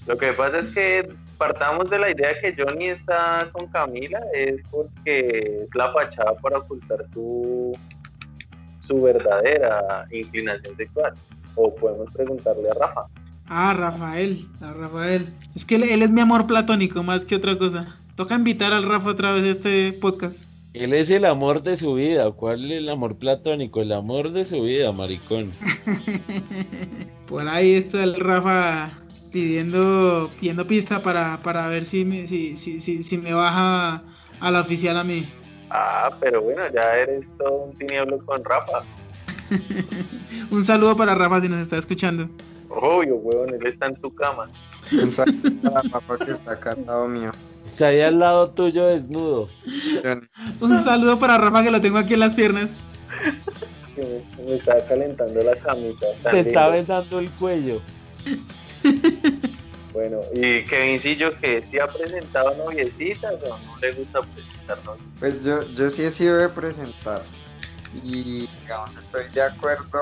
Lo 0.05 0.15
que 0.15 0.31
pasa 0.33 0.59
es 0.59 0.67
que 0.67 1.09
partamos 1.39 1.89
de 1.89 1.97
la 1.97 2.11
idea 2.11 2.39
que 2.39 2.53
Johnny 2.55 2.89
está 2.89 3.49
con 3.51 3.65
Camila 3.69 4.19
es 4.31 4.61
porque 4.69 5.63
es 5.63 5.73
la 5.73 5.91
fachada 5.91 6.35
para 6.35 6.59
ocultar 6.59 7.03
su, 7.15 7.75
su 8.79 9.01
verdadera 9.01 10.05
inclinación 10.11 10.77
sexual. 10.77 11.13
O 11.55 11.73
podemos 11.73 12.13
preguntarle 12.13 12.69
a 12.69 12.73
Rafa. 12.75 13.07
Ah, 13.47 13.73
Rafael, 13.73 14.45
a 14.61 14.71
Rafael. 14.71 15.33
Es 15.55 15.65
que 15.65 15.77
él, 15.77 15.83
él, 15.83 16.03
es 16.03 16.11
mi 16.11 16.21
amor 16.21 16.45
platónico 16.45 17.01
más 17.01 17.25
que 17.25 17.37
otra 17.37 17.57
cosa. 17.57 17.97
Toca 18.15 18.35
invitar 18.35 18.71
al 18.71 18.83
Rafa 18.83 19.09
otra 19.09 19.31
vez 19.31 19.45
a 19.45 19.49
este 19.49 19.93
podcast. 19.93 20.37
Él 20.73 20.91
es 20.93 21.11
el 21.11 21.25
amor 21.25 21.61
de 21.61 21.77
su 21.77 21.93
vida. 21.93 22.31
¿Cuál 22.31 22.71
es 22.71 22.79
el 22.79 22.89
amor 22.89 23.15
platónico? 23.15 23.81
El 23.81 23.91
amor 23.91 24.31
de 24.31 24.43
su 24.43 24.63
vida, 24.63 24.91
maricón. 24.91 25.53
Por 27.27 27.47
ahí 27.47 27.75
está 27.75 28.03
el 28.03 28.15
Rafa 28.15 28.91
pidiendo, 29.31 30.31
pidiendo 30.39 30.65
pista 30.65 31.03
para, 31.03 31.39
para 31.43 31.67
ver 31.67 31.85
si 31.85 32.03
me, 32.03 32.25
si, 32.25 32.57
si, 32.57 32.79
si, 32.79 33.03
si 33.03 33.17
me 33.19 33.33
baja 33.33 34.01
a 34.39 34.51
la 34.51 34.61
oficial 34.61 34.97
a 34.97 35.03
mí. 35.03 35.27
Ah, 35.69 36.09
pero 36.19 36.41
bueno, 36.41 36.63
ya 36.73 36.97
eres 36.97 37.27
todo 37.37 37.65
un 37.65 37.73
tinieblo 37.73 38.17
con 38.25 38.43
Rafa. 38.43 38.83
un 40.51 40.65
saludo 40.65 40.95
para 40.95 41.13
Rafa 41.13 41.41
si 41.41 41.49
nos 41.49 41.59
está 41.59 41.77
escuchando. 41.77 42.27
Obvio, 42.69 43.17
huevón, 43.17 43.49
él 43.53 43.67
está 43.67 43.85
en 43.85 43.95
tu 43.95 44.13
cama. 44.15 44.49
Un 44.91 45.11
saludo 45.11 45.51
para 45.61 45.81
Rafa 45.83 46.17
que 46.25 46.31
está 46.31 46.53
acá 46.53 46.71
al 46.71 46.85
lado 46.85 47.07
mío. 47.07 47.31
Está 47.65 47.87
ahí 47.87 48.01
al 48.01 48.19
lado 48.19 48.51
tuyo 48.51 48.87
desnudo. 48.87 49.49
Un 50.59 50.83
saludo 50.83 51.19
para 51.19 51.37
Rafa 51.37 51.63
que 51.63 51.71
lo 51.71 51.81
tengo 51.81 51.97
aquí 51.97 52.13
en 52.13 52.19
las 52.19 52.35
piernas. 52.35 52.75
Me, 53.95 54.43
me 54.43 54.55
está 54.55 54.85
calentando 54.85 55.43
la 55.43 55.55
camita. 55.55 56.05
Te 56.29 56.39
está 56.39 56.69
besando 56.69 57.19
el 57.19 57.29
cuello. 57.31 57.81
Bueno, 59.93 60.21
y 60.33 60.65
Kevincillo 60.65 61.39
que 61.39 61.63
sí 61.63 61.77
ha 61.77 61.87
presentado 61.87 62.55
noviecitas 62.55 63.35
o 63.43 63.57
no 63.59 63.77
le 63.79 63.93
gusta 63.93 64.21
presentar. 64.21 64.79
Pues 65.19 65.43
yo, 65.43 65.61
yo 65.75 65.87
sí 65.87 66.03
he 66.03 66.09
sido 66.09 66.35
de 66.37 66.49
presentar. 66.49 67.21
Y 68.03 68.49
digamos, 68.63 68.97
estoy 68.97 69.29
de 69.29 69.43
acuerdo 69.43 69.99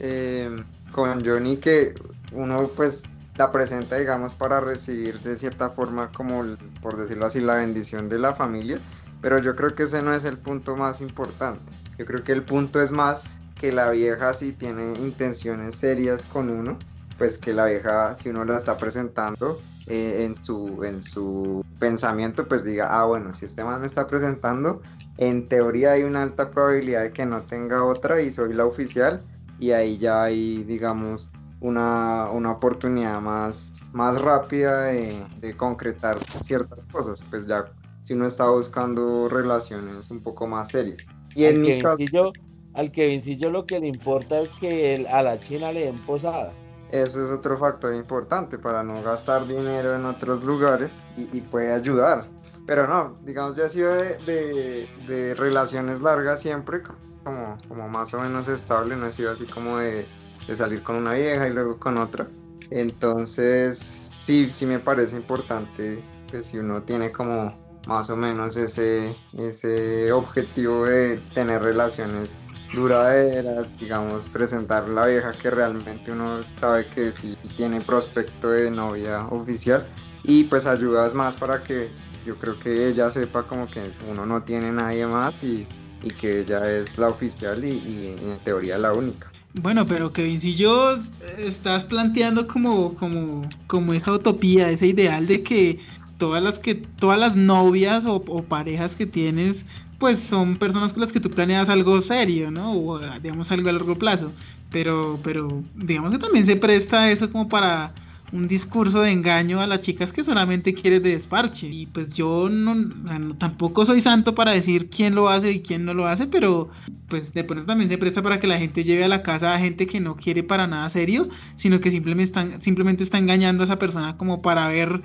eh, 0.00 0.62
con 0.92 1.24
Johnny 1.24 1.56
que 1.56 1.94
uno 2.32 2.68
pues 2.76 3.04
la 3.36 3.52
presenta, 3.52 3.96
digamos, 3.96 4.34
para 4.34 4.60
recibir 4.60 5.20
de 5.20 5.36
cierta 5.36 5.70
forma, 5.70 6.10
como 6.12 6.56
por 6.80 6.96
decirlo 6.96 7.26
así, 7.26 7.40
la 7.40 7.56
bendición 7.56 8.08
de 8.08 8.18
la 8.18 8.34
familia. 8.34 8.78
Pero 9.20 9.38
yo 9.38 9.56
creo 9.56 9.74
que 9.74 9.84
ese 9.84 10.02
no 10.02 10.14
es 10.14 10.24
el 10.24 10.38
punto 10.38 10.76
más 10.76 11.00
importante. 11.00 11.72
Yo 11.98 12.04
creo 12.04 12.22
que 12.22 12.32
el 12.32 12.42
punto 12.42 12.80
es 12.80 12.92
más 12.92 13.38
que 13.58 13.72
la 13.72 13.90
vieja 13.90 14.32
si 14.32 14.52
tiene 14.52 14.94
intenciones 14.98 15.76
serias 15.76 16.24
con 16.24 16.50
uno, 16.50 16.78
pues 17.18 17.38
que 17.38 17.52
la 17.52 17.64
vieja, 17.64 18.14
si 18.14 18.28
uno 18.28 18.44
la 18.44 18.58
está 18.58 18.76
presentando 18.76 19.60
eh, 19.86 20.24
en, 20.26 20.44
su, 20.44 20.84
en 20.84 21.02
su 21.02 21.64
pensamiento, 21.78 22.46
pues 22.46 22.64
diga, 22.64 22.88
ah, 22.90 23.04
bueno, 23.04 23.32
si 23.32 23.46
este 23.46 23.64
man 23.64 23.80
me 23.80 23.86
está 23.86 24.06
presentando, 24.06 24.82
en 25.16 25.48
teoría 25.48 25.92
hay 25.92 26.02
una 26.02 26.22
alta 26.22 26.50
probabilidad 26.50 27.02
de 27.02 27.12
que 27.12 27.24
no 27.24 27.40
tenga 27.42 27.84
otra 27.84 28.20
y 28.20 28.30
soy 28.30 28.52
la 28.52 28.66
oficial. 28.66 29.22
Y 29.58 29.70
ahí 29.70 29.96
ya 29.96 30.24
hay, 30.24 30.64
digamos, 30.64 31.30
una, 31.60 32.30
una 32.30 32.52
oportunidad 32.52 33.20
más, 33.20 33.72
más 33.92 34.20
rápida 34.20 34.82
de, 34.82 35.26
de, 35.40 35.56
concretar 35.56 36.18
ciertas 36.42 36.86
cosas, 36.86 37.22
pues 37.30 37.46
ya 37.46 37.66
si 38.04 38.14
uno 38.14 38.26
está 38.26 38.48
buscando 38.50 39.28
relaciones 39.28 40.10
un 40.10 40.20
poco 40.20 40.46
más 40.46 40.70
serias. 40.70 41.06
Y 41.34 41.44
al 41.44 41.54
en 41.54 41.60
mi 41.62 41.78
caso, 41.80 42.32
al 42.74 42.92
Kevincillo 42.92 43.50
lo 43.50 43.66
que 43.66 43.80
le 43.80 43.88
importa 43.88 44.40
es 44.40 44.52
que 44.60 44.94
él, 44.94 45.06
a 45.06 45.22
la 45.22 45.40
China 45.40 45.72
le 45.72 45.86
den 45.86 45.98
posada. 46.04 46.52
Eso 46.92 47.24
es 47.24 47.30
otro 47.30 47.56
factor 47.56 47.94
importante 47.94 48.58
para 48.58 48.84
no 48.84 49.02
gastar 49.02 49.46
dinero 49.46 49.96
en 49.96 50.04
otros 50.04 50.44
lugares 50.44 51.00
y, 51.16 51.36
y 51.36 51.40
puede 51.40 51.72
ayudar. 51.72 52.26
Pero 52.66 52.86
no, 52.86 53.16
digamos, 53.24 53.56
yo 53.56 53.64
he 53.64 53.68
sido 53.68 53.92
de, 53.92 54.18
de, 54.18 54.88
de 55.06 55.34
relaciones 55.34 56.00
largas 56.00 56.40
siempre, 56.40 56.82
como, 57.24 57.58
como 57.68 57.88
más 57.88 58.12
o 58.14 58.20
menos 58.20 58.48
estable, 58.48 58.96
no 58.96 59.06
he 59.06 59.12
sido 59.12 59.32
así 59.32 59.46
como 59.46 59.78
de 59.78 60.06
de 60.46 60.56
salir 60.56 60.82
con 60.82 60.96
una 60.96 61.12
vieja 61.12 61.48
y 61.48 61.52
luego 61.52 61.78
con 61.78 61.98
otra. 61.98 62.26
Entonces, 62.70 64.12
sí, 64.18 64.48
sí 64.52 64.66
me 64.66 64.78
parece 64.78 65.16
importante, 65.16 66.02
pues 66.30 66.46
si 66.46 66.58
uno 66.58 66.82
tiene 66.82 67.12
como 67.12 67.56
más 67.86 68.10
o 68.10 68.16
menos 68.16 68.56
ese, 68.56 69.16
ese 69.38 70.10
objetivo 70.12 70.86
de 70.86 71.18
tener 71.32 71.62
relaciones 71.62 72.36
duraderas, 72.74 73.66
digamos, 73.78 74.28
presentar 74.28 74.88
la 74.88 75.06
vieja 75.06 75.32
que 75.32 75.50
realmente 75.50 76.10
uno 76.10 76.44
sabe 76.54 76.86
que 76.86 77.12
sí 77.12 77.36
tiene 77.56 77.80
prospecto 77.80 78.50
de 78.50 78.70
novia 78.70 79.26
oficial 79.28 79.86
y 80.24 80.44
pues 80.44 80.66
ayudas 80.66 81.14
más 81.14 81.36
para 81.36 81.62
que 81.62 81.88
yo 82.26 82.36
creo 82.36 82.58
que 82.58 82.88
ella 82.88 83.08
sepa 83.08 83.46
como 83.46 83.68
que 83.68 83.92
uno 84.10 84.26
no 84.26 84.42
tiene 84.42 84.72
nadie 84.72 85.06
más 85.06 85.40
y, 85.42 85.68
y 86.02 86.10
que 86.10 86.40
ella 86.40 86.68
es 86.70 86.98
la 86.98 87.08
oficial 87.08 87.64
y, 87.64 87.78
y 87.78 88.18
en 88.20 88.38
teoría 88.40 88.76
la 88.78 88.92
única. 88.92 89.30
Bueno, 89.62 89.86
pero 89.86 90.12
Kevin, 90.12 90.40
si 90.40 90.54
yo 90.54 90.98
estás 91.38 91.84
planteando 91.84 92.46
como, 92.46 92.94
como, 92.94 93.48
como 93.66 93.94
esa 93.94 94.12
utopía, 94.12 94.70
ese 94.70 94.88
ideal 94.88 95.26
de 95.26 95.42
que 95.42 95.80
todas 96.18 96.42
las 96.42 96.58
que, 96.58 96.74
todas 96.74 97.18
las 97.18 97.36
novias 97.36 98.04
o, 98.04 98.16
o, 98.16 98.42
parejas 98.42 98.94
que 98.96 99.06
tienes, 99.06 99.64
pues 99.98 100.18
son 100.18 100.58
personas 100.58 100.92
con 100.92 101.00
las 101.00 101.12
que 101.12 101.20
tú 101.20 101.30
planeas 101.30 101.70
algo 101.70 102.02
serio, 102.02 102.50
¿no? 102.50 102.72
O 102.72 102.98
digamos 103.20 103.50
algo 103.50 103.70
a 103.70 103.72
largo 103.72 103.96
plazo. 103.96 104.30
Pero, 104.70 105.18
pero 105.24 105.62
digamos 105.74 106.12
que 106.12 106.18
también 106.18 106.44
se 106.44 106.56
presta 106.56 107.10
eso 107.10 107.30
como 107.32 107.48
para 107.48 107.94
un 108.32 108.48
discurso 108.48 109.02
de 109.02 109.10
engaño 109.10 109.60
a 109.60 109.66
las 109.66 109.80
chicas 109.80 110.12
que 110.12 110.24
solamente 110.24 110.74
quieres 110.74 111.02
de 111.02 111.10
desparche. 111.10 111.68
Y 111.68 111.86
pues 111.86 112.14
yo 112.14 112.48
no, 112.48 112.74
no, 112.74 113.36
tampoco 113.36 113.84
soy 113.84 114.00
santo 114.00 114.34
para 114.34 114.52
decir 114.52 114.90
quién 114.90 115.14
lo 115.14 115.28
hace 115.28 115.52
y 115.52 115.60
quién 115.60 115.84
no 115.84 115.94
lo 115.94 116.06
hace, 116.06 116.26
pero 116.26 116.70
pues 117.08 117.32
de 117.32 117.44
pronto 117.44 117.66
también 117.66 117.88
se 117.88 117.98
presta 117.98 118.22
para 118.22 118.40
que 118.40 118.46
la 118.46 118.58
gente 118.58 118.84
lleve 118.84 119.04
a 119.04 119.08
la 119.08 119.22
casa 119.22 119.54
a 119.54 119.58
gente 119.58 119.86
que 119.86 120.00
no 120.00 120.16
quiere 120.16 120.42
para 120.42 120.66
nada 120.66 120.90
serio, 120.90 121.28
sino 121.56 121.80
que 121.80 121.90
simplemente 121.90 122.24
están, 122.24 122.62
simplemente 122.62 123.04
está 123.04 123.18
engañando 123.18 123.62
a 123.62 123.66
esa 123.66 123.78
persona 123.78 124.16
como 124.16 124.42
para 124.42 124.68
ver 124.68 125.02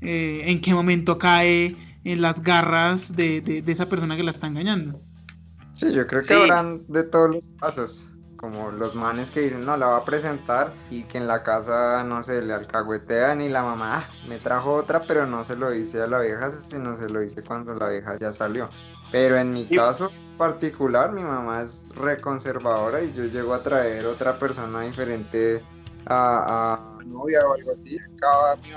eh, 0.00 0.42
en 0.46 0.60
qué 0.60 0.72
momento 0.72 1.18
cae 1.18 1.74
en 2.04 2.22
las 2.22 2.42
garras 2.42 3.14
de, 3.14 3.40
de, 3.40 3.62
de, 3.62 3.72
esa 3.72 3.88
persona 3.88 4.16
que 4.16 4.22
la 4.22 4.30
está 4.30 4.46
engañando. 4.46 5.00
Sí, 5.74 5.92
yo 5.92 6.06
creo 6.06 6.20
que 6.20 6.28
sí. 6.28 6.34
habrán 6.34 6.82
de 6.88 7.02
todos 7.02 7.34
los 7.34 7.48
pasos 7.48 8.10
como 8.40 8.70
los 8.70 8.94
manes 8.94 9.30
que 9.30 9.40
dicen, 9.40 9.66
no, 9.66 9.76
la 9.76 9.88
va 9.88 9.96
a 9.98 10.04
presentar 10.06 10.72
y 10.88 11.04
que 11.04 11.18
en 11.18 11.26
la 11.26 11.42
casa, 11.42 12.02
no 12.04 12.22
sé, 12.22 12.40
le 12.40 12.54
alcahuetean 12.54 13.42
y 13.42 13.50
la 13.50 13.62
mamá 13.62 13.98
ah, 13.98 14.10
me 14.26 14.38
trajo 14.38 14.72
otra, 14.72 15.02
pero 15.02 15.26
no 15.26 15.44
se 15.44 15.56
lo 15.56 15.70
dice 15.70 16.00
a 16.00 16.06
la 16.06 16.20
vieja, 16.20 16.50
sino 16.70 16.96
se 16.96 17.10
lo 17.10 17.20
dice 17.20 17.42
cuando 17.42 17.74
la 17.74 17.90
vieja 17.90 18.16
ya 18.18 18.32
salió. 18.32 18.70
Pero 19.12 19.36
en 19.36 19.52
mi 19.52 19.66
caso 19.66 20.10
particular, 20.38 21.12
mi 21.12 21.22
mamá 21.22 21.62
es 21.62 21.86
reconservadora 21.94 23.02
y 23.02 23.12
yo 23.12 23.24
llego 23.26 23.52
a 23.52 23.62
traer 23.62 24.06
otra 24.06 24.38
persona 24.38 24.80
diferente 24.82 25.60
a, 26.06 26.98
a 26.98 27.04
novia 27.04 27.40
o 27.46 27.52
algo 27.52 27.72
así. 27.72 27.98
Acaba 28.16 28.56
mi 28.56 28.70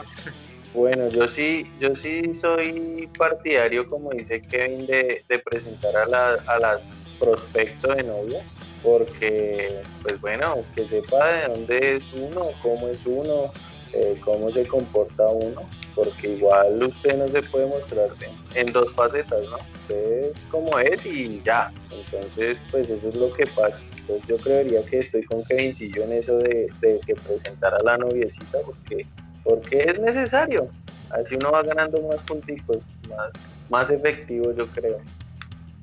bueno, 0.73 1.07
yo 1.07 1.27
sí, 1.27 1.71
yo 1.79 1.95
sí 1.95 2.33
soy 2.33 3.07
partidario, 3.17 3.87
como 3.87 4.09
dice 4.09 4.41
Kevin, 4.41 4.87
de, 4.87 5.23
presentar 5.45 5.95
a, 5.95 6.33
a 6.47 6.59
las 6.59 7.05
prospectos 7.19 7.95
de 7.95 8.03
novia, 8.03 8.43
porque, 8.83 9.81
pues 10.01 10.19
bueno, 10.21 10.61
que 10.75 10.87
sepa 10.87 11.27
de 11.27 11.47
dónde 11.47 11.95
es 11.95 12.11
uno, 12.13 12.49
cómo 12.61 12.89
es 12.89 13.05
uno, 13.05 13.51
eh, 13.93 14.13
cómo 14.23 14.51
se 14.51 14.67
comporta 14.67 15.27
uno, 15.29 15.61
porque 15.95 16.33
igual 16.33 16.83
usted 16.83 17.17
no 17.17 17.27
se 17.29 17.41
puede 17.43 17.65
mostrar 17.67 18.09
en, 18.55 18.65
dos 18.73 18.93
facetas, 18.93 19.41
¿no? 19.49 19.57
Usted 19.81 20.31
es 20.35 20.43
como 20.47 20.77
es 20.79 21.05
y 21.05 21.41
ya. 21.43 21.71
Entonces, 21.91 22.65
pues 22.71 22.89
eso 22.89 23.09
es 23.09 23.15
lo 23.15 23.31
que 23.33 23.47
pasa. 23.47 23.79
Entonces 23.97 24.27
yo 24.27 24.37
creería 24.37 24.83
que 24.85 24.99
estoy 24.99 25.23
con 25.23 25.43
Kevincillo 25.45 26.03
en 26.03 26.13
eso 26.13 26.37
de, 26.37 26.67
de 26.81 26.99
que 27.05 27.15
presentar 27.15 27.73
a 27.73 27.83
la 27.83 27.97
noviecita, 27.97 28.59
porque 28.65 29.07
porque 29.43 29.83
es 29.83 29.99
necesario. 29.99 30.69
Así 31.09 31.35
uno 31.35 31.51
va 31.51 31.63
ganando 31.63 32.01
más 32.01 32.21
puntitos, 32.21 32.85
más, 33.09 33.29
más 33.69 33.89
efectivo, 33.89 34.51
yo 34.53 34.65
creo. 34.67 34.97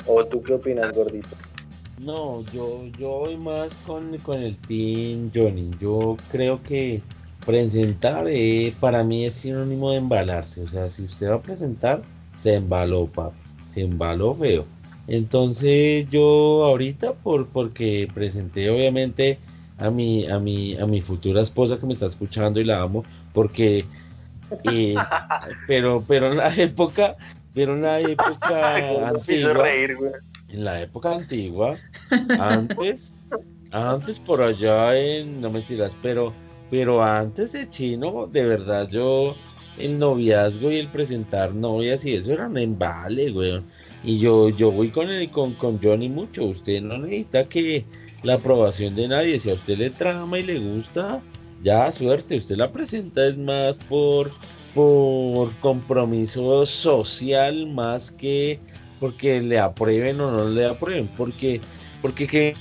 ¿O 0.06 0.24
tú 0.24 0.42
qué 0.42 0.54
opinas, 0.54 0.92
gordito? 0.92 1.36
No, 2.00 2.38
yo, 2.54 2.86
yo 2.98 3.08
voy 3.08 3.36
más 3.36 3.74
con, 3.86 4.14
el 4.14 4.56
team 4.56 5.30
Johnny. 5.34 5.70
Yo 5.78 6.16
creo 6.30 6.62
que 6.62 7.02
presentar 7.44 8.26
eh, 8.26 8.74
para 8.80 9.04
mí 9.04 9.26
es 9.26 9.34
sinónimo 9.34 9.90
de 9.90 9.98
embalarse. 9.98 10.62
O 10.62 10.68
sea, 10.68 10.88
si 10.88 11.02
usted 11.02 11.28
va 11.28 11.34
a 11.34 11.42
presentar, 11.42 12.00
se 12.38 12.54
embaló, 12.54 13.06
papi. 13.06 13.36
Se 13.74 13.82
embaló 13.82 14.34
feo. 14.34 14.64
Entonces 15.08 16.08
yo 16.10 16.64
ahorita, 16.64 17.12
por, 17.12 17.48
porque 17.48 18.08
presenté 18.14 18.70
obviamente 18.70 19.38
a 19.76 19.90
mi, 19.90 20.26
a 20.26 20.38
mi, 20.38 20.76
a 20.78 20.86
mi 20.86 21.02
futura 21.02 21.42
esposa 21.42 21.78
que 21.78 21.86
me 21.86 21.92
está 21.92 22.06
escuchando 22.06 22.60
y 22.60 22.64
la 22.64 22.80
amo, 22.80 23.04
porque 23.34 23.84
eh, 24.64 24.94
pero, 25.66 26.02
pero 26.08 26.30
en 26.30 26.38
la 26.38 26.54
época, 26.54 27.16
pero 27.52 27.74
en 27.74 27.82
la 27.82 28.00
época 28.00 28.76
antigua, 29.08 29.68
en 30.52 30.64
la 30.64 30.80
época 30.82 31.14
antigua, 31.14 31.78
antes, 32.38 33.18
antes 33.70 34.18
por 34.18 34.42
allá 34.42 34.98
en, 34.98 35.40
no 35.40 35.50
mentiras, 35.50 35.96
pero, 36.02 36.32
pero 36.70 37.02
antes 37.02 37.52
de 37.52 37.68
chino, 37.68 38.26
de 38.26 38.44
verdad 38.44 38.88
yo, 38.88 39.34
el 39.78 39.98
noviazgo 39.98 40.70
y 40.70 40.76
el 40.76 40.88
presentar 40.88 41.54
novias 41.54 42.04
y 42.04 42.14
eso 42.14 42.32
eran 42.32 42.56
embale, 42.56 43.30
güey. 43.30 43.60
Y 44.02 44.18
yo, 44.18 44.48
yo 44.48 44.70
voy 44.70 44.90
con, 44.90 45.10
el, 45.10 45.30
con, 45.30 45.54
con 45.54 45.80
Johnny 45.82 46.08
mucho. 46.08 46.44
Usted 46.44 46.82
no 46.82 46.98
necesita 46.98 47.48
que 47.48 47.84
la 48.22 48.34
aprobación 48.34 48.94
de 48.94 49.08
nadie. 49.08 49.38
Si 49.38 49.50
a 49.50 49.54
usted 49.54 49.78
le 49.78 49.90
trama 49.90 50.38
y 50.38 50.42
le 50.42 50.58
gusta, 50.58 51.22
ya 51.62 51.90
suerte, 51.92 52.38
usted 52.38 52.56
la 52.56 52.72
presenta 52.72 53.26
es 53.26 53.36
más 53.36 53.76
por, 53.76 54.32
por 54.74 55.54
compromiso 55.60 56.64
social 56.64 57.66
más 57.66 58.10
que 58.10 58.58
porque 59.00 59.40
le 59.40 59.58
aprueben 59.58 60.20
o 60.20 60.30
no 60.30 60.48
le 60.48 60.66
aprueben, 60.66 61.08
porque, 61.16 61.60
porque 62.02 62.26
que 62.26 62.54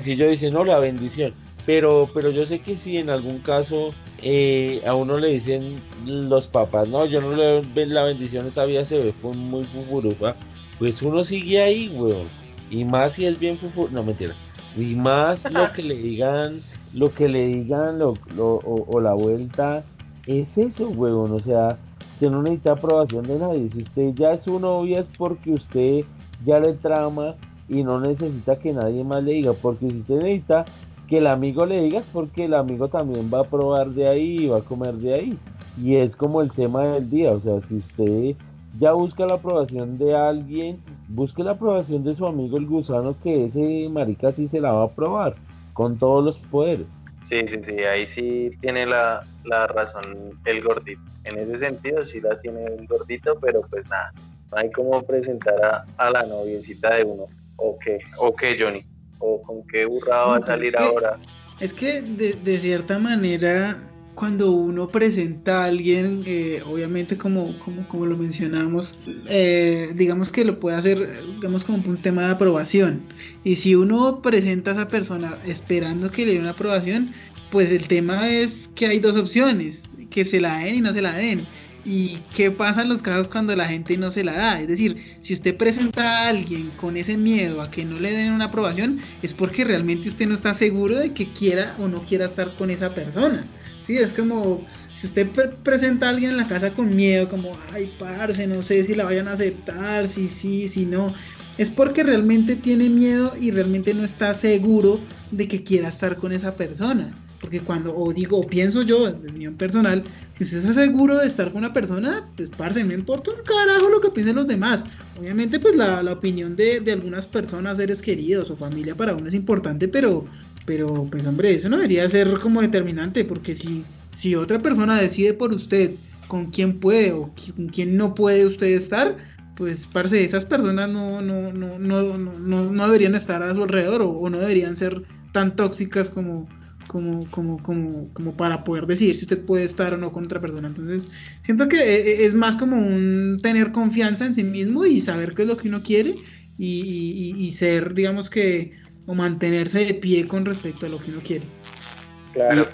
si 0.00 0.16
yo 0.16 0.28
dice 0.28 0.50
no 0.50 0.64
la 0.64 0.78
bendición, 0.78 1.34
pero, 1.66 2.08
pero 2.14 2.30
yo 2.30 2.46
sé 2.46 2.60
que 2.60 2.76
si 2.76 2.98
en 2.98 3.10
algún 3.10 3.38
caso 3.38 3.92
eh, 4.22 4.80
a 4.86 4.94
uno 4.94 5.18
le 5.18 5.28
dicen 5.28 5.80
los 6.06 6.46
papás, 6.46 6.88
no, 6.88 7.06
yo 7.06 7.20
no 7.20 7.34
le 7.34 7.62
ven 7.74 7.94
la 7.94 8.04
bendición, 8.04 8.46
esa 8.46 8.64
vida 8.64 8.84
se 8.84 8.98
ve 8.98 9.12
fue 9.12 9.32
muy 9.34 9.64
fufurufa, 9.64 10.36
pues 10.78 11.02
uno 11.02 11.24
sigue 11.24 11.60
ahí, 11.60 11.88
weón, 11.88 12.28
y 12.70 12.84
más 12.84 13.14
si 13.14 13.26
es 13.26 13.38
bien 13.38 13.58
fufurufa, 13.58 13.94
no 13.94 14.04
mentira, 14.04 14.34
y 14.76 14.94
más 14.94 15.50
lo 15.50 15.72
que 15.72 15.82
le 15.82 15.96
digan 15.96 16.60
lo 16.94 17.12
que 17.12 17.28
le 17.28 17.46
digan 17.46 17.98
lo, 17.98 18.16
o, 18.36 19.00
la 19.00 19.14
vuelta 19.14 19.84
es 20.26 20.58
eso, 20.58 20.88
huevón. 20.88 21.32
O 21.32 21.40
sea, 21.40 21.78
usted 22.18 22.32
no 22.32 22.42
necesita 22.42 22.72
aprobación 22.72 23.24
de 23.28 23.38
nadie. 23.38 23.70
Si 23.70 23.78
usted 23.78 24.14
ya 24.14 24.32
es 24.32 24.42
su 24.42 24.58
novia 24.58 24.98
es 24.98 25.06
porque 25.16 25.52
usted 25.52 26.04
ya 26.44 26.58
le 26.58 26.72
trama 26.72 27.36
y 27.68 27.84
no 27.84 28.00
necesita 28.00 28.58
que 28.58 28.72
nadie 28.72 29.04
más 29.04 29.22
le 29.22 29.34
diga. 29.34 29.52
Porque 29.52 29.88
si 29.88 29.98
usted 29.98 30.16
necesita 30.16 30.64
que 31.06 31.18
el 31.18 31.28
amigo 31.28 31.64
le 31.64 31.80
diga 31.80 32.00
es 32.00 32.06
porque 32.12 32.46
el 32.46 32.54
amigo 32.54 32.88
también 32.88 33.30
va 33.32 33.42
a 33.42 33.44
probar 33.44 33.90
de 33.90 34.08
ahí 34.08 34.36
y 34.40 34.48
va 34.48 34.58
a 34.58 34.62
comer 34.62 34.94
de 34.96 35.14
ahí. 35.14 35.38
Y 35.80 35.94
es 35.94 36.16
como 36.16 36.42
el 36.42 36.50
tema 36.50 36.82
del 36.82 37.08
día. 37.08 37.30
O 37.30 37.40
sea, 37.40 37.60
si 37.60 37.76
usted 37.76 38.34
ya 38.80 38.94
busca 38.94 39.24
la 39.24 39.34
aprobación 39.34 39.96
de 39.96 40.16
alguien, 40.16 40.80
busque 41.06 41.44
la 41.44 41.52
aprobación 41.52 42.02
de 42.02 42.16
su 42.16 42.26
amigo 42.26 42.56
el 42.56 42.66
gusano 42.66 43.14
que 43.22 43.44
ese 43.44 43.88
marica 43.88 44.32
sí 44.32 44.48
se 44.48 44.60
la 44.60 44.72
va 44.72 44.82
a 44.82 44.86
aprobar 44.86 45.36
con 45.72 45.96
todos 45.98 46.24
los 46.24 46.38
poderes. 46.50 46.86
Sí, 47.28 47.46
sí, 47.46 47.58
sí, 47.62 47.84
ahí 47.84 48.06
sí 48.06 48.50
tiene 48.62 48.86
la, 48.86 49.22
razón 49.68 50.40
el 50.46 50.62
gordito. 50.62 51.02
En 51.24 51.38
ese 51.38 51.56
sentido 51.56 52.02
sí 52.02 52.22
la 52.22 52.40
tiene 52.40 52.64
el 52.64 52.86
gordito, 52.86 53.38
pero 53.38 53.60
pues 53.68 53.86
nada, 53.90 54.14
no 54.50 54.56
hay 54.56 54.72
como 54.72 55.02
presentar 55.02 55.84
a, 55.98 56.10
la 56.10 56.22
noviecita 56.22 56.94
de 56.94 57.04
uno. 57.04 57.26
¿O 57.56 57.78
qué? 57.78 57.98
¿O 58.18 58.34
qué, 58.34 58.56
Johnny? 58.58 58.82
¿O 59.18 59.42
con 59.42 59.62
qué 59.66 59.84
burrada 59.84 60.24
va 60.24 60.36
a 60.36 60.38
pues 60.38 60.46
salir 60.46 60.74
ahora? 60.78 61.18
Es 61.60 61.74
que 61.74 62.00
de, 62.00 62.32
de 62.32 62.56
cierta 62.56 62.98
manera 62.98 63.76
cuando 64.18 64.50
uno 64.50 64.88
presenta 64.88 65.62
a 65.62 65.66
alguien, 65.66 66.24
eh, 66.26 66.60
obviamente 66.66 67.16
como, 67.16 67.56
como, 67.60 67.86
como, 67.86 68.04
lo 68.04 68.16
mencionamos, 68.16 68.98
eh, 69.28 69.92
digamos 69.94 70.32
que 70.32 70.44
lo 70.44 70.58
puede 70.58 70.76
hacer, 70.76 71.22
digamos 71.36 71.62
como 71.62 71.88
un 71.88 72.02
tema 72.02 72.26
de 72.26 72.32
aprobación. 72.32 73.00
Y 73.44 73.54
si 73.54 73.76
uno 73.76 74.20
presenta 74.20 74.72
a 74.72 74.74
esa 74.74 74.88
persona 74.88 75.38
esperando 75.46 76.10
que 76.10 76.26
le 76.26 76.34
dé 76.34 76.40
una 76.40 76.50
aprobación, 76.50 77.14
pues 77.52 77.70
el 77.70 77.86
tema 77.86 78.28
es 78.28 78.68
que 78.74 78.88
hay 78.88 78.98
dos 78.98 79.16
opciones, 79.16 79.84
que 80.10 80.24
se 80.24 80.40
la 80.40 80.58
den 80.58 80.74
y 80.74 80.80
no 80.80 80.92
se 80.92 81.00
la 81.00 81.12
den. 81.12 81.46
¿Y 81.84 82.18
qué 82.34 82.50
pasa 82.50 82.82
en 82.82 82.88
los 82.88 83.02
casos 83.02 83.28
cuando 83.28 83.54
la 83.54 83.68
gente 83.68 83.96
no 83.98 84.10
se 84.10 84.24
la 84.24 84.32
da? 84.32 84.60
Es 84.60 84.66
decir, 84.66 85.16
si 85.20 85.32
usted 85.32 85.56
presenta 85.56 86.24
a 86.24 86.28
alguien 86.30 86.70
con 86.76 86.96
ese 86.96 87.16
miedo 87.16 87.62
a 87.62 87.70
que 87.70 87.84
no 87.84 88.00
le 88.00 88.10
den 88.10 88.32
una 88.32 88.46
aprobación, 88.46 89.00
es 89.22 89.32
porque 89.32 89.62
realmente 89.62 90.08
usted 90.08 90.26
no 90.26 90.34
está 90.34 90.54
seguro 90.54 90.96
de 90.96 91.12
que 91.12 91.32
quiera 91.32 91.76
o 91.78 91.86
no 91.86 92.02
quiera 92.02 92.26
estar 92.26 92.56
con 92.56 92.70
esa 92.70 92.92
persona. 92.96 93.46
Sí, 93.88 93.96
es 93.96 94.12
como 94.12 94.66
si 94.92 95.06
usted 95.06 95.26
presenta 95.62 96.08
a 96.08 96.10
alguien 96.10 96.32
en 96.32 96.36
la 96.36 96.46
casa 96.46 96.74
con 96.74 96.94
miedo, 96.94 97.26
como, 97.26 97.56
ay, 97.72 97.90
parce, 97.98 98.46
no 98.46 98.60
sé 98.62 98.84
si 98.84 98.92
la 98.92 99.06
vayan 99.06 99.28
a 99.28 99.32
aceptar, 99.32 100.10
si 100.10 100.28
sí, 100.28 100.68
si 100.68 100.84
no. 100.84 101.14
Es 101.56 101.70
porque 101.70 102.02
realmente 102.02 102.54
tiene 102.54 102.90
miedo 102.90 103.32
y 103.40 103.50
realmente 103.50 103.94
no 103.94 104.04
está 104.04 104.34
seguro 104.34 105.00
de 105.30 105.48
que 105.48 105.64
quiera 105.64 105.88
estar 105.88 106.16
con 106.16 106.32
esa 106.32 106.54
persona. 106.54 107.14
Porque 107.40 107.60
cuando, 107.60 107.96
o 107.96 108.12
digo, 108.12 108.38
o 108.40 108.46
pienso 108.46 108.82
yo, 108.82 109.08
en 109.08 109.22
mi 109.22 109.28
opinión 109.28 109.54
personal, 109.54 110.04
que 110.36 110.44
usted 110.44 110.58
está 110.58 110.74
seguro 110.74 111.16
de 111.16 111.26
estar 111.26 111.50
con 111.50 111.64
una 111.64 111.72
persona, 111.72 112.28
pues 112.36 112.50
parce, 112.50 112.84
no 112.84 112.92
importa 112.92 113.30
un 113.30 113.42
carajo 113.42 113.88
lo 113.88 114.02
que 114.02 114.10
piensen 114.10 114.36
los 114.36 114.46
demás. 114.46 114.84
Obviamente, 115.18 115.58
pues 115.58 115.74
la, 115.74 116.02
la 116.02 116.12
opinión 116.12 116.56
de, 116.56 116.80
de, 116.80 116.92
algunas 116.92 117.24
personas, 117.24 117.78
seres 117.78 118.02
queridos 118.02 118.50
o 118.50 118.56
familia 118.56 118.94
para 118.94 119.14
uno 119.14 119.28
es 119.28 119.34
importante, 119.34 119.88
pero 119.88 120.26
pero, 120.68 121.08
pues 121.10 121.26
hombre, 121.26 121.54
eso 121.54 121.70
no 121.70 121.78
debería 121.78 122.06
ser 122.10 122.28
como 122.40 122.60
determinante, 122.60 123.24
porque 123.24 123.54
si, 123.54 123.86
si 124.10 124.34
otra 124.34 124.58
persona 124.58 125.00
decide 125.00 125.32
por 125.32 125.54
usted 125.54 125.92
con 126.26 126.50
quién 126.50 126.78
puede 126.78 127.12
o 127.12 127.32
con 127.56 127.68
quién 127.68 127.96
no 127.96 128.14
puede 128.14 128.44
usted 128.44 128.66
estar, 128.66 129.16
pues 129.56 129.86
parce, 129.86 130.22
esas 130.22 130.44
personas 130.44 130.90
no, 130.90 131.22
no, 131.22 131.54
no, 131.54 131.78
no, 131.78 132.18
no, 132.18 132.70
no 132.70 132.86
deberían 132.86 133.14
estar 133.14 133.42
a 133.42 133.54
su 133.54 133.62
alrededor 133.62 134.02
o, 134.02 134.28
no 134.28 134.36
deberían 134.36 134.76
ser 134.76 135.04
tan 135.32 135.56
tóxicas 135.56 136.10
como, 136.10 136.46
como, 136.86 137.24
como, 137.30 137.62
como, 137.62 138.12
como 138.12 138.36
para 138.36 138.62
poder 138.62 138.86
decir 138.86 139.16
si 139.16 139.22
usted 139.22 139.40
puede 139.40 139.64
estar 139.64 139.94
o 139.94 139.96
no 139.96 140.12
con 140.12 140.26
otra 140.26 140.38
persona. 140.38 140.68
Entonces, 140.68 141.08
siento 141.46 141.66
que 141.70 141.78
e, 141.78 142.10
e, 142.10 142.26
es 142.26 142.34
más 142.34 142.56
como 142.56 142.76
un 142.76 143.38
tener 143.40 143.72
confianza 143.72 144.26
en 144.26 144.34
sí 144.34 144.44
mismo 144.44 144.84
y 144.84 145.00
saber 145.00 145.34
qué 145.34 145.42
es 145.42 145.48
lo 145.48 145.56
que 145.56 145.70
uno 145.70 145.82
quiere 145.82 146.14
y, 146.58 147.34
y 147.38 147.52
ser, 147.52 147.94
digamos 147.94 148.28
que, 148.28 148.72
o 149.08 149.14
mantenerse 149.14 149.84
de 149.84 149.94
pie 149.94 150.28
con 150.28 150.44
respecto 150.44 150.86
a 150.86 150.90
lo 150.90 150.98
que 150.98 151.10
uno 151.10 151.20
quiere. 151.20 151.46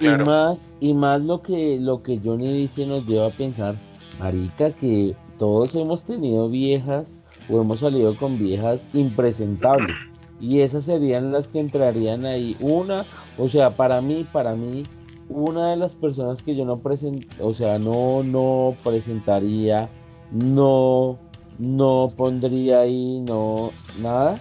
y, 0.00 0.08
más, 0.24 0.70
y 0.80 0.92
más 0.92 1.22
lo 1.22 1.40
que, 1.40 1.78
lo 1.80 2.02
que 2.02 2.20
Johnny 2.22 2.52
dice 2.52 2.86
nos 2.86 3.06
lleva 3.06 3.28
a 3.28 3.30
pensar, 3.30 3.76
Marica, 4.18 4.72
que 4.72 5.16
todos 5.38 5.74
hemos 5.76 6.04
tenido 6.04 6.50
viejas 6.50 7.16
o 7.48 7.60
hemos 7.60 7.80
salido 7.80 8.16
con 8.18 8.38
viejas 8.38 8.88
impresentables. 8.92 9.96
Y 10.40 10.60
esas 10.60 10.84
serían 10.84 11.32
las 11.32 11.48
que 11.48 11.60
entrarían 11.60 12.26
ahí. 12.26 12.56
Una, 12.60 13.04
o 13.38 13.48
sea, 13.48 13.76
para 13.76 14.00
mí, 14.00 14.26
para 14.32 14.54
mí, 14.56 14.82
una 15.28 15.70
de 15.70 15.76
las 15.76 15.94
personas 15.94 16.42
que 16.42 16.56
yo 16.56 16.64
no 16.64 16.78
present, 16.78 17.24
o 17.40 17.54
sea, 17.54 17.78
no, 17.78 18.22
no 18.24 18.76
presentaría, 18.82 19.88
no, 20.32 21.16
no 21.58 22.08
pondría 22.16 22.80
ahí, 22.80 23.20
no, 23.20 23.70
nada, 24.02 24.40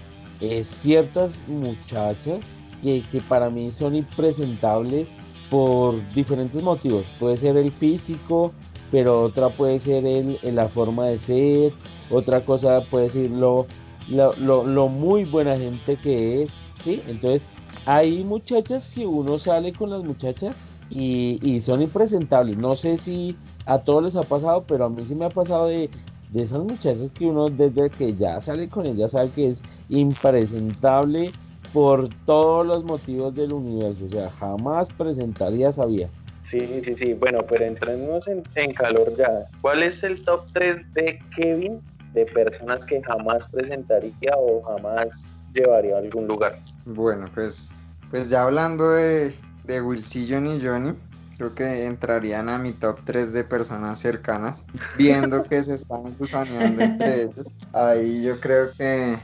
ciertas 0.64 1.44
muchachas, 1.48 2.40
que, 2.84 3.22
para 3.28 3.50
mí 3.50 3.72
son 3.72 3.96
impresentables 3.96 5.18
por 5.50 5.96
diferentes 6.14 6.62
motivos. 6.62 7.06
Puede 7.20 7.38
ser 7.38 7.58
el 7.58 7.72
físico, 7.72 8.52
pero 8.92 9.24
otra 9.24 9.50
puede 9.50 9.80
ser 9.80 10.06
el, 10.06 10.38
la 10.44 10.68
forma 10.68 11.08
de 11.08 11.18
ser, 11.18 11.74
otra 12.12 12.44
cosa 12.44 12.82
puede 12.90 13.10
ser 13.10 13.32
lo, 13.32 13.66
lo, 14.10 14.88
muy 14.90 15.24
buena 15.24 15.58
gente 15.58 15.96
que 15.96 16.44
es, 16.44 16.52
¿sí? 16.84 17.02
Entonces, 17.08 17.48
hay 17.86 18.24
muchachas 18.24 18.90
que 18.90 19.06
uno 19.06 19.40
sale 19.40 19.74
con 19.74 19.90
las 19.90 20.04
muchachas 20.04 20.62
y, 20.90 21.40
y, 21.42 21.62
son 21.62 21.82
impresentables. 21.82 22.58
No 22.58 22.76
sé 22.76 22.98
si 22.98 23.36
a 23.66 23.80
todos 23.80 24.04
les 24.04 24.16
ha 24.16 24.24
pasado, 24.24 24.64
pero 24.68 24.86
a 24.86 24.90
mí 24.90 25.04
sí 25.06 25.16
me 25.16 25.26
ha 25.26 25.30
pasado 25.30 25.68
de, 25.68 25.90
de 26.34 26.42
esas 26.42 26.60
muchachas 26.60 27.12
que 27.12 27.26
uno 27.26 27.50
desde 27.50 27.92
que 27.92 28.16
ya 28.16 28.42
sale 28.42 28.68
con 28.68 28.88
ella 28.88 29.08
sabe 29.08 29.30
que 29.30 29.50
es 29.50 29.62
impresentable 29.90 31.32
por 31.72 32.10
todos 32.26 32.66
los 32.66 32.84
motivos 32.84 33.36
del 33.36 33.54
universo. 33.54 34.06
O 34.06 34.10
sea, 34.10 34.30
jamás 34.32 34.90
presentaría 34.90 35.72
sabía. 35.72 36.10
Sí, 36.46 36.82
sí, 36.84 36.96
sí. 36.98 37.14
Bueno, 37.14 37.40
pero 37.48 37.66
entremos 37.66 38.28
en, 38.28 38.44
en 38.56 38.74
calor 38.74 39.16
ya. 39.16 39.46
¿Cuál 39.62 39.84
es 39.84 40.04
el 40.04 40.24
top 40.24 40.46
3 40.54 40.94
de 40.94 41.20
Kevin 41.36 41.82
de 42.14 42.26
personas 42.26 42.86
que 42.86 43.02
jamás 43.04 43.48
presentaría 43.48 44.32
o 44.36 44.62
jamás 44.64 45.32
llevaría 45.54 45.96
a 45.96 46.00
algún 46.00 46.28
lugar? 46.28 46.58
Bueno, 46.86 47.28
pues, 47.34 47.76
pues 48.10 48.30
ya 48.30 48.44
hablando 48.44 48.92
de, 48.92 49.34
de 49.66 49.82
Wilsillo 49.82 50.40
y 50.44 50.62
Johnny, 50.62 50.96
creo 51.38 51.54
que 51.54 51.86
entrarían 51.86 52.50
a 52.50 52.58
mi 52.58 52.72
top 52.72 53.00
3 53.04 53.34
de 53.34 53.44
personas 53.44 54.00
cercanas, 54.00 54.66
viendo 54.98 55.44
que 55.44 55.62
se 55.64 55.76
están 55.76 56.16
gusaneando 56.18 56.82
entre 56.82 57.22
ellos. 57.24 57.48
Ahí 57.74 58.24
yo 58.24 58.40
creo 58.40 58.72
que, 58.78 59.18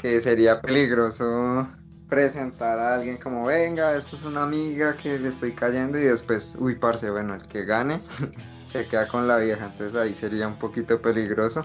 que 0.00 0.20
sería 0.20 0.60
peligroso 0.60 1.66
presentar 2.08 2.78
a 2.80 2.94
alguien 2.96 3.16
como, 3.16 3.46
venga, 3.46 3.96
esta 3.96 4.16
es 4.16 4.24
una 4.24 4.42
amiga 4.42 4.96
que 4.96 5.18
le 5.18 5.28
estoy 5.28 5.52
cayendo 5.52 5.96
y 5.98 6.02
después, 6.02 6.56
uy, 6.58 6.74
parce, 6.74 7.08
bueno, 7.10 7.34
el 7.34 7.46
que 7.46 7.64
gane 7.64 8.02
se 8.66 8.86
queda 8.86 9.06
con 9.06 9.28
la 9.28 9.38
vieja, 9.38 9.66
entonces 9.66 9.94
ahí 9.94 10.14
sería 10.14 10.48
un 10.48 10.58
poquito 10.58 11.00
peligroso. 11.00 11.64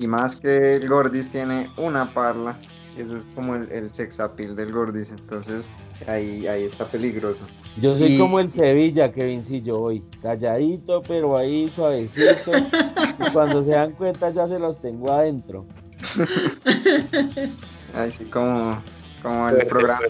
Y 0.00 0.06
más 0.06 0.36
que 0.36 0.76
el 0.76 0.88
Gordis 0.88 1.30
tiene 1.30 1.70
una 1.76 2.12
parla, 2.12 2.58
eso 2.96 3.16
es 3.16 3.26
como 3.34 3.54
el, 3.54 3.70
el 3.70 3.92
sex 3.92 4.18
appeal 4.18 4.56
del 4.56 4.72
Gordis, 4.72 5.10
entonces 5.12 5.70
ahí, 6.06 6.46
ahí 6.46 6.64
está 6.64 6.86
peligroso. 6.86 7.46
Yo 7.80 7.96
soy 7.96 8.18
como 8.18 8.40
el 8.40 8.50
Sevilla, 8.50 9.12
que 9.12 9.40
yo 9.62 9.80
hoy, 9.80 10.02
calladito, 10.22 11.02
pero 11.02 11.36
ahí 11.36 11.68
suavecito, 11.68 12.52
y 12.56 13.30
cuando 13.32 13.62
se 13.62 13.72
dan 13.72 13.92
cuenta 13.92 14.30
ya 14.30 14.46
se 14.48 14.58
los 14.58 14.80
tengo 14.80 15.12
adentro. 15.12 15.66
Así 17.94 18.24
como, 18.24 18.82
como 19.22 19.48
el 19.50 19.66
programa, 19.66 20.06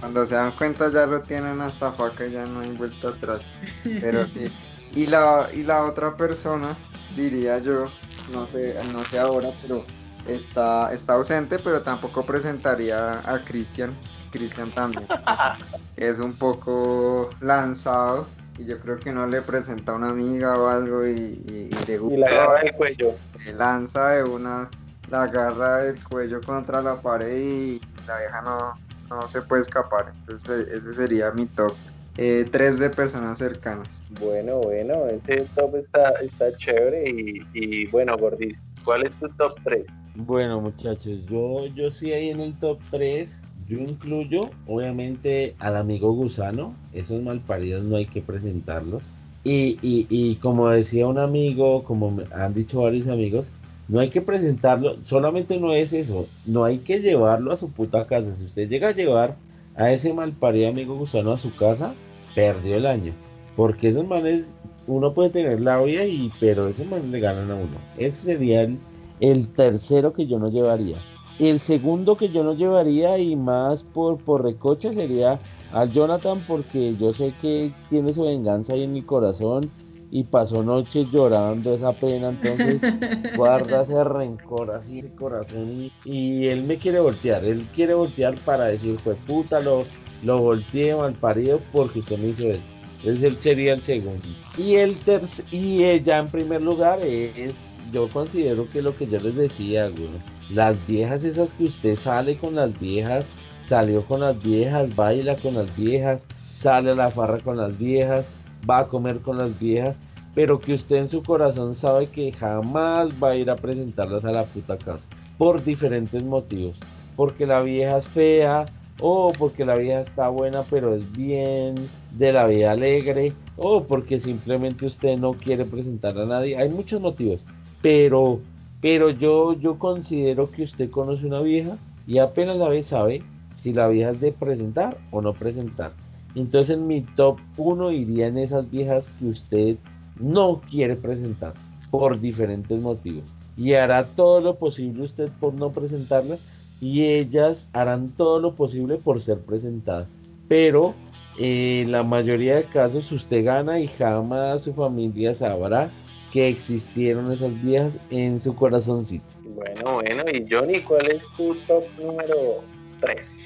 cuando 0.00 0.24
se 0.24 0.36
dan 0.36 0.52
cuenta 0.52 0.90
ya 0.90 1.06
lo 1.06 1.20
tienen 1.22 1.60
hasta 1.60 1.90
faca 1.90 2.26
y 2.26 2.32
ya 2.32 2.46
no 2.46 2.60
hay 2.60 2.70
vuelta 2.72 3.08
atrás. 3.08 3.42
Pero 3.82 4.26
sí. 4.26 4.50
Y 4.94 5.06
la, 5.06 5.48
y 5.52 5.62
la 5.64 5.84
otra 5.84 6.16
persona, 6.16 6.76
diría 7.16 7.58
yo, 7.58 7.86
no 8.32 8.48
sé, 8.48 8.76
no 8.92 9.04
sé 9.04 9.18
ahora, 9.18 9.50
pero 9.62 9.84
está, 10.26 10.92
está 10.92 11.14
ausente, 11.14 11.58
pero 11.58 11.82
tampoco 11.82 12.24
presentaría 12.24 13.20
a 13.28 13.44
Cristian. 13.44 13.96
Cristian 14.30 14.70
también, 14.70 15.06
es 15.96 16.18
un 16.18 16.32
poco 16.32 17.30
lanzado 17.40 18.26
y 18.58 18.64
yo 18.64 18.78
creo 18.80 18.98
que 18.98 19.12
no 19.12 19.26
le 19.26 19.42
presenta 19.42 19.92
a 19.92 19.94
una 19.96 20.10
amiga 20.10 20.58
o 20.58 20.68
algo 20.68 21.06
y, 21.06 21.70
le 21.86 21.98
gusta. 21.98 22.14
Y 22.14 22.18
la 22.18 22.26
agarra 22.26 22.60
el 22.62 22.72
cuello. 22.72 23.14
Se 23.38 23.52
lanza 23.52 24.08
de 24.10 24.24
una, 24.24 24.70
la 25.10 25.22
agarra 25.24 25.84
el 25.84 26.02
cuello 26.02 26.40
contra 26.40 26.80
la 26.80 27.00
pared 27.00 27.36
y 27.36 27.80
la 28.06 28.18
vieja 28.18 28.40
no, 28.42 28.74
no 29.08 29.28
se 29.28 29.42
puede 29.42 29.62
escapar. 29.62 30.12
Entonces 30.20 30.66
ese 30.68 30.92
sería 30.92 31.30
mi 31.32 31.46
top. 31.46 31.74
Eh, 32.18 32.46
tres 32.50 32.78
de 32.78 32.90
personas 32.90 33.38
cercanas. 33.38 34.02
Bueno, 34.20 34.58
bueno, 34.58 35.06
ese 35.06 35.46
top 35.54 35.76
está, 35.76 36.10
está 36.22 36.54
chévere 36.54 37.08
y, 37.08 37.40
y 37.54 37.86
bueno, 37.86 38.16
Gordis, 38.18 38.58
¿cuál 38.84 39.04
es 39.04 39.12
tu 39.12 39.28
top 39.30 39.54
3? 39.64 39.84
Bueno, 40.14 40.60
muchachos, 40.60 41.20
yo, 41.30 41.66
yo 41.74 41.90
sí 41.90 42.12
ahí 42.12 42.28
en 42.28 42.40
el 42.40 42.54
top 42.58 42.78
3. 42.90 43.40
Yo 43.66 43.78
incluyo, 43.78 44.50
obviamente, 44.66 45.54
al 45.58 45.76
amigo 45.76 46.12
gusano. 46.12 46.74
Esos 46.92 47.22
malparidos 47.22 47.82
no 47.84 47.96
hay 47.96 48.04
que 48.04 48.20
presentarlos. 48.20 49.02
Y, 49.44 49.78
y, 49.80 50.06
y 50.10 50.34
como 50.36 50.68
decía 50.68 51.06
un 51.06 51.18
amigo, 51.18 51.82
como 51.84 52.20
han 52.32 52.52
dicho 52.52 52.82
varios 52.82 53.08
amigos, 53.08 53.50
no 53.88 54.00
hay 54.00 54.10
que 54.10 54.20
presentarlo. 54.20 54.96
Solamente 55.04 55.58
no 55.58 55.72
es 55.72 55.94
eso. 55.94 56.28
No 56.44 56.64
hay 56.64 56.78
que 56.78 57.00
llevarlo 57.00 57.52
a 57.52 57.56
su 57.56 57.70
puta 57.70 58.06
casa. 58.06 58.36
Si 58.36 58.44
usted 58.44 58.68
llega 58.68 58.88
a 58.88 58.94
llevar 58.94 59.36
a 59.76 59.90
ese 59.90 60.12
malparido 60.12 60.68
amigo 60.68 60.96
gusano 60.96 61.32
a 61.32 61.38
su 61.38 61.54
casa, 61.56 61.94
perdió 62.34 62.76
el 62.76 62.86
año. 62.86 63.14
Porque 63.56 63.88
esos 63.88 64.06
manes, 64.06 64.54
uno 64.86 65.12
puede 65.12 65.30
tener 65.30 65.60
la 65.60 65.80
olla, 65.80 66.04
y, 66.04 66.32
pero 66.40 66.68
esos 66.68 66.86
manes 66.86 67.10
le 67.10 67.20
ganan 67.20 67.50
a 67.50 67.54
uno. 67.54 67.78
Ese 67.96 68.34
sería 68.34 68.62
el 68.62 68.78
el 69.22 69.48
tercero 69.54 70.12
que 70.12 70.26
yo 70.26 70.40
no 70.40 70.50
llevaría. 70.50 70.98
El 71.38 71.60
segundo 71.60 72.16
que 72.16 72.30
yo 72.30 72.42
no 72.42 72.54
llevaría 72.54 73.18
y 73.18 73.36
más 73.36 73.84
por, 73.84 74.18
por 74.18 74.42
recoche 74.42 74.92
sería 74.92 75.38
al 75.72 75.92
Jonathan 75.92 76.42
porque 76.46 76.96
yo 76.96 77.14
sé 77.14 77.32
que 77.40 77.72
tiene 77.88 78.12
su 78.12 78.22
venganza 78.22 78.72
ahí 78.72 78.82
en 78.82 78.92
mi 78.92 79.02
corazón 79.02 79.70
y 80.14 80.24
pasó 80.24 80.62
noches 80.62 81.06
llorando 81.10 81.74
esa 81.74 81.90
pena, 81.92 82.28
entonces 82.28 82.82
guarda 83.36 83.82
ese 83.82 84.04
rencor 84.04 84.70
así, 84.70 84.98
ese 84.98 85.10
corazón 85.14 85.90
y, 86.04 86.46
él 86.48 86.64
me 86.64 86.76
quiere 86.76 87.00
voltear, 87.00 87.42
él 87.46 87.66
quiere 87.74 87.94
voltear 87.94 88.34
para 88.44 88.66
decir, 88.66 89.00
pues 89.02 89.16
puta, 89.26 89.58
lo, 89.60 89.84
lo 90.22 90.38
volteé 90.38 90.94
mal 90.94 91.14
parido 91.14 91.60
porque 91.72 92.00
usted 92.00 92.18
me 92.18 92.28
hizo 92.28 92.50
eso. 92.50 92.66
Ese 93.02 93.32
sería 93.40 93.72
el 93.72 93.82
segundo. 93.82 94.28
Y 94.58 94.74
el 94.74 94.96
tercer, 94.96 95.46
y 95.50 96.00
ya 96.02 96.18
en 96.18 96.28
primer 96.28 96.60
lugar 96.60 97.00
es, 97.00 97.80
yo 97.90 98.06
considero 98.08 98.68
que 98.70 98.82
lo 98.82 98.94
que 98.94 99.06
yo 99.06 99.18
les 99.18 99.34
decía, 99.34 99.88
güey, 99.88 100.10
las 100.50 100.86
viejas 100.86 101.24
esas 101.24 101.54
que 101.54 101.64
usted 101.64 101.96
sale 101.96 102.36
con 102.36 102.54
las 102.54 102.78
viejas, 102.78 103.32
salió 103.64 104.04
con 104.04 104.20
las 104.20 104.40
viejas, 104.42 104.94
baila 104.94 105.36
con 105.36 105.54
las 105.54 105.74
viejas, 105.74 106.26
sale 106.50 106.90
a 106.90 106.94
la 106.94 107.10
farra 107.10 107.38
con 107.40 107.56
las 107.56 107.78
viejas, 107.78 108.30
va 108.68 108.80
a 108.80 108.88
comer 108.88 109.20
con 109.20 109.38
las 109.38 109.58
viejas, 109.58 110.00
pero 110.34 110.60
que 110.60 110.74
usted 110.74 110.96
en 110.96 111.08
su 111.08 111.22
corazón 111.22 111.74
sabe 111.74 112.08
que 112.08 112.32
jamás 112.32 113.10
va 113.22 113.30
a 113.30 113.36
ir 113.36 113.50
a 113.50 113.56
presentarlas 113.56 114.24
a 114.24 114.32
la 114.32 114.44
puta 114.44 114.78
casa, 114.78 115.08
por 115.36 115.62
diferentes 115.62 116.22
motivos, 116.22 116.76
porque 117.16 117.46
la 117.46 117.60
vieja 117.60 117.98
es 117.98 118.06
fea, 118.06 118.66
o 119.00 119.32
porque 119.36 119.64
la 119.64 119.74
vida 119.74 120.00
está 120.00 120.28
buena 120.28 120.62
pero 120.62 120.94
es 120.94 121.10
bien 121.12 121.74
de 122.12 122.32
la 122.32 122.46
vida 122.46 122.70
alegre, 122.70 123.32
o 123.56 123.82
porque 123.84 124.18
simplemente 124.18 124.86
usted 124.86 125.18
no 125.18 125.32
quiere 125.32 125.64
presentar 125.64 126.16
a 126.18 126.24
nadie. 126.24 126.56
Hay 126.56 126.68
muchos 126.68 127.00
motivos, 127.00 127.44
pero, 127.80 128.40
pero 128.80 129.10
yo, 129.10 129.54
yo 129.54 129.78
considero 129.78 130.50
que 130.50 130.62
usted 130.62 130.90
conoce 130.90 131.26
una 131.26 131.40
vieja 131.40 131.76
y 132.06 132.18
apenas 132.18 132.56
la 132.56 132.68
ve 132.68 132.82
sabe 132.82 133.22
si 133.54 133.72
la 133.72 133.88
vieja 133.88 134.10
es 134.10 134.20
de 134.20 134.32
presentar 134.32 134.96
o 135.10 135.20
no 135.20 135.32
presentar. 135.34 135.92
Entonces 136.34 136.76
en 136.76 136.86
mi 136.86 137.02
top 137.02 137.38
1 137.56 137.92
iría 137.92 138.26
en 138.26 138.38
esas 138.38 138.70
viejas 138.70 139.10
que 139.18 139.26
usted 139.26 139.76
no 140.18 140.60
quiere 140.70 140.96
presentar 140.96 141.54
por 141.90 142.20
diferentes 142.20 142.80
motivos. 142.80 143.24
Y 143.56 143.74
hará 143.74 144.04
todo 144.04 144.40
lo 144.40 144.56
posible 144.56 145.02
usted 145.02 145.28
por 145.40 145.52
no 145.54 145.72
presentarla 145.72 146.38
y 146.80 147.04
ellas 147.04 147.68
harán 147.72 148.10
todo 148.16 148.40
lo 148.40 148.54
posible 148.54 148.96
por 148.96 149.20
ser 149.20 149.38
presentadas. 149.40 150.08
Pero 150.48 150.94
en 151.38 151.86
eh, 151.88 151.90
la 151.90 152.02
mayoría 152.02 152.56
de 152.56 152.64
casos 152.64 153.10
usted 153.12 153.44
gana 153.44 153.78
y 153.78 153.88
jamás 153.88 154.62
su 154.62 154.74
familia 154.74 155.34
sabrá 155.34 155.90
que 156.32 156.48
existieron 156.48 157.30
esas 157.30 157.62
viejas 157.62 158.00
en 158.10 158.40
su 158.40 158.54
corazoncito. 158.54 159.24
Bueno, 159.54 159.94
bueno, 159.94 160.24
y 160.32 160.46
Johnny, 160.50 160.80
¿cuál 160.80 161.10
es 161.10 161.26
tu 161.36 161.54
top 161.66 161.84
número 161.98 162.64
3? 163.00 163.38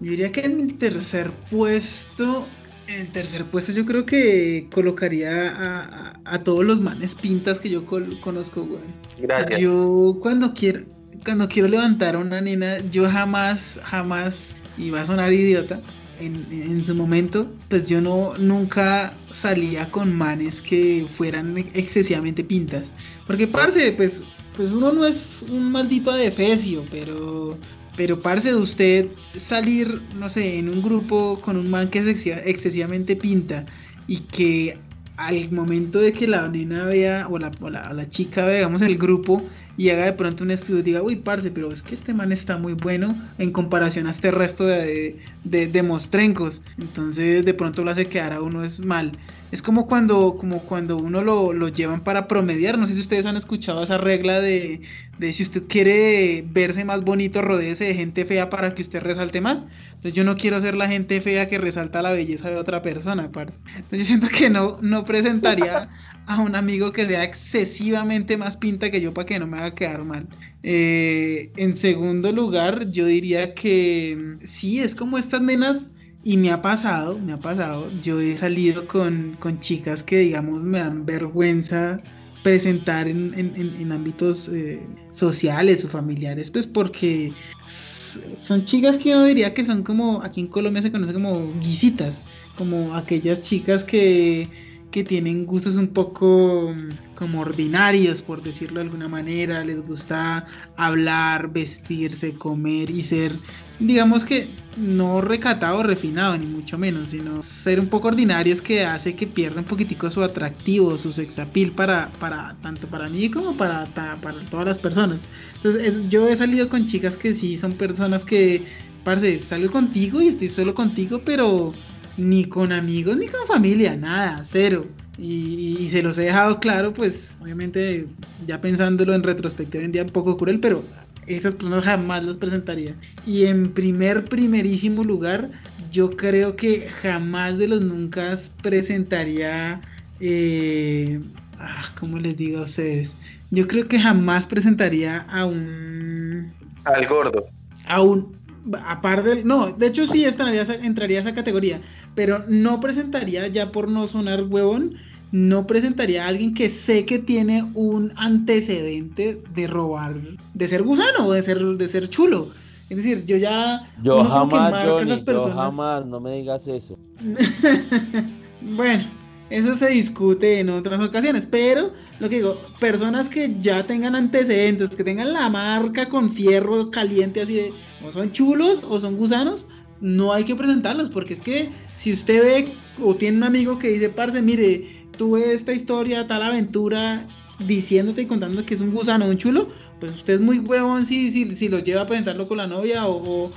Yo 0.00 0.10
diría 0.10 0.32
que 0.32 0.42
en 0.42 0.56
mi 0.56 0.72
tercer 0.72 1.30
puesto, 1.50 2.46
en 2.86 3.00
el 3.00 3.12
tercer 3.12 3.44
puesto 3.46 3.72
yo 3.72 3.86
creo 3.86 4.04
que 4.04 4.68
colocaría 4.72 6.12
a, 6.24 6.38
todos 6.44 6.64
los 6.64 6.80
manes 6.80 7.14
pintas 7.14 7.58
que 7.58 7.70
yo 7.70 7.86
conozco, 7.86 8.64
güey. 8.64 8.80
Gracias. 9.18 9.60
Yo 9.60 10.18
cuando 10.20 10.52
quiero, 10.54 10.84
cuando 11.24 11.48
quiero 11.48 11.68
levantar 11.68 12.14
a 12.14 12.18
una 12.18 12.40
nena, 12.40 12.78
yo 12.90 13.08
jamás, 13.08 13.80
jamás, 13.82 14.54
y 14.76 14.90
va 14.90 15.00
a 15.00 15.06
sonar 15.06 15.32
idiota, 15.32 15.80
en, 16.20 16.82
su 16.84 16.94
momento, 16.94 17.50
pues 17.68 17.88
yo 17.88 18.00
no 18.00 18.34
nunca 18.38 19.14
salía 19.30 19.90
con 19.90 20.14
manes 20.14 20.62
que 20.62 21.06
fueran 21.16 21.58
excesivamente 21.74 22.42
pintas. 22.42 22.90
Porque, 23.26 23.46
parce, 23.46 23.92
pues, 23.92 24.22
pues 24.56 24.70
uno 24.70 24.92
no 24.92 25.04
es 25.04 25.44
un 25.50 25.72
maldito 25.72 26.10
adefesio, 26.10 26.84
pero, 26.90 27.58
pero, 27.96 28.20
parce, 28.20 28.54
usted 28.54 29.08
salir, 29.36 30.02
no 30.18 30.28
sé, 30.28 30.58
en 30.58 30.68
un 30.68 30.82
grupo 30.82 31.40
con 31.40 31.56
un 31.56 31.70
man 31.70 31.88
que 31.88 32.00
es 32.00 32.26
excesivamente 32.26 33.16
pinta 33.16 33.64
y 34.06 34.18
que 34.18 34.78
al 35.16 35.50
momento 35.50 35.98
de 35.98 36.12
que 36.12 36.26
la 36.26 36.46
nena 36.48 36.84
vea, 36.84 37.26
o 37.28 37.38
la, 37.38 37.50
la, 37.60 38.08
chica 38.10 38.44
vea, 38.44 38.56
digamos, 38.56 38.82
el 38.82 38.98
grupo, 38.98 39.42
y 39.78 39.90
haga 39.90 40.06
de 40.06 40.12
pronto 40.14 40.44
un 40.44 40.50
estudio 40.50 40.82
diga, 40.82 41.02
uy, 41.02 41.16
parce, 41.16 41.50
pero 41.50 41.72
es 41.72 41.82
que 41.82 41.94
este 41.94 42.14
man 42.14 42.32
está 42.32 42.56
muy 42.56 42.72
bueno 42.72 43.14
en 43.38 43.52
comparación 43.52 44.06
a 44.06 44.10
este 44.10 44.30
resto 44.30 44.64
de, 44.64 45.18
de, 45.44 45.66
de 45.66 45.82
mostrencos. 45.82 46.62
Entonces 46.78 47.44
de 47.44 47.54
pronto 47.54 47.84
lo 47.84 47.90
hace 47.90 48.06
quedar 48.06 48.32
a 48.32 48.40
uno 48.40 48.64
es 48.64 48.80
mal. 48.80 49.12
Es 49.52 49.62
como 49.62 49.86
cuando, 49.86 50.36
como 50.38 50.64
cuando 50.64 50.96
uno 50.96 51.22
lo, 51.22 51.52
lo 51.52 51.68
llevan 51.68 52.02
para 52.02 52.26
promediar. 52.26 52.78
No 52.78 52.86
sé 52.86 52.94
si 52.94 53.00
ustedes 53.00 53.26
han 53.26 53.36
escuchado 53.36 53.82
esa 53.82 53.96
regla 53.96 54.40
de, 54.40 54.80
de 55.18 55.32
si 55.32 55.44
usted 55.44 55.64
quiere 55.68 56.44
verse 56.48 56.84
más 56.84 57.02
bonito, 57.02 57.42
rodéese 57.42 57.84
de 57.84 57.94
gente 57.94 58.24
fea 58.24 58.50
para 58.50 58.74
que 58.74 58.82
usted 58.82 59.00
resalte 59.00 59.40
más. 59.40 59.64
Entonces 59.88 60.14
yo 60.14 60.24
no 60.24 60.36
quiero 60.36 60.60
ser 60.60 60.74
la 60.74 60.88
gente 60.88 61.20
fea 61.20 61.48
que 61.48 61.58
resalta 61.58 62.02
la 62.02 62.10
belleza 62.10 62.50
de 62.50 62.56
otra 62.56 62.82
persona, 62.82 63.30
parce. 63.30 63.58
Entonces 63.76 64.00
yo 64.00 64.04
siento 64.04 64.28
que 64.28 64.50
no, 64.50 64.78
no 64.82 65.04
presentaría 65.04 65.88
a 66.26 66.40
un 66.40 66.56
amigo 66.56 66.92
que 66.92 67.06
sea 67.06 67.22
excesivamente 67.24 68.36
más 68.36 68.56
pinta 68.56 68.90
que 68.90 69.00
yo 69.00 69.14
para 69.14 69.26
que 69.26 69.38
no 69.38 69.46
me 69.46 69.58
haga 69.58 69.74
quedar 69.74 70.04
mal. 70.04 70.26
Eh, 70.62 71.52
en 71.56 71.76
segundo 71.76 72.32
lugar, 72.32 72.90
yo 72.90 73.06
diría 73.06 73.54
que 73.54 74.38
mm, 74.42 74.46
sí, 74.46 74.80
es 74.80 74.94
como 74.94 75.18
estas 75.18 75.40
nenas 75.40 75.90
y 76.26 76.36
me 76.36 76.50
ha 76.50 76.60
pasado, 76.60 77.20
me 77.20 77.34
ha 77.34 77.36
pasado, 77.36 77.88
yo 78.02 78.20
he 78.20 78.36
salido 78.36 78.88
con, 78.88 79.36
con 79.38 79.60
chicas 79.60 80.02
que 80.02 80.18
digamos 80.18 80.60
me 80.60 80.80
dan 80.80 81.06
vergüenza 81.06 82.00
presentar 82.42 83.06
en, 83.06 83.32
en, 83.38 83.54
en 83.56 83.92
ámbitos 83.92 84.48
eh, 84.48 84.84
sociales 85.12 85.84
o 85.84 85.88
familiares, 85.88 86.50
pues 86.50 86.66
porque 86.66 87.32
son 87.66 88.64
chicas 88.64 88.98
que 88.98 89.10
yo 89.10 89.22
diría 89.22 89.54
que 89.54 89.64
son 89.64 89.84
como, 89.84 90.20
aquí 90.20 90.40
en 90.40 90.48
Colombia 90.48 90.82
se 90.82 90.90
conoce 90.90 91.12
como 91.12 91.52
guisitas, 91.60 92.24
como 92.56 92.96
aquellas 92.96 93.42
chicas 93.42 93.84
que 93.84 94.48
que 94.96 95.04
tienen 95.04 95.44
gustos 95.44 95.76
un 95.76 95.88
poco 95.88 96.74
como 97.16 97.40
ordinarios, 97.42 98.22
por 98.22 98.42
decirlo 98.42 98.76
de 98.80 98.86
alguna 98.86 99.08
manera, 99.08 99.62
les 99.62 99.86
gusta 99.86 100.46
hablar, 100.78 101.52
vestirse, 101.52 102.32
comer 102.32 102.88
y 102.88 103.02
ser, 103.02 103.32
digamos 103.78 104.24
que 104.24 104.46
no 104.78 105.20
recatado, 105.20 105.82
refinado, 105.82 106.38
ni 106.38 106.46
mucho 106.46 106.78
menos, 106.78 107.10
sino 107.10 107.42
ser 107.42 107.78
un 107.78 107.88
poco 107.88 108.08
ordinarios 108.08 108.62
que 108.62 108.86
hace 108.86 109.14
que 109.14 109.26
pierda 109.26 109.60
un 109.60 109.66
poquitico 109.66 110.08
su 110.08 110.22
atractivo, 110.22 110.96
su 110.96 111.12
sex 111.12 111.38
appeal 111.40 111.72
para, 111.72 112.10
para 112.18 112.56
tanto 112.62 112.86
para 112.86 113.06
mí 113.10 113.30
como 113.30 113.54
para, 113.54 113.84
para 113.94 114.40
todas 114.50 114.64
las 114.64 114.78
personas. 114.78 115.28
Entonces 115.56 116.08
yo 116.08 116.26
he 116.26 116.34
salido 116.34 116.70
con 116.70 116.86
chicas 116.86 117.18
que 117.18 117.34
sí 117.34 117.58
son 117.58 117.74
personas 117.74 118.24
que, 118.24 118.64
parece, 119.04 119.38
salgo 119.40 119.70
contigo 119.70 120.22
y 120.22 120.28
estoy 120.28 120.48
solo 120.48 120.72
contigo, 120.72 121.20
pero 121.22 121.74
ni 122.16 122.44
con 122.44 122.72
amigos 122.72 123.16
ni 123.16 123.26
con 123.26 123.46
familia, 123.46 123.96
nada, 123.96 124.42
cero. 124.44 124.86
Y, 125.18 125.88
se 125.90 126.02
los 126.02 126.18
he 126.18 126.22
dejado 126.22 126.60
claro, 126.60 126.92
pues 126.92 127.38
obviamente 127.40 128.06
ya 128.46 128.60
pensándolo 128.60 129.14
en 129.14 129.22
retrospectiva 129.22 129.82
en 129.82 129.92
día 129.92 130.02
un 130.02 130.10
poco 130.10 130.36
cruel, 130.36 130.60
pero 130.60 130.84
esas 131.26 131.54
personas 131.54 131.84
jamás 131.84 132.22
las 132.22 132.36
presentaría. 132.36 132.94
Y 133.26 133.46
en 133.46 133.72
primer, 133.72 134.24
primerísimo 134.24 135.04
lugar, 135.04 135.48
yo 135.90 136.10
creo 136.16 136.56
que 136.56 136.88
jamás 136.88 137.56
de 137.56 137.68
los 137.68 137.80
nunca 137.80 138.38
presentaría, 138.62 139.80
eh, 140.20 141.20
ah, 141.58 141.84
¿cómo 141.98 142.18
les 142.18 142.36
digo 142.36 142.58
a 142.58 142.64
ustedes? 142.64 143.16
Yo 143.50 143.66
creo 143.66 143.88
que 143.88 143.98
jamás 143.98 144.44
presentaría 144.44 145.20
a 145.30 145.46
un... 145.46 146.52
Al 146.84 147.06
gordo. 147.06 147.46
A 147.86 148.02
un... 148.02 148.36
Aparte 148.84 149.28
del... 149.30 149.46
No, 149.46 149.70
de 149.70 149.86
hecho 149.86 150.06
sí 150.06 150.24
entraría 150.24 150.60
a 150.60 151.20
esa 151.22 151.34
categoría 151.34 151.80
pero 152.16 152.42
no 152.48 152.80
presentaría, 152.80 153.46
ya 153.46 153.70
por 153.70 153.88
no 153.88 154.08
sonar 154.08 154.42
huevón, 154.42 154.94
no 155.30 155.66
presentaría 155.66 156.24
a 156.24 156.28
alguien 156.28 156.54
que 156.54 156.68
sé 156.68 157.04
que 157.04 157.18
tiene 157.18 157.64
un 157.74 158.12
antecedente 158.16 159.40
de 159.54 159.66
robar, 159.68 160.14
de 160.54 160.68
ser 160.68 160.82
gusano 160.82 161.26
o 161.26 161.32
de 161.32 161.42
ser, 161.42 161.60
de 161.60 161.88
ser 161.88 162.08
chulo. 162.08 162.48
Es 162.88 162.96
decir, 162.96 163.24
yo 163.26 163.36
ya... 163.36 163.92
Yo 164.02 164.24
jamás, 164.24 164.82
Johnny, 164.84 165.22
yo 165.24 165.50
jamás, 165.50 166.06
no 166.06 166.20
me 166.20 166.32
digas 166.36 166.66
eso. 166.68 166.96
bueno, 168.62 169.04
eso 169.50 169.76
se 169.76 169.88
discute 169.90 170.60
en 170.60 170.70
otras 170.70 171.00
ocasiones, 171.00 171.46
pero 171.46 171.92
lo 172.18 172.28
que 172.30 172.36
digo, 172.36 172.58
personas 172.80 173.28
que 173.28 173.56
ya 173.60 173.86
tengan 173.86 174.14
antecedentes, 174.14 174.96
que 174.96 175.04
tengan 175.04 175.32
la 175.32 175.50
marca 175.50 176.08
con 176.08 176.32
fierro 176.32 176.90
caliente 176.90 177.42
así 177.42 177.54
de, 177.54 177.74
o 178.06 178.10
son 178.10 178.32
chulos 178.32 178.80
o 178.88 178.98
son 178.98 179.16
gusanos, 179.16 179.66
no 180.00 180.32
hay 180.32 180.44
que 180.44 180.54
presentarlos, 180.54 181.08
porque 181.08 181.34
es 181.34 181.42
que 181.42 181.70
si 181.94 182.12
usted 182.12 182.42
ve 182.42 182.68
o 183.02 183.14
tiene 183.14 183.38
un 183.38 183.44
amigo 183.44 183.78
que 183.78 183.88
dice, 183.88 184.08
parce, 184.08 184.40
mire, 184.42 185.06
tuve 185.16 185.54
esta 185.54 185.72
historia, 185.72 186.26
tal 186.26 186.42
aventura, 186.42 187.26
diciéndote 187.66 188.22
y 188.22 188.26
contando 188.26 188.64
que 188.64 188.74
es 188.74 188.80
un 188.80 188.92
gusano, 188.92 189.26
un 189.26 189.38
chulo, 189.38 189.68
pues 190.00 190.12
usted 190.12 190.34
es 190.34 190.40
muy 190.40 190.58
huevón 190.58 191.06
si, 191.06 191.30
si, 191.30 191.50
si 191.52 191.68
lo 191.68 191.78
lleva 191.78 192.02
a 192.02 192.06
presentarlo 192.06 192.46
con 192.48 192.58
la 192.58 192.66
novia 192.66 193.06
o, 193.06 193.50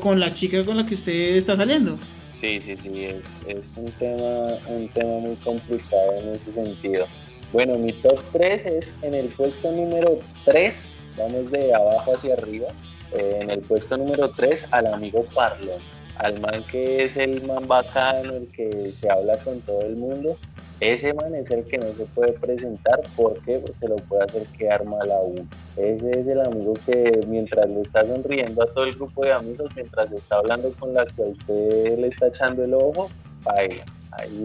con 0.00 0.18
la 0.18 0.32
chica 0.32 0.64
con 0.64 0.76
la 0.76 0.86
que 0.86 0.94
usted 0.94 1.36
está 1.36 1.56
saliendo. 1.56 1.98
Sí, 2.30 2.58
sí, 2.60 2.76
sí, 2.76 3.04
es, 3.04 3.42
es 3.46 3.78
un, 3.78 3.86
tema, 3.92 4.46
un 4.68 4.88
tema 4.88 5.18
muy 5.20 5.36
complicado 5.36 6.14
en 6.20 6.34
ese 6.34 6.52
sentido. 6.52 7.06
Bueno, 7.52 7.78
mi 7.78 7.92
top 7.92 8.20
3 8.32 8.66
es 8.66 8.96
en 9.02 9.14
el 9.14 9.28
puesto 9.28 9.70
número 9.70 10.18
3, 10.44 10.98
vamos 11.16 11.50
de 11.52 11.72
abajo 11.72 12.14
hacia 12.14 12.34
arriba, 12.34 12.66
eh, 13.14 13.38
en 13.42 13.50
el 13.50 13.60
puesto 13.60 13.96
número 13.96 14.30
3 14.30 14.66
al 14.70 14.86
amigo 14.86 15.24
Parlon, 15.34 15.80
al 16.16 16.40
man 16.40 16.64
que 16.70 17.04
es 17.04 17.16
el 17.16 17.42
man 17.44 17.66
bacano, 17.66 18.34
el 18.34 18.48
que 18.48 18.90
se 18.92 19.10
habla 19.10 19.36
con 19.38 19.60
todo 19.60 19.82
el 19.82 19.96
mundo. 19.96 20.36
Ese 20.80 21.14
man 21.14 21.34
es 21.34 21.50
el 21.50 21.64
que 21.64 21.78
no 21.78 21.86
se 21.94 22.04
puede 22.06 22.32
presentar. 22.32 23.00
¿Por 23.16 23.40
qué? 23.44 23.58
Porque 23.58 23.88
lo 23.88 23.96
puede 23.96 24.24
hacer 24.24 24.42
quedar 24.58 24.84
mal 24.84 25.10
a 25.10 25.20
uno. 25.20 25.46
Ese 25.76 26.20
es 26.20 26.26
el 26.26 26.40
amigo 26.40 26.74
que 26.84 27.20
mientras 27.28 27.70
le 27.70 27.80
está 27.82 28.04
sonriendo 28.04 28.62
a 28.62 28.66
todo 28.66 28.84
el 28.84 28.94
grupo 28.94 29.24
de 29.24 29.32
amigos, 29.32 29.70
mientras 29.74 30.10
está 30.12 30.36
hablando 30.36 30.72
con 30.72 30.92
la 30.92 31.06
que 31.06 31.22
a 31.22 31.26
usted 31.26 31.98
le 31.98 32.08
está 32.08 32.26
echando 32.26 32.64
el 32.64 32.74
ojo, 32.74 33.08
ahí 33.46 33.80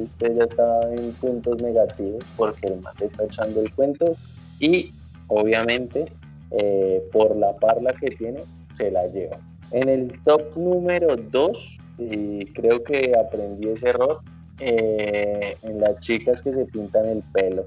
usted 0.03 0.35
ya 0.35 0.43
está 0.45 0.93
en 0.93 1.11
puntos 1.13 1.61
negativos 1.61 2.23
porque 2.35 2.67
el 2.67 2.81
man 2.81 2.93
le 2.99 3.07
está 3.07 3.23
echando 3.23 3.61
el 3.61 3.73
cuento 3.73 4.15
y 4.59 4.93
obviamente 5.27 6.11
eh, 6.51 7.03
por 7.11 7.35
la 7.35 7.55
parla 7.57 7.93
que 7.93 8.11
tiene, 8.11 8.39
se 8.80 8.91
la 8.91 9.06
lleva. 9.07 9.38
En 9.72 9.89
el 9.89 10.11
top 10.23 10.56
número 10.56 11.15
2, 11.15 11.80
y 11.99 12.45
creo 12.53 12.84
que 12.84 13.14
aprendí 13.15 13.68
ese 13.69 13.89
error, 13.89 14.22
eh, 14.60 15.56
en 15.64 15.80
las 15.80 15.99
chicas 15.99 16.41
que 16.41 16.53
se 16.53 16.65
pintan 16.65 17.06
el 17.06 17.23
pelo. 17.34 17.65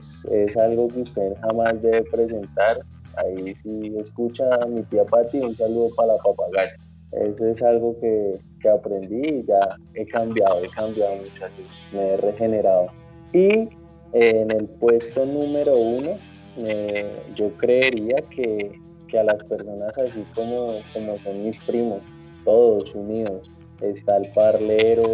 Es, 0.00 0.56
algo 0.56 0.88
que 0.88 1.00
usted 1.02 1.34
jamás 1.40 1.80
debe 1.80 2.02
presentar. 2.10 2.78
Ahí 3.16 3.54
si 3.54 3.96
escucha 3.98 4.44
a 4.56 4.66
mi 4.66 4.82
tía 4.82 5.04
Patti, 5.04 5.38
un 5.38 5.54
saludo 5.54 5.90
para 5.94 6.14
la 6.14 6.18
papagaya. 6.18 6.76
Eso 7.12 7.46
es 7.46 7.62
algo 7.62 7.96
que, 8.00 8.38
que 8.60 8.68
aprendí 8.68 9.28
y 9.28 9.44
ya 9.46 9.76
he 9.94 10.04
cambiado, 10.06 10.64
he 10.64 10.68
cambiado 10.70 11.16
mucho, 11.16 11.46
me 11.92 12.14
he 12.14 12.16
regenerado. 12.16 12.86
Y 13.32 13.68
en 14.12 14.50
el 14.50 14.66
puesto 14.80 15.24
número 15.24 15.76
uno, 15.76 16.18
eh, 16.58 17.22
yo 17.34 17.50
creería 17.56 18.16
que 18.34 18.72
que 19.08 19.18
a 19.18 19.24
las 19.24 19.42
personas 19.44 19.96
así 19.98 20.24
como, 20.34 20.80
como 20.92 21.18
son 21.22 21.44
mis 21.44 21.58
primos, 21.58 22.00
todos 22.44 22.94
unidos. 22.94 23.50
Está 23.80 24.16
el 24.16 24.30
parlero, 24.30 25.04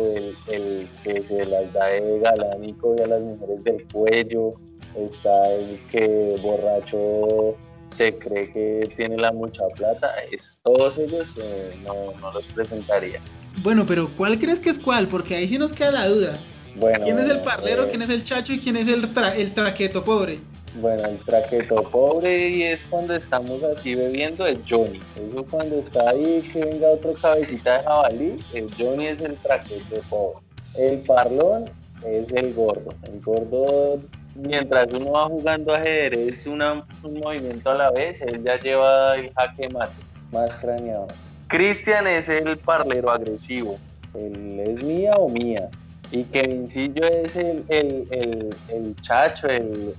el, 0.48 0.88
que 1.02 1.24
se 1.24 1.44
las 1.44 1.72
da 1.72 1.86
de 1.86 2.20
galánico 2.20 2.94
y 2.96 3.02
a 3.02 3.06
las 3.08 3.20
mujeres 3.20 3.64
del 3.64 3.86
cuello. 3.92 4.52
Está 4.94 5.52
el 5.52 5.80
que 5.90 6.36
borracho 6.42 7.56
se 7.88 8.14
cree 8.18 8.52
que 8.52 8.92
tiene 8.96 9.16
la 9.16 9.32
mucha 9.32 9.66
plata. 9.76 10.14
Es, 10.30 10.60
todos 10.62 10.96
ellos 10.98 11.34
eh, 11.42 11.74
no, 11.84 12.12
no, 12.20 12.32
los 12.32 12.44
presentaría. 12.46 13.20
Bueno, 13.62 13.84
pero 13.84 14.10
¿cuál 14.16 14.38
crees 14.38 14.60
que 14.60 14.70
es 14.70 14.78
cuál? 14.78 15.08
Porque 15.08 15.34
ahí 15.34 15.48
sí 15.48 15.58
nos 15.58 15.72
queda 15.72 15.90
la 15.90 16.08
duda. 16.08 16.38
Bueno, 16.76 17.04
¿Quién 17.04 17.18
es 17.18 17.28
el 17.28 17.40
parlero, 17.42 17.84
eh, 17.84 17.88
quién 17.90 18.02
es 18.02 18.08
el 18.10 18.24
chacho 18.24 18.52
y 18.52 18.60
quién 18.60 18.76
es 18.76 18.88
el, 18.88 19.10
el 19.36 19.54
traqueto 19.54 20.04
pobre? 20.04 20.38
Bueno, 20.74 21.06
el 21.06 21.18
traqueto 21.18 21.82
pobre 21.90 22.48
y 22.48 22.62
es 22.62 22.84
cuando 22.84 23.14
estamos 23.14 23.62
así 23.62 23.94
bebiendo 23.94 24.46
el 24.46 24.62
Johnny. 24.66 25.00
Eso 25.16 25.44
cuando 25.50 25.76
está 25.76 26.10
ahí 26.10 26.48
que 26.50 26.64
venga 26.64 26.88
otro 26.88 27.12
cabecita 27.14 27.78
de 27.78 27.84
jabalí, 27.84 28.44
el 28.54 28.74
Johnny 28.74 29.08
es 29.08 29.20
el 29.20 29.36
traqueto 29.36 30.00
pobre. 30.08 30.38
El 30.78 31.00
parlón 31.00 31.70
es 32.06 32.32
el 32.32 32.54
gordo. 32.54 32.94
El 33.02 33.20
gordo, 33.20 34.00
mientras 34.34 34.92
uno 34.94 35.12
va 35.12 35.26
jugando 35.26 35.74
ajedrez, 35.74 36.46
una, 36.46 36.86
un 37.02 37.20
movimiento 37.20 37.70
a 37.70 37.74
la 37.74 37.90
vez, 37.90 38.22
él 38.22 38.42
ya 38.42 38.58
lleva 38.58 39.16
el 39.16 39.30
jaque 39.34 39.68
mate, 39.68 39.92
más 40.32 40.56
craneado. 40.56 41.08
Cristian 41.48 42.06
es 42.06 42.30
el 42.30 42.56
parlero 42.56 43.10
agresivo. 43.10 43.78
Él 44.14 44.58
es 44.60 44.82
mía 44.82 45.16
o 45.16 45.28
mía. 45.28 45.68
Y 46.12 46.24
Kevincillo 46.24 47.06
es 47.06 47.36
el, 47.36 47.64
el, 47.70 48.96
chacho, 49.00 49.48
el, 49.48 49.94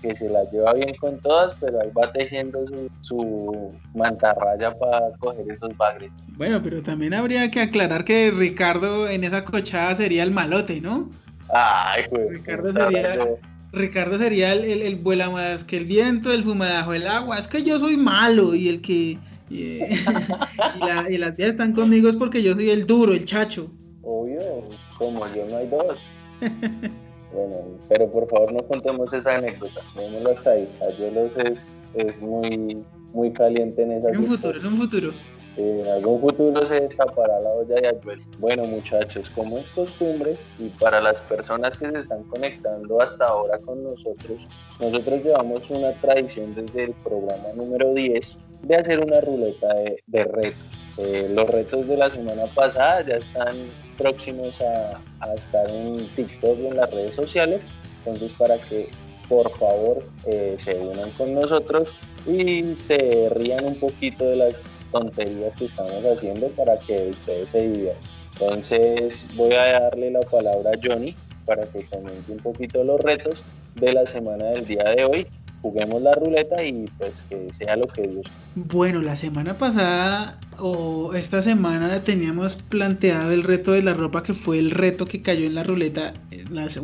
que 0.00 0.16
se 0.16 0.30
la 0.30 0.48
lleva 0.52 0.72
bien 0.74 0.94
con 1.00 1.18
todas, 1.18 1.58
pero 1.60 1.80
ahí 1.80 1.90
va 1.90 2.12
tejiendo 2.12 2.64
su, 3.00 3.72
mantarraya 3.94 4.72
para 4.78 5.10
coger 5.18 5.50
esos 5.50 5.76
bagres. 5.76 6.12
Bueno, 6.36 6.60
pero 6.62 6.80
también 6.82 7.12
habría 7.12 7.50
que 7.50 7.60
aclarar 7.60 8.04
que 8.04 8.30
Ricardo 8.30 9.08
en 9.08 9.24
esa 9.24 9.44
cochada 9.44 9.96
sería 9.96 10.22
el 10.22 10.30
malote, 10.30 10.80
¿no? 10.80 11.10
Ay, 11.52 12.04
pues. 12.08 12.30
Ricardo 12.30 12.72
sería 12.72 13.26
Ricardo 13.72 14.18
sería 14.18 14.52
el, 14.52 14.82
el, 14.82 14.96
vuela 14.96 15.30
más 15.30 15.64
que 15.64 15.78
el 15.78 15.86
viento, 15.86 16.30
el 16.32 16.44
fuma 16.44 16.66
debajo 16.66 16.92
del 16.92 17.06
agua. 17.06 17.38
Es 17.38 17.48
que 17.48 17.62
yo 17.62 17.78
soy 17.78 17.96
malo 17.96 18.54
y 18.54 18.68
el 18.68 18.80
que. 18.80 19.18
Y, 19.52 21.18
las 21.18 21.36
vías 21.36 21.50
están 21.50 21.74
conmigo 21.74 22.08
es 22.08 22.16
porque 22.16 22.42
yo 22.42 22.54
soy 22.54 22.70
el 22.70 22.86
duro, 22.86 23.12
el 23.12 23.26
chacho. 23.26 23.70
Obvio, 24.00 24.70
como 25.02 25.26
yo 25.34 25.44
no 25.46 25.56
hay 25.56 25.66
dos. 25.68 25.98
bueno, 26.40 27.56
pero 27.88 28.10
por 28.10 28.28
favor 28.28 28.52
no 28.52 28.62
contemos 28.66 29.12
esa 29.12 29.36
anécdota. 29.36 29.80
Démoslo 29.96 30.30
hasta 30.30 30.50
ahí. 30.50 30.72
Ayuelos 30.88 31.36
es, 31.36 31.84
es 31.94 32.22
muy, 32.22 32.84
muy 33.12 33.32
caliente 33.32 33.82
en 33.82 33.92
esa 33.92 34.08
En 34.10 34.18
un 34.18 34.26
futuro, 34.26 34.60
en 34.60 34.66
un 34.66 34.78
futuro 34.78 35.12
en 35.56 35.86
algún 35.86 36.20
futuro 36.20 36.64
se 36.64 36.80
destapará 36.80 37.38
la 37.40 37.50
olla 37.50 37.74
de 37.74 37.88
Ayuel. 37.88 38.20
Bueno 38.38 38.64
muchachos, 38.64 39.28
como 39.30 39.58
es 39.58 39.70
costumbre 39.72 40.36
y 40.58 40.68
para 40.68 41.00
las 41.00 41.20
personas 41.20 41.76
que 41.76 41.90
se 41.90 41.98
están 41.98 42.22
conectando 42.24 43.00
hasta 43.00 43.26
ahora 43.26 43.58
con 43.58 43.82
nosotros, 43.82 44.46
nosotros 44.80 45.22
llevamos 45.22 45.68
una 45.70 45.92
tradición 46.00 46.54
desde 46.54 46.84
el 46.84 46.92
programa 46.92 47.48
número 47.54 47.92
10 47.92 48.38
de 48.62 48.76
hacer 48.76 49.00
una 49.00 49.20
ruleta 49.20 49.74
de, 50.06 50.24
retos. 50.24 50.78
Eh, 50.98 51.30
los 51.34 51.48
retos 51.48 51.88
de 51.88 51.96
la 51.96 52.10
semana 52.10 52.44
pasada 52.54 53.04
ya 53.06 53.16
están 53.16 53.56
próximos 53.98 54.60
a, 54.60 55.00
a 55.20 55.34
estar 55.34 55.70
en 55.70 56.06
TikTok 56.16 56.58
y 56.58 56.66
en 56.66 56.76
las 56.76 56.90
redes 56.90 57.14
sociales, 57.14 57.64
entonces 58.04 58.34
para 58.34 58.58
que 58.58 58.90
por 59.28 59.50
favor 59.58 60.04
eh, 60.26 60.56
se 60.58 60.78
unan 60.78 61.10
con 61.12 61.34
nosotros 61.34 61.90
y 62.26 62.76
se 62.76 63.30
rían 63.30 63.64
un 63.64 63.76
poquito 63.76 64.24
de 64.24 64.36
las 64.36 64.86
tonterías 64.92 65.56
que 65.56 65.64
estamos 65.64 66.04
haciendo 66.04 66.48
para 66.48 66.78
que 66.78 67.10
ustedes 67.10 67.50
se 67.50 67.62
diviertan. 67.62 68.02
Entonces 68.38 69.30
voy 69.34 69.54
a 69.54 69.80
darle 69.80 70.10
la 70.10 70.20
palabra 70.20 70.72
a 70.72 70.78
Johnny 70.82 71.14
para 71.46 71.64
que 71.64 71.84
comente 71.86 72.30
un 72.30 72.38
poquito 72.38 72.84
los 72.84 73.00
retos 73.00 73.42
de 73.76 73.92
la 73.92 74.04
semana 74.06 74.46
del 74.46 74.66
día 74.66 74.84
de 74.84 75.04
hoy 75.04 75.26
juguemos 75.62 76.02
la 76.02 76.14
ruleta 76.14 76.62
y 76.62 76.90
pues 76.98 77.22
que 77.22 77.52
sea 77.52 77.76
lo 77.76 77.86
que 77.86 78.02
Dios. 78.02 78.26
Bueno, 78.54 79.00
la 79.00 79.16
semana 79.16 79.54
pasada 79.54 80.38
o 80.58 81.14
esta 81.14 81.42
semana 81.42 82.00
teníamos 82.02 82.56
planteado 82.56 83.32
el 83.32 83.42
reto 83.42 83.72
de 83.72 83.82
la 83.82 83.94
ropa 83.94 84.22
que 84.22 84.34
fue 84.34 84.58
el 84.58 84.70
reto 84.70 85.06
que 85.06 85.22
cayó 85.22 85.46
en 85.46 85.54
la 85.54 85.62
ruleta 85.62 86.14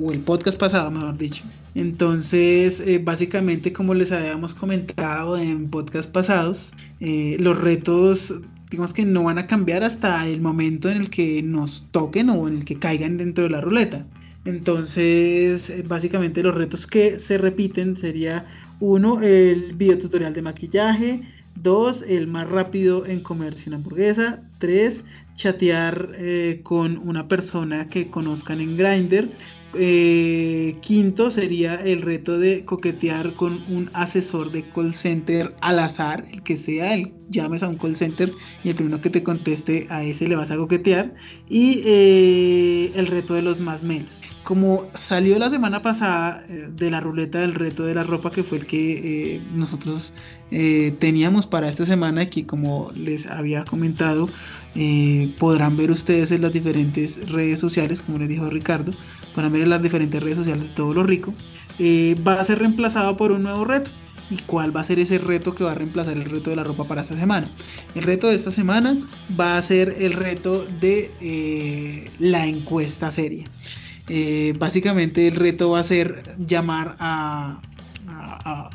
o 0.00 0.12
el 0.12 0.20
podcast 0.20 0.58
pasado, 0.58 0.90
mejor 0.90 1.16
dicho. 1.16 1.44
Entonces, 1.74 2.80
eh, 2.80 3.00
básicamente 3.02 3.72
como 3.72 3.94
les 3.94 4.12
habíamos 4.12 4.54
comentado 4.54 5.36
en 5.36 5.68
podcast 5.70 6.10
pasados, 6.10 6.72
eh, 7.00 7.36
los 7.38 7.58
retos 7.58 8.34
digamos 8.70 8.92
que 8.92 9.04
no 9.04 9.24
van 9.24 9.38
a 9.38 9.46
cambiar 9.46 9.82
hasta 9.82 10.26
el 10.26 10.40
momento 10.40 10.90
en 10.90 10.98
el 10.98 11.10
que 11.10 11.42
nos 11.42 11.86
toquen 11.90 12.30
o 12.30 12.48
en 12.48 12.58
el 12.58 12.64
que 12.64 12.78
caigan 12.78 13.16
dentro 13.16 13.44
de 13.44 13.50
la 13.50 13.60
ruleta. 13.60 14.04
Entonces, 14.44 15.70
eh, 15.70 15.84
básicamente 15.86 16.42
los 16.42 16.54
retos 16.54 16.86
que 16.86 17.18
se 17.18 17.38
repiten 17.38 17.96
sería 17.96 18.46
uno, 18.80 19.20
el 19.22 19.74
video 19.74 19.98
tutorial 19.98 20.32
de 20.32 20.42
maquillaje. 20.42 21.20
Dos, 21.62 22.02
el 22.02 22.26
más 22.26 22.48
rápido 22.48 23.04
en 23.06 23.20
comer 23.20 23.54
sin 23.54 23.74
hamburguesa. 23.74 24.42
Tres, 24.58 25.04
chatear 25.34 26.10
eh, 26.16 26.60
con 26.62 26.98
una 26.98 27.26
persona 27.26 27.88
que 27.88 28.10
conozcan 28.10 28.60
en 28.60 28.76
Grindr. 28.76 29.30
Eh, 29.74 30.78
quinto 30.80 31.30
sería 31.30 31.74
el 31.74 32.00
reto 32.00 32.38
de 32.38 32.64
coquetear 32.64 33.34
con 33.34 33.62
un 33.68 33.90
asesor 33.92 34.50
de 34.50 34.66
call 34.70 34.94
center 34.94 35.54
al 35.60 35.78
azar, 35.78 36.24
el 36.32 36.42
que 36.42 36.56
sea, 36.56 36.94
el 36.94 37.12
llames 37.28 37.62
a 37.62 37.68
un 37.68 37.76
call 37.76 37.94
center 37.94 38.32
y 38.64 38.70
el 38.70 38.76
primero 38.76 39.00
que 39.00 39.10
te 39.10 39.22
conteste 39.22 39.86
a 39.90 40.02
ese 40.02 40.26
le 40.26 40.36
vas 40.36 40.50
a 40.50 40.56
coquetear. 40.56 41.14
Y 41.48 41.82
eh, 41.84 42.92
el 42.94 43.06
reto 43.08 43.34
de 43.34 43.42
los 43.42 43.60
más 43.60 43.82
menos. 43.82 44.22
Como 44.48 44.88
salió 44.96 45.38
la 45.38 45.50
semana 45.50 45.82
pasada 45.82 46.42
eh, 46.48 46.70
de 46.74 46.90
la 46.90 47.00
ruleta 47.00 47.40
del 47.40 47.52
reto 47.54 47.84
de 47.84 47.92
la 47.92 48.02
ropa, 48.02 48.30
que 48.30 48.42
fue 48.42 48.56
el 48.56 48.66
que 48.66 49.42
nosotros 49.52 50.14
teníamos 50.98 51.46
para 51.46 51.68
esta 51.68 51.84
semana, 51.84 52.24
que 52.30 52.46
como 52.46 52.90
les 52.94 53.26
había 53.26 53.66
comentado, 53.66 54.30
podrán 55.38 55.76
ver 55.76 55.90
ustedes 55.90 56.32
en 56.32 56.40
las 56.40 56.54
diferentes 56.54 57.20
redes 57.30 57.60
sociales, 57.60 58.00
como 58.00 58.16
les 58.16 58.30
dijo 58.30 58.48
Ricardo, 58.48 58.92
podrán 59.34 59.52
ver 59.52 59.60
en 59.64 59.68
las 59.68 59.82
diferentes 59.82 60.22
redes 60.22 60.38
sociales 60.38 60.62
de 60.62 60.74
todo 60.74 60.94
lo 60.94 61.02
rico, 61.02 61.34
va 62.26 62.40
a 62.40 62.44
ser 62.44 62.60
reemplazado 62.60 63.18
por 63.18 63.32
un 63.32 63.42
nuevo 63.42 63.66
reto 63.66 63.90
y 64.30 64.36
cuál 64.46 64.74
va 64.74 64.80
a 64.80 64.84
ser 64.84 64.98
ese 64.98 65.18
reto 65.18 65.54
que 65.54 65.64
va 65.64 65.72
a 65.72 65.74
reemplazar 65.74 66.16
el 66.16 66.24
reto 66.24 66.48
de 66.48 66.56
la 66.56 66.64
ropa 66.64 66.84
para 66.84 67.02
esta 67.02 67.18
semana. 67.18 67.46
El 67.94 68.04
reto 68.04 68.28
de 68.28 68.36
esta 68.36 68.50
semana 68.50 68.96
va 69.38 69.58
a 69.58 69.62
ser 69.62 69.96
el 69.98 70.14
reto 70.14 70.64
de 70.80 71.10
eh, 71.20 72.10
la 72.18 72.46
encuesta 72.46 73.10
seria. 73.10 73.44
Eh, 74.08 74.54
básicamente 74.58 75.26
el 75.28 75.36
reto 75.36 75.70
va 75.70 75.80
a 75.80 75.84
ser 75.84 76.34
llamar 76.38 76.96
a, 76.98 77.60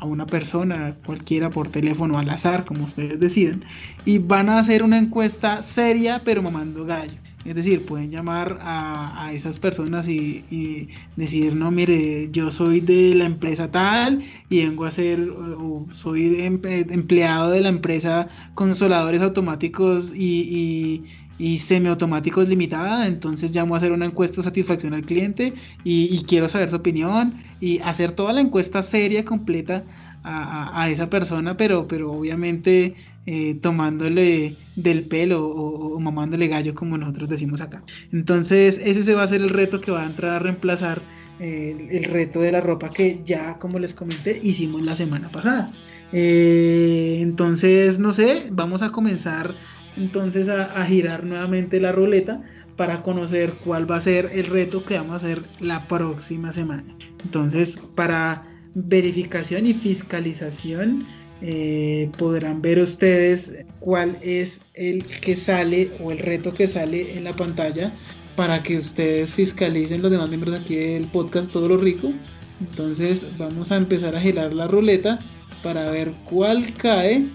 una 0.02 0.26
persona, 0.26 0.94
cualquiera 1.04 1.50
por 1.50 1.68
teléfono 1.68 2.18
al 2.18 2.30
azar, 2.30 2.64
como 2.64 2.84
ustedes 2.84 3.18
deciden, 3.18 3.64
y 4.04 4.18
van 4.18 4.48
a 4.48 4.58
hacer 4.58 4.82
una 4.82 4.98
encuesta 4.98 5.62
seria 5.62 6.20
pero 6.24 6.42
mamando 6.42 6.84
gallo. 6.84 7.18
Es 7.44 7.54
decir, 7.54 7.84
pueden 7.84 8.10
llamar 8.10 8.58
a, 8.62 9.30
esas 9.34 9.58
personas 9.58 10.08
y, 10.08 10.88
decir, 11.16 11.54
no, 11.54 11.70
mire, 11.70 12.30
yo 12.32 12.50
soy 12.50 12.80
de 12.80 13.14
la 13.14 13.26
empresa 13.26 13.70
tal 13.70 14.22
y 14.48 14.64
vengo 14.64 14.86
a 14.86 14.90
ser, 14.90 15.28
o 15.28 15.86
soy 15.92 16.36
empleado 16.42 17.50
de 17.50 17.60
la 17.60 17.68
empresa 17.68 18.28
Consoladores 18.54 19.20
Automáticos 19.20 20.12
y, 20.14 21.04
Semiautomáticos 21.38 22.48
Limitada, 22.48 23.06
entonces 23.06 23.54
llamo 23.54 23.74
a 23.74 23.78
hacer 23.78 23.92
una 23.92 24.06
encuesta 24.06 24.36
de 24.36 24.44
satisfacción 24.44 24.94
al 24.94 25.04
cliente 25.04 25.54
y, 25.82 26.22
quiero 26.24 26.48
saber 26.48 26.70
su 26.70 26.76
opinión 26.76 27.34
y 27.60 27.80
hacer 27.80 28.12
toda 28.12 28.32
la 28.32 28.40
encuesta 28.40 28.82
seria, 28.82 29.24
completa 29.24 29.84
a, 30.22 30.88
esa 30.90 31.10
persona, 31.10 31.56
pero, 31.56 31.86
pero 31.86 32.12
obviamente 32.12 32.94
eh, 33.26 33.58
tomándole 33.60 34.54
del 34.76 35.04
pelo 35.04 35.46
o, 35.46 36.00
mamándole 36.00 36.48
gallo 36.48 36.74
como 36.74 36.96
nosotros 36.96 37.28
decimos 37.28 37.60
acá. 37.60 37.82
Entonces 38.12 38.80
ese 38.82 39.02
se 39.02 39.14
va 39.14 39.22
a 39.22 39.28
ser 39.28 39.42
el 39.42 39.50
reto 39.50 39.80
que 39.80 39.90
va 39.90 40.02
a 40.02 40.06
entrar 40.06 40.32
a 40.32 40.38
reemplazar 40.38 41.02
eh, 41.40 41.88
el 41.90 42.04
reto 42.04 42.40
de 42.40 42.52
la 42.52 42.60
ropa 42.60 42.90
que 42.90 43.20
ya 43.24 43.58
como 43.58 43.78
les 43.78 43.92
comenté 43.92 44.40
hicimos 44.42 44.82
la 44.82 44.96
semana 44.96 45.30
pasada. 45.30 45.72
Eh, 46.12 47.18
entonces 47.20 47.98
no 47.98 48.12
sé, 48.12 48.48
vamos 48.50 48.82
a 48.82 48.90
comenzar 48.90 49.54
entonces 49.96 50.48
a, 50.48 50.84
girar 50.86 51.24
nuevamente 51.24 51.80
la 51.80 51.92
ruleta 51.92 52.42
para 52.76 53.02
conocer 53.02 53.54
cuál 53.64 53.90
va 53.90 53.96
a 53.96 54.00
ser 54.00 54.30
el 54.32 54.46
reto 54.46 54.84
que 54.84 54.96
vamos 54.96 55.12
a 55.12 55.16
hacer 55.16 55.42
la 55.60 55.86
próxima 55.86 56.52
semana. 56.52 56.84
Entonces 57.24 57.78
para 57.94 58.42
verificación 58.74 59.66
y 59.66 59.74
fiscalización 59.74 61.06
eh, 61.40 62.10
podrán 62.18 62.62
ver 62.62 62.78
ustedes 62.78 63.54
cuál 63.80 64.18
es 64.22 64.60
el 64.74 65.04
que 65.04 65.36
sale 65.36 65.90
o 66.00 66.10
el 66.10 66.18
reto 66.18 66.52
que 66.52 66.66
sale 66.66 67.16
en 67.16 67.24
la 67.24 67.36
pantalla 67.36 67.92
para 68.36 68.62
que 68.62 68.78
ustedes 68.78 69.32
fiscalicen 69.32 70.02
los 70.02 70.10
demás 70.10 70.28
miembros 70.28 70.58
aquí 70.58 70.76
del 70.76 71.06
podcast 71.08 71.50
Todo 71.50 71.68
lo 71.68 71.76
Rico. 71.76 72.12
Entonces 72.60 73.26
vamos 73.38 73.70
a 73.70 73.76
empezar 73.76 74.16
a 74.16 74.20
girar 74.20 74.52
la 74.52 74.66
ruleta 74.66 75.18
para 75.62 75.90
ver 75.90 76.12
cuál 76.24 76.72
cae. 76.74 77.26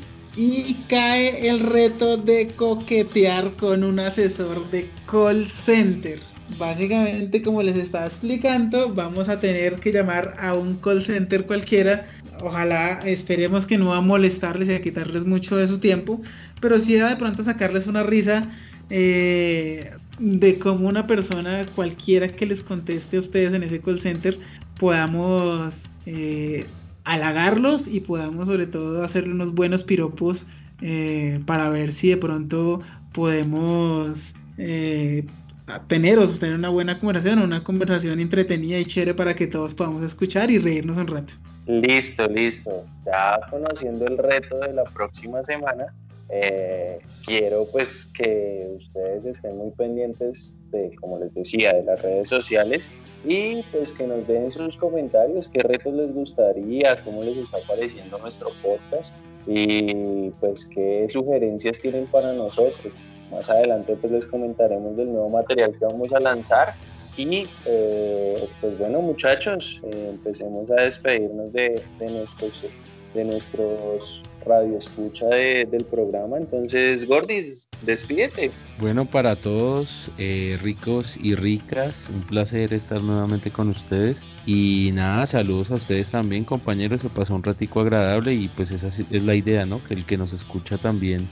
Y 0.42 0.76
cae 0.88 1.50
el 1.50 1.60
reto 1.60 2.16
de 2.16 2.48
coquetear 2.56 3.58
con 3.58 3.84
un 3.84 4.00
asesor 4.00 4.72
de 4.72 4.90
call 5.06 5.46
center. 5.48 6.22
Básicamente, 6.58 7.42
como 7.42 7.62
les 7.62 7.76
estaba 7.76 8.06
explicando, 8.06 8.94
vamos 8.94 9.28
a 9.28 9.38
tener 9.38 9.82
que 9.82 9.92
llamar 9.92 10.36
a 10.40 10.54
un 10.54 10.78
call 10.78 11.04
center 11.04 11.46
cualquiera 11.46 12.08
ojalá 12.42 13.00
esperemos 13.04 13.66
que 13.66 13.78
no 13.78 13.90
va 13.90 13.98
a 13.98 14.02
molestarles 14.02 14.70
y 14.70 14.74
a 14.74 14.82
quitarles 14.82 15.26
mucho 15.26 15.58
de 15.58 15.68
su 15.68 15.80
tiempo, 15.80 16.22
pero 16.62 16.80
sí 16.80 16.94
de 16.94 17.16
pronto 17.18 17.44
sacarles 17.44 17.88
una 17.88 18.04
risa 18.04 18.50
eh, 18.90 19.92
de 20.20 20.58
cómo 20.58 20.88
una 20.88 21.06
persona 21.06 21.66
cualquiera 21.76 22.30
que 22.30 22.46
les 22.46 22.64
conteste 22.64 23.18
a 23.18 23.20
ustedes 23.20 23.54
en 23.54 23.64
ese 23.64 23.80
call 23.82 24.00
center 24.00 24.40
podamos 24.80 25.84
eh, 26.06 26.66
halagarlos 27.04 27.88
y 27.88 28.02
podamos 28.02 28.48
sobre 28.48 28.68
todo 28.68 29.04
hacerle 29.04 29.34
unos 29.34 29.54
buenos 29.54 29.84
piropos 29.84 30.46
eh, 30.82 31.40
para 31.46 31.70
ver 31.70 31.92
si 31.92 32.10
de 32.10 32.18
pronto 32.18 32.82
podemos 33.14 34.34
tener 35.88 36.20
o 36.20 36.28
sostener 36.28 36.56
una 36.56 36.70
buena 36.70 37.00
conversación, 37.00 37.40
una 37.40 37.64
conversación 37.64 38.20
entretenida 38.20 38.78
y 38.78 38.86
chévere 38.86 39.14
para 39.14 39.36
que 39.36 39.48
todos 39.48 39.74
podamos 39.74 40.04
escuchar 40.04 40.52
y 40.52 40.60
reírnos 40.60 40.98
un 40.98 41.08
rato. 41.08 41.34
Listo, 41.68 42.28
listo. 42.28 42.86
Ya 43.06 43.40
conociendo 43.50 44.08
el 44.08 44.18
reto 44.18 44.60
de 44.60 44.74
la 44.74 44.84
próxima 44.86 45.44
semana, 45.44 45.94
eh, 46.30 47.00
quiero 47.26 47.68
pues 47.72 48.12
que 48.16 48.68
ustedes 48.78 49.26
estén 49.26 49.58
muy 49.58 49.72
pendientes 49.72 50.56
de, 50.72 50.96
como 51.00 51.20
les 51.20 51.34
decía, 51.34 51.74
de 51.74 51.84
las 51.84 52.02
redes 52.02 52.30
sociales 52.30 52.90
y 53.24 53.64
pues 53.72 53.92
que 53.92 54.08
nos 54.08 54.26
den 54.28 54.52
sus 54.52 54.78
comentarios, 54.78 55.48
qué 55.48 55.62
retos 55.62 55.94
les 55.94 56.14
gustaría, 56.14 57.02
cómo 57.04 57.24
les 57.24 57.38
está 57.38 57.58
pareciendo 57.68 58.18
nuestro 58.18 58.50
podcast 58.62 59.16
y 59.46 60.30
pues 60.40 60.70
qué 60.74 61.08
sugerencias 61.10 61.80
tienen 61.80 62.08
para 62.08 62.34
nosotros. 62.34 62.94
Más 63.32 63.50
adelante 63.50 63.96
pues 64.00 64.12
les 64.12 64.28
comentaremos 64.28 64.96
del 64.98 65.12
nuevo 65.12 65.30
material 65.30 65.72
que 65.78 65.86
vamos 65.86 66.12
a 66.14 66.20
lanzar 66.20 66.74
Y 67.16 67.48
eh, 67.66 68.48
pues 68.62 68.78
bueno 68.80 69.02
muchachos, 69.02 69.82
eh, 69.84 70.10
empecemos 70.10 70.70
a 70.72 70.82
despedirnos 70.82 71.52
de, 71.54 71.84
de 72.00 72.10
nuestros 72.10 72.64
de 73.14 73.24
nuestros 73.24 74.24
radio 74.46 74.78
escucha 74.78 75.28
del 75.28 75.86
programa. 75.86 76.38
Entonces, 76.38 77.06
Gordis, 77.08 77.68
despídete. 77.82 78.52
Bueno, 78.80 79.06
para 79.06 79.36
todos, 79.36 80.12
eh, 80.18 80.58
ricos 80.62 81.18
y 81.22 81.36
ricas, 81.36 82.10
un 82.14 82.22
placer 82.24 82.74
estar 82.74 83.02
nuevamente 83.02 83.52
con 83.52 83.70
ustedes. 83.70 84.26
Y 84.46 84.92
nada, 84.94 85.26
saludos 85.26 85.72
a 85.72 85.76
ustedes 85.76 86.12
también, 86.12 86.46
compañeros. 86.46 87.02
Se 87.02 87.10
pasó 87.10 87.36
un 87.36 87.44
ratico 87.44 87.82
agradable 87.82 88.34
y 88.34 88.48
pues 88.50 88.72
esa 88.72 88.88
es 88.88 89.24
la 89.24 89.36
idea, 89.36 89.66
¿no? 89.66 89.84
Que 89.84 89.94
el 89.94 90.06
que 90.06 90.18
nos 90.18 90.34
escucha 90.34 90.78
también, 90.78 91.28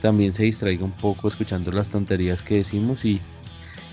también 0.00 0.32
se 0.32 0.44
distraiga 0.44 0.84
un 0.84 0.96
poco 0.96 1.28
escuchando 1.28 1.70
las 1.72 1.90
tonterías 1.90 2.42
que 2.42 2.56
decimos 2.56 3.04
y 3.04 3.20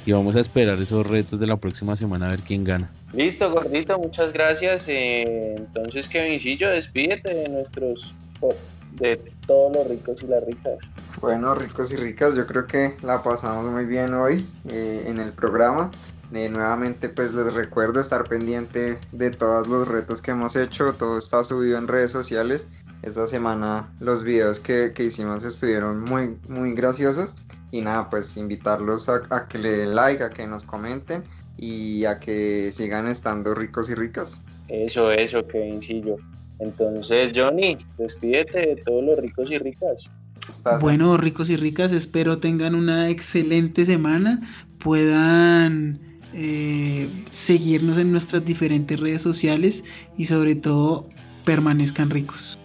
y 0.07 0.13
vamos 0.13 0.37
a 0.37 0.39
esperar 0.39 0.81
esos 0.81 1.05
retos 1.05 1.37
de 1.37 1.45
la 1.47 1.57
próxima 1.57 1.93
semana 1.97 2.27
a 2.27 2.29
ver 2.29 2.39
quién 2.39 2.63
gana. 2.63 2.89
Listo, 3.11 3.51
gordito, 3.51 3.99
muchas 3.99 4.31
gracias. 4.31 4.87
Eh, 4.87 5.55
entonces, 5.57 6.07
Kevincillo, 6.07 6.69
despídete 6.69 7.33
de 7.33 7.49
nuestros 7.49 8.15
de 8.93 9.17
todos 9.45 9.75
los 9.75 9.87
ricos 9.87 10.23
y 10.23 10.27
las 10.27 10.43
ricas. 10.43 10.77
Bueno, 11.21 11.55
ricos 11.55 11.91
y 11.91 11.97
ricas, 11.97 12.35
yo 12.35 12.47
creo 12.47 12.67
que 12.67 12.95
la 13.01 13.21
pasamos 13.21 13.71
muy 13.71 13.85
bien 13.85 14.13
hoy 14.13 14.45
eh, 14.69 15.03
en 15.07 15.19
el 15.19 15.31
programa. 15.31 15.91
Eh, 16.33 16.49
nuevamente 16.49 17.07
pues 17.07 17.33
les 17.33 17.53
recuerdo 17.53 18.01
estar 18.01 18.27
pendiente 18.27 18.99
de 19.13 19.31
todos 19.31 19.67
los 19.67 19.87
retos 19.87 20.21
que 20.21 20.31
hemos 20.31 20.57
hecho, 20.57 20.93
todo 20.93 21.17
está 21.17 21.43
subido 21.43 21.77
en 21.77 21.87
redes 21.87 22.11
sociales. 22.11 22.69
Esta 23.01 23.27
semana 23.27 23.89
los 23.99 24.23
videos 24.23 24.59
que, 24.59 24.91
que 24.93 25.05
hicimos 25.05 25.45
estuvieron 25.45 26.01
muy, 26.01 26.37
muy 26.49 26.73
graciosos 26.73 27.37
y 27.71 27.81
nada, 27.81 28.09
pues 28.09 28.35
invitarlos 28.37 29.07
a, 29.09 29.47
que 29.47 29.57
le 29.57 29.71
den 29.71 29.95
like, 29.95 30.23
a 30.23 30.29
que 30.29 30.45
nos 30.47 30.63
comenten 30.63 31.23
y 31.57 32.05
a 32.05 32.19
que 32.19 32.71
sigan 32.71 33.07
estando 33.07 33.53
ricos 33.53 33.89
y 33.89 33.95
ricas. 33.95 34.41
Eso, 34.67 35.11
eso, 35.11 35.45
Kevincillo. 35.47 36.17
Entonces, 36.59 37.31
Johnny, 37.35 37.77
despídete 37.97 38.59
de 38.59 38.75
todos 38.77 39.03
los 39.03 39.19
ricos 39.19 39.51
y 39.51 39.57
ricas. 39.57 40.09
Bueno, 40.81 41.17
ricos 41.17 41.49
y 41.49 41.55
ricas, 41.57 41.91
espero 41.91 42.39
tengan 42.39 42.73
una 42.73 43.09
excelente 43.09 43.85
semana, 43.85 44.41
puedan 44.79 45.99
eh, 46.33 47.09
seguirnos 47.29 47.97
en 47.97 48.11
nuestras 48.11 48.45
diferentes 48.45 48.99
redes 48.99 49.21
sociales 49.21 49.83
y 50.17 50.25
sobre 50.25 50.55
todo 50.55 51.07
permanezcan 51.45 52.09
ricos. 52.09 52.57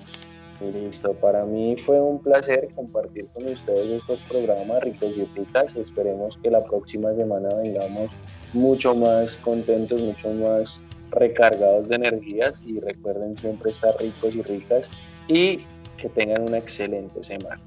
Listo, 0.61 1.13
para 1.15 1.45
mí 1.45 1.77
fue 1.77 2.01
un 2.01 2.21
placer 2.21 2.69
compartir 2.77 3.27
con 3.35 3.49
ustedes 3.49 4.03
estos 4.03 4.21
programas 4.29 4.83
ricos 4.83 5.17
y 5.17 5.25
ricas. 5.37 5.75
Esperemos 5.75 6.39
que 6.41 6.51
la 6.51 6.63
próxima 6.65 7.13
semana 7.15 7.49
vengamos 7.55 8.11
mucho 8.53 8.95
más 8.95 9.37
contentos, 9.37 10.01
mucho 10.01 10.33
más 10.35 10.85
recargados 11.13 11.89
de 11.89 11.97
energías 11.97 12.63
y 12.67 12.81
recuerden 12.81 13.37
siempre 13.37 13.71
estar 13.71 13.95
ricos 14.01 14.35
y 14.35 14.43
ricas 14.43 14.91
y 15.29 15.65
que 15.97 16.09
tengan 16.09 16.43
una 16.43 16.59
excelente 16.59 17.23
semana. 17.23 17.61